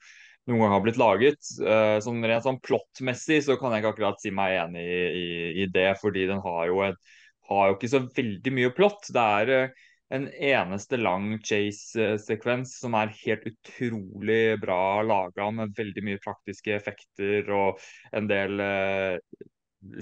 noen 0.47 0.63
gang 0.63 0.75
har 0.77 0.85
blitt 0.85 1.01
laget. 1.01 1.41
Eh, 1.63 1.97
sånn 2.05 2.25
rent 2.27 2.47
sånn 2.47 2.63
plottmessig 2.65 3.43
så 3.47 3.59
kan 3.61 3.75
jeg 3.75 3.85
ikke 3.85 3.95
akkurat 3.97 4.23
si 4.23 4.33
meg 4.35 4.59
enig 4.61 4.85
i, 4.87 5.03
i, 5.07 5.27
i 5.65 5.69
det, 5.73 5.91
fordi 6.03 6.29
den 6.31 6.43
har 6.45 6.71
jo, 6.71 6.81
et, 6.87 7.19
har 7.51 7.71
jo 7.71 7.79
ikke 7.79 7.93
så 7.93 8.03
veldig 8.19 8.55
mye 8.59 8.73
plott. 8.77 9.11
Det 9.15 9.27
er 9.41 9.55
eh, 9.57 9.85
en 10.15 10.29
eneste 10.31 11.01
lang 11.01 11.33
chase-sekvens 11.43 12.77
som 12.79 12.95
er 12.99 13.15
helt 13.25 13.47
utrolig 13.51 14.55
bra 14.63 15.03
laga, 15.03 15.49
med 15.51 15.75
veldig 15.79 16.05
mye 16.07 16.23
praktiske 16.23 16.77
effekter 16.77 17.51
og 17.55 17.83
en 18.15 18.29
del 18.31 18.63
uh, 18.63 19.19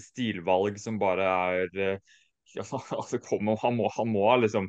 stilvalg 0.01 0.77
som 0.81 1.01
bare 1.01 1.31
er 1.31 1.79
uh, 1.95 2.13
altså, 2.61 2.83
han, 3.31 3.49
må, 3.49 3.89
han 3.97 4.13
må 4.13 4.29
ha 4.29 4.37
liksom 4.43 4.69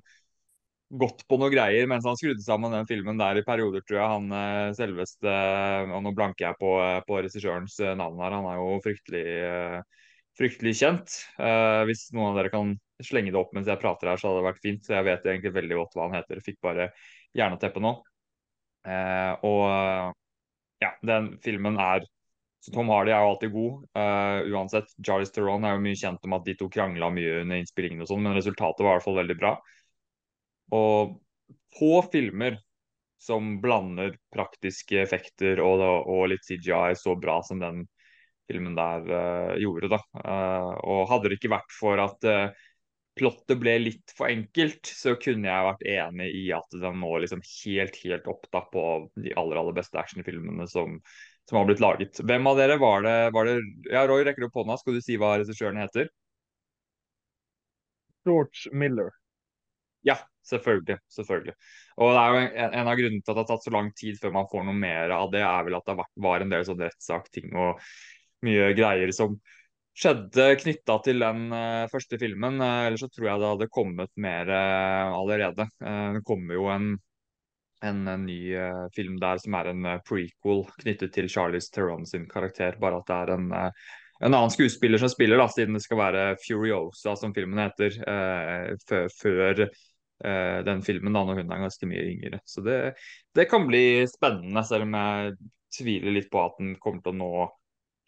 gått 0.99 1.23
på 1.29 1.37
noe 1.41 1.51
greier 1.53 1.87
mens 1.89 2.05
han 2.07 2.17
skrudde 2.19 2.43
sammen 2.43 2.73
den 2.73 2.87
filmen 2.89 3.19
der 3.19 3.39
i 3.39 3.45
perioder, 3.45 3.83
tror 3.85 3.99
jeg. 3.99 4.13
Han 4.13 4.31
eh, 4.35 4.71
selveste 4.77 5.35
Og 5.91 6.01
nå 6.05 6.13
blanker 6.17 6.49
jeg 6.49 6.59
på, 6.61 6.71
eh, 6.83 6.99
på 7.07 7.19
regissørens 7.19 7.77
eh, 7.83 7.95
navn 7.99 8.23
her. 8.23 8.37
Han 8.37 8.49
er 8.51 8.59
jo 8.61 8.79
fryktelig, 8.85 9.23
eh, 9.49 10.07
fryktelig 10.39 10.75
kjent. 10.81 11.19
Eh, 11.39 11.83
hvis 11.89 12.07
noen 12.15 12.31
av 12.31 12.41
dere 12.41 12.53
kan 12.53 12.73
slenge 13.03 13.33
det 13.33 13.39
opp 13.39 13.55
mens 13.57 13.69
jeg 13.71 13.81
prater 13.81 14.11
her, 14.11 14.21
så 14.21 14.31
hadde 14.31 14.41
det 14.41 14.49
vært 14.49 14.65
fint. 14.65 14.83
Så 14.85 14.97
jeg 14.97 15.07
vet 15.09 15.29
egentlig 15.29 15.55
veldig 15.59 15.79
godt 15.81 15.97
hva 15.97 16.09
han 16.09 16.19
heter. 16.19 16.43
Fikk 16.45 16.61
bare 16.65 16.89
jerneteppe 17.35 17.83
nå. 17.83 17.95
Eh, 18.85 19.33
og 19.47 19.65
ja, 20.83 20.91
den 21.07 21.35
filmen 21.43 21.79
er 21.81 22.05
så 22.65 22.71
Tom 22.73 22.89
Hardy 22.89 23.11
er 23.13 23.21
jo 23.21 23.29
alltid 23.29 23.51
god, 23.53 23.73
uh, 23.93 24.39
uansett. 24.49 24.87
Charlize 25.05 25.29
Theron 25.35 25.67
er 25.67 25.75
jo 25.75 25.83
mye 25.83 25.97
kjent 25.99 26.23
om 26.25 26.33
at 26.33 26.47
de 26.47 26.55
to 26.57 26.65
krangla 26.73 27.11
mye 27.13 27.43
under 27.43 27.59
innspillingen 27.61 28.01
og 28.01 28.09
sånn, 28.09 28.23
men 28.25 28.33
resultatet 28.33 28.81
var 28.81 28.95
i 28.95 28.97
hvert 28.97 29.05
fall 29.05 29.19
veldig 29.19 29.35
bra. 29.37 29.51
Og 30.73 31.17
få 31.75 31.99
filmer 32.11 32.57
som 33.21 33.57
blander 33.61 34.15
praktiske 34.33 35.01
effekter 35.01 35.61
og, 35.63 35.81
og 35.81 36.29
litt 36.31 36.45
CGI 36.45 36.95
så 36.99 37.15
bra 37.17 37.39
som 37.45 37.61
den 37.61 37.85
filmen 38.45 38.75
der 38.77 39.07
uh, 39.09 39.53
gjorde, 39.57 39.89
da. 39.95 39.99
Uh, 40.21 40.71
og 40.85 41.07
hadde 41.09 41.31
det 41.31 41.39
ikke 41.39 41.53
vært 41.55 41.73
for 41.73 42.01
at 42.01 42.27
uh, 42.29 42.65
plottet 43.17 43.57
ble 43.61 43.77
litt 43.81 44.13
for 44.15 44.29
enkelt, 44.29 44.85
så 44.85 45.15
kunne 45.17 45.49
jeg 45.49 45.67
vært 45.69 45.85
enig 45.95 46.27
i 46.35 46.43
at 46.53 46.75
den 46.75 46.99
nå 47.01 47.13
liksom 47.23 47.41
helt, 47.47 47.97
helt 48.03 48.27
opp 48.29 48.45
da 48.53 48.61
på 48.71 48.83
de 49.15 49.33
aller, 49.39 49.61
aller 49.61 49.77
beste 49.77 49.99
actionfilmene 49.99 50.67
som, 50.69 50.99
som 51.49 51.61
har 51.61 51.69
blitt 51.69 51.83
laget. 51.83 52.21
Hvem 52.21 52.51
av 52.51 52.59
dere 52.59 52.77
var 52.81 53.05
det, 53.07 53.17
var 53.35 53.49
det 53.49 53.57
Ja, 53.89 54.05
Roy 54.09 54.27
rekker 54.27 54.49
opp 54.49 54.59
hånda. 54.61 54.77
Skal 54.81 54.99
du 54.99 55.03
si 55.05 55.17
hva 55.21 55.37
regissøren 55.39 55.79
heter? 55.81 56.11
George 58.25 58.73
Miller. 58.73 59.13
Ja, 60.05 60.19
selvfølgelig. 60.45 60.99
selvfølgelig. 61.15 61.55
Og 61.97 62.11
det 62.13 62.21
er 62.21 62.31
jo 62.33 62.41
en, 62.41 62.73
en 62.79 62.89
av 62.91 62.97
grunnene 62.99 63.21
til 63.23 63.31
at 63.31 63.37
det 63.37 63.43
har 63.43 63.51
tatt 63.51 63.65
så 63.65 63.73
lang 63.73 63.91
tid 63.97 64.19
før 64.21 64.35
man 64.35 64.49
får 64.51 64.65
noe 64.67 64.77
mer 64.77 65.13
av 65.15 65.31
det, 65.33 65.41
er 65.45 65.67
vel 65.67 65.79
at 65.79 65.89
det 65.89 65.97
var 66.27 66.45
en 66.45 66.53
del 66.53 66.65
sånn 66.67 66.83
rettssakting 66.85 67.55
og 67.57 67.81
mye 68.45 68.73
greier 68.77 69.13
som 69.15 69.39
skjedde 69.95 70.47
knytta 70.59 70.97
til 71.05 71.23
den 71.23 71.49
uh, 71.55 71.87
første 71.91 72.19
filmen. 72.21 72.59
Uh, 72.61 72.85
ellers 72.89 73.05
så 73.05 73.09
tror 73.11 73.29
jeg 73.29 73.41
det 73.41 73.51
hadde 73.53 73.71
kommet 73.73 74.11
mer 74.19 74.51
uh, 74.51 75.15
allerede. 75.15 75.69
det 75.79 76.23
kommer 76.27 76.57
jo 76.57 76.69
en, 76.73 76.89
en, 77.85 78.07
en 78.11 78.25
ny 78.27 78.39
film 78.95 79.19
der 79.21 79.39
som 79.41 79.55
er 79.57 79.71
en 79.71 79.91
prequel 80.07 80.65
knyttet 80.81 81.15
til 81.15 81.29
Charlize 81.31 81.71
Theron 81.73 82.05
sin 82.09 82.27
karakter. 82.29 82.77
Bare 82.81 82.99
at 82.99 83.07
det 83.09 83.21
er 83.21 83.33
en, 83.37 83.49
en 83.55 84.33
annen 84.33 84.53
skuespiller 84.53 84.99
som 85.01 85.11
spiller, 85.11 85.39
da, 85.39 85.47
siden 85.51 85.77
det 85.77 85.83
skal 85.85 86.01
være 86.01 86.27
Furiosa, 86.43 87.15
som 87.19 87.33
filmen 87.35 87.63
heter, 87.63 87.99
før 89.21 89.67
den 90.15 90.79
filmen 90.85 91.11
da 91.11 91.25
når 91.27 91.41
hun 91.41 91.49
er 91.51 91.59
ganske 91.65 91.87
mye 91.89 92.03
yngre. 92.13 92.37
Så 92.47 92.61
det, 92.63 92.75
det, 93.35 93.49
kan 93.51 93.65
bli 93.67 94.05
spennende, 94.07 94.63
selv 94.63 94.87
om 94.87 94.95
jeg 94.95 95.33
tviler 95.75 96.15
litt 96.15 96.29
på 96.31 96.39
at 96.39 96.55
den 96.61 96.77
kommer 96.79 97.03
til 97.03 97.11
å 97.11 97.19
nå 97.19 97.31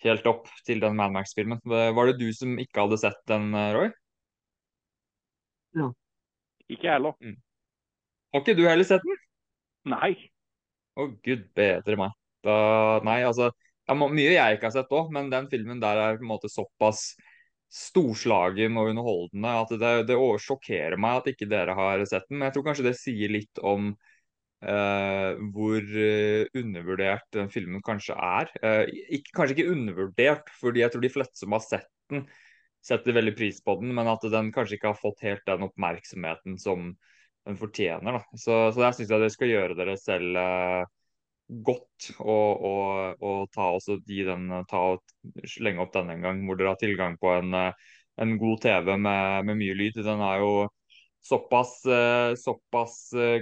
helt 0.06 0.30
opp 0.30 0.50
til 0.68 0.82
den 0.84 0.98
Mad 0.98 1.14
Max-filmen. 1.16 1.62
Var 1.66 2.10
det 2.12 2.18
du 2.20 2.28
som 2.36 2.58
ikke 2.62 2.86
hadde 2.86 3.00
sett 3.02 3.20
den, 3.30 3.50
eh, 3.58 3.74
Roy? 3.76 3.90
Ja. 5.78 5.92
Ikke 6.68 6.90
jeg 6.90 6.98
heller. 6.98 7.16
Mm. 7.24 7.38
Har 8.34 8.44
ikke 8.44 8.58
du 8.58 8.66
heller 8.68 8.88
sett 8.88 9.06
den? 9.06 9.22
Nei. 9.94 10.12
Å 10.98 11.06
oh, 11.06 11.14
gud 11.26 11.48
bedre 11.58 12.00
meg. 12.00 12.14
Da, 12.46 12.58
nei, 13.06 13.22
altså 13.28 13.50
det 13.88 13.96
er 13.96 14.00
Mye 14.12 14.34
jeg 14.34 14.58
ikke 14.58 14.68
har 14.68 14.76
sett 14.76 14.94
òg, 14.94 15.12
men 15.16 15.30
den 15.32 15.48
filmen 15.52 15.80
der 15.80 16.00
er 16.02 16.18
på 16.20 16.26
en 16.26 16.32
måte 16.34 16.50
såpass 16.52 17.14
storslagen 17.68 18.78
og 18.80 18.92
underholdende 18.94 19.54
at 19.62 19.74
det, 19.80 19.94
det 20.10 20.18
sjokkerer 20.44 20.98
meg 21.00 21.22
at 21.22 21.32
ikke 21.34 21.50
dere 21.52 21.76
har 21.78 22.04
sett 22.08 22.28
den. 22.30 22.40
Men 22.40 22.48
jeg 22.48 22.58
tror 22.58 22.68
kanskje 22.70 22.88
det 22.88 22.96
sier 23.00 23.34
litt 23.34 23.60
om 23.60 23.90
uh, 24.64 25.32
hvor 25.54 25.84
uh, 25.84 26.48
undervurdert 26.58 27.28
den 27.36 27.52
filmen 27.54 27.84
kanskje 27.86 28.16
er. 28.16 28.52
Uh, 28.64 28.86
ikke, 29.20 29.36
kanskje 29.36 29.58
ikke 29.58 29.76
undervurdert, 29.76 30.52
fordi 30.62 30.86
jeg 30.86 30.96
tror 30.96 31.04
de 31.04 31.14
fleste 31.14 31.44
som 31.44 31.58
har 31.58 31.66
sett 31.66 31.92
den, 32.14 32.24
setter 32.88 33.18
veldig 33.18 33.36
pris 33.36 33.60
på 33.66 33.76
den, 33.82 33.92
men 33.98 34.08
at 34.08 34.24
den 34.32 34.54
kanskje 34.56 34.78
ikke 34.78 34.94
har 34.94 35.02
fått 35.02 35.26
helt 35.26 35.44
den 35.50 35.66
oppmerksomheten 35.68 36.56
som 36.62 36.94
den 37.48 37.58
fortjener. 37.60 38.20
Da. 38.20 38.40
Så, 38.40 38.60
så 38.72 38.80
der 38.80 38.96
syns 38.96 39.12
dere 39.12 39.28
skal 39.34 39.52
gjøre 39.52 39.76
dere 39.76 39.98
selv 40.00 40.40
godt 41.48 42.10
å, 42.20 42.38
å, 42.70 42.74
å 43.18 43.34
ta, 43.54 43.70
den, 44.08 44.50
ta 44.70 44.82
og 44.94 45.46
slenge 45.48 45.84
opp 45.84 45.94
den 45.96 46.12
en 46.14 46.26
gang, 46.26 46.42
hvor 46.48 46.60
dere 46.60 46.74
har 46.74 46.82
tilgang 46.82 47.16
på 47.22 47.32
en, 47.38 47.56
en 47.56 48.34
god 48.42 48.64
TV 48.66 48.98
med, 48.98 49.48
med, 49.48 49.56
mye 49.60 49.78
lyd. 49.78 50.02
Den 50.04 50.24
er 50.24 50.44
jo 50.44 50.52
såpass, 51.28 51.80
såpass 52.40 52.98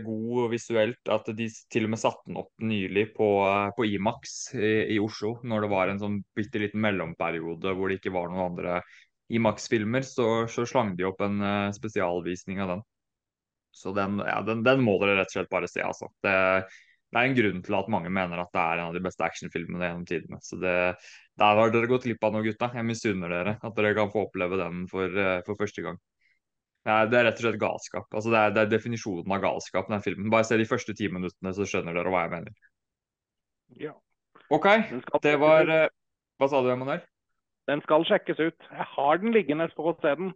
god 0.05 0.51
visuelt 0.53 1.11
at 1.13 1.27
de 1.37 1.49
til 1.73 1.85
og 1.85 1.93
med 1.93 2.01
satte 2.01 2.29
den 2.29 2.39
opp 2.41 2.53
nylig 2.61 3.11
på, 3.17 3.29
på 3.77 3.89
Imax 3.89 4.55
i, 4.57 4.95
i, 4.95 5.01
Oslo, 5.01 5.35
når 5.45 5.65
det 5.65 5.73
var 5.73 5.91
en 5.91 6.01
sånn 6.01 6.21
bitte 6.37 6.61
liten 6.61 6.81
mellomperiode 6.85 7.75
hvor 7.77 7.91
det 7.91 7.99
ikke 7.99 8.15
var 8.15 8.31
noen 8.31 8.47
andre 8.51 8.79
Imax-filmer, 9.33 10.05
så, 10.05 10.45
så, 10.45 10.67
slang 10.69 10.91
de 10.97 11.07
opp 11.09 11.23
en 11.25 11.39
spesialvisning 11.73 12.59
av 12.61 12.75
den. 12.75 12.83
Så 13.73 13.89
den, 13.97 14.19
ja, 14.21 14.37
den, 14.45 14.61
den, 14.63 14.83
må 14.85 14.99
dere 15.01 15.17
rett 15.17 15.31
og 15.33 15.39
slett 15.39 15.49
bare 15.49 15.67
se, 15.67 15.81
altså. 15.81 16.11
Det, 16.23 16.35
det 17.15 17.21
er 17.21 17.29
en 17.29 17.35
grunn 17.37 17.61
til 17.63 17.75
at 17.77 17.87
mange 17.93 18.09
mener 18.11 18.41
at 18.41 18.49
det 18.51 18.59
er 18.59 18.81
en 18.81 18.89
av 18.89 18.95
de 18.97 19.01
beste 19.05 19.23
actionfilmene 19.23 19.87
gjennom 19.87 20.07
tidene. 20.09 20.39
Så 20.43 20.57
det, 20.59 20.73
der 21.39 21.59
har 21.61 21.69
dere 21.71 21.87
gått 21.87 22.03
glipp 22.03 22.25
av 22.27 22.33
noe, 22.35 22.43
gutta. 22.43 22.67
Jeg 22.75 22.83
misunner 22.83 23.31
dere 23.31 23.53
at 23.55 23.77
dere 23.77 23.93
kan 23.95 24.11
få 24.11 24.25
oppleve 24.25 24.59
den 24.59 24.81
for, 24.91 25.15
eh, 25.23 25.37
for 25.47 25.55
første 25.61 25.85
gang. 25.85 26.01
Det 26.83 26.91
er, 26.91 27.07
det 27.13 27.19
er, 27.21 27.25
rett 27.29 27.39
og 27.39 27.45
slett 27.45 27.61
galskap. 27.61 28.09
Altså 28.11 28.33
det, 28.33 28.41
er, 28.41 28.51
det 28.57 28.61
er 28.65 28.73
definisjonen 28.73 29.31
av 29.31 29.45
galskap, 29.47 29.87
den 29.95 30.03
filmen. 30.03 30.27
Bare 30.33 30.49
se 30.49 30.59
de 30.59 30.67
første 30.67 30.97
ti 30.99 31.07
minuttene, 31.07 31.55
så 31.55 31.69
skjønner 31.71 31.95
dere 31.95 32.11
hva 32.11 32.25
jeg 32.25 32.35
mener. 32.35 32.67
Ja. 33.85 33.95
OK, 34.51 34.67
det 35.23 35.37
var 35.41 35.71
eh, 35.71 35.87
Hva 36.35 36.51
sa 36.51 36.59
du, 36.61 36.67
Emanuel? 36.75 36.99
Den 37.71 37.79
skal 37.87 38.03
sjekkes 38.11 38.43
ut. 38.43 38.69
Jeg 38.75 38.91
har 38.91 39.23
den 39.23 39.31
liggende 39.33 39.71
for 39.71 39.95
å 39.95 39.97
se 40.03 40.17
den. 40.19 40.35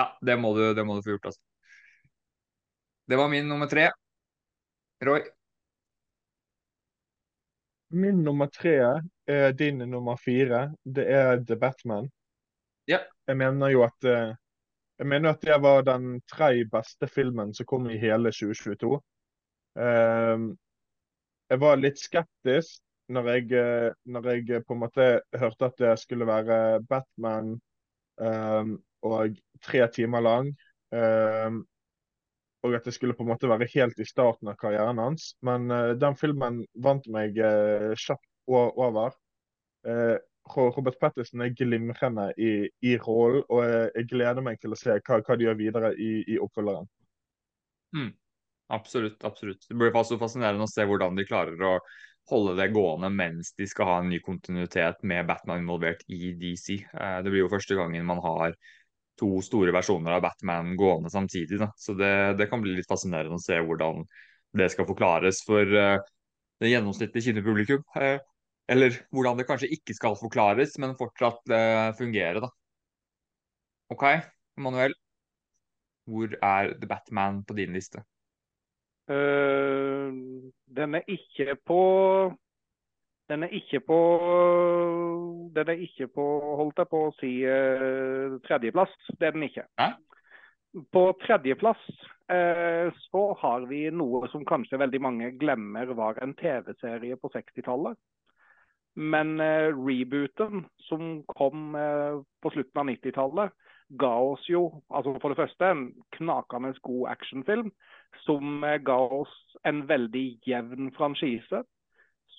Ja, 0.00 0.08
det 0.24 0.40
må 0.40 0.56
du, 0.56 0.64
det 0.74 0.88
må 0.88 0.96
du 0.96 1.04
få 1.04 1.18
gjort, 1.18 1.34
altså. 1.34 1.44
Det 3.04 3.20
var 3.20 3.28
min 3.28 3.52
nummer 3.52 3.68
tre. 3.68 3.90
Roy? 5.04 5.20
Min 7.94 8.22
nummer 8.26 8.50
tre 8.50 8.74
er 9.30 9.52
din 9.54 9.78
nummer 9.78 10.16
fire. 10.18 10.66
Det 10.82 11.04
er 11.06 11.44
The 11.46 11.56
Batman. 11.56 12.08
Ja. 12.90 12.98
Jeg 13.26 13.36
mener 13.38 13.70
jo 13.72 13.84
at 13.86 14.08
eh, 14.08 14.34
jeg 14.98 15.06
mener 15.10 15.34
at 15.34 15.42
det 15.42 15.56
var 15.62 15.82
den 15.86 16.20
tre 16.30 16.64
beste 16.70 17.06
filmen 17.10 17.54
som 17.54 17.66
kom 17.66 17.86
i 17.90 17.98
hele 17.98 18.30
2022. 18.34 18.98
Ehm, 19.78 20.48
jeg 21.50 21.60
var 21.60 21.80
litt 21.80 21.98
skeptisk 21.98 22.82
når 23.14 23.30
jeg, 23.32 23.46
eh, 23.58 23.90
når 24.06 24.28
jeg 24.30 24.64
på 24.66 24.76
en 24.76 24.82
måte 24.84 25.08
hørte 25.34 25.70
at 25.70 25.80
det 25.82 25.94
skulle 26.02 26.26
være 26.26 26.82
Batman 26.88 27.56
um, 28.16 28.76
og 29.02 29.34
tre 29.62 29.88
timer 29.92 30.22
lang. 30.24 30.54
Og 32.64 32.74
at 32.78 32.86
det 32.86 32.94
skulle 32.96 33.16
på 33.16 33.26
en 33.26 33.32
måte 33.34 33.50
være 33.50 33.68
helt 33.74 33.98
i 34.00 34.06
starten 34.08 34.48
av 34.48 34.56
karrieren 34.60 35.00
hans. 35.02 35.34
Men 35.44 35.68
uh, 35.72 35.92
den 36.00 36.16
filmen 36.16 36.62
vant 36.80 37.06
meg 37.12 37.36
uh, 37.36 37.92
kjapt 38.00 38.24
over. 38.48 39.12
Uh, 39.84 40.16
Robert 40.54 40.98
Patterson 41.00 41.40
er 41.44 41.54
glimrende 41.56 42.30
i, 42.40 42.66
i 42.84 42.96
rollen, 43.00 43.44
og 43.48 43.62
jeg, 43.64 43.86
jeg, 43.94 44.08
gleder 44.10 44.44
meg 44.44 44.58
til 44.60 44.76
å 44.76 44.78
se 44.78 44.98
hva, 44.98 45.20
hva 45.24 45.36
de 45.40 45.46
gjør 45.46 45.56
videre 45.60 45.92
i, 45.96 46.10
i 46.34 46.40
oppfølgeren. 46.40 46.88
Mm. 47.96 48.12
Absolutt. 48.72 49.24
absolutt. 49.24 49.64
Det 49.68 49.76
blir 49.76 49.92
så 50.04 50.18
fascinerende 50.20 50.64
å 50.64 50.70
se 50.70 50.84
hvordan 50.88 51.16
de 51.16 51.26
klarer 51.28 51.60
å 51.64 51.78
holde 52.30 52.54
det 52.56 52.70
gående 52.72 53.10
mens 53.12 53.52
de 53.58 53.66
skal 53.68 53.88
ha 53.88 53.96
en 54.00 54.08
ny 54.12 54.20
kontinuitet 54.24 55.02
med 55.04 55.26
Batman 55.28 55.60
involvert 55.60 56.00
i 56.08 56.32
DC. 56.40 56.78
Det 56.88 57.28
blir 57.28 57.44
jo 57.44 57.52
første 57.52 57.76
gangen 57.76 58.08
man 58.08 58.22
har 58.24 58.56
to 59.20 59.38
store 59.44 59.72
versjoner 59.74 60.16
av 60.16 60.22
Batman 60.24 60.74
gående 60.78 61.10
samtidig. 61.12 61.58
Da. 61.62 61.70
Så 61.76 61.94
det, 61.98 62.12
det, 62.40 62.48
kan 62.50 62.62
bli 62.62 62.76
litt 62.78 62.90
fascinerende 62.90 63.38
å 63.38 63.42
se 63.42 63.58
hvordan 63.62 64.02
det 64.58 64.70
skal 64.72 64.88
forklares 64.88 65.42
for 65.46 65.66
uh, 65.66 65.98
det 66.62 66.72
gjennomsnittlige 66.72 67.30
kinopublikum. 67.30 67.84
Uh, 67.96 68.18
eller 68.70 68.96
hvordan 69.14 69.38
det 69.38 69.46
kanskje 69.48 69.72
ikke 69.76 69.96
skal 69.96 70.18
forklares, 70.18 70.78
men 70.82 70.96
fortsatt 70.98 71.42
uh, 71.52 71.90
fungere. 71.98 72.44
da. 72.46 72.50
OK, 73.94 74.06
Manuel. 74.62 74.96
Hvor 76.08 76.34
er 76.36 76.74
The 76.76 76.88
Batman 76.88 77.44
på 77.48 77.56
din 77.56 77.72
liste? 77.76 78.04
den 79.04 80.94
er 80.96 81.02
ikke 81.12 81.58
på 81.68 81.80
den 83.28 83.46
er 83.46 83.54
ikke 83.56 83.80
på 83.80 83.98
den 85.54 85.70
er 85.70 85.84
ikke 85.84 86.08
på, 86.12 86.24
holdt 86.58 86.80
jeg 86.82 86.90
på 86.90 87.02
å 87.08 87.12
si, 87.20 87.30
uh, 87.46 88.36
tredjeplass. 88.46 88.92
Det 89.18 89.28
er 89.28 89.36
den 89.36 89.46
ikke. 89.48 89.66
Hæ? 89.80 89.92
På 90.94 91.04
tredjeplass 91.22 91.82
uh, 92.32 92.90
så 93.06 93.24
har 93.42 93.68
vi 93.70 93.86
noe 93.94 94.26
som 94.32 94.46
kanskje 94.48 94.80
veldig 94.82 95.00
mange 95.02 95.30
glemmer 95.40 95.94
var 95.96 96.18
en 96.24 96.34
TV-serie 96.38 97.18
på 97.20 97.30
60-tallet. 97.36 97.98
Men 98.98 99.36
uh, 99.42 99.70
rebooten 99.74 100.66
som 100.88 101.20
kom 101.30 101.74
på 101.74 102.54
slutten 102.54 102.82
av 102.82 102.90
90-tallet, 102.90 103.54
ga 104.00 104.14
oss 104.32 104.46
jo 104.48 104.64
altså 104.88 105.12
for 105.20 105.30
det 105.30 105.38
første 105.38 105.70
en 105.70 105.82
knakende 106.16 106.72
god 106.82 107.10
actionfilm 107.12 107.68
som 108.24 108.64
ga 108.86 108.96
oss 109.18 109.34
en 109.68 109.82
veldig 109.86 110.24
jevn 110.48 110.88
franchise 110.96 111.60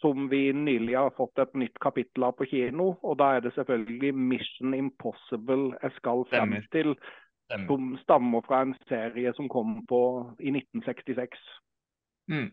som 0.02 0.28
vi 0.30 0.50
nylig 0.54 0.96
har 0.98 1.14
fått 1.18 1.40
et 1.40 1.54
nytt 1.58 1.78
kapittel 1.84 2.28
av 2.28 2.36
på 2.40 2.48
kino. 2.50 2.96
Og 3.04 3.18
da 3.22 3.36
er 3.36 3.46
det 3.46 3.54
selvfølgelig 3.56 4.12
Mission 4.16 4.76
Impossible 4.78 5.72
jeg 5.82 5.96
skal 6.00 6.26
frem 6.32 6.58
til. 6.76 6.96
Som 7.68 7.94
stammer 8.02 8.42
fra 8.46 8.64
en 8.66 8.74
serie 8.90 9.34
som 9.38 9.50
kom 9.52 9.84
på 9.90 10.02
i 10.42 10.50
1966. 10.50 11.38
Mm. 12.34 12.50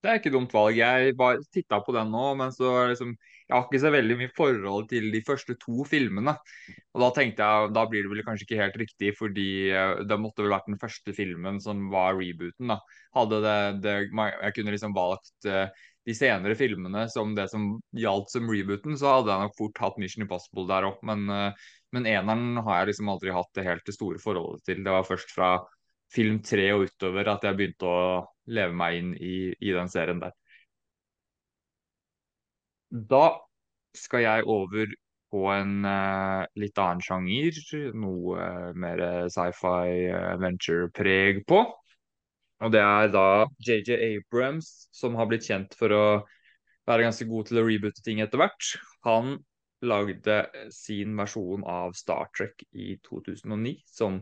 Det 0.00 0.08
er 0.08 0.16
ikke 0.16 0.32
dumt 0.32 0.54
valg. 0.56 0.78
Jeg 0.78 1.12
titta 1.52 1.80
på 1.84 1.92
den 1.92 2.08
nå, 2.14 2.22
men 2.40 2.54
så 2.56 2.86
liksom 2.88 3.12
Jeg 3.50 3.52
har 3.52 3.66
ikke 3.66 3.80
så 3.82 3.90
veldig 3.92 4.16
mye 4.16 4.30
forhold 4.36 4.86
til 4.88 5.10
de 5.12 5.20
første 5.26 5.56
to 5.60 5.84
filmene. 5.90 6.36
Og 6.94 7.02
da 7.02 7.10
tenkte 7.16 7.44
jeg 7.44 7.72
da 7.74 7.82
blir 7.90 8.06
det 8.06 8.12
vel 8.12 8.22
kanskje 8.24 8.46
ikke 8.46 8.60
helt 8.62 8.78
riktig, 8.80 9.10
fordi 9.18 9.50
eh, 9.74 10.04
det 10.06 10.20
måtte 10.22 10.44
vel 10.44 10.54
vært 10.54 10.70
den 10.70 10.78
første 10.80 11.12
filmen 11.16 11.58
som 11.60 11.88
var 11.92 12.14
rebooten, 12.16 12.70
da. 12.70 12.78
Hadde 13.18 13.42
det, 13.44 13.58
det 13.82 13.96
Jeg 14.06 14.54
kunne 14.56 14.76
liksom 14.76 14.94
valgt 14.94 15.50
uh, 15.50 15.66
de 16.08 16.14
senere 16.16 16.54
filmene 16.56 17.04
som 17.12 17.34
det 17.36 17.48
som 17.52 17.64
gjaldt 17.96 18.32
som 18.32 18.48
rebooten, 18.50 18.96
så 18.98 19.06
hadde 19.16 19.32
jeg 19.32 19.40
nok 19.44 19.58
fort 19.58 19.80
hatt 19.84 19.98
Mission 20.00 20.24
Impossible 20.24 20.66
der 20.70 20.86
òg. 20.88 20.96
Men, 21.06 21.20
uh, 21.28 21.52
men 21.94 22.08
eneren 22.08 22.44
har 22.64 22.74
jeg 22.80 22.88
liksom 22.92 23.12
aldri 23.12 23.30
hatt 23.36 23.52
det 23.58 23.66
helt 23.66 23.86
det 23.86 23.96
store 23.96 24.18
forholdet 24.22 24.62
til. 24.68 24.78
Det 24.86 24.92
var 24.96 25.08
først 25.08 25.30
fra 25.36 25.50
film 26.14 26.36
tre 26.42 26.66
og 26.74 26.80
utover 26.88 27.24
at 27.30 27.44
jeg 27.46 27.56
begynte 27.58 27.86
å 27.86 27.98
leve 28.50 28.74
meg 28.74 28.96
inn 28.98 29.12
i, 29.14 29.54
i 29.54 29.70
den 29.76 29.88
serien 29.92 30.22
der. 30.22 30.32
Da 32.90 33.38
skal 33.94 34.20
jeg 34.24 34.48
over 34.50 34.86
på 35.30 35.46
en 35.52 35.84
uh, 35.86 36.42
litt 36.58 36.78
annen 36.82 37.00
sjanger. 37.04 37.52
Noe 37.94 38.40
uh, 38.40 38.72
mer 38.74 38.98
sci-fi-venture-preg 39.30 41.44
på. 41.46 41.62
Og 42.60 42.72
det 42.74 42.82
er 42.84 43.12
da 43.12 43.26
JJ 43.64 43.96
Abrams, 43.96 44.88
som 44.92 45.16
har 45.16 45.28
blitt 45.30 45.46
kjent 45.48 45.76
for 45.78 45.94
å 45.96 46.04
være 46.88 47.06
ganske 47.06 47.26
god 47.28 47.48
til 47.48 47.60
å 47.60 47.66
reboote 47.66 48.04
ting 48.04 48.20
etter 48.20 48.40
hvert. 48.40 48.74
Han 49.06 49.38
lagde 49.86 50.42
sin 50.74 51.14
versjon 51.16 51.64
av 51.64 51.94
Star 51.96 52.28
Trek 52.36 52.64
i 52.76 52.94
2009, 53.06 53.78
som 53.88 54.20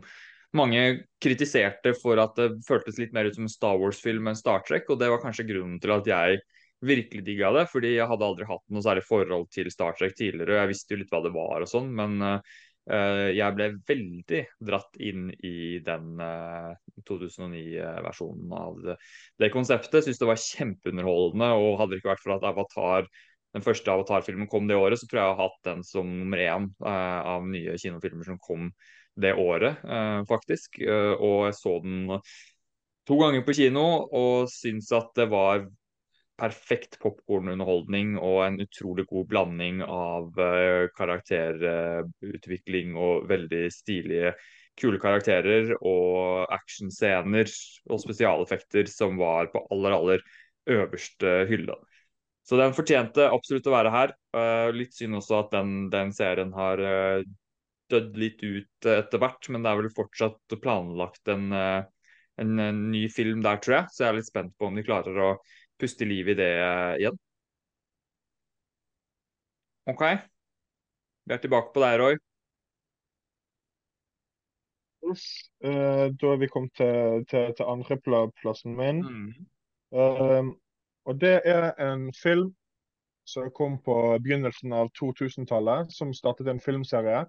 mange 0.55 0.83
kritiserte 1.21 1.93
for 1.99 2.21
at 2.21 2.37
det 2.39 2.53
føltes 2.65 2.97
litt 3.01 3.11
mer 3.13 3.27
ut 3.27 3.35
som 3.35 3.45
en 3.45 3.51
Star 3.51 3.75
Wars-film 3.81 4.31
enn 4.31 4.39
Star 4.39 4.63
Trek, 4.65 4.87
og 4.89 5.01
det 5.01 5.11
var 5.11 5.21
kanskje 5.21 5.47
grunnen 5.49 5.81
til 5.83 5.93
at 5.93 6.07
jeg 6.09 6.39
virkelig 6.85 7.25
digga 7.27 7.51
det, 7.57 7.65
fordi 7.67 7.97
jeg 7.97 8.07
hadde 8.07 8.25
aldri 8.25 8.47
hatt 8.47 8.63
noe 8.71 8.83
særlig 8.85 9.03
forhold 9.03 9.49
til 9.51 9.67
Star 9.73 9.97
Trek 9.99 10.15
tidligere, 10.15 10.55
og 10.55 10.61
jeg 10.61 10.71
visste 10.71 10.95
jo 10.95 11.01
litt 11.01 11.11
hva 11.11 11.21
det 11.25 11.35
var 11.35 11.65
og 11.65 11.69
sånn, 11.69 11.91
men 11.95 12.15
uh, 12.23 12.59
jeg 12.89 13.53
ble 13.53 13.65
veldig 13.85 14.39
dratt 14.65 14.95
inn 14.97 15.27
i 15.45 15.79
den 15.85 16.21
uh, 16.21 16.71
2009-versjonen 17.05 18.53
av 18.57 18.79
det, 18.85 18.95
det 19.41 19.51
konseptet. 19.53 20.05
Syns 20.05 20.21
det 20.21 20.29
var 20.29 20.41
kjempeunderholdende, 20.41 21.49
og 21.59 21.79
hadde 21.81 21.93
det 21.93 22.01
ikke 22.01 22.13
vært 22.13 22.23
for 22.23 22.37
at 22.37 22.47
Avatar 22.49 23.09
den 23.57 23.65
første 23.65 23.89
Avatar-filmen 23.89 24.49
kom 24.49 24.67
det 24.69 24.77
året, 24.77 25.01
så 25.01 25.09
tror 25.09 25.19
jeg 25.19 25.25
jeg 25.27 25.35
har 25.35 25.43
hatt 25.47 25.59
den 25.65 25.83
som 25.85 26.09
nummer 26.19 26.41
én 26.41 26.69
uh, 26.85 27.19
av 27.35 27.45
nye 27.49 27.77
kinofilmer 27.81 28.29
som 28.29 28.41
kom 28.41 28.71
det 29.19 29.33
året, 29.35 29.81
faktisk. 30.29 30.77
Og 30.79 31.49
jeg 31.49 31.55
så 31.57 31.73
den 31.83 32.05
to 33.09 33.17
ganger 33.19 33.41
på 33.43 33.55
kino 33.57 33.81
og 34.15 34.45
syns 34.53 34.93
at 34.95 35.09
det 35.17 35.25
var 35.33 35.65
perfekt 36.39 36.97
popkornunderholdning 37.03 38.15
og 38.17 38.39
en 38.45 38.61
utrolig 38.63 39.05
god 39.09 39.27
blanding 39.29 39.83
av 39.85 40.31
karakterutvikling 40.95 42.95
og 42.97 43.27
veldig 43.29 43.65
stilige, 43.75 44.33
kule 44.79 45.01
karakterer 45.03 45.73
og 45.79 46.47
actionscener 46.55 47.49
og 47.91 47.99
spesialeffekter 47.99 48.87
som 48.87 49.19
var 49.19 49.51
på 49.51 49.65
aller, 49.73 49.91
aller 49.97 50.23
øverste 50.69 51.41
hylle. 51.49 51.75
Så 52.49 52.57
den 52.57 52.73
fortjente 52.73 53.27
absolutt 53.29 53.67
å 53.69 53.75
være 53.75 53.91
her. 53.93 54.15
Uh, 54.33 54.69
litt 54.73 54.95
synd 54.97 55.19
også 55.19 55.43
at 55.43 55.51
den, 55.53 55.73
den 55.93 56.09
serien 56.15 56.49
har 56.55 56.81
uh, 56.81 57.21
dødd 57.93 58.17
litt 58.17 58.41
ut 58.41 58.89
etter 58.89 59.21
hvert, 59.21 59.49
men 59.53 59.65
det 59.65 59.71
er 59.71 59.81
vel 59.83 59.93
fortsatt 59.93 60.57
planlagt 60.61 61.29
en, 61.29 61.49
en, 61.53 62.59
en, 62.61 62.81
ny 62.89 63.03
film 63.13 63.43
der, 63.45 63.61
tror 63.61 63.79
jeg. 63.79 63.93
Så 63.93 64.03
jeg 64.03 64.11
er 64.11 64.19
litt 64.19 64.29
spent 64.29 64.55
på 64.57 64.69
om 64.69 64.77
de 64.77 64.85
klarer 64.85 65.21
å 65.25 65.31
puste 65.79 66.07
liv 66.07 66.29
i 66.29 66.37
det 66.37 66.49
igjen. 66.99 67.19
OK. 69.89 70.03
Vi 71.25 71.33
er 71.33 71.41
tilbake 71.41 71.73
på 71.73 71.83
deg, 71.83 71.99
Roy. 72.01 72.19
da 75.09 76.31
er 76.33 76.37
vi 76.37 76.49
kommet 76.53 76.75
til, 76.77 77.23
til, 77.29 77.53
til 77.57 77.65
andreplassen 77.65 78.75
min. 78.77 78.99
Mm. 79.01 80.51
Og 81.09 81.21
det 81.21 81.39
er 81.49 81.71
en 81.81 82.09
film 82.13 82.51
som 83.29 83.49
kom 83.53 83.77
på 83.81 83.95
begynnelsen 84.23 84.73
av 84.73 84.89
2000-tallet, 84.97 85.91
som 85.93 86.13
startet 86.13 86.49
en 86.49 86.61
filmserie. 86.61 87.23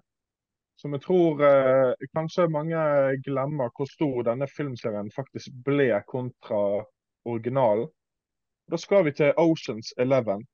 Som 0.81 0.95
jeg 0.97 1.03
tror 1.05 1.41
eh, 1.45 2.07
kanskje 2.15 2.47
mange 2.49 2.81
glemmer 3.25 3.69
hvor 3.75 3.89
stor 3.89 4.23
denne 4.25 4.47
filmserien 4.49 5.11
faktisk 5.13 5.53
ble 5.65 5.91
kontra 6.09 6.81
originalen. 7.29 7.89
Da 8.71 8.77
skal 8.77 9.05
vi 9.05 9.11
til 9.11 9.33
Oceans 9.37 9.93
Eleven. 9.97 10.47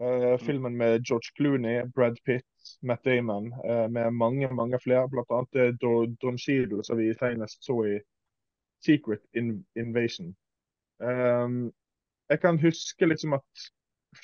Eh, 0.00 0.38
filmen 0.38 0.76
med 0.76 1.04
George 1.08 1.30
Clooney, 1.36 1.92
Brad 1.94 2.16
Pitt, 2.26 2.46
Matt 2.82 3.04
Damon, 3.04 3.46
uh, 3.46 3.90
med 3.90 4.10
mange 4.10 4.54
mange 4.54 4.78
flere. 4.84 5.08
Blant 5.08 5.30
annet 5.30 5.80
Don 6.22 6.38
Cheadle, 6.38 6.84
som 6.84 6.98
vi 6.98 7.14
senest 7.14 7.64
så 7.64 7.76
i 7.84 7.98
Secret 8.84 9.22
Invasion. 9.76 10.36
Um, 10.98 11.72
jeg 12.30 12.40
kan 12.40 12.58
huske 12.58 13.06
liksom 13.06 13.32
at 13.32 13.48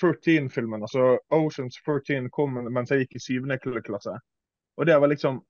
13-filmen, 0.03 0.83
altså 0.83 1.19
Oceans 1.31 1.77
13 1.87 2.31
kom 2.31 2.51
mens 2.73 2.91
jeg 2.91 2.99
gikk 2.99 3.17
i 3.17 3.25
syvende 3.29 3.59
klasse. 3.89 4.19
Og 4.77 4.87
det 4.87 5.01
var 5.01 5.07
liksom 5.07 5.45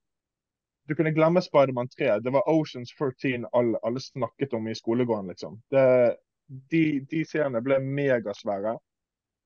Du 0.89 0.95
kunne 0.95 1.15
glemme 1.15 1.43
Spiderman 1.43 1.89
3. 1.89 2.21
Det 2.23 2.33
var 2.33 2.49
Oceans 2.49 2.93
13 2.99 3.47
alle, 3.53 3.79
alle 3.83 4.01
snakket 4.01 4.53
om 4.53 4.69
i 4.69 4.75
skolegården, 4.75 5.29
liksom. 5.29 5.63
Det, 5.71 6.15
de, 6.47 6.85
de 7.11 7.23
seriene 7.27 7.63
ble 7.65 7.79
megasvære. 7.83 8.77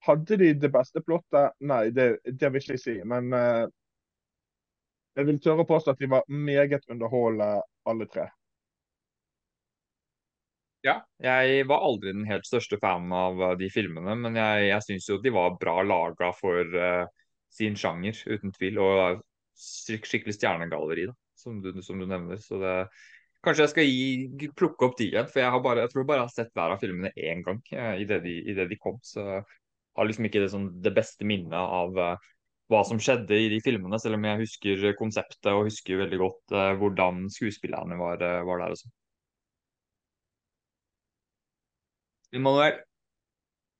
Hadde 0.06 0.38
de 0.40 0.54
det 0.56 0.70
beste 0.72 1.02
plottet? 1.04 1.56
Nei, 1.60 1.90
det, 1.96 2.08
det 2.24 2.50
vil 2.52 2.62
ikke 2.62 2.76
jeg 2.78 2.82
si. 2.82 2.96
Men 3.08 3.32
uh, 3.36 3.66
jeg 5.18 5.28
vil 5.28 5.40
tørre 5.44 5.66
å 5.66 5.68
påstå 5.68 5.94
at 5.94 6.00
de 6.00 6.10
var 6.10 6.28
meget 6.28 6.86
underholdende, 6.88 7.64
alle 7.90 8.06
tre. 8.08 8.28
Ja, 10.80 11.02
jeg 11.20 11.66
var 11.68 11.82
aldri 11.84 12.14
den 12.14 12.24
helt 12.24 12.46
største 12.48 12.78
fanen 12.80 13.12
av 13.12 13.42
de 13.60 13.68
filmene, 13.68 14.14
men 14.16 14.38
jeg, 14.40 14.70
jeg 14.70 14.84
syns 14.86 15.08
jo 15.10 15.18
de 15.20 15.32
var 15.34 15.58
bra 15.60 15.82
laga 15.84 16.30
for 16.32 16.64
uh, 16.72 17.04
sin 17.52 17.76
sjanger, 17.76 18.16
uten 18.30 18.54
tvil. 18.56 18.80
Og 18.80 19.20
skikkelig 19.60 20.38
stjernegalleri, 20.38 21.06
da, 21.10 21.16
som 21.36 21.60
du, 21.60 21.72
som 21.84 22.00
du, 22.00 22.06
nevner. 22.08 22.40
Så 22.40 22.60
det, 22.62 22.74
kanskje 23.44 23.64
jeg 23.64 23.72
skal 23.72 23.88
gi, 23.88 24.48
plukke 24.56 24.86
opp 24.86 24.98
de 24.98 25.08
igjen, 25.08 25.28
for 25.30 25.42
jeg, 25.42 25.62
bare, 25.64 25.84
jeg 25.84 25.92
tror 25.92 26.04
jeg 26.04 26.22
har 26.22 26.32
sett 26.32 26.52
hver 26.56 26.74
av 26.74 26.82
filmene 26.82 27.12
én 27.16 27.44
gang 27.46 27.60
uh, 27.72 27.94
idet 28.00 28.20
de, 28.26 28.36
i 28.52 28.56
det 28.56 28.68
de 28.70 28.78
kom. 28.80 28.98
Så 29.06 29.22
jeg 29.24 29.44
har 29.96 30.08
liksom 30.08 30.28
ikke 30.28 30.42
det, 30.44 30.50
sånn, 30.52 30.68
det 30.84 30.92
beste 30.96 31.28
minnet 31.28 31.56
av 31.60 31.96
uh, 31.96 32.32
hva 32.70 32.82
som 32.86 33.00
skjedde 33.02 33.34
i 33.34 33.48
de 33.52 33.60
filmene, 33.64 33.98
selv 33.98 34.18
om 34.18 34.26
jeg 34.28 34.42
husker 34.44 34.90
konseptet 34.98 35.52
og 35.52 35.66
husker 35.70 36.02
veldig 36.02 36.20
godt 36.20 36.56
uh, 36.56 36.72
hvordan 36.80 37.24
skuespillerne 37.32 37.98
var, 38.00 38.20
var 38.46 38.64
der. 38.64 38.76
Også. 38.76 38.92
Immanuel? 42.36 42.82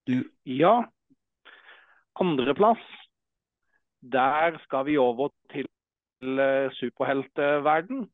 Du 0.08 0.24
Ja. 0.48 0.80
Andreplass. 2.20 2.80
Der 4.12 4.58
skal 4.64 4.84
vi 4.88 4.96
over 5.00 5.30
til 5.52 5.68
superheltverden. 6.76 8.08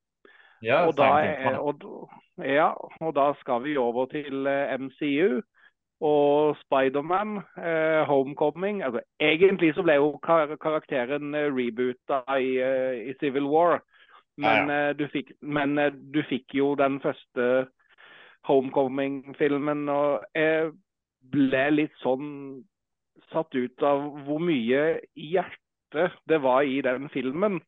Ja, 0.66 0.82
og, 0.86 0.96
da 0.98 1.10
og, 1.62 1.84
ja, 2.42 2.72
og 3.00 3.12
da 3.16 3.30
skal 3.40 3.62
vi 3.64 3.76
over 3.78 4.08
til 4.10 4.48
eh, 4.50 4.74
MCU 4.80 5.40
og 6.04 6.56
Spiderman, 6.60 7.38
eh, 7.56 8.02
Homecoming. 8.08 8.82
Altså, 8.84 9.00
egentlig 9.20 9.74
så 9.74 9.84
ble 9.86 9.96
jo 9.96 10.10
kar 10.24 10.56
karakteren 10.60 11.34
uh, 11.34 11.46
reboota 11.54 12.20
i, 12.36 12.58
i, 13.08 13.14
Civil 13.20 13.46
War. 13.48 13.80
Men, 14.36 14.68
ja, 14.68 14.80
ja. 14.88 14.92
Du 14.92 15.06
fikk, 15.12 15.32
men 15.40 15.78
du 16.12 16.20
fikk 16.28 16.58
jo 16.58 16.74
den 16.76 17.00
første 17.00 17.66
Homecoming-filmen. 18.44 19.88
Og 19.88 20.26
jeg 20.36 20.74
ble 21.32 21.64
litt 21.72 21.96
sånn 22.02 22.60
satt 23.32 23.56
ut 23.56 23.86
av 23.86 24.04
hvor 24.26 24.42
mye 24.42 24.82
hjerte 25.16 26.10
det 26.28 26.42
var 26.44 26.66
i 26.68 26.82
den 26.84 27.08
filmen. 27.14 27.62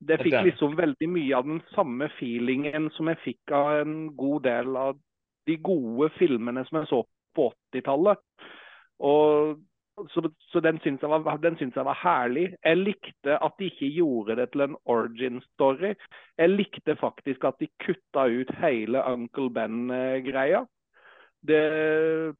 Det 0.00 0.16
fikk 0.22 0.38
liksom 0.46 0.76
veldig 0.78 1.08
mye 1.12 1.36
av 1.36 1.48
den 1.48 1.60
samme 1.74 2.08
feelingen 2.16 2.88
som 2.96 3.10
jeg 3.12 3.20
fikk 3.24 3.52
av 3.52 3.82
en 3.82 3.96
god 4.16 4.46
del 4.46 4.78
av 4.80 5.00
de 5.48 5.56
gode 5.60 6.08
filmene 6.16 6.64
som 6.68 6.80
jeg 6.80 6.88
så 6.88 7.02
på 7.36 7.50
80-tallet. 7.74 8.22
Så, 10.08 10.22
så, 10.48 10.60
den 10.64 10.80
syns 10.80 11.02
jeg, 11.02 11.10
jeg, 11.76 11.84
var 11.84 12.00
herlig. 12.00 12.46
Jeg 12.64 12.80
likte 12.80 13.36
at 13.36 13.56
de 13.60 13.68
ikke 13.68 13.92
gjorde 13.98 14.36
det 14.40 14.48
til 14.52 14.64
en 14.64 14.76
origin 14.88 15.40
story. 15.50 15.94
Jeg 16.38 16.54
likte 16.54 16.96
faktisk 16.96 17.44
at 17.44 17.60
de 17.60 17.68
kutta 17.84 18.24
ut 18.32 18.52
hele 18.62 19.04
Uncle 19.04 19.50
Ben-greia. 19.52 20.64
Det 21.40 21.60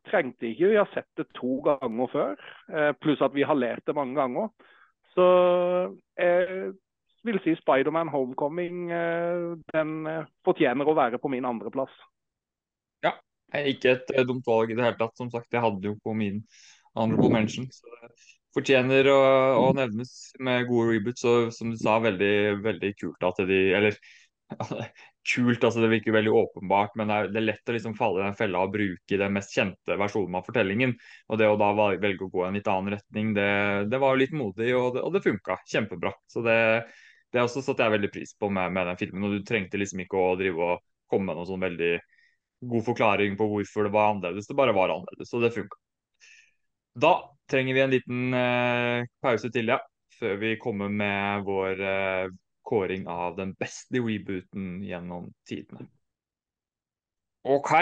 trengte 0.09 0.51
ikke. 0.51 0.73
Vi 0.73 0.81
har 0.81 0.89
sett 0.95 1.09
det 1.17 1.29
to 1.37 1.61
ganger 1.65 2.13
før. 2.13 2.41
Eh, 2.73 2.93
pluss 3.01 3.21
at 3.25 3.37
vi 3.37 3.45
har 3.45 3.57
lest 3.57 3.87
det 3.87 3.97
mange 3.97 4.17
ganger. 4.17 4.49
Så 5.15 5.27
jeg 6.17 6.73
vil 7.27 7.41
si 7.45 7.55
Spiderman 7.59 8.11
Homecoming 8.13 8.91
eh, 8.95 9.47
den 9.75 9.95
eh, 10.09 10.29
fortjener 10.47 10.89
å 10.89 10.97
være 10.97 11.21
på 11.21 11.31
min 11.33 11.47
andreplass. 11.49 11.93
Ja, 13.05 13.15
ikke 13.67 13.99
et 13.99 14.13
dumt 14.29 14.47
valg 14.49 14.73
i 14.73 14.79
det 14.79 14.87
hele 14.87 15.01
tatt. 15.01 15.17
Som 15.21 15.33
sagt, 15.33 15.51
jeg 15.53 15.65
hadde 15.65 15.93
jo 15.93 15.97
på 16.05 16.15
min 16.17 16.43
honorable 16.97 17.33
mention. 17.33 17.69
Så 17.73 17.87
det 17.93 18.13
fortjener 18.57 19.11
å, 19.13 19.21
å, 19.61 19.69
nevnes 19.77 20.15
med 20.43 20.67
gode 20.71 20.95
reboots. 20.95 21.27
Og 21.29 21.53
som 21.55 21.73
du 21.73 21.79
sa, 21.81 21.99
veldig, 22.03 22.35
veldig 22.65 22.95
kult 23.01 23.29
at 23.31 23.45
de 23.49 23.61
Eller 23.79 24.01
kult, 25.31 25.65
altså 25.65 25.83
det 25.83 25.91
virker 25.93 26.15
veldig 26.17 26.33
åpenbart, 26.35 26.97
men 26.99 27.11
det 27.13 27.39
er, 27.39 27.45
lett 27.45 27.71
å 27.71 27.75
liksom 27.77 27.95
falle 27.99 28.23
i 28.23 28.25
den 28.25 28.39
fella 28.39 28.65
og 28.65 28.73
bruke 28.75 29.19
den 29.21 29.37
mest 29.37 29.53
kjente 29.55 29.99
versjonen 30.01 30.39
av 30.41 30.49
fortellingen. 30.49 30.97
Og 31.31 31.39
det 31.39 31.47
å 31.51 31.59
da 31.61 31.71
velge 31.77 32.27
å 32.27 32.33
gå 32.33 32.43
i 32.45 32.49
en 32.49 32.59
litt 32.59 32.71
annen 32.71 32.97
retning, 32.97 33.31
det, 33.37 33.53
det 33.93 34.01
var 34.03 34.19
litt 34.19 34.35
modig, 34.35 34.73
og 34.75 34.97
det, 34.97 35.05
og 35.07 35.15
det 35.15 35.23
funka 35.27 35.61
kjempebra. 35.71 36.15
Så 36.31 36.43
det, 36.47 36.59
det 37.31 37.43
også 37.43 37.63
satte 37.63 37.87
jeg 37.87 37.95
veldig 37.95 38.11
pris 38.13 38.33
på 38.39 38.51
med, 38.51 38.73
med, 38.75 38.89
den 38.91 38.99
filmen. 39.01 39.27
Og 39.27 39.37
du 39.37 39.47
trengte 39.47 39.79
liksom 39.79 40.03
ikke 40.05 40.19
å 40.19 40.33
drive 40.39 40.67
og 40.67 40.83
komme 41.11 41.31
med 41.31 41.39
noen 41.39 41.49
sånn 41.49 41.63
veldig 41.63 41.93
god 42.71 42.85
forklaring 42.91 43.37
på 43.39 43.47
hvorfor 43.53 43.87
det 43.87 43.95
var 43.95 44.11
annerledes. 44.15 44.49
Det 44.51 44.59
bare 44.59 44.75
var 44.77 44.93
annerledes, 44.95 45.33
og 45.35 45.45
det 45.45 45.53
funka. 45.55 45.79
Da 47.01 47.15
trenger 47.51 47.77
vi 47.77 47.83
en 47.85 47.95
liten 47.95 48.35
eh, 48.37 49.07
pause 49.23 49.51
til, 49.55 49.71
ja. 49.71 49.79
før 50.19 50.37
vi 50.43 50.57
kommer 50.61 50.91
med 50.93 51.47
vår 51.47 51.85
eh, 51.87 52.33
kåring 52.67 53.07
av 53.09 53.39
den 53.39 53.55
beste 53.59 54.03
rebooten 54.03 54.83
gjennom 54.85 55.31
tidene. 55.49 55.87
OK, 57.47 57.73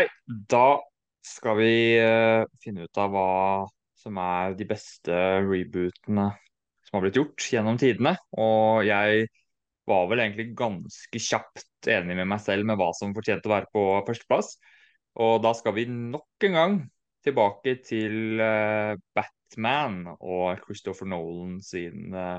da 0.49 0.79
skal 1.27 1.59
vi 1.59 1.73
eh, 1.99 2.45
finne 2.63 2.87
ut 2.87 3.01
av 3.01 3.11
hva 3.13 3.33
som 3.99 4.21
er 4.23 4.55
de 4.61 4.69
beste 4.69 5.17
rebootene 5.43 6.29
som 6.89 6.99
har 6.99 7.05
blitt 7.07 7.21
gjort 7.21 7.49
gjennom 7.53 7.79
tidene. 7.81 8.17
Og 8.41 8.87
jeg 8.89 9.29
var 9.89 10.09
vel 10.11 10.23
egentlig 10.25 10.53
ganske 10.57 11.23
kjapt 11.23 11.89
enig 11.89 12.17
med 12.19 12.29
meg 12.33 12.43
selv 12.45 12.69
med 12.69 12.81
hva 12.81 12.91
som 12.97 13.15
fortjente 13.17 13.49
å 13.49 13.55
være 13.55 13.71
på 13.73 13.85
førsteplass. 14.09 14.57
Og 15.23 15.39
da 15.45 15.53
skal 15.57 15.75
vi 15.77 15.89
nok 15.89 16.49
en 16.49 16.59
gang 16.59 16.81
tilbake 17.27 17.79
til 17.85 18.41
uh, 18.41 18.95
Batman 19.17 20.05
og 20.19 20.61
Christopher 20.65 21.09
Nolan 21.11 21.59
sin 21.65 22.15
uh, 22.15 22.39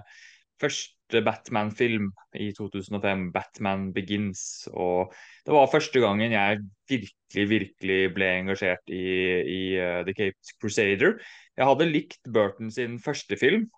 første 0.59 1.21
Batman-film 1.25 2.09
i 2.37 2.51
2005, 2.55 3.29
'Batman 3.33 3.89
Begins'. 3.95 4.67
Og 4.71 5.13
det 5.45 5.55
var 5.55 5.71
første 5.71 6.01
gangen 6.03 6.35
jeg 6.35 6.61
virkelig, 6.89 7.45
virkelig 7.49 7.99
ble 8.15 8.31
engasjert 8.41 8.93
i, 8.93 9.03
i 9.41 9.61
uh, 9.79 10.01
The 10.07 10.15
Cape 10.15 10.57
Crusader. 10.61 11.17
Jeg 11.57 11.67
hadde 11.67 11.91
likt 11.91 12.31
Burton 12.33 12.71
sin 12.71 12.99
første 13.03 13.37
film. 13.39 13.69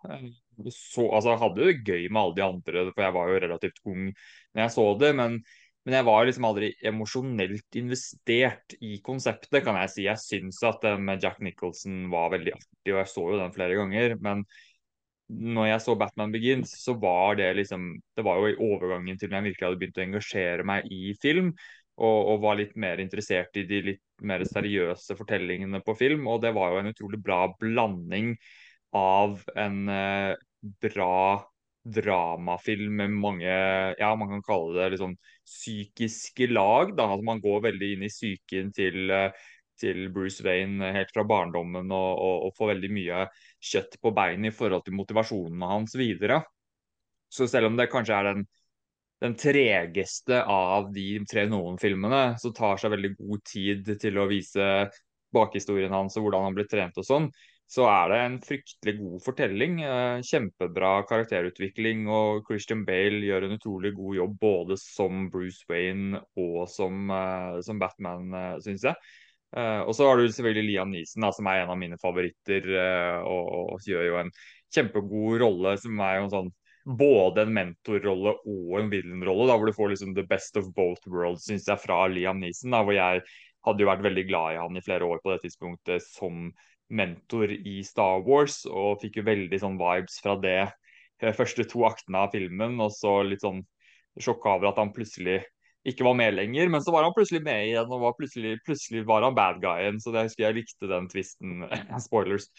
Så, 0.70 1.08
altså, 1.10 1.38
hadde 1.42 1.66
det 1.66 1.82
gøy 1.88 2.06
med 2.10 2.22
alle 2.22 2.38
de 2.38 2.46
andre, 2.46 2.86
for 2.92 3.06
jeg 3.06 3.18
var 3.18 3.32
jo 3.32 3.42
relativt 3.48 3.84
ung 3.90 4.08
når 4.12 4.66
jeg 4.66 4.74
så 4.78 4.88
det. 5.02 5.16
men 5.18 5.42
men 5.82 5.96
jeg 5.98 6.06
var 6.06 6.26
liksom 6.28 6.46
aldri 6.46 6.68
emosjonelt 6.86 7.78
investert 7.80 8.76
i 8.86 9.00
konseptet, 9.02 9.64
kan 9.66 9.80
jeg 9.82 9.90
si. 9.90 10.04
Jeg 10.06 10.22
syns 10.22 10.60
at 10.68 10.84
det 10.86 10.92
med 11.02 11.24
Jack 11.26 11.40
Nicholson 11.42 12.04
var 12.12 12.30
veldig 12.36 12.54
artig, 12.54 12.92
og 12.94 13.00
jeg 13.00 13.10
så 13.10 13.24
jo 13.32 13.40
den 13.40 13.56
flere 13.56 13.78
ganger. 13.80 14.14
Men 14.22 14.44
når 15.32 15.72
jeg 15.72 15.84
så 15.88 15.96
Batman 15.98 16.34
Begins, 16.36 16.76
så 16.84 16.94
var 17.00 17.40
det 17.40 17.50
liksom 17.58 17.96
Det 18.16 18.26
var 18.26 18.38
jo 18.42 18.52
i 18.52 18.60
overgangen 18.62 19.18
til 19.18 19.32
når 19.32 19.40
jeg 19.40 19.48
virkelig 19.50 19.68
hadde 19.68 19.80
begynt 19.82 19.98
å 19.98 20.06
engasjere 20.06 20.68
meg 20.70 20.92
i 20.94 21.16
film. 21.22 21.54
Og, 22.02 22.20
og 22.34 22.46
var 22.46 22.58
litt 22.58 22.78
mer 22.80 23.02
interessert 23.02 23.58
i 23.60 23.66
de 23.70 23.82
litt 23.92 24.06
mer 24.26 24.46
seriøse 24.48 25.18
fortellingene 25.18 25.82
på 25.86 25.98
film. 25.98 26.30
Og 26.30 26.44
det 26.46 26.54
var 26.54 26.76
jo 26.76 26.84
en 26.84 26.94
utrolig 26.94 27.22
bra 27.26 27.48
blanding 27.58 28.36
av 28.98 29.42
en 29.58 29.82
eh, 29.90 30.38
bra 30.62 31.42
dramafilm 31.84 32.96
med 32.96 33.10
mange 33.10 33.54
ja, 33.98 34.16
man 34.16 34.30
kan 34.30 34.44
kalle 34.46 34.84
det 34.84 34.90
liksom 34.96 35.16
psykiske 35.46 36.48
lag. 36.48 36.96
da, 36.98 37.08
altså 37.08 37.26
Man 37.26 37.42
går 37.42 37.66
veldig 37.66 37.92
inn 37.96 38.06
i 38.06 38.12
psyken 38.12 38.72
til, 38.76 39.10
eh, 39.10 39.34
til 39.82 40.10
Bruce 40.14 40.46
Wayne 40.46 40.94
helt 40.94 41.14
fra 41.14 41.26
barndommen 41.26 41.92
og, 41.92 42.12
og, 42.14 42.48
og, 42.48 42.56
får 42.58 42.74
veldig 42.76 42.92
mye 42.94 43.28
kjøtt 43.72 43.98
på 44.02 44.14
beinet 44.14 44.52
i 44.52 44.56
forhold 44.56 44.86
til 44.86 44.98
motivasjonen 44.98 45.70
hans 45.74 45.96
videre. 45.98 46.44
Så 47.32 47.48
selv 47.48 47.72
om 47.72 47.80
det 47.80 47.90
kanskje 47.92 48.18
er 48.18 48.30
den, 48.30 48.46
den 49.24 49.38
tregeste 49.40 50.44
av 50.44 50.92
de 50.94 51.24
tre 51.30 51.48
Noen-filmene, 51.50 52.36
så 52.42 52.52
tar 52.54 52.78
seg 52.78 52.94
veldig 52.94 53.16
god 53.18 53.46
tid 53.48 53.96
til 54.02 54.20
å 54.20 54.28
vise 54.30 54.68
bakhistorien 55.32 55.94
hans 55.96 56.18
og 56.20 56.28
hvordan 56.28 56.50
han 56.50 56.58
ble 56.58 56.68
trent 56.68 56.98
og 57.00 57.08
sånn, 57.08 57.30
så 57.72 57.86
er 57.88 58.12
det 58.12 58.20
en 58.20 58.38
fryktelig 58.44 58.94
god 59.00 59.22
fortelling. 59.24 59.78
Eh, 59.88 60.24
kjempebra 60.28 60.92
karakterutvikling, 61.08 62.04
og 62.12 62.44
Christian 62.50 62.84
Bale 62.88 63.22
gjør 63.24 63.48
en 63.48 63.56
utrolig 63.56 63.94
god 63.96 64.18
jobb 64.18 64.38
både 64.42 64.78
som 64.82 65.30
Bruce 65.32 65.64
Wayne 65.72 66.20
og 66.36 66.66
som, 66.72 67.06
uh, 67.08 67.62
som 67.64 67.80
Batman, 67.80 68.28
uh, 68.36 68.58
syns 68.64 68.88
jeg. 68.90 69.12
Og 69.52 69.90
så 69.92 70.06
har 70.08 70.16
du 70.16 70.30
selvfølgelig 70.32 70.64
Liam 70.64 70.92
Neeson, 70.94 71.26
som 71.36 71.48
er 71.52 71.66
en 71.66 71.74
av 71.74 71.76
mine 71.76 71.98
favoritter, 72.00 72.70
og, 73.28 73.50
og, 73.74 73.82
gjør 73.84 74.06
jo 74.06 74.14
en 74.22 74.30
kjempegod 74.72 75.42
rolle, 75.42 75.74
som 75.76 76.00
er 76.00 76.14
jo 76.16 76.22
en 76.24 76.32
sånn 76.32 76.52
både 76.88 77.44
en 77.44 77.52
mentorrolle 77.58 78.32
og 78.48 78.78
en 78.80 78.88
villainrolle, 78.94 79.52
hvor 79.52 79.68
du 79.68 79.76
får 79.76 79.92
liksom 79.92 80.16
the 80.16 80.24
best 80.30 80.56
of 80.56 80.72
both 80.78 81.04
worlds, 81.12 81.50
syns 81.50 81.68
jeg, 81.68 81.84
fra 81.84 82.06
Liam 82.08 82.40
Neeson. 82.40 82.72
Da, 82.72 82.80
hvor 82.88 82.96
jeg 82.96 83.26
hadde 83.68 83.84
jo 83.84 83.92
vært 83.92 84.08
veldig 84.08 84.26
glad 84.30 84.56
i 84.56 84.62
han 84.62 84.80
i 84.80 84.86
flere 84.88 85.12
år 85.12 85.20
på 85.20 85.34
det 85.34 85.42
tidspunktet 85.44 86.08
som 86.08 86.48
mentor 86.92 87.52
i 87.52 87.80
Star 87.88 88.22
Wars, 88.26 88.62
og 88.68 89.02
fikk 89.02 89.22
jo 89.22 89.28
veldig 89.30 89.60
sånn 89.62 89.80
vibes 89.80 90.20
fra 90.24 90.36
det 90.42 90.60
de 91.22 91.32
første 91.38 91.66
to 91.70 91.86
aktene 91.88 92.26
av 92.26 92.36
filmen. 92.36 92.78
Og 92.84 92.92
så 92.96 93.22
litt 93.26 93.46
sånn 93.46 93.64
sjokk 94.22 94.48
over 94.50 94.72
at 94.72 94.82
han 94.82 94.94
plutselig 94.96 95.42
ikke 95.88 96.06
var 96.06 96.18
med 96.18 96.36
lenger, 96.36 96.70
men 96.70 96.84
så 96.86 96.94
var 96.94 97.08
han 97.08 97.16
plutselig 97.16 97.42
med 97.46 97.72
igjen, 97.72 97.90
og 97.90 98.04
var 98.04 98.18
plutselig, 98.18 98.58
plutselig 98.68 99.02
var 99.10 99.26
han 99.26 99.38
bad 99.38 99.62
guyen. 99.64 99.98
Så 100.02 100.14
det 100.14 100.28
husker 100.28 100.46
jeg 100.46 100.60
likte 100.60 100.90
den 100.92 101.08
tvisten, 101.10 101.64
spoilers, 102.06 102.50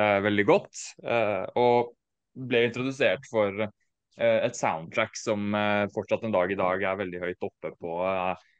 eh, 0.00 0.18
veldig 0.24 0.46
godt. 0.48 0.86
Eh, 1.04 1.44
og 1.62 1.92
ble 2.32 2.64
introdusert 2.66 3.28
for 3.30 3.62
eh, 3.62 4.40
et 4.48 4.58
soundtrack 4.58 5.14
som 5.18 5.52
eh, 5.54 5.84
fortsatt 5.94 6.26
en 6.26 6.34
dag 6.34 6.50
i 6.50 6.58
dag 6.58 6.82
er 6.88 6.98
veldig 7.04 7.22
høyt 7.22 7.46
oppe 7.46 7.74
på 7.78 8.00
eh, 8.08 8.50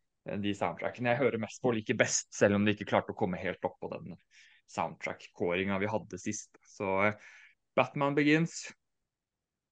de 0.42 0.54
soundtrackene 0.54 1.10
jeg 1.10 1.22
hører 1.24 1.42
mest 1.42 1.58
på 1.62 1.72
og 1.72 1.80
liker 1.80 1.98
best, 1.98 2.28
selv 2.36 2.60
om 2.60 2.66
de 2.66 2.76
ikke 2.76 2.86
klarte 2.92 3.14
å 3.14 3.18
komme 3.18 3.40
helt 3.42 3.64
opp 3.66 3.80
på 3.82 3.90
den 3.90 4.14
soundtrack-kåringa 4.70 5.78
vi 5.82 5.90
hadde 5.90 6.20
sist. 6.20 6.56
Så 6.76 6.98
eh, 7.08 7.30
Batman 7.76 8.14
Begins 8.14 8.66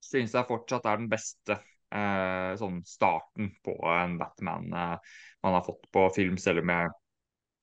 synes 0.01 0.33
jeg 0.33 0.49
fortsatt 0.49 0.87
er 0.89 0.99
den 1.01 1.11
beste 1.11 1.59
eh, 1.93 2.53
sånn 2.59 2.81
starten 2.87 3.51
på 3.65 3.75
en 3.93 4.17
Batman 4.19 4.71
eh, 4.73 5.13
man 5.41 5.57
har 5.57 5.65
fått 5.65 5.87
på 5.93 6.07
film, 6.15 6.37
selv 6.41 6.63
om 6.63 6.73
jeg 6.73 6.91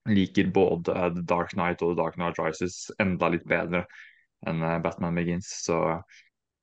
liker 0.09 0.53
både 0.55 0.95
The 1.15 1.25
Dark 1.29 1.53
Knight 1.55 1.83
og 1.85 1.93
The 1.93 2.03
Dark 2.03 2.17
Knight 2.19 2.39
Rises 2.41 2.87
enda 3.03 3.31
litt 3.33 3.47
bedre 3.49 3.85
enn 4.49 4.63
eh, 4.63 4.79
Batman 4.85 5.19
Begins. 5.19 5.51
Så 5.65 5.81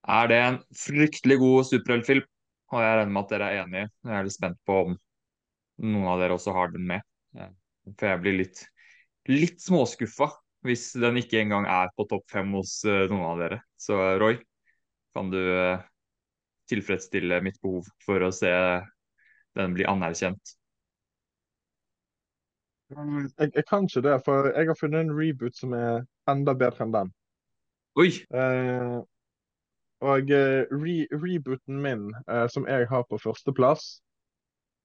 er 0.05 0.31
det 0.31 0.39
en 0.41 0.61
fryktelig 0.77 1.39
god 1.41 1.67
superheltfilm, 1.71 2.25
og 2.73 2.81
jeg 2.83 2.97
regner 2.99 3.13
med 3.13 3.23
at 3.23 3.35
dere 3.35 3.49
er 3.51 3.63
enige. 3.63 3.91
Jeg 4.05 4.17
er 4.17 4.27
litt 4.27 4.37
spent 4.37 4.61
på 4.67 4.79
om 4.87 4.95
noen 5.85 6.09
av 6.13 6.21
dere 6.21 6.37
også 6.37 6.55
har 6.55 6.73
den 6.73 6.87
med. 6.89 7.05
Eh, 7.37 7.51
for 7.93 8.11
jeg 8.11 8.23
blir 8.23 8.39
litt, 8.43 8.65
litt 9.31 9.61
småskuffa 9.63 10.31
hvis 10.65 10.89
den 10.97 11.19
ikke 11.21 11.39
engang 11.43 11.67
er 11.69 11.91
på 11.95 12.07
topp 12.09 12.25
fem 12.31 12.53
hos 12.57 12.79
uh, 12.87 13.05
noen 13.11 13.25
av 13.29 13.41
dere. 13.43 13.61
Så 13.77 13.97
Roy, 14.21 14.39
kan 15.15 15.31
du 15.33 15.39
uh, 15.39 15.81
tilfredsstille 16.71 17.41
mitt 17.45 17.59
behov 17.63 17.87
for 18.05 18.25
å 18.25 18.31
se 18.33 18.51
den 19.55 19.75
bli 19.75 19.85
anerkjent? 19.87 20.55
Jeg, 22.95 23.51
jeg, 23.55 23.65
kan 23.65 23.87
ikke 23.87 24.03
det, 24.05 24.15
for 24.25 24.51
jeg 24.51 24.69
har 24.69 24.77
funnet 24.77 25.05
en 25.05 25.13
reboot 25.17 25.57
som 25.57 25.73
er 25.77 26.03
enda 26.29 26.53
bedre 26.57 26.85
enn 26.85 26.93
den. 26.93 27.13
Oi! 27.97 28.09
Eh, 28.29 28.97
og 30.05 30.29
re 30.29 30.95
rebooten 31.15 31.79
min, 31.81 32.09
som 32.51 32.67
jeg 32.69 32.85
har 32.91 33.05
på 33.09 33.17
førsteplass, 33.23 33.87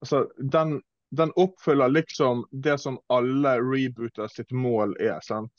altså, 0.01 0.23
den, 0.39 0.78
den 1.11 1.35
oppfyller 1.36 1.93
liksom 1.93 2.47
det 2.51 2.78
som 2.81 2.97
alle 3.12 3.59
rebooter 3.61 4.32
sitt 4.32 4.52
mål 4.52 4.97
er. 5.01 5.19
sant? 5.27 5.52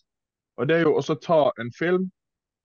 Og 0.62 0.68
Det 0.68 0.76
er 0.76 0.84
jo 0.86 0.94
også 0.94 1.16
å 1.18 1.22
ta 1.26 1.42
en 1.62 1.72
film 1.74 2.04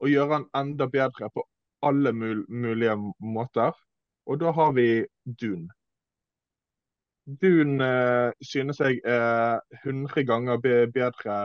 og 0.04 0.10
gjøre 0.12 0.34
den 0.34 0.42
enda 0.58 0.84
bedre 0.92 1.30
på 1.32 1.44
alle 1.88 2.12
mul 2.12 2.42
mulige 2.52 2.96
måter. 3.24 3.72
Og 4.28 4.40
da 4.40 4.52
har 4.52 4.74
vi 4.76 5.06
Dune. 5.40 5.70
Dune 7.40 7.86
eh, 7.86 8.32
synes 8.44 8.80
jeg 8.84 9.00
er 9.04 9.62
100 9.84 10.26
ganger 10.28 10.60
bedre 10.92 11.38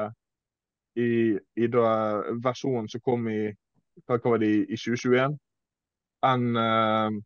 i, 1.00 1.40
i 1.56 1.70
versjonen 2.44 2.90
som 2.92 3.02
kom 3.06 3.30
i, 3.32 3.48
hva 4.06 4.20
var 4.26 4.44
det, 4.44 4.52
i 4.68 4.76
2021, 4.76 5.40
enn 6.34 6.60
eh, 6.66 7.22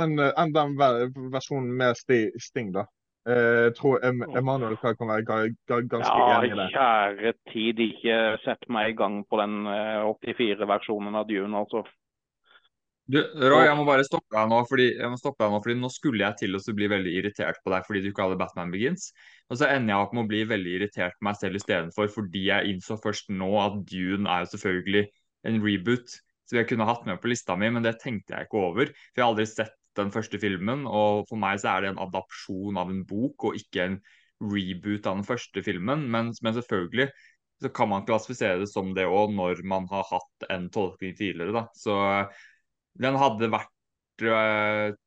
enn 0.00 0.18
en 0.24 0.56
den 0.56 0.74
versjonen 1.36 1.76
med 1.76 2.00
Sting. 2.40 2.72
da. 2.72 2.86
Jeg 3.22 3.68
eh, 3.68 3.72
tror 3.78 4.02
Emanuel 4.02 4.74
kan 4.82 5.10
være 5.12 5.22
ganske 5.22 6.10
ja, 6.10 6.38
enig 6.40 6.48
i 6.50 6.56
det. 6.58 6.68
Kjære 6.74 7.32
tid, 7.52 7.82
ikke 7.84 8.16
sett 8.42 8.64
meg 8.66 8.90
i 8.90 8.96
gang 8.98 9.20
på 9.30 9.38
den 9.38 9.60
84-versjonen 9.68 11.12
eh, 11.12 11.18
av 11.20 11.28
Dune, 11.28 11.60
altså. 11.60 11.84
Du, 13.12 13.18
Roy, 13.18 13.64
jeg 13.66 13.76
må 13.78 13.84
bare 13.86 14.06
stoppe 14.06 14.30
deg 14.34 14.50
nå, 14.50 14.58
fordi, 14.66 14.88
stoppe 15.20 15.44
deg 15.44 15.54
nå, 15.54 15.60
fordi 15.62 15.78
nå 15.78 15.90
skulle 15.92 16.24
jeg 16.24 16.38
til 16.40 16.58
å 16.58 16.74
bli 16.78 16.88
veldig 16.90 17.12
irritert 17.18 17.58
på 17.62 17.72
deg 17.74 17.86
fordi 17.86 18.02
du 18.02 18.08
ikke 18.10 18.26
hadde 18.26 18.38
Batman 18.40 18.74
Begins. 18.74 19.08
Og 19.50 19.58
så 19.60 19.68
ender 19.70 19.94
jeg 19.94 20.06
opp 20.06 20.14
med 20.16 20.24
å 20.24 20.30
bli 20.30 20.42
veldig 20.50 20.74
irritert 20.78 21.18
på 21.18 21.26
meg 21.28 21.38
selv 21.38 21.58
istedenfor, 21.58 22.10
fordi 22.14 22.46
jeg 22.48 22.74
innså 22.74 22.98
først 23.02 23.30
nå 23.34 23.50
at 23.62 23.78
Dune 23.90 24.30
er 24.30 24.46
jo 24.46 24.52
selvfølgelig 24.54 25.04
en 25.50 25.62
reboot 25.62 26.18
som 26.48 26.58
jeg 26.58 26.70
kunne 26.70 26.86
hatt 26.88 27.06
med 27.06 27.22
på 27.22 27.30
lista 27.30 27.54
mi, 27.58 27.70
men 27.74 27.86
det 27.86 27.98
tenkte 28.02 28.34
jeg 28.34 28.48
ikke 28.48 28.66
over. 28.70 28.90
For 29.12 29.20
jeg 29.20 29.24
har 29.24 29.34
aldri 29.34 29.48
sett 29.50 29.78
den 29.98 30.12
første 30.14 30.40
filmen. 30.42 30.86
Og 30.88 31.26
for 31.28 31.40
meg 31.40 31.60
så 31.62 31.74
er 31.74 31.84
det 31.84 31.92
en 31.92 32.02
adapsjon 32.02 32.80
av 32.80 32.92
en 32.92 33.04
bok, 33.08 33.48
og 33.50 33.58
ikke 33.58 33.86
en 33.86 34.00
reboot 34.42 35.06
av 35.06 35.20
den 35.20 35.26
første 35.26 35.62
filmen. 35.64 36.06
Men, 36.12 36.32
men 36.42 36.56
selvfølgelig 36.56 37.10
så 37.62 37.70
kan 37.70 37.90
man 37.92 38.06
klassifisere 38.06 38.58
det 38.62 38.70
som 38.72 38.90
det 38.96 39.06
òg, 39.06 39.34
når 39.36 39.62
man 39.68 39.86
har 39.92 40.06
hatt 40.08 40.48
en 40.50 40.66
tolkning 40.74 41.14
tidligere. 41.18 41.54
da. 41.54 41.64
Så 41.78 41.94
den 43.00 43.16
hadde 43.18 43.50
vært 43.52 44.26
øh, 44.26 44.98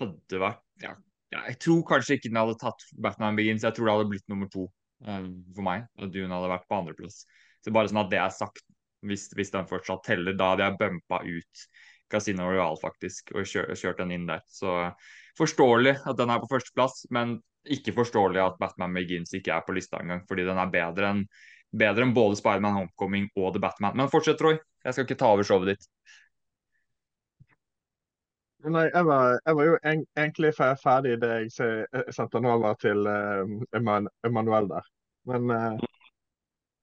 Hadde 0.00 0.38
vært 0.40 0.62
ja, 0.82 0.94
Jeg 1.36 1.58
tror 1.62 1.82
kanskje 1.86 2.16
ikke 2.16 2.30
den 2.32 2.40
hadde 2.40 2.56
tatt 2.58 2.86
Batman 3.04 3.36
Begins. 3.38 3.66
Jeg 3.66 3.76
tror 3.76 3.86
det 3.86 3.96
hadde 3.96 4.10
blitt 4.10 4.32
nummer 4.32 4.48
to 4.50 4.66
øh, 5.06 5.28
for 5.54 5.66
meg. 5.66 5.86
Og 6.00 6.10
Dune 6.14 6.32
hadde 6.32 6.50
vært 6.54 6.66
på 6.70 6.80
andreplass. 6.80 7.22
Så 7.62 7.74
bare 7.74 7.92
sånn 7.92 8.02
at 8.02 8.10
det 8.10 8.22
er 8.22 8.32
sagt. 8.34 8.64
hvis, 9.06 9.28
hvis 9.36 9.52
den 9.52 9.68
fortsatt 9.70 10.04
teller. 10.06 10.34
Da 10.38 10.52
hadde 10.52 10.66
jeg 10.70 10.78
bumpa 10.80 11.20
ut 11.26 11.66
Casino 12.12 12.50
Royal 12.50 12.76
faktisk 12.80 13.32
og 13.34 13.48
kjørt, 13.48 13.72
kjørt 13.80 14.02
den 14.02 14.12
inn 14.16 14.28
der. 14.28 14.44
Så 14.50 14.90
forståelig 15.38 15.96
at 16.04 16.18
den 16.18 16.32
er 16.32 16.42
på 16.42 16.50
førsteplass, 16.52 17.06
men 17.14 17.38
ikke 17.72 17.94
forståelig 17.94 18.42
at 18.42 18.60
Batman 18.60 18.94
Begins 18.96 19.34
ikke 19.38 19.54
er 19.54 19.64
på 19.66 19.74
lista 19.76 20.00
engang, 20.02 20.24
fordi 20.28 20.44
den 20.48 20.60
er 20.60 20.72
bedre 20.72 21.14
enn 21.14 21.26
bedre 21.72 22.04
enn 22.04 22.14
både 22.16 22.36
Spiderman 22.36 22.76
Homecoming 22.76 23.30
og 23.36 23.54
The 23.54 23.62
Batman. 23.62 23.96
Men 23.96 24.10
fortsett, 24.12 24.38
Troy. 24.40 24.58
Jeg 24.84 24.94
skal 24.94 25.06
ikke 25.06 25.18
ta 25.20 25.30
over 25.32 25.46
showet 25.46 25.72
ditt. 25.72 25.86
Nei, 28.62 28.84
jeg 28.92 29.06
var, 29.08 29.38
jeg 29.40 29.58
var 29.58 29.66
jo 29.66 29.78
en, 29.90 30.02
egentlig 30.18 30.52
ferdig 30.54 31.16
det 31.22 31.30
jeg, 31.32 31.54
sendte 32.14 32.36
den 32.36 32.46
over 32.46 32.76
til 32.78 33.08
uh, 33.08 33.56
Emanuel 33.74 34.68
der. 34.70 34.92
Men 35.26 35.50
uh... 35.50 35.88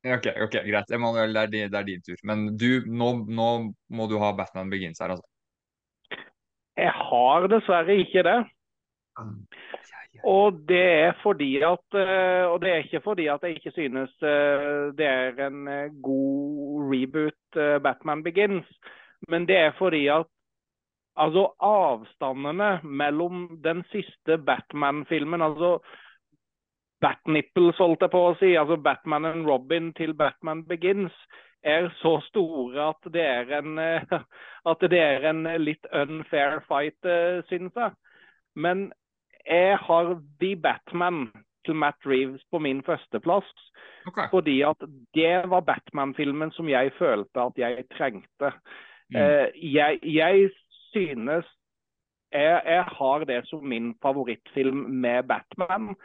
OK, 0.08 0.30
ok, 0.46 0.56
greit. 0.64 0.92
Emanuel, 0.96 1.34
det 1.34 1.42
er, 1.42 1.52
din, 1.52 1.72
det 1.72 1.80
er 1.80 1.88
din 1.88 2.04
tur. 2.06 2.20
Men 2.24 2.46
du, 2.58 2.70
nå, 2.88 3.10
nå, 3.28 3.50
må 3.92 4.08
du 4.08 4.16
ha 4.22 4.32
Batman 4.38 4.72
Begins 4.72 5.02
her, 5.04 5.16
altså. 5.16 5.28
Jeg 6.80 6.94
har 6.96 7.48
dessverre 7.52 7.98
ikke 8.00 8.24
det. 8.24 8.38
Og 10.24 10.62
det 10.68 10.80
er 10.80 11.18
fordi 11.24 11.58
at 11.64 11.96
eh, 11.96 12.46
Og 12.48 12.62
det 12.62 12.70
er 12.72 12.86
ikke 12.86 13.02
fordi 13.04 13.26
at 13.32 13.44
jeg 13.44 13.58
ikke 13.58 13.72
synes 13.72 14.12
det 14.20 15.06
er 15.08 15.42
en 15.46 15.68
god 16.04 16.88
reboot, 16.92 17.60
Batman 17.84 18.24
Begins. 18.24 18.68
Men 19.28 19.48
det 19.48 19.58
er 19.58 19.76
fordi 19.80 20.08
at 20.08 20.28
Altså 21.20 21.50
avstandene 21.60 22.80
mellom 22.84 23.60
den 23.64 23.84
siste 23.92 24.38
Batman-filmen, 24.38 25.42
altså 25.42 25.80
Batnipples, 27.02 27.78
holdt 27.80 28.04
jeg 28.04 28.12
på 28.14 28.24
å 28.28 28.34
si, 28.40 28.54
altså 28.60 28.78
Batman 28.84 29.26
and 29.30 29.48
Robin 29.48 29.94
til 29.98 30.14
Batman 30.14 30.66
Begins, 30.68 31.16
er 31.64 31.90
så 32.00 32.18
store 32.28 32.90
at 32.92 33.10
det 33.14 33.24
er 33.26 33.52
en, 33.60 33.80
at 34.72 34.88
det 34.92 35.00
er 35.00 35.28
en 35.32 35.44
litt 35.60 35.88
unfair 35.96 36.62
fight, 36.68 37.00
eh, 37.06 37.44
synes 37.52 37.76
jeg. 37.76 37.96
Men 38.56 38.90
jeg 39.46 39.78
har 39.82 40.16
The 40.40 40.56
Batman 40.56 41.30
til 41.66 41.76
Matt 41.76 42.06
Reeves 42.06 42.44
på 42.52 42.60
min 42.60 42.84
førsteplass. 42.84 43.48
Okay. 44.08 44.28
Fordi 44.32 44.62
at 44.62 44.84
det 45.14 45.50
var 45.50 45.66
Batman-filmen 45.68 46.52
som 46.56 46.70
jeg 46.70 46.92
følte 46.98 47.42
at 47.42 47.58
jeg 47.58 47.86
trengte. 47.98 48.54
Mm. 49.10 49.20
Uh, 49.20 49.48
jeg, 49.56 50.00
jeg, 50.04 50.50
synes 50.92 51.46
jeg, 52.32 52.62
jeg, 52.66 52.84
har 52.84 53.26
det 53.26 53.42
som 53.50 53.66
min 53.66 53.96
favorittfilm 54.02 54.76
med 55.04 55.24
Batman. 55.24 55.96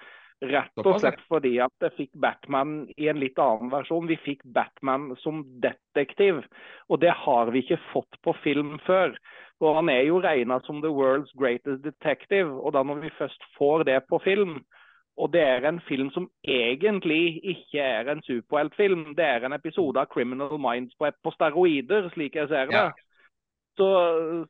Rett 0.50 0.82
og 0.82 1.00
slett 1.00 1.22
fordi 1.30 1.54
at 1.64 1.86
jeg 1.86 1.94
fikk 1.96 2.10
Batman 2.20 2.84
i 2.98 3.08
en 3.08 3.20
litt 3.22 3.38
annen 3.40 3.72
versjon. 3.72 4.08
Vi 4.10 4.18
fikk 4.20 4.44
Batman 4.56 5.12
som 5.22 5.42
detektiv, 5.62 6.42
og 6.88 7.00
det 7.04 7.14
har 7.24 7.52
vi 7.54 7.64
ikke 7.64 7.80
fått 7.92 8.20
på 8.24 8.34
film 8.42 8.76
før. 8.86 9.14
Og 9.62 9.76
Han 9.78 9.88
er 9.88 10.02
jo 10.08 10.20
regna 10.20 10.58
som 10.66 10.82
the 10.82 10.90
world's 10.92 11.32
greatest 11.38 11.84
detective, 11.84 12.50
og 12.50 12.74
da 12.74 12.82
når 12.82 13.04
vi 13.06 13.16
først 13.18 13.44
får 13.58 13.86
det 13.88 14.00
på 14.10 14.18
film, 14.24 14.58
og 15.16 15.30
det 15.32 15.42
er 15.46 15.68
en 15.68 15.80
film 15.88 16.10
som 16.10 16.26
egentlig 16.42 17.38
ikke 17.44 17.78
er 17.78 18.10
en 18.10 18.22
superheltfilm, 18.26 19.14
det 19.14 19.24
er 19.24 19.46
en 19.46 19.54
episode 19.54 20.00
av 20.00 20.10
Criminal 20.10 20.58
Minds 20.58 20.94
på, 20.98 21.10
på 21.22 21.32
steroider, 21.36 22.10
slik 22.14 22.34
jeg 22.34 22.50
ser 22.50 22.66
det. 22.70 22.80
Ja. 22.80 22.90
Så, 23.78 23.88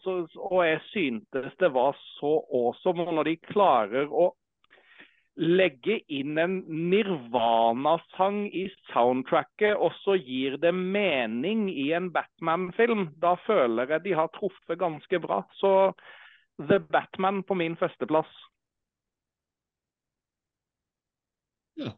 så, 0.05 0.15
og 0.37 0.67
jeg 0.67 0.81
syntes 0.91 1.53
det 1.61 1.71
var 1.73 1.97
så 2.17 2.33
awesome. 2.53 3.05
Og 3.05 3.15
når 3.15 3.29
de 3.31 3.37
klarer 3.53 4.09
å 4.09 4.33
legge 5.37 5.99
inn 6.15 6.39
en 6.39 6.61
Nirvana-sang 6.91 8.45
i 8.55 8.69
soundtracket, 8.93 9.75
og 9.75 9.95
så 10.05 10.15
gir 10.21 10.59
det 10.63 10.71
mening 10.75 11.67
i 11.73 11.91
en 11.97 12.13
Batman-film, 12.15 13.09
da 13.23 13.35
føler 13.47 13.97
jeg 13.97 14.05
de 14.05 14.15
har 14.21 14.31
truffet 14.37 14.79
ganske 14.79 15.21
bra. 15.25 15.43
Så 15.59 15.93
The 16.63 16.79
Batman 16.79 17.43
på 17.43 17.59
min 17.59 17.75
førsteplass. 17.77 18.31
Ja. 21.83 21.91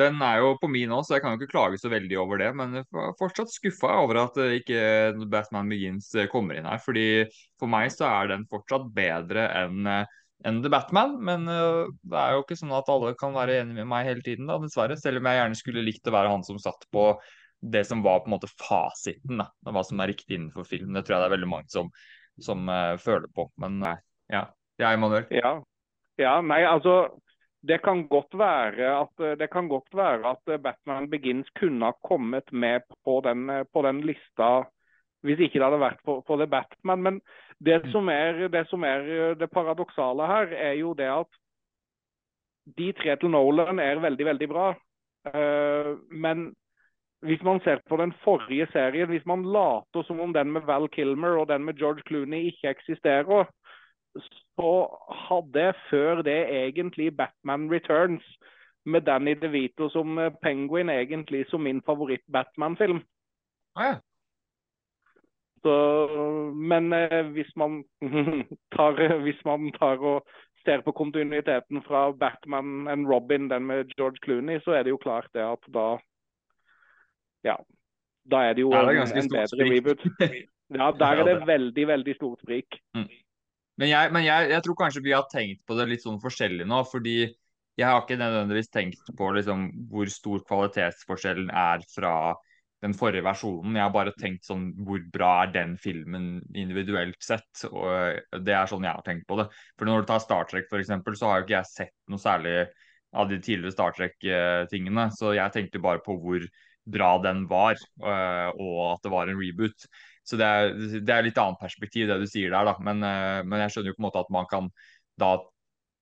Den 0.00 0.22
er 0.24 0.38
jo 0.40 0.54
på 0.56 0.68
min 0.70 0.92
òg, 0.96 1.02
så 1.04 1.18
jeg 1.18 1.24
kan 1.24 1.34
jo 1.34 1.40
ikke 1.40 1.52
klage 1.52 1.80
så 1.80 1.90
veldig 1.92 2.16
over 2.22 2.40
det. 2.40 2.48
Men 2.56 2.78
jeg 2.78 2.86
er 2.88 3.18
fortsatt 3.18 3.52
skuffa 3.52 3.90
over 4.00 4.22
at 4.22 4.38
ikke 4.56 4.80
Batman 5.28 5.68
Begins 5.68 6.08
eh, 6.14 6.30
kommer 6.32 6.56
inn 6.56 6.68
her. 6.68 6.80
fordi 6.80 7.26
For 7.60 7.68
meg 7.68 7.92
så 7.92 8.08
er 8.08 8.32
den 8.32 8.46
fortsatt 8.48 8.88
bedre 8.96 9.50
enn 9.60 9.90
eh, 9.90 10.16
enn 10.46 10.62
The 10.64 10.72
Batman. 10.72 11.16
Men 11.24 11.46
uh, 11.48 11.90
det 12.02 12.20
er 12.20 12.34
jo 12.34 12.44
ikke 12.44 12.58
sånn 12.58 12.74
at 12.76 12.90
alle 12.92 13.14
kan 13.18 13.36
være 13.36 13.60
enig 13.62 13.78
med 13.80 13.88
meg 13.90 14.08
hele 14.08 14.24
tiden, 14.26 14.48
da, 14.50 14.58
dessverre. 14.62 14.98
Selv 15.00 15.20
om 15.20 15.30
jeg 15.30 15.40
gjerne 15.40 15.60
skulle 15.60 15.86
likt 15.86 16.10
å 16.10 16.16
være 16.16 16.32
han 16.32 16.46
som 16.46 16.60
satt 16.62 16.86
på 16.94 17.12
det 17.60 17.84
som 17.84 18.04
var 18.04 18.22
på 18.22 18.30
en 18.30 18.36
måte 18.38 18.52
fasiten. 18.60 19.42
da, 19.42 19.50
Hva 19.68 19.84
som 19.86 20.00
er 20.00 20.12
riktig 20.14 20.38
innenfor 20.38 20.68
film. 20.68 20.94
Det 20.96 21.04
tror 21.04 21.16
jeg 21.16 21.24
det 21.24 21.30
er 21.30 21.36
veldig 21.36 21.50
mange 21.50 21.72
som, 21.72 21.90
som 22.40 22.70
uh, 22.72 22.96
føler 23.00 23.28
på. 23.36 23.50
Men 23.60 23.80
nei, 23.84 23.96
ja. 24.32 24.46
Er 24.80 24.94
Emanuel. 24.94 25.26
Ja. 25.34 25.58
ja, 26.16 26.38
nei, 26.40 26.62
altså 26.64 27.02
det 27.68 27.82
kan 27.84 28.06
godt 28.08 28.32
være 28.40 28.94
at, 29.02 29.22
det 29.36 29.50
kan 29.52 29.66
godt 29.68 29.92
være 29.92 30.30
at 30.32 30.52
Batman 30.64 31.10
Begins 31.12 31.50
kunne 31.60 31.90
ha 31.90 31.92
kommet 32.08 32.48
med 32.48 32.86
på 33.04 33.18
den, 33.26 33.44
på 33.68 33.82
den 33.84 34.00
lista 34.08 34.62
hvis 35.26 35.40
ikke 35.40 35.58
det 35.58 35.66
hadde 35.66 35.82
vært 35.82 36.00
for, 36.04 36.22
for 36.26 36.40
The 36.40 36.48
Batman. 36.50 37.02
Men 37.02 37.20
det 37.60 37.82
mm. 37.84 37.90
som, 37.92 38.08
er, 38.08 38.46
det 38.48 38.64
som 38.70 38.84
er 38.88 39.34
det 39.40 39.50
paradoksale 39.52 40.26
her, 40.26 40.54
er 40.70 40.78
jo 40.80 40.94
det 40.96 41.10
at 41.12 41.40
de 42.78 42.92
tre 42.96 43.16
til 43.16 43.32
Nolan 43.32 43.78
er 43.82 44.00
veldig, 44.00 44.26
veldig 44.26 44.48
bra. 44.48 44.70
Uh, 45.28 45.96
men 46.10 46.50
hvis 47.26 47.42
man 47.44 47.60
ser 47.64 47.82
på 47.88 47.96
den 48.00 48.12
forrige 48.24 48.66
serien, 48.72 49.08
hvis 49.08 49.26
man 49.26 49.44
later 49.44 50.04
som 50.06 50.20
om 50.20 50.32
den 50.32 50.52
med 50.52 50.64
Val 50.68 50.88
Kilmer 50.88 51.36
og 51.40 51.48
den 51.48 51.64
med 51.64 51.74
George 51.74 52.02
Clooney 52.08 52.46
ikke 52.48 52.70
eksisterer, 52.70 53.44
så 54.56 54.72
hadde 55.28 55.72
før 55.90 56.22
det 56.22 56.40
egentlig 56.48 57.16
Batman 57.16 57.68
Returns 57.72 58.24
med 58.84 59.00
Danny 59.00 59.34
DeVito 59.42 59.88
som 59.88 60.18
eh, 60.18 60.32
Penguin 60.42 60.88
egentlig 60.88 61.44
som 61.48 61.60
min 61.60 61.82
favoritt-Batman-film. 61.86 63.02
Ah, 63.76 63.84
ja. 63.84 63.94
Så, 65.62 65.74
men 66.56 66.92
eh, 66.96 67.26
hvis 67.34 67.50
man, 67.56 67.82
tar, 68.76 69.00
hvis 69.24 69.40
man 69.44 69.68
tar 69.76 70.00
og 70.00 70.28
ser 70.64 70.84
på 70.84 70.92
kontinuiteten 70.96 71.82
fra 71.84 72.10
Batman 72.12 72.88
and 72.88 73.08
Robin, 73.08 73.48
den 73.50 73.66
med 73.66 73.92
George 73.96 74.20
Clooney, 74.24 74.60
så 74.64 74.76
er 74.78 74.84
det 74.84 74.94
jo 74.94 75.02
klart 75.02 75.28
det 75.34 75.44
at 75.44 75.68
da 75.74 75.90
Ja. 77.44 77.56
Da 78.30 78.42
er 78.44 78.54
det 78.54 78.62
jo 78.62 78.72
er 78.76 78.84
det 78.84 78.96
en, 79.00 79.18
en 79.24 79.30
bedre 79.32 79.68
reboot. 79.74 80.08
Ja, 80.70 80.92
der 80.94 81.18
er 81.18 81.24
det 81.26 81.46
veldig, 81.46 81.86
veldig 81.88 82.12
stort 82.14 82.42
sprik. 82.44 82.76
Mm. 82.94 83.08
Men, 83.80 83.88
jeg, 83.88 84.12
men 84.12 84.22
jeg, 84.22 84.50
jeg, 84.52 84.62
tror 84.62 84.76
kanskje 84.78 85.02
vi 85.02 85.14
har 85.16 85.24
tenkt 85.32 85.64
på 85.66 85.74
det 85.74 85.88
litt 85.90 86.04
sånn 86.04 86.20
forskjellig 86.22 86.66
nå. 86.68 86.82
fordi 86.86 87.16
jeg 87.80 87.86
har 87.88 88.02
ikke 88.02 88.18
nødvendigvis 88.20 88.70
tenkt 88.70 89.10
på 89.18 89.30
liksom, 89.34 89.64
hvor 89.90 90.10
stor 90.12 90.42
kvalitetsforskjellen 90.46 91.50
er 91.50 91.82
fra 91.94 92.14
den 92.80 92.94
forrige 92.96 93.24
versjonen. 93.26 93.76
Jeg 93.76 93.84
har 93.84 93.92
bare 93.94 94.14
tenkt 94.16 94.46
sånn 94.48 94.70
hvor 94.86 95.02
bra 95.12 95.32
er 95.42 95.52
den 95.54 95.74
filmen 95.80 96.38
individuelt 96.56 97.18
sett. 97.22 97.64
og 97.68 98.40
Det 98.40 98.54
er 98.56 98.70
sånn 98.70 98.86
jeg 98.86 98.96
har 98.96 99.06
tenkt 99.06 99.26
på 99.28 99.36
det. 99.40 99.50
For 99.76 99.88
når 99.88 100.02
du 100.02 100.10
tar 100.10 100.22
Star 100.24 100.48
Trek 100.48 100.70
f.eks., 100.70 100.92
så 101.20 101.28
har 101.28 101.40
jo 101.40 101.48
ikke 101.48 101.58
jeg 101.58 101.72
sett 101.72 101.96
noe 102.08 102.22
særlig 102.22 102.56
av 103.10 103.28
de 103.28 103.40
tidligere 103.42 103.74
Star 103.74 103.96
Trek-tingene. 103.96 105.10
Så 105.16 105.34
jeg 105.36 105.56
tenkte 105.56 105.82
bare 105.82 106.02
på 106.04 106.16
hvor 106.22 106.46
bra 106.90 107.10
den 107.22 107.44
var, 107.50 107.76
eh, 107.76 108.48
og 108.56 108.78
at 108.94 109.04
det 109.04 109.12
var 109.12 109.28
en 109.28 109.38
reboot. 109.38 109.86
Så 110.26 110.38
det 110.40 110.46
er, 110.46 110.72
det 111.00 111.14
er 111.14 111.26
litt 111.26 111.38
annet 111.40 111.60
perspektiv, 111.60 112.08
det 112.08 112.20
du 112.22 112.28
sier 112.30 112.52
der, 112.52 112.68
da. 112.68 112.76
Men, 112.84 113.02
uh, 113.02 113.40
men, 113.42 113.64
jeg 113.64 113.74
skjønner 113.74 113.92
jo 113.92 113.96
på 113.96 114.02
en 114.02 114.06
måte 114.08 114.22
at 114.22 114.32
man 114.34 114.48
kan 114.50 114.68
da 115.20 115.34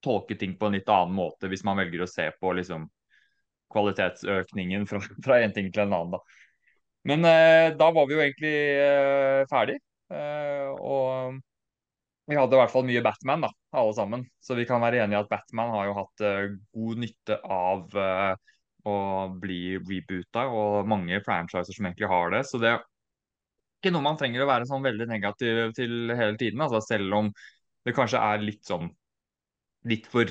tolke 0.04 0.36
ting 0.38 0.54
på 0.58 0.68
en 0.68 0.76
litt 0.76 0.90
annen 0.92 1.16
måte 1.16 1.48
hvis 1.50 1.64
man 1.66 1.78
velger 1.80 2.04
å 2.04 2.10
se 2.10 2.28
på 2.38 2.52
liksom 2.54 2.84
kvalitetsøkningen 3.72 4.86
fra, 4.90 5.00
en 5.42 5.54
ting 5.56 5.72
til 5.72 5.86
en 5.86 5.96
annen, 5.96 6.18
da. 6.18 6.44
Men 7.08 7.24
uh, 7.24 7.76
da 7.78 7.90
var 7.94 8.08
vi 8.08 8.16
jo 8.16 8.24
egentlig 8.24 8.54
eh, 8.54 9.44
ferdig. 9.50 9.78
og 10.80 11.38
vi 12.28 12.36
hadde 12.36 12.56
i 12.56 12.60
hvert 12.60 12.72
fall 12.72 12.84
mye 12.84 13.00
Batman, 13.04 13.46
da, 13.46 13.48
alle 13.80 13.94
sammen. 13.96 14.22
Så 14.44 14.56
vi 14.56 14.66
kan 14.68 14.82
være 14.84 15.00
enige 15.02 15.16
i 15.16 15.22
at 15.22 15.30
Batman 15.30 15.72
har 15.72 15.88
jo 15.88 15.94
hatt 15.96 16.24
god 16.76 17.00
nytte 17.00 17.38
av 17.40 17.96
å 18.88 18.96
bli 19.40 19.78
reboota, 19.80 20.44
og 20.52 20.88
mange 20.88 21.20
franchiser 21.24 21.76
som 21.76 21.88
egentlig 21.88 22.10
har 22.12 22.32
det. 22.36 22.42
Så 22.48 22.60
det 22.60 22.74
er 22.74 22.84
ikke 23.78 23.94
noe 23.94 24.04
man 24.04 24.18
trenger 24.18 24.42
å 24.42 24.50
være 24.50 24.66
sånn 24.68 24.84
veldig 24.84 25.06
negativ 25.10 25.72
til 25.78 26.12
hele 26.18 26.36
tiden. 26.40 26.62
Altså 26.64 26.82
selv 26.84 27.14
om 27.20 27.32
det 27.86 27.94
kanskje 27.96 28.22
er 28.22 28.44
litt 28.44 28.64
sånn 28.66 28.90
litt 29.88 30.08
for 30.10 30.30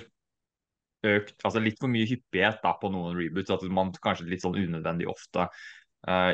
økt, 1.07 1.37
altså 1.45 1.61
litt 1.63 1.79
for 1.79 1.91
mye 1.91 2.07
hyppighet 2.09 2.59
da, 2.63 2.73
på 2.81 2.91
noen 2.91 3.15
reboots. 3.17 3.53
At 3.53 3.63
man 3.71 3.93
kanskje 4.03 4.27
litt 4.31 4.43
sånn 4.43 4.57
unødvendig 4.59 5.07
ofte 5.11 5.47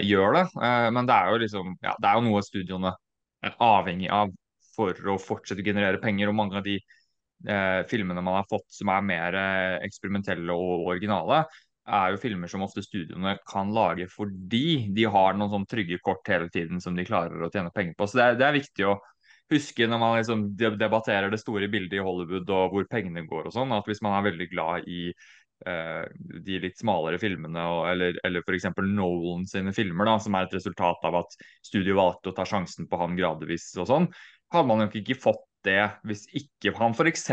gjør 0.04 0.38
det. 0.38 0.46
Uh, 0.58 0.90
men 0.94 1.10
det 1.10 1.16
er 1.18 1.32
jo 1.32 1.42
liksom, 1.44 1.76
ja, 1.84 1.96
det 2.00 2.10
er 2.10 2.20
jo 2.20 2.26
noe 2.28 2.44
studioene 2.46 2.96
er 3.44 3.56
avhengig 3.64 4.10
av 4.14 4.34
for 4.74 5.14
å 5.14 5.20
fortsette 5.22 5.64
å 5.64 5.68
generere 5.68 6.02
penger. 6.02 6.32
Og 6.32 6.38
mange 6.38 6.60
av 6.60 6.66
de 6.66 6.80
uh, 6.80 7.84
filmene 7.90 8.24
man 8.24 8.40
har 8.42 8.50
fått 8.50 8.68
som 8.74 8.92
er 8.94 9.06
mer 9.06 9.38
eksperimentelle 9.86 10.56
og 10.56 10.90
originale, 10.94 11.44
er 11.84 12.14
jo 12.14 12.20
filmer 12.22 12.48
som 12.48 12.64
ofte 12.64 12.80
studioene 12.84 13.34
kan 13.50 13.74
lage 13.76 14.06
fordi 14.08 14.88
de 14.96 15.04
har 15.12 15.36
noen 15.36 15.52
sånn 15.52 15.66
trygge 15.68 15.98
kort 16.04 16.30
hele 16.32 16.48
tiden 16.52 16.80
som 16.80 16.96
de 16.96 17.04
klarer 17.04 17.44
å 17.44 17.50
tjene 17.52 17.74
penger 17.76 17.98
på. 17.98 18.08
Så 18.08 18.20
det 18.20 18.24
er, 18.26 18.38
det 18.40 18.46
er 18.48 18.56
viktig 18.56 18.88
å 18.88 19.00
huske 19.52 19.88
når 19.90 20.00
man 20.02 20.16
liksom 20.18 20.46
debatterer 20.58 21.32
det 21.32 21.42
store 21.42 21.68
bildet 21.72 22.00
i 22.00 22.04
Hollywood 22.04 22.50
og 22.56 22.76
hvor 22.76 22.88
pengene 22.90 23.26
går 23.28 23.50
og 23.50 23.56
sånn, 23.56 23.74
at 23.76 23.88
hvis 23.90 24.02
man 24.06 24.16
er 24.18 24.30
veldig 24.30 24.48
glad 24.54 24.88
i 24.88 25.10
de 25.64 26.60
litt 26.60 26.80
smalere 26.80 27.20
filmene, 27.22 27.64
eller, 27.92 28.18
eller 28.28 28.44
f.eks. 28.44 28.68
Nolan 28.90 29.46
sine 29.50 29.72
filmer, 29.76 30.10
da, 30.10 30.18
som 30.20 30.36
er 30.36 30.48
et 30.48 30.56
resultat 30.58 31.06
av 31.08 31.22
at 31.22 31.38
studio 31.64 31.96
valgte 32.00 32.32
å 32.32 32.38
ta 32.38 32.46
sjansen 32.48 32.90
på 32.92 33.00
han 33.00 33.16
gradvis 33.20 33.70
og 33.80 33.88
sånn, 33.90 34.10
hadde 34.54 34.70
man 34.70 34.84
nok 34.84 34.98
ikke 35.00 35.20
fått 35.20 35.46
det 35.64 35.82
hvis 36.08 36.26
ikke 36.36 36.74
han 36.78 36.96
f.eks. 36.96 37.30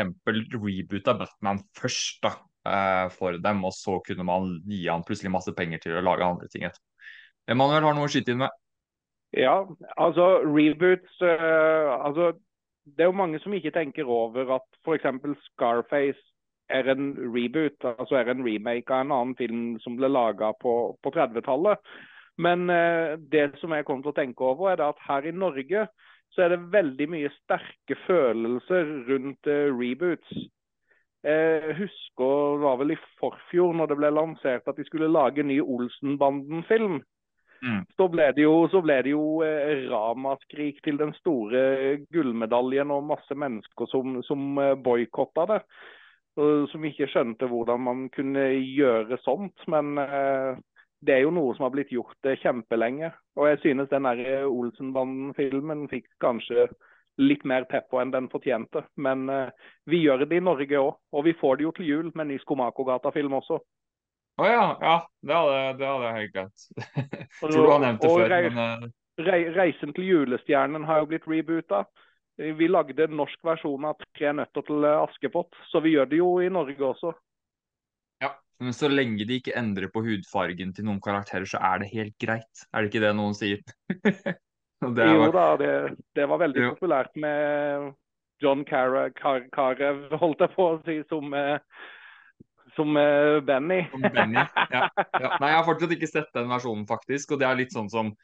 reboota 0.55 1.16
Batman 1.19 1.62
først 1.77 2.23
da, 2.24 2.35
uh, 2.69 3.07
for 3.15 3.39
dem, 3.43 3.65
og 3.66 3.74
så 3.77 3.98
kunne 4.07 4.27
man 4.27 4.55
gi 4.69 4.86
han 4.86 5.05
plutselig 5.07 5.32
masse 5.35 5.55
penger 5.57 5.82
til 5.82 5.98
å 5.98 6.05
lage 6.07 6.27
andre 6.27 6.51
ting. 6.52 6.69
Emanuel 7.51 7.89
har 7.89 7.97
noe 7.97 8.09
å 8.09 8.12
skyte 8.12 8.35
inn 8.35 8.44
med. 8.44 8.55
Ja, 9.36 9.61
altså 9.94 10.40
reboots 10.43 11.20
uh, 11.23 11.94
altså, 12.02 12.32
Det 12.82 13.05
er 13.05 13.11
jo 13.12 13.20
mange 13.20 13.39
som 13.43 13.55
ikke 13.55 13.70
tenker 13.74 14.09
over 14.11 14.57
at 14.57 14.81
f.eks. 14.82 15.07
Scarface 15.52 16.30
er 16.71 16.93
en 16.93 17.11
reboot, 17.35 17.85
altså 17.91 18.21
er 18.21 18.31
en 18.33 18.45
remake 18.47 18.95
av 18.95 19.05
en 19.05 19.13
annen 19.17 19.37
film 19.39 19.65
som 19.85 19.99
ble 19.99 20.11
laga 20.11 20.53
på, 20.61 20.75
på 21.03 21.13
30-tallet. 21.15 21.83
Men 22.41 22.71
eh, 22.73 23.19
det 23.33 23.51
som 23.61 23.75
jeg 23.75 23.85
kommer 23.87 24.07
til 24.07 24.15
å 24.15 24.21
tenke 24.21 24.47
over, 24.47 24.73
er 24.73 24.87
at 24.87 25.03
her 25.09 25.29
i 25.29 25.35
Norge 25.37 25.87
så 26.35 26.45
er 26.45 26.55
det 26.55 26.71
veldig 26.73 27.09
mye 27.11 27.31
sterke 27.41 27.99
følelser 28.07 28.91
rundt 29.11 29.51
eh, 29.51 29.69
reboots. 29.75 30.49
Jeg 31.21 31.75
husker 31.77 32.57
det 32.57 32.65
var 32.65 32.79
vel 32.81 32.95
i 32.95 33.01
forfjor 33.21 33.75
når 33.77 33.91
det 33.91 33.97
ble 34.01 34.13
lansert 34.15 34.69
at 34.71 34.79
de 34.79 34.87
skulle 34.89 35.11
lage 35.13 35.43
en 35.43 35.51
ny 35.51 35.59
Olsenbanden-film. 35.61 37.03
Mm. 37.61 37.83
Så 37.93 38.07
ble 38.09 38.31
det 38.33 38.47
jo, 38.47 38.65
ble 38.81 38.97
det 39.05 39.13
jo 39.13 39.25
eh, 39.45 39.85
ramaskrik 39.91 40.81
til 40.85 40.97
den 41.01 41.13
store 41.19 41.99
gullmedaljen 42.15 42.93
og 42.95 43.11
masse 43.11 43.37
mennesker 43.37 43.91
som, 43.91 44.23
som 44.25 44.55
eh, 44.63 44.77
boikotta 44.81 45.45
det. 45.51 45.61
Som 46.70 46.85
ikke 46.86 47.09
skjønte 47.11 47.48
hvordan 47.51 47.82
man 47.85 48.05
kunne 48.15 48.44
gjøre 48.62 49.19
sånt. 49.24 49.66
Men 49.69 49.98
eh, 49.98 50.61
det 51.05 51.16
er 51.16 51.24
jo 51.24 51.32
noe 51.35 51.57
som 51.57 51.66
har 51.66 51.74
blitt 51.74 51.90
gjort 51.93 52.31
kjempelenge. 52.43 53.11
Og 53.36 53.51
jeg 53.51 53.61
synes 53.65 53.90
den 53.90 54.07
Olsenbanden-filmen 54.47 55.89
fikk 55.90 56.07
kanskje 56.23 56.69
litt 57.20 57.43
mer 57.44 57.66
pepper 57.69 58.05
enn 58.05 58.15
den 58.15 58.31
fortjente. 58.32 58.85
Men 58.97 59.27
vi 59.90 60.05
gjør 60.05 60.24
det 60.24 60.39
i 60.39 60.44
Norge 60.44 60.81
òg. 60.81 60.94
Og 61.12 61.27
vi 61.27 61.35
får 61.40 61.59
det 61.59 61.66
jo 61.66 61.74
til 61.77 61.90
jul 61.90 62.12
med 62.15 62.31
ny 62.31 62.39
Skomakergata-film 62.44 63.36
også. 63.40 63.59
Å 64.40 64.44
oh, 64.44 64.48
ja. 64.48 64.66
ja. 64.81 64.97
Det 65.20 65.36
hadde, 65.36 66.07
jeg 66.07 66.16
helt 66.16 66.32
glemt. 66.36 66.66
Tror 67.40 67.52
du 67.52 67.73
har 67.74 67.82
nevnt 67.82 68.05
det 68.05 68.12
før. 68.15 68.32
Rei, 68.32 68.43
men. 68.55 68.90
'Reisen 69.20 69.93
til 69.93 70.07
julestjernen' 70.07 70.86
har 70.89 71.02
jo 71.02 71.11
blitt 71.11 71.27
reboota. 71.28 71.85
Vi 72.41 72.69
lagde 72.71 73.05
en 73.05 73.19
norsk 73.19 73.43
versjon 73.45 73.85
av 73.85 73.99
'Tre 74.17 74.33
nøtter 74.33 74.65
til 74.65 74.87
Askepott', 74.89 75.59
så 75.69 75.83
vi 75.85 75.93
gjør 75.97 76.09
det 76.09 76.21
jo 76.23 76.31
i 76.41 76.49
Norge 76.49 76.87
også. 76.87 77.12
Ja, 78.25 78.31
men 78.65 78.73
så 78.77 78.89
lenge 78.89 79.27
de 79.29 79.41
ikke 79.41 79.57
endrer 79.59 79.93
på 79.93 80.01
hudfargen 80.07 80.73
til 80.73 80.89
noen 80.89 81.03
karakterer, 81.05 81.45
så 81.45 81.61
er 81.61 81.83
det 81.83 81.93
helt 81.93 82.17
greit. 82.19 82.65
Er 82.73 82.81
det 82.81 82.91
ikke 82.91 83.05
det 83.05 83.12
noen 83.19 83.37
sier? 83.37 83.61
det 84.97 85.09
jo 85.12 85.31
da, 85.37 85.47
det, 85.61 85.73
det, 86.17 86.29
var 86.29 86.41
veldig 86.41 86.65
jo. 86.65 86.75
populært 86.79 87.12
med 87.21 87.93
John 88.41 88.65
Carew, 88.65 89.12
holdt 90.25 90.47
jeg 90.47 90.55
på 90.57 90.69
å 90.73 90.79
si, 90.89 91.01
som 91.12 91.35
uh, 91.37 91.59
som 92.77 92.97
uh, 92.97 93.41
Benny. 93.45 93.85
Som 93.91 94.01
Benny. 94.01 94.41
Ja, 94.71 94.89
ja. 95.23 95.37
Nei, 95.41 95.51
jeg 95.51 95.59
har 95.59 95.67
fortsatt 95.67 95.95
ikke 95.97 96.11
sett 96.11 96.31
den 96.37 96.51
versjonen, 96.51 96.87
faktisk. 96.89 97.35
Og 97.35 97.43
det 97.43 97.49
er 97.49 97.59
litt 97.59 97.75
sånn 97.75 97.91
som 97.93 98.15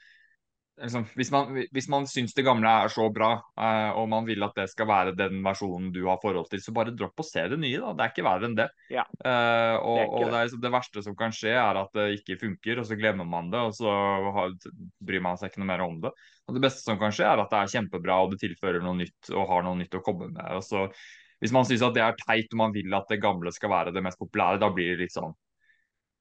liksom, 0.82 1.06
Hvis 1.14 1.30
man, 1.32 1.52
hvis 1.72 1.88
man 1.92 2.06
syns 2.10 2.34
det 2.36 2.44
gamle 2.46 2.70
er 2.84 2.92
så 2.92 3.08
bra, 3.12 3.30
eh, 3.60 3.90
og 3.98 4.08
man 4.12 4.26
vil 4.28 4.44
at 4.46 4.56
det 4.58 4.68
skal 4.72 4.88
være 4.90 5.16
den 5.18 5.42
versjonen 5.44 5.90
du 5.94 6.02
har 6.06 6.20
forhold 6.22 6.48
til, 6.52 6.62
så 6.62 6.74
bare 6.76 6.94
dropp 6.96 7.22
å 7.22 7.26
se 7.26 7.44
det 7.52 7.58
nye, 7.62 7.80
da. 7.82 7.92
Det 7.96 8.04
er 8.04 8.14
ikke 8.14 8.26
verre 8.26 8.48
enn 8.50 8.56
det. 8.58 8.68
Ja. 8.92 9.06
Eh, 9.18 9.74
og, 9.80 10.00
det, 10.00 10.06
og 10.06 10.24
det, 10.30 10.40
er, 10.40 10.54
det, 10.66 10.72
verste 10.76 11.04
som 11.06 11.18
kan 11.18 11.34
skje, 11.34 11.52
er 11.56 11.82
at 11.82 11.92
det 11.96 12.08
ikke 12.20 12.40
funker, 12.44 12.82
og 12.82 12.88
så 12.88 12.98
glemmer 12.98 13.28
man 13.28 13.52
det, 13.52 13.62
og 13.68 13.76
så 13.76 13.92
har, 14.38 14.56
bryr 15.10 15.24
man 15.24 15.40
seg 15.40 15.52
ikke 15.52 15.64
noe 15.64 15.72
mer 15.72 15.84
om 15.86 16.00
det. 16.04 16.14
Og 16.46 16.58
det 16.58 16.64
beste 16.68 16.84
som 16.84 16.98
kan 17.00 17.14
skje, 17.14 17.28
er 17.28 17.42
at 17.42 17.52
det 17.52 17.62
er 17.62 17.76
kjempebra, 17.76 18.18
og 18.22 18.34
det 18.34 18.42
tilfører 18.44 18.84
noe 18.84 19.00
nytt, 19.00 19.32
og 19.34 19.48
har 19.52 19.66
noe 19.66 19.80
nytt 19.80 19.96
å 19.98 20.04
komme 20.06 20.30
med. 20.32 20.44
og 20.58 20.64
så 20.66 20.88
hvis 21.42 21.52
man 21.52 21.66
syns 21.68 21.82
det 21.92 22.00
er 22.00 22.14
teit 22.16 22.54
og 22.54 22.60
man 22.62 22.72
vil 22.72 22.94
at 22.96 23.10
det 23.12 23.18
gamle 23.20 23.50
skal 23.52 23.68
være 23.68 23.92
det 23.92 24.00
mest 24.04 24.16
populære, 24.16 24.60
da 24.62 24.70
blir 24.72 24.94
det 24.94 25.04
litt 25.04 25.12
sånn 25.12 25.34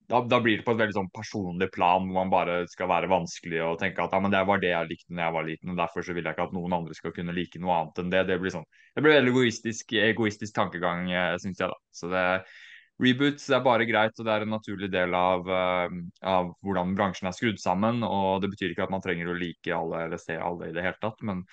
da, 0.10 0.22
da, 0.30 0.40
blir 0.44 0.60
det 0.60 0.66
på 0.68 0.76
et 0.76 0.82
veldig 0.82 0.96
sånn 0.98 1.10
personlig 1.16 1.70
plan 1.74 2.06
hvor 2.06 2.18
man 2.20 2.34
bare 2.34 2.60
skal 2.72 2.90
være 2.92 3.10
vanskelig 3.12 3.62
og 3.66 3.80
tenke 3.82 4.04
at 4.04 4.14
ja, 4.14 4.22
men 4.22 4.34
det 4.34 4.44
var 4.48 4.62
det 4.62 4.72
jeg 4.72 4.90
likte 4.92 5.16
når 5.16 5.26
jeg 5.26 5.36
var 5.38 5.48
liten, 5.50 5.74
og 5.74 5.82
derfor 5.82 6.06
så 6.06 6.16
vil 6.16 6.28
jeg 6.28 6.38
ikke 6.38 6.48
at 6.50 6.56
noen 6.58 6.78
andre 6.78 6.98
skal 6.98 7.16
kunne 7.16 7.36
like 7.36 7.62
noe 7.62 7.80
annet 7.80 8.02
enn 8.04 8.14
det. 8.14 8.24
Det 8.30 8.40
blir 8.42 8.54
sånn, 8.54 8.68
det 8.94 9.06
blir 9.06 9.18
veldig 9.18 9.34
egoistisk, 9.34 9.98
egoistisk 10.06 10.56
tankegang, 10.56 11.10
eh, 11.12 11.34
syns 11.42 11.62
jeg. 11.64 11.74
da. 11.74 11.80
Så 11.96 12.12
det, 12.14 12.26
Reboots 13.04 13.50
er 13.52 13.64
bare 13.64 13.88
greit, 13.90 14.16
og 14.20 14.28
det 14.28 14.34
er 14.34 14.46
en 14.46 14.54
naturlig 14.56 14.88
del 14.94 15.16
av, 15.20 15.50
uh, 15.50 15.96
av, 16.32 16.54
hvordan 16.64 16.94
bransjen 16.96 17.28
er 17.28 17.36
skrudd 17.36 17.60
sammen. 17.60 18.04
og 18.08 18.44
Det 18.44 18.54
betyr 18.54 18.72
ikke 18.72 18.86
at 18.88 18.94
man 18.94 19.04
trenger 19.04 19.32
å 19.32 19.40
like 19.40 19.74
alle 19.76 20.06
eller 20.06 20.22
se 20.22 20.38
alle 20.40 20.70
i 20.70 20.76
det 20.76 20.86
hele 20.86 21.02
tatt, 21.02 21.20
men 21.28 21.44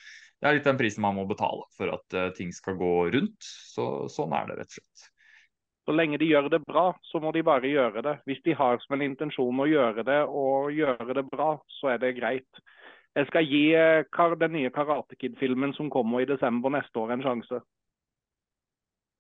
det 0.43 0.49
er 0.49 0.59
litt 0.59 0.67
den 0.67 0.79
prisen 0.79 1.03
man 1.03 1.19
må 1.19 1.27
betale 1.31 1.67
for 1.77 1.91
at 1.95 2.19
uh, 2.19 2.29
ting 2.37 2.55
skal 2.55 2.79
gå 2.79 2.93
rundt. 3.15 3.51
Så, 3.75 3.89
sånn 4.11 4.35
er 4.39 4.51
det 4.51 4.61
rett 4.61 4.71
og 4.71 4.79
slett. 4.79 5.12
Så 5.83 5.95
lenge 5.97 6.19
de 6.21 6.29
gjør 6.31 6.47
det 6.53 6.63
bra, 6.63 6.93
så 7.11 7.19
må 7.19 7.33
de 7.35 7.43
bare 7.43 7.71
gjøre 7.71 8.05
det. 8.07 8.15
Hvis 8.29 8.43
de 8.47 8.55
har 8.55 8.79
som 8.85 8.95
en 8.95 9.03
intensjon 9.03 9.65
å 9.65 9.67
gjøre 9.67 10.05
det, 10.07 10.21
og 10.31 10.71
gjøre 10.77 11.17
det 11.19 11.27
bra, 11.31 11.57
så 11.81 11.95
er 11.95 12.03
det 12.03 12.15
greit. 12.21 12.63
Jeg 13.19 13.29
skal 13.29 13.45
gi 13.45 13.65
uh, 13.77 14.37
den 14.41 14.55
nye 14.55 14.71
Karate 14.73 15.19
Kid-filmen 15.19 15.75
som 15.77 15.91
kommer 15.93 16.23
i 16.23 16.29
desember 16.29 16.73
neste 16.73 17.03
år, 17.03 17.13
en 17.13 17.25
sjanse. 17.27 17.61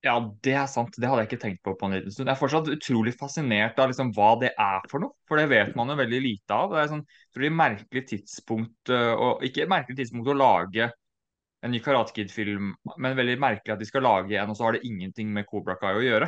Ja, 0.03 0.17
det 0.43 0.55
er 0.59 0.67
sant. 0.67 0.97
Det 0.99 1.07
hadde 1.07 1.23
jeg 1.23 1.31
ikke 1.31 1.43
tenkt 1.45 1.61
på 1.67 1.77
på 1.79 1.87
en 1.87 1.95
liten 1.95 2.11
stund. 2.11 2.27
Jeg 2.27 2.35
er 2.35 2.41
fortsatt 2.41 2.71
utrolig 2.73 3.13
fascinert 3.15 3.79
av 3.79 3.93
liksom 3.93 4.11
hva 4.17 4.33
det 4.41 4.51
er 4.59 4.89
for 4.91 5.05
noe. 5.05 5.15
For 5.31 5.39
det 5.39 5.47
vet 5.53 5.77
man 5.79 5.93
jo 5.93 5.99
veldig 6.01 6.19
lite 6.25 6.57
av. 6.57 6.73
Det 6.73 6.81
er 6.81 6.91
sånn, 6.91 7.05
tror 7.35 7.47
jeg, 7.47 7.55
merkelig 7.59 8.03
tidspunkt, 8.11 8.91
eh, 8.91 9.13
og 9.15 9.45
ikke 9.47 9.63
et 9.63 9.71
merkelig 9.71 10.01
tidspunkt 10.01 10.33
å 10.33 10.39
lage 10.39 10.89
en 11.63 11.71
ny 11.71 11.79
Karate 11.85 12.15
Kid-film, 12.17 12.73
men 12.99 13.15
veldig 13.15 13.37
merkelig 13.39 13.77
at 13.77 13.83
de 13.83 13.87
skal 13.87 14.03
lage 14.03 14.35
en, 14.35 14.51
og 14.51 14.59
så 14.59 14.67
har 14.67 14.75
det 14.75 14.83
ingenting 14.89 15.31
med 15.31 15.47
Cobra 15.47 15.77
Kai 15.79 15.93
å 15.95 16.03
gjøre. 16.03 16.27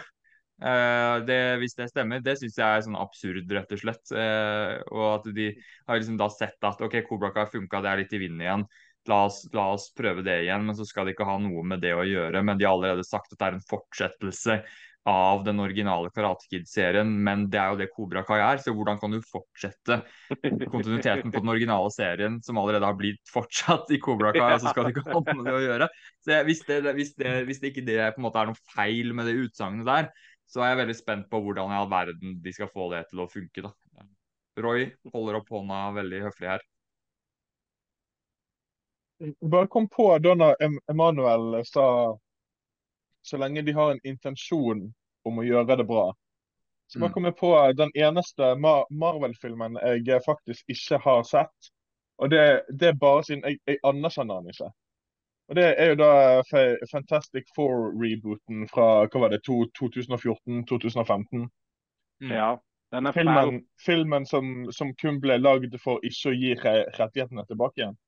Uh, 0.62 1.18
det, 1.26 1.39
hvis 1.60 1.74
det 1.74 1.89
stemmer, 1.90 2.22
det 2.22 2.36
syns 2.39 2.56
jeg 2.60 2.64
er 2.64 2.85
sånn 2.86 2.98
absurd, 3.01 3.51
rett 3.56 3.74
og 3.74 3.82
slett. 3.82 4.14
Uh, 4.14 4.78
og 4.94 5.06
at 5.10 5.28
de 5.36 5.51
har 5.89 6.01
liksom 6.01 6.18
da 6.20 6.31
sett 6.32 6.68
at 6.68 6.82
OK, 6.85 7.01
Cobra 7.09 7.32
Kai 7.35 7.47
funka, 7.51 7.82
det 7.82 7.90
er 7.93 8.02
litt 8.05 8.14
i 8.14 8.22
vinden 8.22 8.44
igjen. 8.44 8.66
La 9.10 9.26
oss, 9.26 9.43
la 9.52 9.66
oss, 9.74 9.90
prøve 9.97 10.24
det 10.24 10.39
igjen, 10.47 10.64
men 10.64 10.76
så 10.78 10.86
skal 10.89 11.05
de 11.05 11.12
ikke 11.12 11.26
ha 11.28 11.36
noe 11.43 11.64
med 11.66 11.82
det 11.85 11.93
å 11.93 12.06
gjøre. 12.09 12.40
Men 12.47 12.60
de 12.60 12.68
har 12.68 12.78
allerede 12.78 13.05
sagt 13.05 13.35
at 13.35 13.40
det 13.40 13.48
er 13.51 13.59
en 13.59 13.68
fortsettelse 13.68 14.60
av 15.05 15.43
den 15.44 15.60
originale 15.60 16.09
Karate 16.14 16.47
Kid-serien, 16.48 17.10
men 17.26 17.44
det 17.52 17.59
er 17.60 17.72
jo 17.72 17.81
det 17.82 17.90
Kobra 17.93 18.22
Kai 18.24 18.39
er. 18.40 18.60
Så 18.64 18.72
hvordan 18.72 18.97
kan 19.01 19.12
du 19.12 19.18
fortsette 19.20 20.01
kontinuiteten 20.72 21.28
på 21.28 21.43
den 21.43 21.52
originale 21.52 21.90
serien 21.93 22.39
som 22.44 22.60
allerede 22.60 22.89
har 22.89 22.97
blitt 22.97 23.20
fortsatt 23.28 23.93
i 23.93 24.01
Kobra 24.01 24.32
og 24.32 24.62
så 24.62 24.72
skal 24.72 24.89
det 24.89 24.94
ikke 24.94 25.05
ha 25.10 25.20
noe 25.20 25.36
med 25.43 25.51
det 25.51 25.56
å 25.59 25.64
gjøre? 25.66 25.90
Så 26.24 26.39
hvis, 26.48 26.64
det, 26.70 26.78
hvis, 26.97 27.12
det, 27.20 27.35
hvis 27.51 27.60
det 27.60 27.74
ikke 27.74 27.85
det 27.85 28.01
på 28.14 28.22
en 28.22 28.28
måte 28.31 28.40
er 28.40 28.52
noe 28.52 28.62
feil 28.72 29.12
med 29.16 29.28
det 29.28 29.36
utsagnet 29.44 29.90
der, 29.90 30.09
så 30.51 30.62
er 30.62 30.73
jeg 30.73 30.81
veldig 30.83 30.97
spent 30.99 31.31
på 31.31 31.41
hvordan 31.43 31.73
i 31.73 31.79
all 31.79 31.91
verden 31.91 32.39
de 32.43 32.53
skal 32.55 32.71
få 32.73 32.91
det 32.93 33.05
til 33.11 33.25
å 33.25 33.31
funke. 33.31 33.65
da. 33.65 33.73
Roy 34.62 34.87
holder 35.12 35.41
opp 35.41 35.51
hånda 35.51 35.81
veldig 35.97 36.21
høflig 36.29 36.51
her. 36.53 36.66
Bare 39.41 39.71
kom 39.71 39.89
på 39.89 40.11
da 40.19 40.35
når 40.37 40.57
Emanuel 40.91 41.65
sa 41.66 41.87
så 43.25 43.41
lenge 43.41 43.62
de 43.62 43.73
har 43.73 43.95
en 43.95 44.03
intensjon 44.05 44.85
om 45.25 45.41
å 45.41 45.47
gjøre 45.47 45.79
det 45.81 45.87
bra. 45.89 46.11
Så 46.87 46.99
bare 47.01 47.09
mm. 47.09 47.15
kom 47.15 47.25
jeg 47.25 47.37
på 47.39 47.53
den 47.79 47.93
eneste 47.97 48.51
Marvel-filmen 48.61 49.79
jeg 50.05 50.21
faktisk 50.27 50.69
ikke 50.69 51.01
har 51.07 51.23
sett. 51.25 51.71
Og 52.23 52.31
det, 52.31 52.43
det 52.69 52.93
er 52.93 52.99
bare 53.01 53.25
siden 53.27 53.43
jeg, 53.49 53.59
jeg, 53.66 53.81
anerkjenner 53.83 54.43
den 54.43 54.53
ikke. 54.53 54.69
Og 55.49 55.59
Det 55.59 55.65
er 55.77 55.91
jo 55.93 55.97
da 56.01 56.12
Fantastic 56.93 57.51
Four-rebooten 57.57 58.65
fra 58.71 59.05
hva 59.05 59.25
var 59.27 59.35
det, 59.35 59.43
2014-2015. 59.49 61.49
Mm. 62.25 62.33
Ja, 62.33 62.55
den 62.95 63.07
er 63.07 63.12
filmen, 63.12 63.61
filmen 63.87 64.27
som, 64.27 64.55
som, 64.73 64.95
kun 65.01 65.19
ble 65.21 65.37
lagd 65.41 65.75
for 65.83 66.01
ikke 66.07 66.31
å 66.31 66.39
gi 66.39 66.55
rettighetene 66.62 67.45
tilbake 67.49 67.83
igjen. 67.83 67.99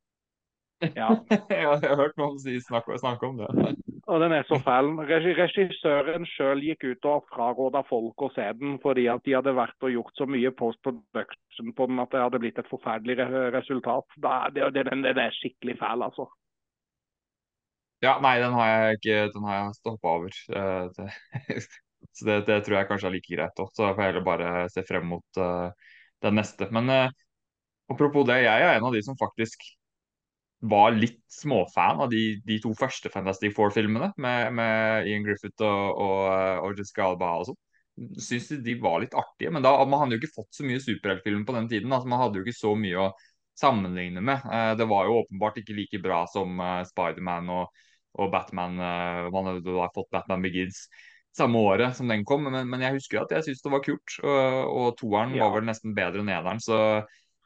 Ja. 0.94 1.10
jeg 1.50 1.66
har 1.66 2.00
hørt 2.00 2.16
noen 2.20 2.38
si, 2.40 2.56
snakke, 2.64 2.96
snakke 3.00 3.28
om 3.28 3.42
det. 3.42 3.50
Og 4.06 4.20
den 4.22 4.36
er 4.36 4.44
så 4.46 4.60
fæl. 4.62 4.92
Regissøren 5.08 6.28
sjøl 6.30 6.60
gikk 6.62 6.84
ut 6.86 7.08
og 7.10 7.24
fraråda 7.32 7.80
folk 7.88 8.22
å 8.22 8.28
se 8.36 8.44
den 8.54 8.76
fordi 8.78 9.08
at 9.10 9.24
de 9.26 9.34
hadde 9.34 9.56
vært 9.56 9.82
og 9.82 9.90
gjort 9.90 10.20
så 10.20 10.28
mye 10.30 10.52
post 10.54 10.78
production 10.86 11.72
på 11.74 11.88
den 11.90 11.98
at 11.98 12.14
det 12.14 12.22
hadde 12.22 12.40
blitt 12.44 12.60
et 12.62 12.70
forferdelig 12.70 13.26
resultat. 13.56 14.06
Det, 14.14 14.36
det, 14.54 14.84
den, 14.86 15.02
den, 15.08 15.18
er 15.18 15.34
skikkelig 15.34 15.74
fæl, 15.82 16.06
altså. 16.06 16.28
Ja, 18.04 18.18
nei, 18.20 18.36
den 18.42 18.52
har 18.52 18.68
jeg 18.68 18.98
ikke 18.98 19.20
Den 19.32 19.46
har 19.48 19.58
jeg 19.58 19.76
stoppa 19.78 20.16
over. 20.18 20.32
Så 22.16 22.24
det, 22.28 22.36
det, 22.48 22.60
tror 22.64 22.78
jeg 22.78 22.88
kanskje 22.90 23.08
er 23.08 23.14
like 23.16 23.32
greit 23.32 23.62
òg. 23.62 23.70
Så 23.76 23.88
jeg 23.88 23.96
får 23.96 24.06
heller 24.08 24.24
bare 24.24 24.50
se 24.72 24.84
frem 24.88 25.08
mot 25.10 25.40
uh, 25.40 25.72
den 26.24 26.36
neste. 26.38 26.68
Men 26.72 26.92
uh, 26.92 27.08
apropos 27.92 28.26
det, 28.28 28.42
jeg 28.44 28.64
er 28.64 28.76
en 28.76 28.86
av 28.88 28.94
de 28.94 29.02
som 29.04 29.18
faktisk 29.20 29.64
var 30.64 30.96
litt 30.96 31.20
småfan 31.32 32.00
av 32.04 32.10
de, 32.12 32.38
de 32.46 32.56
to 32.62 32.72
første 32.78 33.10
Fantastic 33.12 33.52
Four-filmene 33.56 34.10
med, 34.22 34.52
med, 34.56 35.08
Ian 35.10 35.26
Griffith 35.26 35.60
og, 35.64 36.00
og, 36.00 36.22
og 36.64 36.80
Jessica 36.80 37.10
Alba 37.10 37.32
og 37.40 37.50
sånn. 37.50 37.58
Syns 38.20 38.48
de 38.64 38.76
var 38.80 39.00
litt 39.02 39.16
artige, 39.16 39.52
men 39.52 39.64
da 39.64 39.72
man 39.88 40.02
hadde 40.02 40.16
jo 40.16 40.22
ikke 40.22 40.36
fått 40.42 40.56
så 40.56 40.64
mye 40.68 40.82
superheltfilm 40.84 41.44
på 41.48 41.56
den 41.56 41.68
tiden. 41.72 41.92
Altså, 41.92 42.08
man 42.12 42.22
hadde 42.24 42.40
jo 42.40 42.46
ikke 42.46 42.56
så 42.56 42.72
mye 42.76 43.06
å 43.06 43.10
sammenligne 43.56 44.24
med. 44.24 44.44
Eh, 44.52 44.72
det 44.80 44.88
var 44.88 45.08
jo 45.08 45.20
åpenbart 45.22 45.60
ikke 45.60 45.76
like 45.76 46.00
bra 46.04 46.24
som 46.28 46.60
Spiderman 46.88 47.52
og, 47.52 47.84
og 48.16 48.32
Batman. 48.32 48.80
Uh, 48.80 49.28
man 49.34 49.52
hadde 49.52 49.66
da 49.66 49.90
fått 49.94 50.10
Batman 50.14 50.44
Begins 50.44 50.86
samme 51.36 51.60
året 51.60 51.92
som 51.98 52.08
den 52.08 52.24
kom, 52.24 52.46
men, 52.48 52.62
men 52.70 52.80
jeg 52.80 52.96
husker 52.96 53.20
at 53.20 53.32
jeg 53.34 53.44
syntes 53.44 53.62
det 53.64 53.72
var 53.74 53.84
kult. 53.84 54.18
Og, 54.24 54.74
og 54.80 54.90
toeren 55.00 55.36
ja. 55.36 55.44
var 55.44 55.58
vel 55.58 55.68
nesten 55.68 55.96
bedre 55.96 56.24
enn 56.24 56.32
eneren. 56.32 56.62
så 56.64 56.78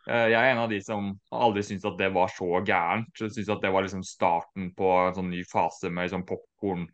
Eh, 0.08 0.30
jeg 0.32 0.38
er 0.38 0.54
en 0.54 0.62
av 0.62 0.70
de 0.72 0.80
som 0.82 1.10
aldri 1.34 1.62
syntes 1.66 1.86
at 1.88 1.98
det 2.00 2.10
var 2.14 2.32
så 2.32 2.48
gærent. 2.64 3.12
Jeg 3.20 3.34
synes 3.34 3.52
at 3.52 3.62
det 3.64 3.72
var 3.74 3.84
liksom 3.84 4.04
starten 4.06 4.70
på 4.76 4.90
en 4.96 5.16
sånn 5.18 5.32
ny 5.32 5.42
fase 5.48 5.90
med 5.92 6.08
liksom 6.08 6.26
popkorn. 6.28 6.88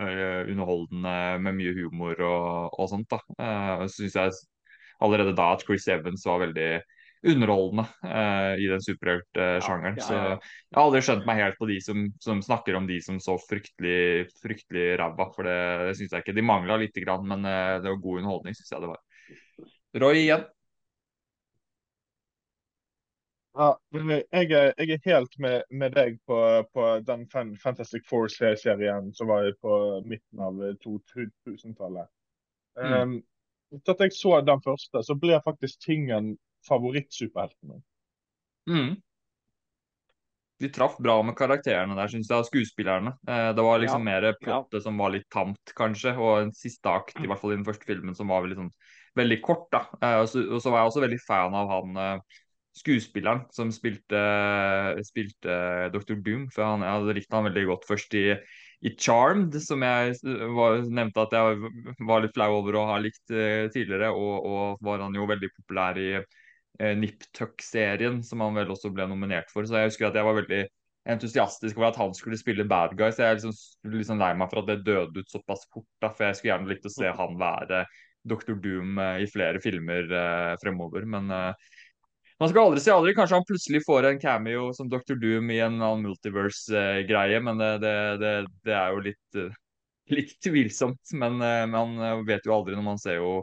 Uh, 0.00 0.46
underholdende 0.48 1.12
med 1.44 1.56
mye 1.58 1.72
humor 1.76 2.20
og, 2.24 2.76
og 2.78 2.86
sånt. 2.88 3.10
da. 3.10 3.18
Uh, 3.36 3.82
synes 3.90 4.14
jeg 4.16 4.36
allerede 5.02 5.34
da 5.36 5.50
at 5.52 5.64
Chris 5.66 5.84
Evans 5.92 6.22
var 6.24 6.38
veldig 6.40 6.68
underholdende 7.26 7.84
uh, 8.04 8.54
i 8.56 8.68
den 8.70 8.84
superheltsjangeren. 8.84 9.98
Ja, 10.00 10.04
ja, 10.04 10.04
ja. 10.04 10.06
Så 10.06 10.14
jeg 10.70 10.78
har 10.78 10.86
aldri 10.86 11.02
skjønt 11.04 11.26
meg 11.28 11.42
helt 11.42 11.58
på 11.60 11.68
de 11.68 11.80
som, 11.84 12.06
som 12.22 12.40
snakker 12.44 12.78
om 12.78 12.86
de 12.88 13.00
som 13.04 13.18
så 13.20 13.36
fryktelig 13.44 14.30
fryktelig 14.40 14.86
ræva. 15.00 15.28
For 15.34 15.48
det, 15.48 15.58
det 15.90 15.98
syns 15.98 16.14
jeg 16.16 16.24
ikke. 16.24 16.36
De 16.38 16.46
mangla 16.46 16.78
lite 16.80 17.04
grann, 17.04 17.28
men 17.28 17.44
det 17.44 17.90
var 17.90 18.00
god 18.00 18.22
underholdning, 18.22 18.56
syns 18.56 18.72
jeg 18.72 18.86
det 18.86 18.94
var. 18.94 19.04
Roy 20.00 20.22
igjen. 20.22 20.48
Ja, 23.58 23.74
jeg, 23.92 24.24
er, 24.32 24.72
jeg 24.78 24.90
er 24.90 25.00
helt 25.04 25.38
med, 25.38 25.62
med 25.70 25.90
deg 25.92 26.20
på, 26.26 26.36
på, 26.72 26.84
den 27.06 27.26
Fantastic 27.58 28.06
Four-serien 28.08 29.10
som 29.14 29.28
var 29.28 29.50
på 29.60 29.72
midten 30.06 30.40
av 30.40 30.60
2000-tallet. 30.84 32.06
Mm. 32.78 32.94
Um, 32.94 33.16
etter 33.74 34.06
jeg 34.06 34.14
så 34.14 34.38
den 34.46 34.62
første, 34.62 35.02
så 35.02 35.16
ble 35.18 35.40
faktisk 35.44 35.82
Tingen 35.82 36.36
favorittsuperhelten 36.68 37.74
min. 37.74 37.84
Mm. 38.70 38.98
De 40.60 40.68
traff 40.68 40.98
bra 41.00 41.14
med 41.24 41.36
karakterene 41.38 41.96
der, 41.96 42.10
syns 42.12 42.28
jeg, 42.28 42.42
og 42.42 42.48
skuespillerne. 42.50 43.14
Eh, 43.24 43.48
det 43.56 43.64
var 43.64 43.80
liksom 43.80 44.04
ja, 44.04 44.08
mer 44.10 44.26
plottet 44.42 44.82
ja. 44.82 44.84
som 44.84 44.98
var 45.00 45.14
litt 45.14 45.24
tamt, 45.32 45.72
kanskje, 45.76 46.12
og 46.20 46.42
en 46.42 46.52
siste 46.52 46.92
akt, 46.92 47.16
i 47.16 47.30
hvert 47.30 47.40
fall 47.40 47.54
i 47.54 47.56
den 47.56 47.64
første 47.64 47.88
filmen, 47.88 48.12
som 48.16 48.28
var 48.28 48.44
sånn, 48.52 48.68
veldig 49.16 49.38
kort. 49.46 49.70
da. 49.72 49.86
Eh, 50.02 50.18
og, 50.20 50.28
så, 50.28 50.44
og, 50.44 50.58
så, 50.60 50.68
var 50.72 50.82
jeg 50.82 50.92
også 50.92 51.04
veldig 51.06 51.20
fan 51.24 51.56
av 51.56 51.72
han 51.72 52.00
eh, 52.04 52.42
skuespilleren 52.76 53.46
som 53.56 53.72
spilte, 53.72 54.20
spilte 55.08 55.56
Dr. 55.96 56.20
Doom. 56.20 56.44
For 56.52 56.66
han, 56.66 56.84
jeg 56.84 56.98
hadde 56.98 57.16
likt 57.16 57.38
han 57.38 57.48
veldig 57.48 57.64
godt 57.72 57.88
først 57.88 58.18
i, 58.20 58.26
i 58.84 58.94
Charmed, 59.00 59.56
som 59.64 59.80
jeg 59.88 60.36
var, 60.60 60.84
nevnte 60.84 61.24
at 61.24 61.38
jeg 61.38 61.72
var 62.04 62.20
litt 62.20 62.36
flau 62.36 62.50
over 62.60 62.76
å 62.76 62.84
ha 62.92 63.00
likt 63.00 63.24
tidligere. 63.32 64.12
Og, 64.12 64.36
og, 64.44 64.84
var 64.84 65.08
han 65.08 65.16
jo 65.16 65.24
veldig 65.32 65.50
populær 65.56 66.04
i 66.04 66.12
uh, 66.80 66.92
Nip 66.98 67.24
Tuck-serien, 67.36 68.20
som 68.26 68.44
han 68.44 68.58
vel 68.58 68.70
også 68.72 68.92
ble 68.94 69.08
nominert 69.10 69.50
for. 69.52 69.66
Så 69.66 69.78
jeg 69.78 69.90
husker 69.90 70.10
at 70.10 70.18
jeg 70.18 70.26
var 70.26 70.38
veldig 70.40 70.62
entusiastisk 71.10 71.78
over 71.78 71.90
at 71.90 71.98
han 71.98 72.14
skulle 72.14 72.38
spille 72.38 72.68
bad 72.68 72.94
guy. 72.98 73.08
Så 73.10 73.24
jeg 73.24 73.30
er 73.30 73.38
liksom, 73.40 73.56
liksom 73.96 74.20
lei 74.20 74.32
meg 74.38 74.52
for 74.52 74.62
at 74.62 74.70
det 74.70 74.84
døde 74.86 75.22
ut 75.22 75.32
såpass 75.32 75.66
fort. 75.72 75.88
Da, 76.02 76.12
for 76.12 76.28
jeg 76.28 76.38
skulle 76.38 76.54
gjerne 76.54 76.72
likt 76.72 76.88
å 76.88 76.94
se 76.94 77.12
han 77.20 77.38
være 77.40 77.84
Dr. 78.28 78.56
Doom 78.60 79.00
uh, 79.00 79.16
i 79.22 79.28
flere 79.30 79.62
filmer 79.64 80.10
fremover. 80.62 81.06
Men 81.08 81.30
man 81.30 82.48
skal 82.48 82.66
aldri 82.66 82.82
si 82.84 82.92
aldri. 82.92 83.16
Kanskje 83.16 83.40
han 83.40 83.48
plutselig 83.48 83.84
får 83.86 84.10
en 84.10 84.20
cameo 84.20 84.68
som 84.76 84.88
Dr. 84.92 85.16
Doom 85.20 85.50
i 85.52 85.58
en 85.60 85.80
annen 85.80 86.06
multiverse-greie, 86.08 87.40
men 87.44 87.60
det, 87.60 87.72
det, 87.82 87.96
det, 88.20 88.34
det, 88.64 88.76
er 88.76 88.94
jo 88.94 89.02
litt, 89.04 89.40
litt 90.12 90.36
tvilsomt. 90.44 91.16
Men 91.20 91.36
man 91.72 92.24
vet 92.28 92.48
jo 92.48 92.56
aldri 92.56 92.78
når 92.78 92.86
man 92.86 93.02
ser 93.02 93.20
jo, 93.20 93.40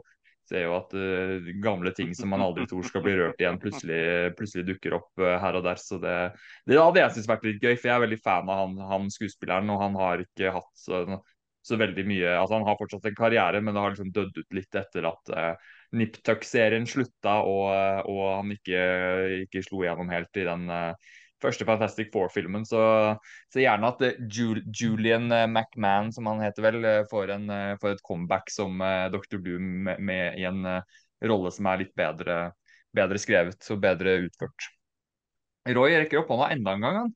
ser 0.50 0.66
jo 0.66 0.76
at 0.78 0.94
uh, 0.98 1.50
gamle 1.64 1.94
ting 1.98 2.14
som 2.18 2.32
man 2.34 2.44
aldri 2.46 2.68
tror 2.70 2.86
skal 2.88 3.04
bli 3.06 3.16
rørt 3.20 3.42
igjen, 3.42 3.60
plutselig, 3.62 4.02
plutselig 4.40 4.68
dukker 4.72 4.98
opp 5.00 5.24
her 5.24 5.60
og 5.60 5.66
der. 5.68 5.82
Så 5.82 6.00
det, 6.04 6.18
det 6.70 6.80
hadde 6.80 7.04
jeg 7.04 7.16
syntes 7.16 7.32
vært 7.32 7.48
litt 7.50 7.64
gøy, 7.64 7.74
for 7.76 7.90
jeg 7.90 7.96
er 7.96 8.06
veldig 8.06 8.22
fan 8.24 8.54
av 8.54 8.62
han, 8.64 8.78
han 8.92 9.10
skuespilleren, 9.14 9.74
og 9.74 9.84
han 9.84 10.00
har 10.00 10.24
ikke 10.26 10.54
hatt 10.58 10.72
så, 10.80 11.04
så 11.68 11.80
veldig 11.80 12.08
mye 12.08 12.36
Altså 12.38 12.60
han 12.60 12.68
har 12.68 12.80
fortsatt 12.80 13.10
en 13.10 13.18
karriere, 13.18 13.62
men 13.62 13.76
det 13.76 13.84
har 13.84 13.96
liksom 13.96 14.14
dødd 14.16 14.42
ut 14.42 14.58
litt 14.60 14.82
etter 14.82 15.10
at 15.12 15.36
Niptuck-serien 15.96 16.88
slutta 16.90 17.40
og, 17.48 17.70
og, 18.12 18.24
han 18.42 18.52
ikke, 18.56 18.82
ikke 19.46 19.64
slo 19.64 19.86
gjennom 19.86 20.12
helt 20.12 20.40
i 20.40 20.48
den 20.48 20.68
uh, 20.72 21.16
første 21.44 21.66
Fantastic 21.68 22.12
Four-filmen. 22.14 22.66
Så, 22.68 22.80
så, 23.54 23.62
gjerne 23.62 23.92
at 23.94 24.04
Jul 24.34 24.64
Julian 24.74 25.30
uh, 25.32 25.46
McMahon, 25.46 26.12
som 26.16 26.30
han 26.32 26.42
heter 26.46 26.66
vel, 26.66 26.88
får, 27.12 27.36
en, 27.36 27.52
får 27.82 27.96
et 27.96 28.06
comeback 28.08 28.50
som 28.54 28.82
Dr. 29.14 29.38
Doom 29.38 29.70
med, 29.90 30.02
med, 30.02 30.40
i 30.40 30.48
en 30.50 30.64
rolle 31.28 31.52
som 31.54 31.70
er 31.70 31.84
litt 31.84 31.96
bedre, 31.98 32.52
bedre 32.96 33.22
skrevet 33.22 33.72
og 33.74 33.82
bedre 33.84 34.20
utført. 34.26 34.72
Roy 35.68 35.98
rekker 35.98 36.22
opp 36.22 36.30
hånda 36.32 36.52
enda 36.56 36.76
en 36.76 36.86
gang, 36.86 37.00
han. 37.04 37.16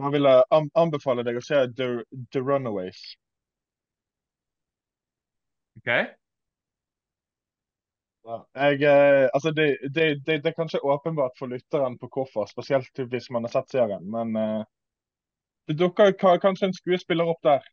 Da 0.00 0.08
vil 0.08 0.24
jeg 0.24 0.68
anbefale 0.80 1.24
deg 1.26 1.36
å 1.36 1.44
se 1.44 1.66
The, 1.76 1.88
The 2.32 2.40
Runaways. 2.40 3.00
OK? 5.80 5.90
Jeg, 8.22 8.82
eh, 8.82 9.28
altså 9.34 9.50
det, 9.50 9.66
det, 9.82 10.04
det, 10.26 10.36
det, 10.44 10.50
er 10.52 10.54
kanskje 10.54 10.80
åpenbart 10.86 11.34
for 11.38 11.50
lytteren 11.50 11.96
på 11.98 12.08
hvorfor, 12.12 12.46
spesielt 12.46 13.02
hvis 13.10 13.30
man 13.34 13.48
har 13.48 13.54
sett 13.56 13.74
serien. 13.74 14.04
Men 14.10 14.36
uh, 14.36 14.62
det 15.66 15.78
dukker 15.80 16.14
kanskje 16.42 16.68
en 16.68 16.76
skuespiller 16.76 17.32
opp 17.32 17.42
der. 17.42 17.66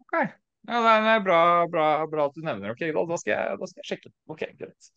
OK. 0.00 0.16
Ja, 0.64 0.80
det 0.80 0.94
er 1.12 1.20
bra, 1.20 1.40
bra, 1.68 1.88
bra 2.08 2.28
at 2.30 2.36
du 2.36 2.40
nevner 2.40 2.70
det. 2.70 2.76
Okay, 2.78 2.94
da, 2.96 3.18
skal 3.20 3.34
jeg, 3.34 3.58
da 3.60 3.68
skal 3.68 3.82
jeg 3.82 3.90
sjekke. 3.90 4.14
OK, 4.32 4.46
greit. 4.60 4.90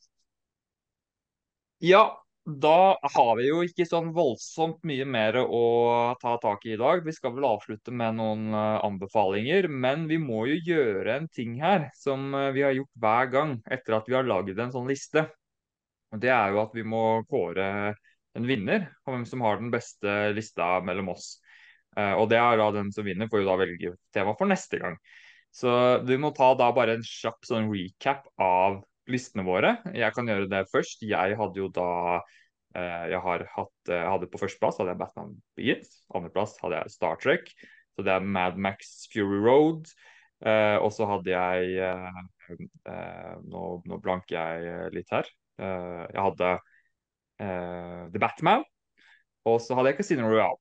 Ja, 1.84 2.04
da 2.48 2.96
har 3.04 3.34
vi 3.36 3.50
jo 3.50 3.58
ikke 3.66 3.84
sånn 3.84 4.14
voldsomt 4.16 4.80
mye 4.88 5.04
mer 5.04 5.36
å 5.44 5.64
ta 6.22 6.38
tak 6.40 6.64
i 6.64 6.78
i 6.78 6.80
dag. 6.80 7.02
Vi 7.04 7.12
skal 7.12 7.34
vel 7.36 7.44
avslutte 7.44 7.92
med 7.92 8.16
noen 8.16 8.54
uh, 8.56 8.80
anbefalinger, 8.88 9.68
men 9.68 10.06
vi 10.08 10.16
må 10.22 10.46
jo 10.48 10.56
gjøre 10.70 11.18
en 11.18 11.28
ting 11.28 11.58
her 11.60 11.90
som 12.00 12.32
uh, 12.32 12.48
vi 12.56 12.64
har 12.64 12.72
gjort 12.78 13.04
hver 13.04 13.34
gang 13.34 13.52
etter 13.68 13.98
at 13.98 14.08
vi 14.08 14.16
har 14.16 14.30
laget 14.30 14.62
en 14.64 14.72
sånn 14.72 14.88
liste. 14.88 15.26
Og 16.16 16.24
Det 16.24 16.32
er 16.32 16.56
jo 16.56 16.64
at 16.64 16.78
vi 16.78 16.88
må 16.88 17.04
kåre 17.28 17.68
en 18.38 18.48
vinner 18.48 18.88
av 19.04 19.18
hvem 19.18 19.28
som 19.28 19.44
har 19.44 19.60
den 19.60 19.74
beste 19.74 20.18
lista 20.38 20.78
mellom 20.88 21.12
oss. 21.18 21.42
Uh, 22.00 22.16
og 22.16 22.30
det 22.32 22.40
er 22.40 22.64
da 22.64 22.72
den 22.80 22.96
som 22.96 23.04
vinner, 23.04 23.28
får 23.28 23.44
jo 23.44 23.50
da 23.50 23.60
velge 23.60 23.96
tema 24.16 24.38
for 24.40 24.48
neste 24.48 24.80
gang. 24.80 24.96
Så 25.52 25.74
vi 26.08 26.16
må 26.16 26.32
ta 26.32 26.54
da 26.56 26.72
bare 26.72 26.96
en 26.96 27.04
kjapp 27.04 27.44
sånn 27.44 27.68
recap 27.74 28.24
av 28.40 28.86
listene 29.12 29.46
våre. 29.48 29.78
Jeg 29.96 30.14
kan 30.16 30.28
gjøre 30.28 30.50
det 30.52 30.66
først. 30.72 31.06
Jeg 31.08 31.38
hadde 31.40 31.62
jo 31.62 31.70
da 31.74 31.90
eh, 32.76 33.08
jeg 33.14 33.22
hatt 33.24 33.92
eh, 33.92 33.96
jeg 33.96 34.12
hadde 34.14 34.30
På 34.32 34.42
førsteplass 34.42 34.80
hadde 34.82 34.94
jeg 34.94 35.02
Batman 35.02 35.34
Begins. 35.58 35.98
Andreplass 36.16 36.58
hadde 36.62 36.82
jeg 36.82 36.96
Star 36.98 37.20
Trek. 37.24 37.50
Så 37.98 38.06
det 38.06 38.14
er 38.14 38.30
Mad 38.38 38.60
Max 38.62 39.08
Fury 39.14 39.40
Road. 39.42 39.90
Eh, 40.46 40.78
og 40.78 40.92
så 40.94 41.08
hadde 41.10 41.34
jeg 41.34 41.78
eh, 41.82 42.18
eh, 42.54 43.36
nå, 43.50 43.64
nå, 43.90 43.98
blanker 44.04 44.38
jeg 44.38 44.92
litt 44.94 45.14
her. 45.14 45.30
Jeg 45.58 46.22
hadde 46.22 46.52
The 47.38 48.22
Batman. 48.22 48.62
Og 49.50 49.58
så 49.64 49.78
hadde 49.78 49.94
jeg 49.94 50.02
Casino 50.02 50.30
Royale. 50.30 50.60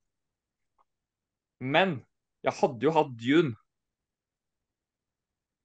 Men 1.61 1.99
jeg 2.47 2.57
hadde 2.57 2.85
jo 2.85 2.95
hatt 2.97 3.13
Dune 3.21 3.57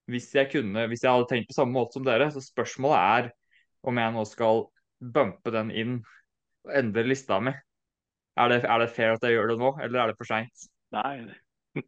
hvis 0.10 0.32
jeg 0.36 0.50
kunne, 0.52 0.88
hvis 0.90 1.04
jeg 1.06 1.14
hadde 1.14 1.30
tenkt 1.30 1.52
på 1.52 1.58
samme 1.58 1.76
måte 1.76 1.98
som 1.98 2.06
dere. 2.08 2.30
Så 2.34 2.44
spørsmålet 2.44 2.98
er 2.98 3.30
om 3.88 3.98
jeg 3.98 4.16
nå 4.16 4.24
skal 4.30 4.66
bumpe 5.02 5.54
den 5.54 5.72
inn 5.74 6.00
og 6.68 6.74
endre 6.78 7.06
lista 7.08 7.40
mi. 7.44 7.54
Er 8.40 8.52
det, 8.52 8.62
er 8.64 8.80
det 8.80 8.92
fair 8.96 9.16
at 9.16 9.24
jeg 9.26 9.36
gjør 9.36 9.52
det 9.52 9.60
nå, 9.60 9.72
eller 9.84 10.02
er 10.02 10.12
det 10.12 10.20
for 10.20 10.30
seint? 10.30 10.68
Nei. 10.96 11.16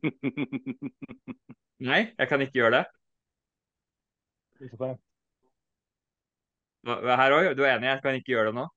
Nei, 1.90 2.02
jeg 2.18 2.30
kan 2.30 2.44
ikke 2.44 2.60
gjøre 2.60 2.82
det? 2.82 2.86
Her 6.84 7.36
òg, 7.36 7.50
du 7.58 7.64
er 7.64 7.78
enig? 7.78 7.90
Jeg 7.90 8.02
kan 8.04 8.18
ikke 8.20 8.36
gjøre 8.36 8.52
det 8.52 8.58
nå? 8.60 8.68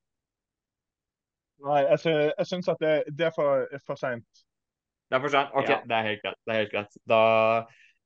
Nei, 1.67 1.81
jeg, 1.87 2.01
sy 2.03 2.13
jeg 2.13 2.51
syns 2.51 2.69
at 2.71 2.83
det, 2.83 2.95
det, 3.19 3.31
er 3.31 3.35
for, 3.35 3.67
for 3.89 3.99
seint. 3.99 4.45
Det 5.09 5.19
er 5.19 5.25
for 5.25 5.33
seint? 5.33 5.55
OK, 5.57 5.71
ja. 5.71 5.81
det 5.89 5.97
er 5.97 6.09
helt 6.11 6.25
greit. 6.25 6.41
Det 6.45 6.55
er 6.55 6.63
helt 6.63 6.75
greit. 6.75 6.99
Da 7.09 7.21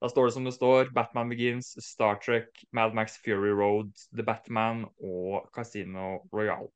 da 0.01 0.09
står 0.09 0.27
det 0.27 0.33
som 0.33 0.45
det 0.45 0.53
står. 0.53 0.91
Batman 0.95 1.29
Begins, 1.29 1.75
Star 1.85 2.15
Trek, 2.15 2.49
Mad 2.73 2.95
Max 2.95 3.19
Fury 3.25 3.51
Road, 3.51 3.93
The 4.17 4.23
Batman 4.23 4.85
og 4.99 5.51
Casino 5.55 6.25
Royale. 6.33 6.71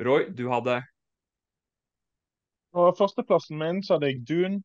Roy, 0.00 0.28
du 0.30 0.48
hadde 0.48 0.82
På 2.72 2.92
førsteplassen 2.98 3.58
min 3.58 3.82
så 3.82 3.96
hadde 3.96 4.12
jeg 4.12 4.26
Dune. 4.28 4.62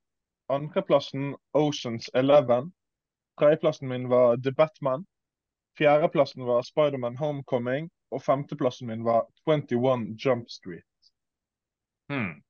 Andreplassen 0.49 1.35
Oceans 1.53 2.09
Eleven. 2.13 2.73
Tredjeplassen 3.39 3.87
min 3.89 4.09
var 4.09 4.35
The 4.35 4.51
Batman. 4.51 5.05
Fjerdeplassen 5.77 6.45
var 6.45 6.61
Spiderman 6.61 7.17
Homecoming. 7.17 7.89
Og 8.11 8.21
femteplassen 8.21 8.87
min 8.87 9.05
var 9.05 9.25
21 9.47 10.17
Jump 10.25 10.49
Street. 10.49 10.83
Hmm. 12.09 12.43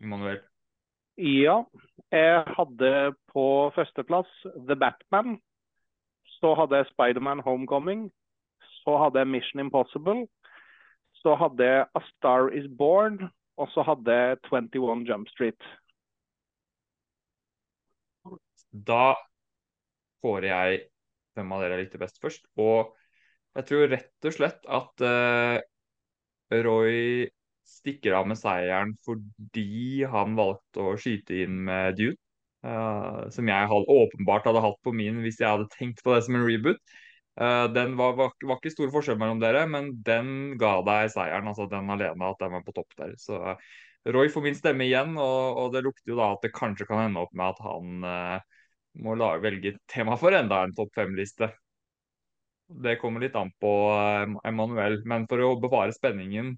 Immanuel. 0.00 0.40
Ja, 1.20 1.62
jeg 2.12 2.44
hadde 2.56 2.90
på 3.32 3.44
førsteplass 3.76 4.30
The 4.68 4.76
Batman. 4.76 5.36
Så 6.40 6.54
hadde 6.56 6.80
jeg 6.80 6.88
Spiderman 6.92 7.42
Homecoming. 7.44 8.06
Så 8.82 8.96
hadde 8.98 9.20
jeg 9.20 9.28
Mission 9.28 9.60
Impossible. 9.60 10.26
Så 11.20 11.34
hadde 11.36 11.64
jeg 11.64 11.86
A 11.94 12.00
Star 12.14 12.48
Is 12.56 12.66
Born. 12.78 13.28
Og 13.60 13.68
så 13.74 13.84
hadde 13.84 14.12
jeg 14.12 14.38
21 14.48 15.04
Jump 15.08 15.28
Street. 15.28 15.68
Da 18.72 19.12
kårer 20.22 20.48
jeg 20.48 20.80
hvem 21.36 21.52
av 21.52 21.62
dere 21.64 21.82
likte 21.82 22.00
best 22.00 22.18
først. 22.22 22.48
Og 22.56 22.94
jeg 23.58 23.68
tror 23.68 23.92
rett 23.92 24.28
og 24.28 24.34
slett 24.34 24.64
at 24.80 25.04
uh, 25.04 25.60
Roy 26.64 27.28
stikker 27.72 28.16
av 28.18 28.28
med 28.30 28.38
seieren 28.40 28.92
fordi 29.06 30.04
han 30.12 30.36
valgte 30.38 30.84
å 30.84 30.98
skyte 31.00 31.42
inn 31.44 31.62
med 31.68 31.98
Dune. 32.00 32.18
Uh, 32.62 33.26
som 33.34 33.48
jeg 33.50 33.70
åpenbart 33.74 34.44
hadde 34.46 34.60
hatt 34.62 34.76
på 34.86 34.92
min 34.94 35.16
hvis 35.24 35.40
jeg 35.40 35.50
hadde 35.50 35.72
tenkt 35.72 36.02
på 36.04 36.12
det 36.14 36.20
som 36.26 36.36
en 36.38 36.44
reboot. 36.46 36.78
Uh, 37.40 37.66
den 37.74 37.96
var, 37.98 38.12
var, 38.14 38.30
var, 38.44 38.60
ikke 38.60 38.70
stor 38.70 38.92
forskjell 38.92 39.16
mellom 39.18 39.40
dere, 39.42 39.64
men 39.66 39.88
den 40.06 40.28
ga 40.60 40.76
deg 40.86 41.10
seieren. 41.10 41.48
altså 41.50 41.66
Den 41.70 41.90
alene, 41.90 42.28
at 42.28 42.38
den 42.42 42.54
var 42.54 42.62
på 42.66 42.74
topp 42.76 42.94
der. 43.00 43.16
Så 43.18 43.40
uh, 43.40 43.72
Roy 44.14 44.30
får 44.30 44.46
min 44.46 44.58
stemme 44.58 44.86
igjen, 44.86 45.16
og, 45.18 45.58
og, 45.58 45.72
det 45.74 45.82
lukter 45.86 46.14
jo 46.14 46.20
da 46.20 46.32
at 46.36 46.46
det 46.46 46.52
kanskje 46.54 46.86
kan 46.86 47.02
ende 47.08 47.22
opp 47.22 47.34
med 47.38 47.50
at 47.54 47.60
han 47.62 48.06
må 49.02 49.14
lage, 49.14 49.44
velge 49.44 49.76
tema 49.88 50.16
for 50.18 50.34
enda 50.34 50.64
en 50.66 50.74
topp 50.74 50.90
fem-liste. 50.98 51.48
Det 52.82 52.96
kommer 52.98 53.22
litt 53.22 53.36
an 53.38 53.52
på 53.62 53.70
Emanuel, 54.48 54.98
men 55.06 55.28
for 55.30 55.46
å 55.46 55.52
bevare 55.62 55.94
spenningen 55.94 56.56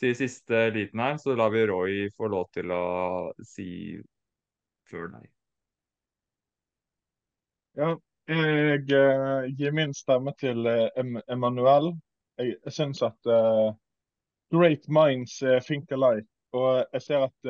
til 0.00 0.16
siste 0.18 0.68
liten 0.74 1.00
her, 1.00 1.16
så 1.22 1.36
lar 1.38 1.52
vi 1.54 1.66
Roy 1.70 1.94
få 2.16 2.28
lov 2.32 2.48
til 2.54 2.72
å 2.74 2.84
si 3.46 3.68
før 4.90 5.08
nei. 5.12 5.24
Ja, 7.78 7.94
jeg 8.30 8.84
eh, 8.94 9.46
gir 9.58 9.74
min 9.76 9.92
stemme 9.94 10.32
til 10.40 10.66
eh, 10.70 10.88
Emanuel. 11.28 11.92
Jeg, 12.38 12.56
jeg 12.64 12.72
syns 12.72 13.02
at 13.04 13.28
eh, 13.28 13.74
great 14.54 14.88
minds 14.88 15.40
think 15.66 15.92
alike. 15.92 16.28
Og 16.54 16.84
jeg 16.94 17.02
ser 17.02 17.24
at 17.26 17.48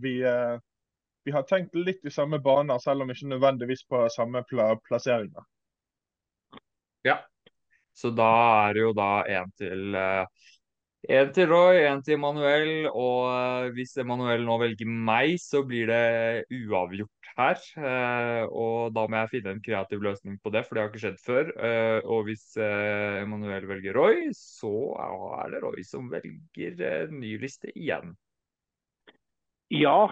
vi, 0.00 0.14
vi 1.28 1.32
har 1.34 1.42
tenkt 1.44 1.74
litt 1.76 2.06
i 2.08 2.12
samme 2.14 2.38
baner, 2.40 2.78
selv 2.80 3.04
om 3.04 3.10
ikke 3.12 3.28
nødvendigvis 3.28 3.82
på 3.84 4.00
samme 4.14 4.40
pla 4.48 4.70
plasseringer. 4.86 5.44
Ja, 7.04 7.18
så 7.92 8.08
da 8.16 8.30
er 8.62 8.78
det 8.78 8.86
jo 8.86 8.94
da 8.96 9.10
en 9.28 9.52
til 9.60 9.92
uh, 9.92 10.24
en 11.08 11.30
til 11.32 11.48
Roy, 11.48 11.78
en 11.88 12.02
til 12.04 12.18
Emanuel, 12.18 12.84
og 12.90 13.22
uh, 13.32 13.70
hvis 13.72 13.96
Emanuel 14.02 14.44
nå 14.44 14.58
velger 14.60 14.88
meg, 14.88 15.38
så 15.40 15.62
blir 15.64 15.88
det 15.88 16.44
uavgjort 16.52 17.30
her. 17.38 17.62
Uh, 17.80 18.44
og 18.52 18.92
da 18.92 19.06
må 19.08 19.22
jeg 19.22 19.32
finne 19.36 19.54
en 19.56 19.62
kreativ 19.64 20.04
løsning 20.04 20.36
på 20.44 20.52
det, 20.52 20.66
for 20.66 20.76
det 20.76 20.82
har 20.82 20.92
ikke 20.92 21.02
skjedd 21.06 21.22
før. 21.24 21.54
Uh, 21.56 21.98
og 22.04 22.28
hvis 22.28 22.44
Emanuel 22.60 23.64
velger 23.70 23.96
Roy, 23.96 24.28
så 24.36 24.74
er 25.40 25.56
det 25.56 25.64
Roy 25.64 25.80
som 25.88 26.12
velger 26.12 27.08
ny 27.16 27.34
liste 27.40 27.72
igjen. 27.72 28.12
Ja. 29.72 30.10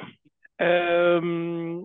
Um, 0.58 1.84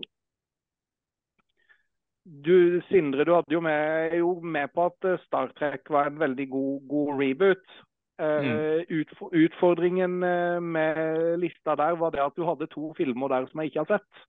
du, 2.24 2.80
Sindre, 2.88 3.26
du 3.28 3.34
hadde 3.36 3.52
jo 3.52 3.60
med, 3.60 4.14
jo 4.16 4.36
med, 4.40 4.70
på 4.72 4.88
at 4.88 5.16
Star 5.26 5.52
Trek 5.58 5.90
var 5.92 6.08
en 6.08 6.22
veldig 6.22 6.48
god, 6.48 6.86
god 6.88 7.18
reboot. 7.20 7.82
Mm. 8.18 8.46
Eh, 8.46 9.06
utfordringen 9.32 10.22
eh, 10.22 10.60
med 10.60 11.38
lista 11.38 11.74
der 11.74 11.96
var 11.98 12.10
det 12.10 12.22
at 12.22 12.36
du 12.36 12.44
hadde 12.46 12.70
to 12.70 12.92
filmer 12.96 13.28
der 13.28 13.46
som 13.46 13.60
jeg 13.60 13.72
ikke 13.72 13.80
har 13.80 13.98
sett. 13.98 14.22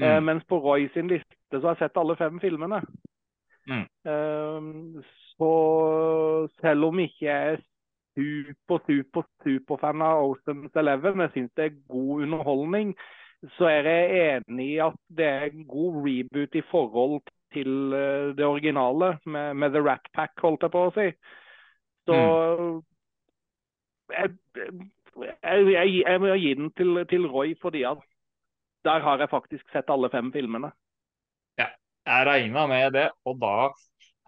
Eh, 0.00 0.16
mm. 0.16 0.24
Mens 0.24 0.44
på 0.48 0.58
Roy 0.58 0.88
sin 0.94 1.08
liste 1.08 1.28
så 1.52 1.60
har 1.60 1.76
jeg 1.76 1.84
sett 1.84 2.00
alle 2.00 2.16
fem 2.16 2.40
filmene. 2.40 2.80
Mm. 3.68 5.02
Så 5.36 5.52
selv 6.60 6.84
om 6.84 6.98
ikke 6.98 7.26
jeg 7.26 7.52
er 7.52 7.60
super, 8.16 8.80
super, 8.86 9.22
superfan 9.44 10.02
av 10.02 10.24
Oceans 10.24 10.76
Eleven, 10.76 11.20
jeg 11.20 11.32
syns 11.34 11.52
det 11.56 11.64
er 11.64 11.78
god 11.88 12.22
underholdning, 12.26 12.92
så 13.56 13.68
er 13.68 13.88
jeg 13.88 14.42
enig 14.48 14.66
i 14.74 14.82
at 14.84 14.98
det 15.08 15.26
er 15.26 15.46
en 15.48 15.64
god 15.68 15.96
reboot 16.04 16.54
i 16.54 16.64
forhold 16.70 17.22
til 17.52 17.96
det 18.36 18.44
originale, 18.44 19.18
med, 19.26 19.54
med 19.54 19.70
The 19.70 19.80
Rat 19.80 20.12
Pack, 20.14 20.32
holdt 20.42 20.62
jeg 20.62 20.74
på 20.74 20.84
å 20.88 20.92
si. 20.96 21.08
Så 22.04 22.14
mm 22.20 22.82
jeg, 24.12 24.34
jeg, 24.56 25.64
jeg, 25.72 25.94
jeg, 26.02 26.20
må 26.20 26.34
gi 26.34 26.52
den 26.58 26.70
til, 26.76 27.00
til, 27.10 27.26
Roy, 27.30 27.54
fordi 27.60 27.84
at 27.88 28.02
der 28.84 29.00
har 29.04 29.22
jeg 29.22 29.32
faktisk 29.32 29.70
sett 29.72 29.90
alle 29.90 30.10
fem 30.12 30.30
filmene. 30.34 30.70
Ja, 31.58 31.70
jeg 32.06 32.28
regna 32.28 32.66
med 32.68 32.92
det. 32.96 33.08
Og 33.24 33.38
da 33.40 33.70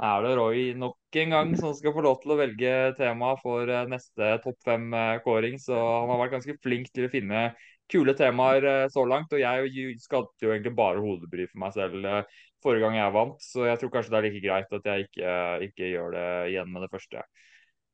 er 0.06 0.24
det 0.24 0.34
Roy 0.38 0.66
nok 0.76 1.20
en 1.20 1.32
gang 1.32 1.54
som 1.60 1.74
skal 1.76 1.94
få 1.96 2.04
lov 2.04 2.20
til 2.22 2.34
å 2.34 2.40
velge 2.40 2.74
tema 2.98 3.34
for 3.40 3.68
eh, 3.68 3.88
neste 3.88 4.36
topp 4.44 4.58
fem-kåring. 4.64 5.60
Så 5.60 5.76
han 5.76 6.12
har 6.12 6.22
vært 6.24 6.38
ganske 6.38 6.58
flink 6.64 6.92
til 6.92 7.08
å 7.08 7.12
finne 7.12 7.48
kule 7.92 8.16
temaer 8.18 8.64
eh, 8.64 8.88
så 8.92 9.04
langt. 9.08 9.32
Og 9.36 9.42
jeg 9.42 9.96
skapte 10.04 10.48
jo 10.48 10.54
egentlig 10.54 10.76
bare 10.78 11.04
hodebry 11.04 11.48
for 11.50 11.66
meg 11.66 11.76
selv 11.76 12.04
eh, 12.04 12.42
forrige 12.66 12.86
gang 12.86 12.96
jeg 12.98 13.14
vant, 13.14 13.42
så 13.42 13.66
jeg 13.68 13.80
tror 13.80 13.92
kanskje 13.94 14.12
det 14.12 14.18
er 14.18 14.26
like 14.26 14.42
greit 14.44 14.78
at 14.78 14.88
jeg 14.90 15.06
ikke, 15.06 15.34
ikke 15.68 15.90
gjør 15.92 16.14
det 16.16 16.28
igjen 16.52 16.72
med 16.72 16.86
det 16.86 16.92
første. 16.92 17.22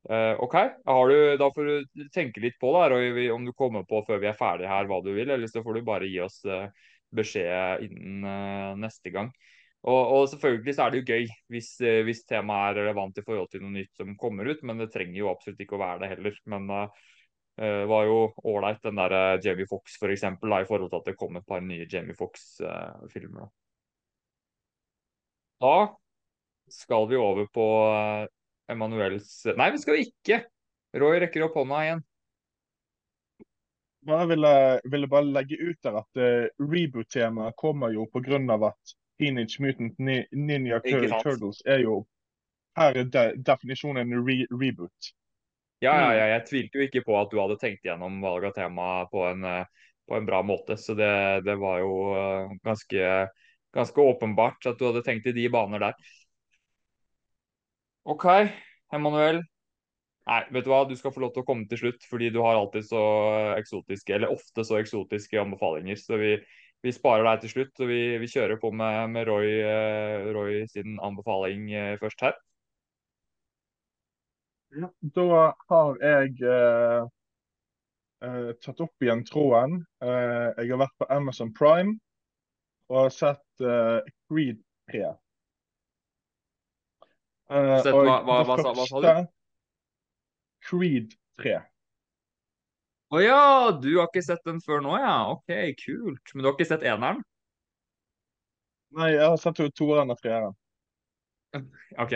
Uh, 0.09 0.35
OK, 0.43 0.55
du, 0.83 1.37
da 1.39 1.47
får 1.55 1.67
du 1.69 2.07
tenke 2.11 2.41
litt 2.43 2.57
på 2.59 2.73
det, 2.75 3.29
om 3.31 3.45
du 3.47 3.53
kommer 3.55 3.85
på 3.87 4.01
før 4.03 4.19
vi 4.19 4.27
er 4.27 4.35
ferdige 4.35 4.67
her 4.67 4.89
hva 4.89 4.99
du 5.03 5.13
vil, 5.15 5.29
eller 5.31 5.47
så 5.47 5.63
får 5.63 5.79
du 5.79 5.87
bare 5.87 6.09
gi 6.11 6.19
oss 6.19 6.41
uh, 6.43 6.67
beskjed 7.15 7.85
innen 7.87 8.25
uh, 8.27 8.73
neste 8.81 9.13
gang. 9.15 9.31
Og, 9.83 9.99
og, 9.99 10.25
selvfølgelig 10.31 10.75
så 10.75 10.83
er 10.83 10.91
det 10.91 10.99
jo 11.01 11.15
gøy 11.15 11.25
hvis, 11.51 11.71
hvis, 12.07 12.21
temaet 12.27 12.71
er 12.71 12.81
relevant 12.81 13.17
i 13.19 13.23
forhold 13.23 13.49
til 13.51 13.63
noe 13.63 13.73
nytt 13.77 13.91
som 13.99 14.13
kommer 14.19 14.47
ut, 14.47 14.61
men 14.67 14.79
det 14.79 14.91
trenger 14.91 15.17
jo 15.17 15.31
absolutt 15.31 15.63
ikke 15.63 15.75
å 15.75 15.81
være 15.81 16.03
det 16.03 16.11
heller. 16.13 16.37
Men 16.51 16.69
det 16.71 17.71
var 17.91 18.05
jo 18.07 18.21
ålreit 18.47 18.79
den 18.87 19.01
der 19.01 19.41
Jamie 19.43 19.67
Fox 19.67 19.97
for 19.99 20.13
eksempel, 20.13 20.55
i 20.55 20.69
forhold 20.69 20.87
til 20.87 21.01
at 21.01 21.09
det 21.11 21.17
kom 21.19 21.35
et 21.35 21.47
par 21.47 21.59
nye 21.67 21.83
Jamie 21.91 22.15
Fox-filmer. 22.15 23.51
da 25.59 25.75
skal 26.71 27.09
vi 27.11 27.19
over 27.19 27.51
på 27.51 27.67
Emanuels 28.71 29.43
Nei, 29.57 29.69
vi 29.73 29.81
skal 29.81 30.01
ikke! 30.03 30.43
Roy 30.93 31.19
rekker 31.23 31.47
opp 31.47 31.55
hånda 31.57 31.79
igjen. 31.83 32.03
Jeg 34.03 34.27
ville, 34.29 34.53
ville 34.91 35.07
bare 35.09 35.31
legge 35.31 35.57
ut 35.57 35.79
der 35.85 35.99
at 36.01 36.19
uh, 36.19 36.47
reboot-temaet 36.59 37.55
kommer 37.59 37.93
jo 37.95 38.05
pga. 38.11 38.39
at 38.67 38.95
Teenage 39.19 39.61
Mutant 39.63 39.99
Ninja 39.99 40.79
Turtles 40.83 41.61
er 41.65 41.85
jo 41.85 42.03
her 42.77 42.97
er 42.97 43.09
de, 43.09 43.23
definisjonen 43.45 44.01
en 44.01 44.25
re 44.25 44.39
reboot. 44.51 45.13
Ja, 45.83 45.93
ja, 45.99 46.11
ja, 46.15 46.25
jeg 46.31 46.45
tvilte 46.47 46.79
jo 46.79 46.85
ikke 46.87 47.03
på 47.05 47.15
at 47.19 47.31
du 47.31 47.39
hadde 47.41 47.59
tenkt 47.61 47.85
gjennom 47.85 48.21
valg 48.23 48.47
av 48.47 48.53
tema 48.55 49.03
på 49.11 49.25
en, 49.27 49.43
eh, 49.43 49.89
på 50.07 50.15
en 50.17 50.27
bra 50.27 50.39
måte. 50.45 50.77
Så 50.79 50.95
det, 50.95 51.11
det 51.45 51.57
var 51.59 51.81
jo 51.83 51.93
uh, 52.15 52.53
ganske, 52.63 53.09
ganske 53.75 54.05
åpenbart 54.13 54.71
at 54.71 54.79
du 54.79 54.87
hadde 54.87 55.03
tenkt 55.05 55.27
i 55.29 55.35
de 55.35 55.49
baner 55.53 55.83
der. 55.83 56.13
OK, 58.03 58.25
Emanuel. 58.91 59.39
Nei, 60.27 60.39
vet 60.55 60.65
du 60.65 60.71
hva, 60.71 60.83
du 60.87 60.95
skal 60.95 61.11
få 61.15 61.21
lov 61.23 61.33
til 61.35 61.43
å 61.43 61.47
komme 61.47 61.67
til 61.71 61.79
slutt, 61.79 62.03
fordi 62.07 62.29
du 62.31 62.39
har 62.43 62.55
alltid 62.55 62.85
så 62.87 63.03
eksotiske, 63.57 64.13
eller 64.15 64.31
ofte 64.31 64.63
så 64.67 64.77
eksotiske 64.79 65.39
anbefalinger. 65.39 65.99
Så 65.99 66.19
vi, 66.19 66.33
vi 66.83 66.93
sparer 66.95 67.27
deg 67.27 67.43
til 67.43 67.53
slutt, 67.53 67.73
og 67.83 67.91
vi, 67.91 68.01
vi 68.19 68.29
kjører 68.31 68.59
på 68.59 68.71
med, 68.75 69.11
med 69.15 69.27
Roy, 69.27 69.49
uh, 69.63 70.31
Roy, 70.35 70.61
sin 70.71 70.95
anbefaling 71.03 71.67
uh, 71.71 71.95
først 72.03 72.27
her. 72.27 72.35
Ja, 74.73 74.89
da 75.15 75.25
har 75.69 75.99
jeg 76.01 76.39
eh, 76.49 77.03
tatt 78.65 78.79
opp 78.81 79.03
igjen 79.05 79.21
tråden. 79.27 79.83
jeg 80.01 80.71
har 80.71 80.79
vært 80.81 80.95
på 80.97 81.05
Amazon 81.13 81.51
Prime 81.53 81.93
og 82.89 83.03
har 83.03 83.13
sett 83.13 83.61
Creed 83.61 84.63
3. 84.89 85.11
Uh, 87.53 87.77
og 87.93 87.99
hva, 88.07 88.15
hva, 88.25 88.39
hva, 88.47 88.55
hva, 88.73 88.85
sa, 88.89 89.01
du? 89.03 89.27
Creed 90.65 91.13
3. 91.41 91.59
Å 93.13 93.17
oh, 93.19 93.21
ja, 93.21 93.41
du 93.77 93.91
har 93.99 94.07
ikke 94.09 94.23
sett 94.25 94.41
den 94.47 94.57
før 94.63 94.81
nå, 94.81 94.95
ja. 94.97 95.17
OK, 95.35 95.53
kult. 95.83 96.33
Men 96.33 96.41
du 96.41 96.49
har 96.49 96.55
ikke 96.55 96.69
sett 96.71 96.85
eneren? 96.87 97.21
Nei, 98.97 99.11
jeg 99.13 99.27
har 99.27 99.37
sett 99.41 99.61
toeren 99.77 100.13
og 100.13 100.17
treeren. 100.21 100.55
OK. 102.01 102.15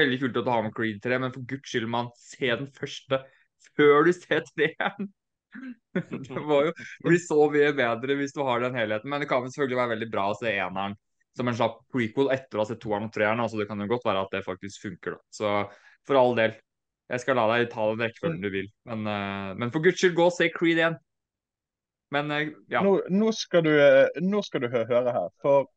Veldig 0.00 0.18
kult 0.22 0.38
at 0.40 0.46
du 0.46 0.52
har 0.54 0.64
med 0.64 0.72
Creed 0.76 1.02
3, 1.04 1.18
men 1.20 1.34
for 1.34 1.44
guds 1.50 1.68
skyld, 1.68 1.90
mann, 1.92 2.08
se 2.16 2.48
den 2.48 2.70
første 2.72 3.20
før 3.76 4.08
du 4.08 4.12
ser 4.16 4.40
treeren. 4.54 5.12
det 6.24 6.42
må 6.48 6.62
jo 6.70 6.72
bli 7.04 7.18
så 7.20 7.36
mye 7.52 7.74
bedre 7.76 8.16
hvis 8.16 8.32
du 8.32 8.40
har 8.46 8.64
den 8.64 8.76
helheten. 8.78 9.12
Men 9.12 9.20
det 9.20 9.28
kan 9.28 9.44
selvfølgelig 9.44 9.82
være 9.82 9.94
veldig 9.98 10.12
bra 10.14 10.30
å 10.32 10.38
se 10.40 10.52
eneren 10.54 10.96
som 11.36 11.48
en 11.48 11.56
slags 11.56 11.80
prequel 11.92 12.30
etter 12.34 12.58
å 12.58 12.64
ha 12.64 12.68
sett 12.68 12.82
toeren 12.82 13.08
og 13.08 13.14
treeren. 13.14 13.40
Altså 13.40 13.60
det 13.60 13.68
kan 13.70 13.80
jo 13.80 13.88
godt 13.90 14.04
være 14.08 14.26
at 14.26 14.34
det 14.34 14.44
faktisk 14.46 14.84
funker, 14.86 15.16
da. 15.16 15.22
Så 15.32 15.54
for 16.08 16.20
all 16.20 16.36
del. 16.38 16.58
Jeg 17.12 17.20
skal 17.24 17.36
la 17.36 17.46
deg 17.50 17.66
ta 17.72 17.86
den 17.90 18.04
rekkefølgen 18.06 18.44
du 18.44 18.50
vil. 18.52 18.68
Men, 18.88 19.04
uh, 19.08 19.52
men 19.58 19.72
for 19.72 19.84
guds 19.84 20.00
skyld, 20.00 20.14
gå 20.16 20.28
og 20.30 20.32
se 20.32 20.48
Creed 20.54 20.80
igjen. 20.80 20.96
Men 22.14 22.32
uh, 22.32 22.44
ja. 22.72 22.80
Nå, 22.84 22.98
nå, 23.12 23.32
skal 23.36 23.64
du, 23.66 23.72
nå 24.24 24.42
skal 24.46 24.64
du 24.64 24.70
høre 24.72 25.12
her. 25.12 25.32
For 25.44 25.68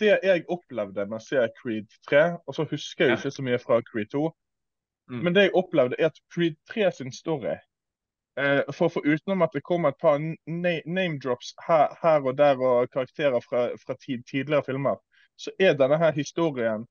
det 0.00 0.14
jeg 0.24 0.44
opplevde 0.52 1.06
med 1.08 1.18
å 1.20 1.24
se 1.24 1.42
Creed 1.60 1.88
3, 2.08 2.22
og 2.46 2.56
så 2.56 2.68
husker 2.70 3.06
jeg 3.06 3.16
ja. 3.16 3.18
ikke 3.18 3.34
så 3.34 3.44
mye 3.44 3.60
fra 3.60 3.80
Creed 3.88 4.12
2, 4.12 4.22
mm. 5.12 5.20
men 5.24 5.36
det 5.36 5.46
jeg 5.48 5.56
opplevde, 5.60 5.96
er 5.98 6.12
at 6.12 6.20
Creed 6.32 6.56
3 6.72 6.90
sin 6.98 7.12
story 7.16 7.56
Eh, 8.38 8.62
for, 8.72 8.88
få 8.88 9.02
utenom 9.04 9.42
at 9.42 9.54
det 9.54 9.62
kom 9.66 9.88
et 9.88 9.98
par 10.00 10.20
name-drops 10.46 11.54
her, 11.66 11.96
her, 12.02 12.20
og 12.22 12.38
der 12.38 12.60
og 12.62 12.90
karakterer 12.92 13.42
fra, 13.42 13.68
fra 13.82 13.96
tid, 14.04 14.22
tidligere 14.30 14.64
filmer, 14.68 15.00
så 15.36 15.50
er 15.58 15.74
denne 15.74 15.98
her 15.98 16.12
historien 16.14 16.86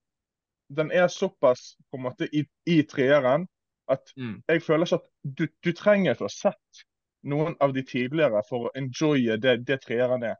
den 0.69 0.91
er 0.91 1.07
såpass 1.07 1.75
på 1.89 1.97
en 1.97 2.03
måte 2.03 2.27
i, 2.35 2.43
i 2.69 2.81
treeren 2.85 3.47
at 3.89 4.11
mm. 4.17 4.35
jeg 4.47 4.61
føler 4.61 4.85
ikke 4.85 4.99
at 4.99 5.07
du, 5.23 5.47
du, 5.65 5.71
trenger 5.73 6.13
ikke 6.13 6.27
å 6.27 6.29
ha 6.29 6.35
sett 6.35 6.83
noen 7.29 7.55
av 7.63 7.73
de 7.73 7.83
tidligere 7.87 8.43
for 8.49 8.67
å 8.67 8.73
enjoye 8.77 9.39
det, 9.41 9.55
det 9.65 9.79
treeren 9.81 10.27
er. 10.29 10.37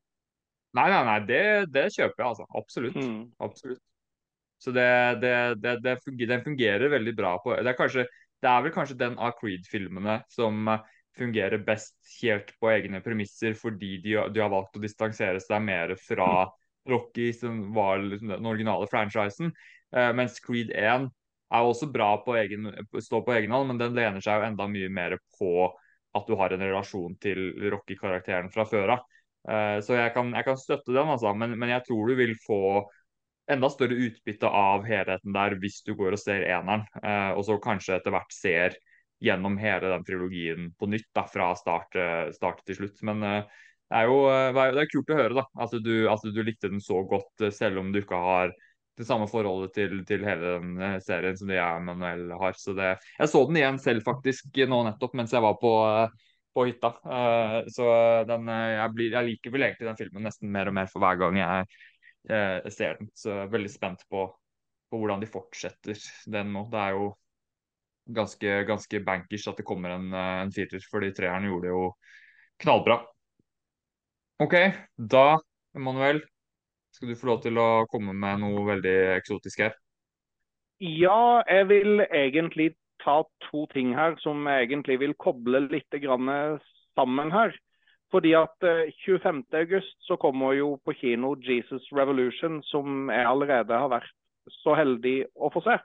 Nei, 0.78 0.86
nei, 0.92 1.02
nei, 1.08 1.20
det, 1.26 1.44
det 1.74 1.88
kjøper 1.96 2.22
jeg, 2.22 2.28
altså. 2.28 2.46
Absolutt. 2.60 3.00
Mm. 3.02 3.24
Absolutt. 3.42 3.82
Så 4.62 4.72
det, 4.76 4.90
det, 5.24 5.34
det, 5.82 5.96
fungerer, 6.04 6.30
den 6.36 6.44
fungerer 6.46 6.92
veldig 6.92 7.14
bra 7.16 7.34
på 7.42 7.56
Det 7.56 7.72
er, 7.72 7.78
kanskje, 7.80 8.06
det 8.40 8.50
er 8.50 8.64
vel 8.66 8.74
kanskje 8.76 8.98
den 9.00 9.18
av 9.20 9.36
Creed-filmene 9.40 10.22
som 10.32 10.70
fungerer 11.20 11.62
best 11.66 11.98
helt 12.22 12.54
på 12.62 12.72
egne 12.72 13.02
premisser 13.04 13.56
fordi 13.58 13.98
de, 14.04 14.16
de 14.32 14.42
har 14.44 14.52
valgt 14.54 14.78
å 14.78 14.84
distansere 14.84 15.42
seg 15.44 15.64
mer 15.66 15.96
fra 16.00 16.48
Rocky, 16.90 17.34
som 17.36 17.74
var 17.76 18.00
liksom 18.04 18.32
den 18.34 18.50
originale 18.50 18.88
franchisen. 18.90 19.52
Uh, 19.96 20.12
mens 20.16 20.40
Creed 20.44 20.72
1 20.72 21.10
er 21.50 21.66
også 21.66 21.90
bra 21.92 22.14
på 22.24 22.36
egen, 22.38 22.70
stå 23.02 23.22
på 23.26 23.34
egen 23.36 23.54
hånd, 23.54 23.72
men 23.72 23.82
den 23.82 23.96
lener 23.98 24.24
seg 24.24 24.40
jo 24.40 24.50
enda 24.50 24.68
mye 24.70 24.90
mer 24.94 25.18
på 25.40 25.70
at 26.18 26.30
du 26.30 26.36
har 26.40 26.54
en 26.54 26.64
relasjon 26.66 27.16
til 27.22 27.52
Rocky-karakteren 27.74 28.50
fra 28.54 28.66
før 28.70 28.96
av. 28.98 29.06
Uh, 29.50 29.78
så 29.86 29.96
jeg 29.98 30.14
kan, 30.16 30.32
jeg 30.36 30.46
kan, 30.46 30.58
støtte 30.60 30.94
den, 30.94 31.10
altså, 31.10 31.34
men, 31.38 31.56
men, 31.58 31.72
jeg 31.74 31.86
tror 31.88 32.10
du 32.10 32.18
vil 32.20 32.36
få 32.46 32.62
enda 33.50 33.70
større 33.74 33.98
utbytte 34.08 34.50
av 34.50 34.86
helheten 34.88 35.34
der 35.36 35.58
hvis 35.62 35.82
du 35.88 35.96
går 35.98 36.16
og 36.16 36.22
ser 36.22 36.46
eneren, 36.46 36.86
eh, 37.04 37.32
og 37.34 37.44
så 37.48 37.58
kanskje 37.64 37.98
etter 37.98 38.14
hvert 38.14 38.36
ser 38.36 38.78
gjennom 39.20 39.58
hele 39.58 39.92
den 39.92 40.06
trilogien 40.06 40.72
på 40.80 40.88
nytt, 40.88 41.10
da, 41.16 41.26
fra 41.28 41.52
start, 41.56 41.96
eh, 41.96 42.32
start 42.36 42.64
til 42.66 42.80
slutt. 42.80 43.02
Men 43.08 43.24
eh, 43.24 43.60
det 43.90 44.02
er 44.02 44.08
jo 44.08 44.22
eh, 44.32 44.62
det 44.76 44.86
er 44.86 44.92
kult 44.94 45.12
å 45.12 45.20
høre 45.20 45.38
da, 45.42 45.46
at 45.66 45.76
du, 45.84 45.94
at 46.12 46.26
du, 46.26 46.42
likte 46.46 46.72
den 46.72 46.84
så 46.84 47.02
godt, 47.08 47.50
selv 47.56 47.82
om 47.84 47.92
du 47.94 48.02
ikke 48.02 48.20
har 48.24 48.56
det 49.00 49.08
samme 49.08 49.30
forholdet 49.32 49.76
til, 49.76 50.00
til 50.08 50.26
hele 50.28 50.58
den 50.60 50.80
serien 51.04 51.38
som 51.40 51.52
jeg 51.52 51.64
og 51.64 51.86
Manuel 51.88 52.34
har. 52.40 52.58
Så 52.60 52.76
det, 52.76 52.98
jeg 53.16 53.32
så 53.32 53.46
den 53.48 53.60
igjen 53.62 53.78
selv 53.80 54.04
faktisk 54.08 54.60
nå 54.68 54.82
nettopp 54.90 55.16
mens 55.16 55.32
jeg 55.32 55.44
var 55.46 55.56
på, 55.62 55.72
på 56.52 56.66
hytta. 56.68 56.92
Så 57.72 57.86
den, 58.28 58.52
jeg, 58.52 58.90
blir, 58.98 59.14
jeg, 59.16 59.30
liker 59.30 59.56
vel 59.56 59.70
egentlig 59.70 59.88
den 59.88 60.02
filmen 60.02 60.28
nesten 60.28 60.52
mer 60.52 60.68
og 60.68 60.76
mer 60.76 60.92
for 60.92 61.00
hver 61.06 61.22
gang 61.22 61.40
jeg 61.40 61.80
uh, 62.32 62.70
ser 62.72 63.00
den. 63.00 63.10
Så 63.18 63.34
jeg 63.34 63.48
er 63.48 63.54
veldig 63.54 63.72
spent 63.74 64.06
på, 64.12 64.28
på 64.90 65.02
hvordan 65.02 65.24
de 65.24 65.30
fortsetter 65.30 66.00
den 66.32 66.54
nå. 66.56 66.66
Det 66.72 66.84
er 66.84 66.98
jo 66.98 67.10
ganske, 68.14 68.64
ganske 68.70 69.02
bankers 69.06 69.48
at 69.48 69.60
det 69.60 69.68
kommer 69.68 69.94
en, 69.94 70.12
eh, 70.14 70.42
en 70.44 70.52
firer, 70.52 70.82
fordi 70.92 71.12
treeren 71.14 71.46
gjorde 71.46 71.68
det 71.68 71.74
jo 71.74 71.84
knallbra. 72.64 72.98
OK, 74.42 74.56
da, 74.98 75.38
Emanuel, 75.76 76.22
skal 76.96 77.12
du 77.12 77.20
få 77.20 77.30
lov 77.30 77.42
til 77.44 77.60
å 77.62 77.86
komme 77.92 78.16
med 78.18 78.42
noe 78.42 78.66
veldig 78.72 78.98
eksotisk 79.18 79.66
her. 79.66 79.76
Ja, 80.80 81.44
jeg 81.48 81.68
vil 81.70 82.06
egentlig 82.08 82.72
ta 83.04 83.22
to 83.50 83.66
ting 83.74 83.92
her 83.96 84.16
som 84.24 84.48
jeg 84.48 84.70
egentlig 84.70 85.00
vil 85.02 85.16
koble 85.20 85.66
litt 85.68 86.00
sammen 86.96 87.32
her. 87.32 87.54
Fordi 88.12 88.34
at 88.34 88.66
25.8 89.06 89.60
eh, 89.60 89.84
så 90.02 90.16
kommer 90.18 90.54
jo 90.58 90.80
på 90.86 90.96
kino 90.98 91.36
Jesus 91.36 91.86
Revolution, 91.94 92.64
som 92.64 93.10
jeg 93.10 93.26
allerede 93.26 93.74
har 93.74 93.92
vært 93.92 94.16
så 94.64 94.74
heldig 94.80 95.28
å 95.38 95.52
få 95.54 95.62
se. 95.66 95.78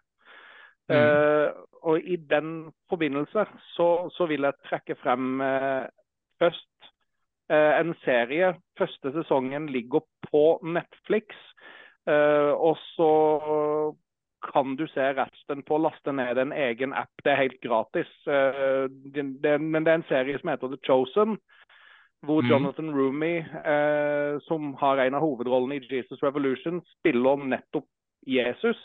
Mm. 0.89 0.97
Uh, 0.97 1.49
og 1.89 2.01
I 2.01 2.17
den 2.17 2.49
forbindelse 2.93 3.47
så, 3.73 3.89
så 4.13 4.27
vil 4.29 4.45
jeg 4.45 4.61
trekke 4.69 4.97
frem 5.01 5.41
uh, 5.41 5.85
først 6.41 6.89
uh, 7.53 7.73
en 7.81 7.95
serie. 8.05 8.55
Første 8.79 9.13
sesongen 9.17 9.69
ligger 9.73 10.05
på 10.31 10.61
Netflix. 10.65 11.37
og 12.05 12.77
så 12.77 13.13
kan 14.53 14.75
du 14.77 14.83
se 14.93 15.05
resten 15.17 15.63
på 15.65 15.79
å 15.79 15.85
laste 15.87 16.13
ned 16.13 16.37
en 16.37 16.53
egen 16.53 16.93
app. 16.93 17.13
Det 17.25 17.33
er 17.33 17.39
helt 17.39 17.61
gratis. 17.63 18.11
Det, 18.27 19.25
det, 19.41 19.55
men 19.61 19.87
det 19.87 19.93
er 19.93 20.01
en 20.03 20.11
serie 20.11 20.37
som 20.37 20.51
heter 20.53 20.69
The 20.69 20.81
Chosen. 20.85 21.39
Hvor 22.25 22.43
mm. 22.43 22.51
Jonathan 22.51 22.91
Roomy, 22.95 23.35
som 24.49 24.73
har 24.81 25.03
en 25.03 25.17
av 25.19 25.25
hovedrollene 25.25 25.77
i 25.77 25.99
Jesus 25.99 26.23
Revolution, 26.23 26.81
spiller 26.99 27.45
nettopp 27.45 27.87
Jesus. 28.27 28.81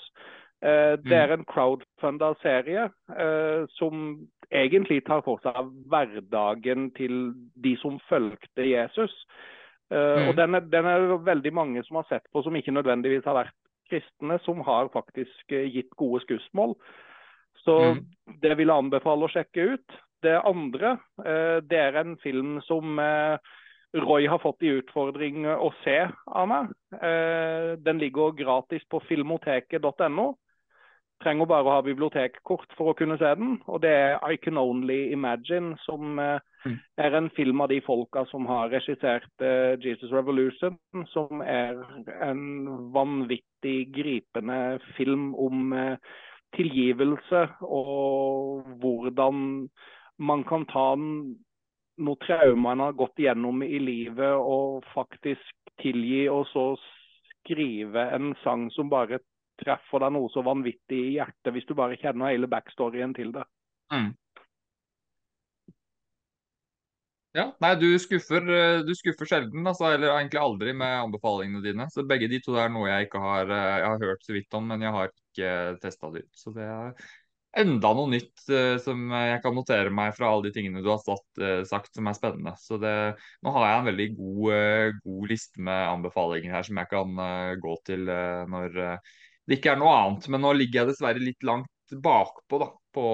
Eh, 0.61 0.97
det 0.99 1.15
er 1.15 1.31
mm. 1.31 1.39
en 1.39 1.45
crowdfunda 1.47 2.33
serie 2.41 2.89
eh, 3.15 3.63
som 3.77 4.17
egentlig 4.51 5.05
tar 5.07 5.21
for 5.23 5.39
seg 5.43 5.55
hverdagen 5.87 6.89
til 6.97 7.31
de 7.63 7.77
som 7.79 7.99
fulgte 8.09 8.65
Jesus. 8.67 9.13
Eh, 9.87 10.27
og 10.27 10.33
mm. 10.33 10.39
den 10.41 10.59
er, 10.59 10.67
den 10.73 10.89
er 10.91 11.15
veldig 11.23 11.53
mange 11.55 11.83
som 11.87 12.01
har 12.01 12.09
sett 12.09 12.27
på 12.33 12.43
som 12.43 12.59
ikke 12.59 12.75
nødvendigvis 12.75 13.23
har 13.29 13.39
vært 13.39 13.55
kristne, 13.89 14.35
som 14.43 14.59
har 14.67 14.91
faktisk 14.93 15.55
gitt 15.55 15.95
gode 15.97 16.21
skussmål. 16.27 16.75
Så 17.63 17.77
mm. 17.95 18.03
det 18.43 18.57
vil 18.59 18.67
jeg 18.67 18.83
anbefale 18.83 19.25
å 19.25 19.31
sjekke 19.31 19.77
ut. 19.77 19.99
Det 20.25 20.35
andre 20.43 20.97
det 21.69 21.77
er 21.79 21.95
en 21.99 22.17
film 22.19 22.57
som 22.67 22.99
Roy 23.95 24.27
har 24.27 24.41
fått 24.43 24.65
i 24.67 24.73
utfordring 24.81 25.47
å 25.49 25.69
se 25.83 25.95
av 26.27 26.49
meg. 26.51 26.73
Den 27.85 28.01
ligger 28.01 28.35
gratis 28.37 28.83
på 28.91 28.99
filmoteket.no. 29.07 30.27
Trenger 31.19 31.49
bare 31.51 31.67
å 31.67 31.73
ha 31.73 31.79
bibliotekkort 31.83 32.71
for 32.77 32.91
å 32.91 32.95
kunne 32.95 33.17
se 33.19 33.33
den. 33.35 33.57
Og 33.67 33.81
det 33.83 33.91
er 33.91 34.21
I 34.23 34.37
Can 34.39 34.59
Only 34.59 35.09
Imagine, 35.11 35.73
som 35.83 36.15
eh, 36.23 36.39
mm. 36.63 36.77
er 37.03 37.17
en 37.17 37.27
film 37.35 37.59
av 37.65 37.73
de 37.73 37.81
folka 37.83 38.23
som 38.29 38.47
har 38.47 38.71
regissert 38.71 39.43
Jesus 39.83 40.13
Revolution. 40.15 40.77
Som 41.11 41.43
er 41.43 41.75
en 42.23 42.45
vanvittig 42.95 43.89
gripende 43.97 44.79
film 44.95 45.33
om 45.35 45.75
tilgivelse 46.55 47.43
og 47.67 48.69
hvordan 48.79 49.67
man 50.19 50.43
kan 50.47 50.65
ta 50.69 50.93
noe 50.95 52.19
traume 52.23 52.61
man 52.61 52.83
har 52.83 52.95
gått 52.99 53.19
igjennom 53.19 53.63
i 53.63 53.79
livet 53.79 54.35
og 54.35 54.85
faktisk 54.93 55.73
tilgi, 55.81 56.27
og 56.31 56.45
så 56.51 56.73
skrive 57.39 58.09
en 58.15 58.33
sang 58.43 58.67
som 58.75 58.91
bare 58.91 59.21
treffer 59.59 60.03
deg 60.03 60.15
noe 60.15 60.31
så 60.31 60.43
vanvittig 60.45 60.99
i 61.09 61.13
hjertet 61.17 61.53
hvis 61.55 61.67
du 61.67 61.75
bare 61.75 61.99
kjenner 61.99 62.31
hele 62.31 62.49
backstoryen 62.51 63.15
til 63.15 63.33
det. 63.35 63.45
Mm. 63.91 64.11
Ja, 67.37 67.45
nei, 67.61 67.75
du 67.77 67.87
skuffer, 68.01 68.41
eh, 68.41 68.81
du 68.81 68.89
skuffer 68.97 69.27
sjelden, 69.29 69.67
altså, 69.69 69.91
eller 69.93 70.15
egentlig 70.15 70.39
aldri 70.41 70.73
med 70.73 70.95
anbefalingene 71.03 71.61
dine. 71.61 71.85
Så 71.93 72.03
begge 72.09 72.27
de 72.31 72.39
to 72.41 72.55
er 72.57 72.71
noe 72.73 72.89
jeg 72.89 73.05
ikke 73.05 73.21
har, 73.21 73.51
eh, 73.53 73.75
jeg 73.83 73.91
har 73.91 74.05
hørt 74.07 74.25
så 74.25 74.33
vidt 74.33 74.57
om, 74.57 74.65
men 74.71 74.81
jeg 74.81 74.95
har 74.95 75.11
ikke 75.13 75.51
testa 75.83 76.09
det 76.15 76.23
ut. 76.25 76.39
Så 76.41 76.53
det 76.55 76.65
er 76.65 76.95
enda 77.59 77.91
noe 77.95 78.09
nytt 78.11 78.43
uh, 78.51 78.75
som 78.81 79.09
jeg 79.13 79.41
kan 79.43 79.55
notere 79.55 79.93
meg 79.93 80.13
fra 80.17 80.31
alle 80.31 80.47
de 80.47 80.53
tingene 80.55 80.83
du 80.83 80.89
har 80.91 81.01
satt, 81.03 81.27
uh, 81.41 81.61
sagt 81.67 81.95
som 81.95 82.09
er 82.09 82.17
spennende. 82.17 82.53
Så 82.61 82.79
det, 82.81 82.93
nå 83.45 83.53
har 83.55 83.67
jeg 83.67 83.79
en 83.79 83.89
veldig 83.91 84.07
god, 84.17 84.43
uh, 84.53 84.99
god 85.05 85.33
liste 85.33 85.63
med 85.69 85.85
anbefalinger 85.93 86.55
her 86.55 86.67
som 86.67 86.81
jeg 86.81 86.91
kan 86.91 87.23
gå 87.63 87.75
til 87.87 88.05
når 88.09 88.77
det 88.79 89.57
ikke 89.57 89.73
er 89.73 89.81
noe 89.81 89.95
annet. 89.95 90.29
Men 90.31 90.45
nå 90.45 90.53
ligger 90.57 90.83
jeg 90.83 90.91
dessverre 90.91 91.23
litt 91.23 91.47
langt 91.47 91.95
bakpå 92.03 92.59
da, 92.61 92.67
på, 92.93 93.05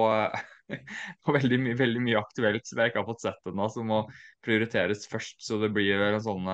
på 1.23 1.37
veldig, 1.37 1.61
my 1.67 1.77
veldig, 1.79 2.01
mye 2.09 2.19
aktuelt 2.19 2.67
som 2.67 2.81
jeg 2.81 2.91
ikke 2.91 3.01
har 3.01 3.07
fått 3.07 3.23
sett 3.23 3.51
ennå, 3.51 3.69
som 3.71 3.87
må 3.91 4.01
prioriteres 4.45 5.07
først. 5.11 5.39
Så 5.45 5.61
det 5.63 5.71
blir 5.75 6.03
en 6.09 6.21
sånn 6.23 6.49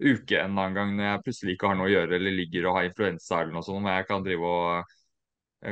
uke 0.00 0.38
en 0.40 0.56
annen 0.56 0.76
gang 0.76 0.94
når 0.96 1.06
jeg 1.06 1.24
plutselig 1.26 1.54
ikke 1.54 1.68
har 1.68 1.76
noe 1.76 1.90
å 1.90 1.92
gjøre 1.92 2.16
eller 2.16 2.32
ligger 2.32 2.70
og 2.70 2.78
har 2.78 2.88
influensa 2.88 3.42
eller 3.42 3.52
noe 3.58 3.66
sånt. 3.66 3.84
Men 3.84 3.98
jeg 3.98 4.08
kan 4.08 4.24
drive 4.24 4.48
og 4.48 4.96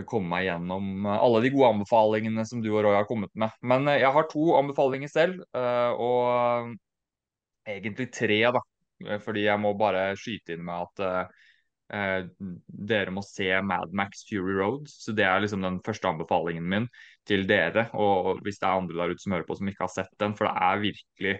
komme 0.08 0.28
meg 0.34 0.46
gjennom 0.48 1.06
alle 1.08 1.40
de 1.44 1.50
gode 1.54 1.72
anbefalingene 1.74 2.44
som 2.48 2.60
du 2.64 2.68
og 2.74 2.82
Roy 2.84 2.98
har 2.98 3.08
kommet 3.08 3.32
med. 3.38 3.54
Men 3.64 3.88
uh, 3.88 3.96
jeg 3.96 4.12
har 4.14 4.28
to 4.28 4.50
anbefalinger 4.58 5.12
selv, 5.12 5.42
og 5.54 6.74
egentlig 7.68 8.08
tre, 8.14 8.40
da. 8.54 8.62
Fordi 9.22 9.44
jeg 9.46 9.62
må 9.62 9.74
bare 9.78 10.10
skyte 10.18 10.56
inn 10.56 10.64
med 10.66 10.86
at 10.88 11.02
eh, 11.94 12.24
dere 12.90 13.12
må 13.14 13.22
se 13.26 13.46
Mad 13.64 13.94
Max 13.96 14.24
Fury 14.28 14.56
Road. 14.58 14.88
Så 14.90 15.14
det 15.16 15.26
er 15.28 15.44
liksom 15.44 15.62
den 15.64 15.78
første 15.86 16.10
anbefalingen 16.10 16.66
min 16.68 16.88
til 17.28 17.46
dere. 17.48 17.88
Og 17.94 18.42
hvis 18.44 18.60
det 18.60 18.68
er 18.68 18.80
andre 18.80 18.98
der 18.98 19.14
ute 19.14 19.24
som 19.24 19.36
hører 19.36 19.46
på 19.48 19.58
som 19.58 19.70
ikke 19.70 19.86
har 19.86 19.94
sett 19.94 20.18
den, 20.20 20.34
for 20.38 20.48
det 20.48 20.66
er 20.70 20.84
virkelig 20.88 21.38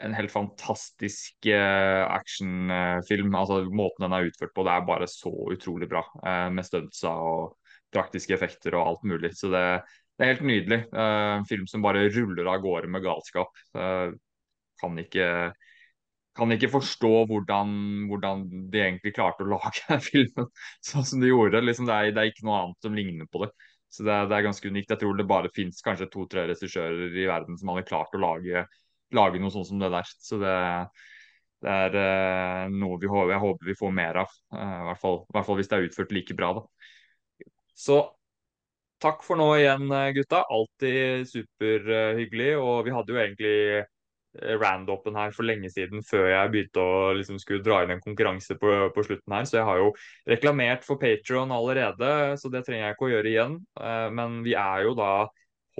en 0.00 0.16
helt 0.16 0.32
fantastisk 0.32 1.48
uh, 1.52 2.04
actionfilm. 2.08 3.34
altså 3.36 3.62
Måten 3.68 4.06
den 4.06 4.14
er 4.16 4.30
utført 4.30 4.54
på, 4.56 4.64
det 4.64 4.72
er 4.72 4.86
bare 4.88 5.08
så 5.12 5.32
utrolig 5.52 5.90
bra. 5.90 6.04
Uh, 6.24 6.48
med 6.52 6.64
stuntsa 6.64 7.12
og 7.12 7.56
praktiske 7.94 8.36
effekter 8.36 8.76
og 8.78 8.86
alt 8.86 9.08
mulig. 9.08 9.32
Så 9.38 9.50
det, 9.52 9.64
det 10.16 10.26
er 10.26 10.32
helt 10.34 10.46
nydelig. 10.46 10.80
Uh, 10.92 11.40
en 11.40 11.48
film 11.48 11.66
som 11.70 11.84
bare 11.84 12.08
ruller 12.12 12.50
av 12.50 12.62
gårde 12.64 12.92
med 12.92 13.04
galskap. 13.06 13.60
kan 14.80 14.98
ikke 14.98 15.26
kan 16.38 16.52
ikke 16.54 16.70
forstå 16.72 17.08
hvordan, 17.28 17.72
hvordan, 18.08 18.44
de 18.72 18.78
egentlig 18.80 19.12
klarte 19.16 19.44
å 19.44 19.50
lage 19.50 19.98
filmen 20.10 20.46
sånn 20.86 21.04
som 21.04 21.20
de 21.20 21.28
gjorde. 21.32 21.60
Liksom 21.66 21.88
det, 21.88 21.96
er, 21.96 22.14
det, 22.14 22.22
er, 22.22 22.30
ikke 22.30 22.46
noe 22.46 22.60
annet 22.62 22.86
som 22.86 22.94
ligner 22.96 23.28
på 23.28 23.42
det. 23.44 23.50
Så 23.90 24.06
det 24.06 24.16
det 24.30 24.36
er 24.38 24.46
ganske 24.46 24.70
unikt. 24.70 24.92
Jeg 24.94 25.02
tror 25.02 25.18
det 25.18 25.26
bare 25.28 25.50
fins 25.52 25.82
kanskje 25.84 26.08
to-tre 26.12 26.46
regissører 26.48 27.10
i 27.10 27.26
verden 27.28 27.58
som 27.58 27.74
hadde 27.74 27.88
klart 27.90 28.14
å 28.14 28.22
lage 28.22 28.64
lage 29.16 29.40
noe 29.42 29.52
sånt 29.54 29.68
som 29.70 29.80
det 29.82 29.90
der. 29.92 30.12
Så 30.22 30.38
det, 30.40 30.54
det 31.64 31.76
er 31.86 31.98
uh, 31.98 32.72
noe 32.72 32.98
vi 33.00 33.10
håper, 33.10 33.34
jeg 33.34 33.44
håper 33.44 33.70
vi 33.70 33.78
får 33.78 33.94
mer 33.96 34.22
av. 34.24 34.38
Uh, 34.54 34.78
hvert 34.90 35.02
fall, 35.02 35.20
I, 35.24 35.34
hvert 35.36 35.48
fall, 35.48 35.60
hvis 35.60 35.70
det 35.70 35.78
er 35.78 35.88
utført 35.88 36.14
like 36.16 36.36
bra. 36.38 36.52
Da. 36.60 36.90
Så 37.80 38.00
takk 39.00 39.24
for 39.24 39.40
nå 39.40 39.48
igjen, 39.56 39.88
eh, 39.96 40.10
gutta. 40.18 40.44
Alltid 40.52 41.28
superhyggelig. 41.30 42.52
og 42.60 42.84
vi 42.84 42.94
hadde 42.96 43.12
jo 43.14 43.22
egentlig 43.22 43.86
randopen 44.62 45.16
her 45.18 45.32
for 45.34 45.42
lenge 45.42 45.70
siden, 45.72 46.04
før 46.06 46.28
jeg 46.30 46.50
begynte 46.52 46.82
å 46.82 47.12
liksom, 47.18 47.38
skulle 47.42 47.64
dra 47.66 47.80
inn 47.82 47.96
en 47.96 48.02
konkurranse 48.04 48.54
på, 48.60 48.74
på, 48.94 49.04
slutten 49.06 49.34
her. 49.34 49.48
Så 49.48 49.58
jeg 49.58 49.66
har 49.66 49.80
jo 49.80 49.88
reklamert 50.30 50.86
for 50.86 51.00
Patron 51.02 51.50
allerede, 51.54 52.10
så 52.38 52.50
det 52.52 52.62
trenger 52.66 52.84
jeg 52.84 52.96
ikke 52.96 53.08
å 53.08 53.12
gjøre 53.14 53.32
igjen. 53.32 53.56
Uh, 53.80 54.08
men 54.14 54.40
vi 54.46 54.54
er 54.54 54.84
jo 54.86 54.94
da 54.98 55.10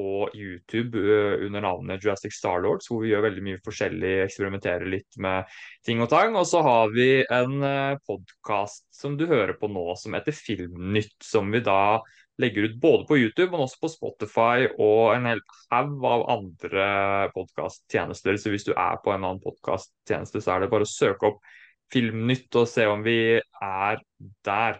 på 0.01 0.31
YouTube 0.35 0.98
uh, 0.98 1.47
under 1.47 1.60
navnet 1.60 2.05
Jurassic 2.05 2.32
Starlords, 2.32 2.89
hvor 2.89 3.02
vi 3.05 3.10
gjør 3.12 3.27
veldig 3.27 3.44
mye 3.44 3.60
forskjellig, 3.66 4.14
eksperimenterer 4.24 4.89
litt 4.89 5.18
med 5.20 5.51
ting 5.86 6.01
og 6.01 6.09
tang. 6.12 6.39
Og 6.40 6.48
så 6.48 6.62
har 6.64 6.94
vi 6.94 7.10
en 7.27 7.60
uh, 7.60 8.01
podkast 8.09 8.86
som 8.97 9.18
du 9.20 9.27
hører 9.28 9.52
på 9.60 9.68
nå, 9.68 9.85
som 10.01 10.16
heter 10.16 10.36
Filmnytt, 10.36 11.18
som 11.24 11.52
vi 11.52 11.60
da 11.66 12.01
legger 12.40 12.70
ut 12.70 12.81
både 12.81 13.05
på 13.05 13.18
YouTube, 13.20 13.51
men 13.52 13.66
også 13.66 13.82
på 13.82 13.93
Spotify 13.93 14.68
og 14.70 15.12
en 15.12 15.28
hel 15.28 15.43
haug 15.74 16.06
av 16.09 16.24
andre 16.32 16.86
podkasttjenester. 17.35 18.39
Så 18.40 18.55
hvis 18.55 18.64
du 18.64 18.72
er 18.72 18.97
på 19.05 19.12
en 19.12 19.20
annen 19.20 19.43
podkasttjeneste, 19.44 20.40
så 20.40 20.55
er 20.55 20.64
det 20.64 20.70
bare 20.72 20.89
å 20.89 20.94
søke 20.94 21.35
opp 21.35 21.43
Filmnytt 21.90 22.55
og 22.56 22.68
se 22.70 22.86
om 22.86 23.02
vi 23.05 23.18
er 23.36 24.02
der. 24.47 24.78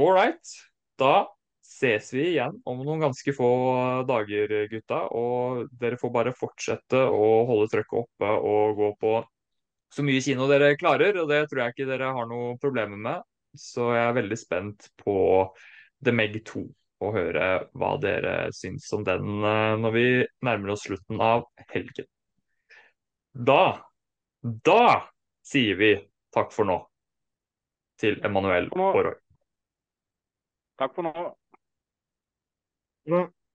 All 0.00 0.14
right. 0.16 0.56
Da 0.98 1.28
ses 1.70 2.10
vi 2.14 2.24
igjen 2.32 2.56
om 2.68 2.80
noen 2.82 3.04
ganske 3.06 3.34
få 3.34 3.50
dager, 4.08 4.54
gutta. 4.70 5.04
Og 5.16 5.68
dere 5.80 5.98
får 6.00 6.14
bare 6.14 6.36
fortsette 6.36 7.02
å 7.06 7.28
holde 7.48 7.70
trøkket 7.72 8.00
oppe 8.04 8.32
og 8.50 8.80
gå 8.80 8.90
på 9.00 9.14
så 9.90 10.04
mye 10.06 10.22
kino 10.22 10.46
dere 10.50 10.76
klarer. 10.80 11.18
Og 11.22 11.30
det 11.30 11.44
tror 11.50 11.64
jeg 11.64 11.76
ikke 11.76 11.88
dere 11.90 12.12
har 12.16 12.28
noe 12.30 12.56
problemer 12.62 12.98
med. 12.98 13.26
Så 13.56 13.90
jeg 13.94 14.04
er 14.06 14.18
veldig 14.18 14.38
spent 14.38 14.90
på 15.02 15.16
The 16.04 16.14
Meg 16.14 16.38
2 16.46 16.66
og 17.00 17.14
høre 17.16 17.46
hva 17.80 17.94
dere 18.00 18.34
syns 18.52 18.84
om 18.92 19.04
den 19.06 19.40
eh, 19.40 19.76
når 19.80 19.94
vi 19.94 20.04
nærmer 20.44 20.74
oss 20.74 20.84
slutten 20.84 21.22
av 21.24 21.46
helgen. 21.72 22.06
Da, 23.32 23.80
da 24.42 24.84
sier 25.46 25.80
vi 25.80 25.94
takk 26.34 26.52
for 26.52 26.68
nå 26.68 26.76
til 28.00 28.20
Emanuel 28.26 28.68
Aarøy. 28.76 29.16
Takk 30.80 30.96
for 30.96 31.08
nå. 31.08 31.30
No. 33.06 33.30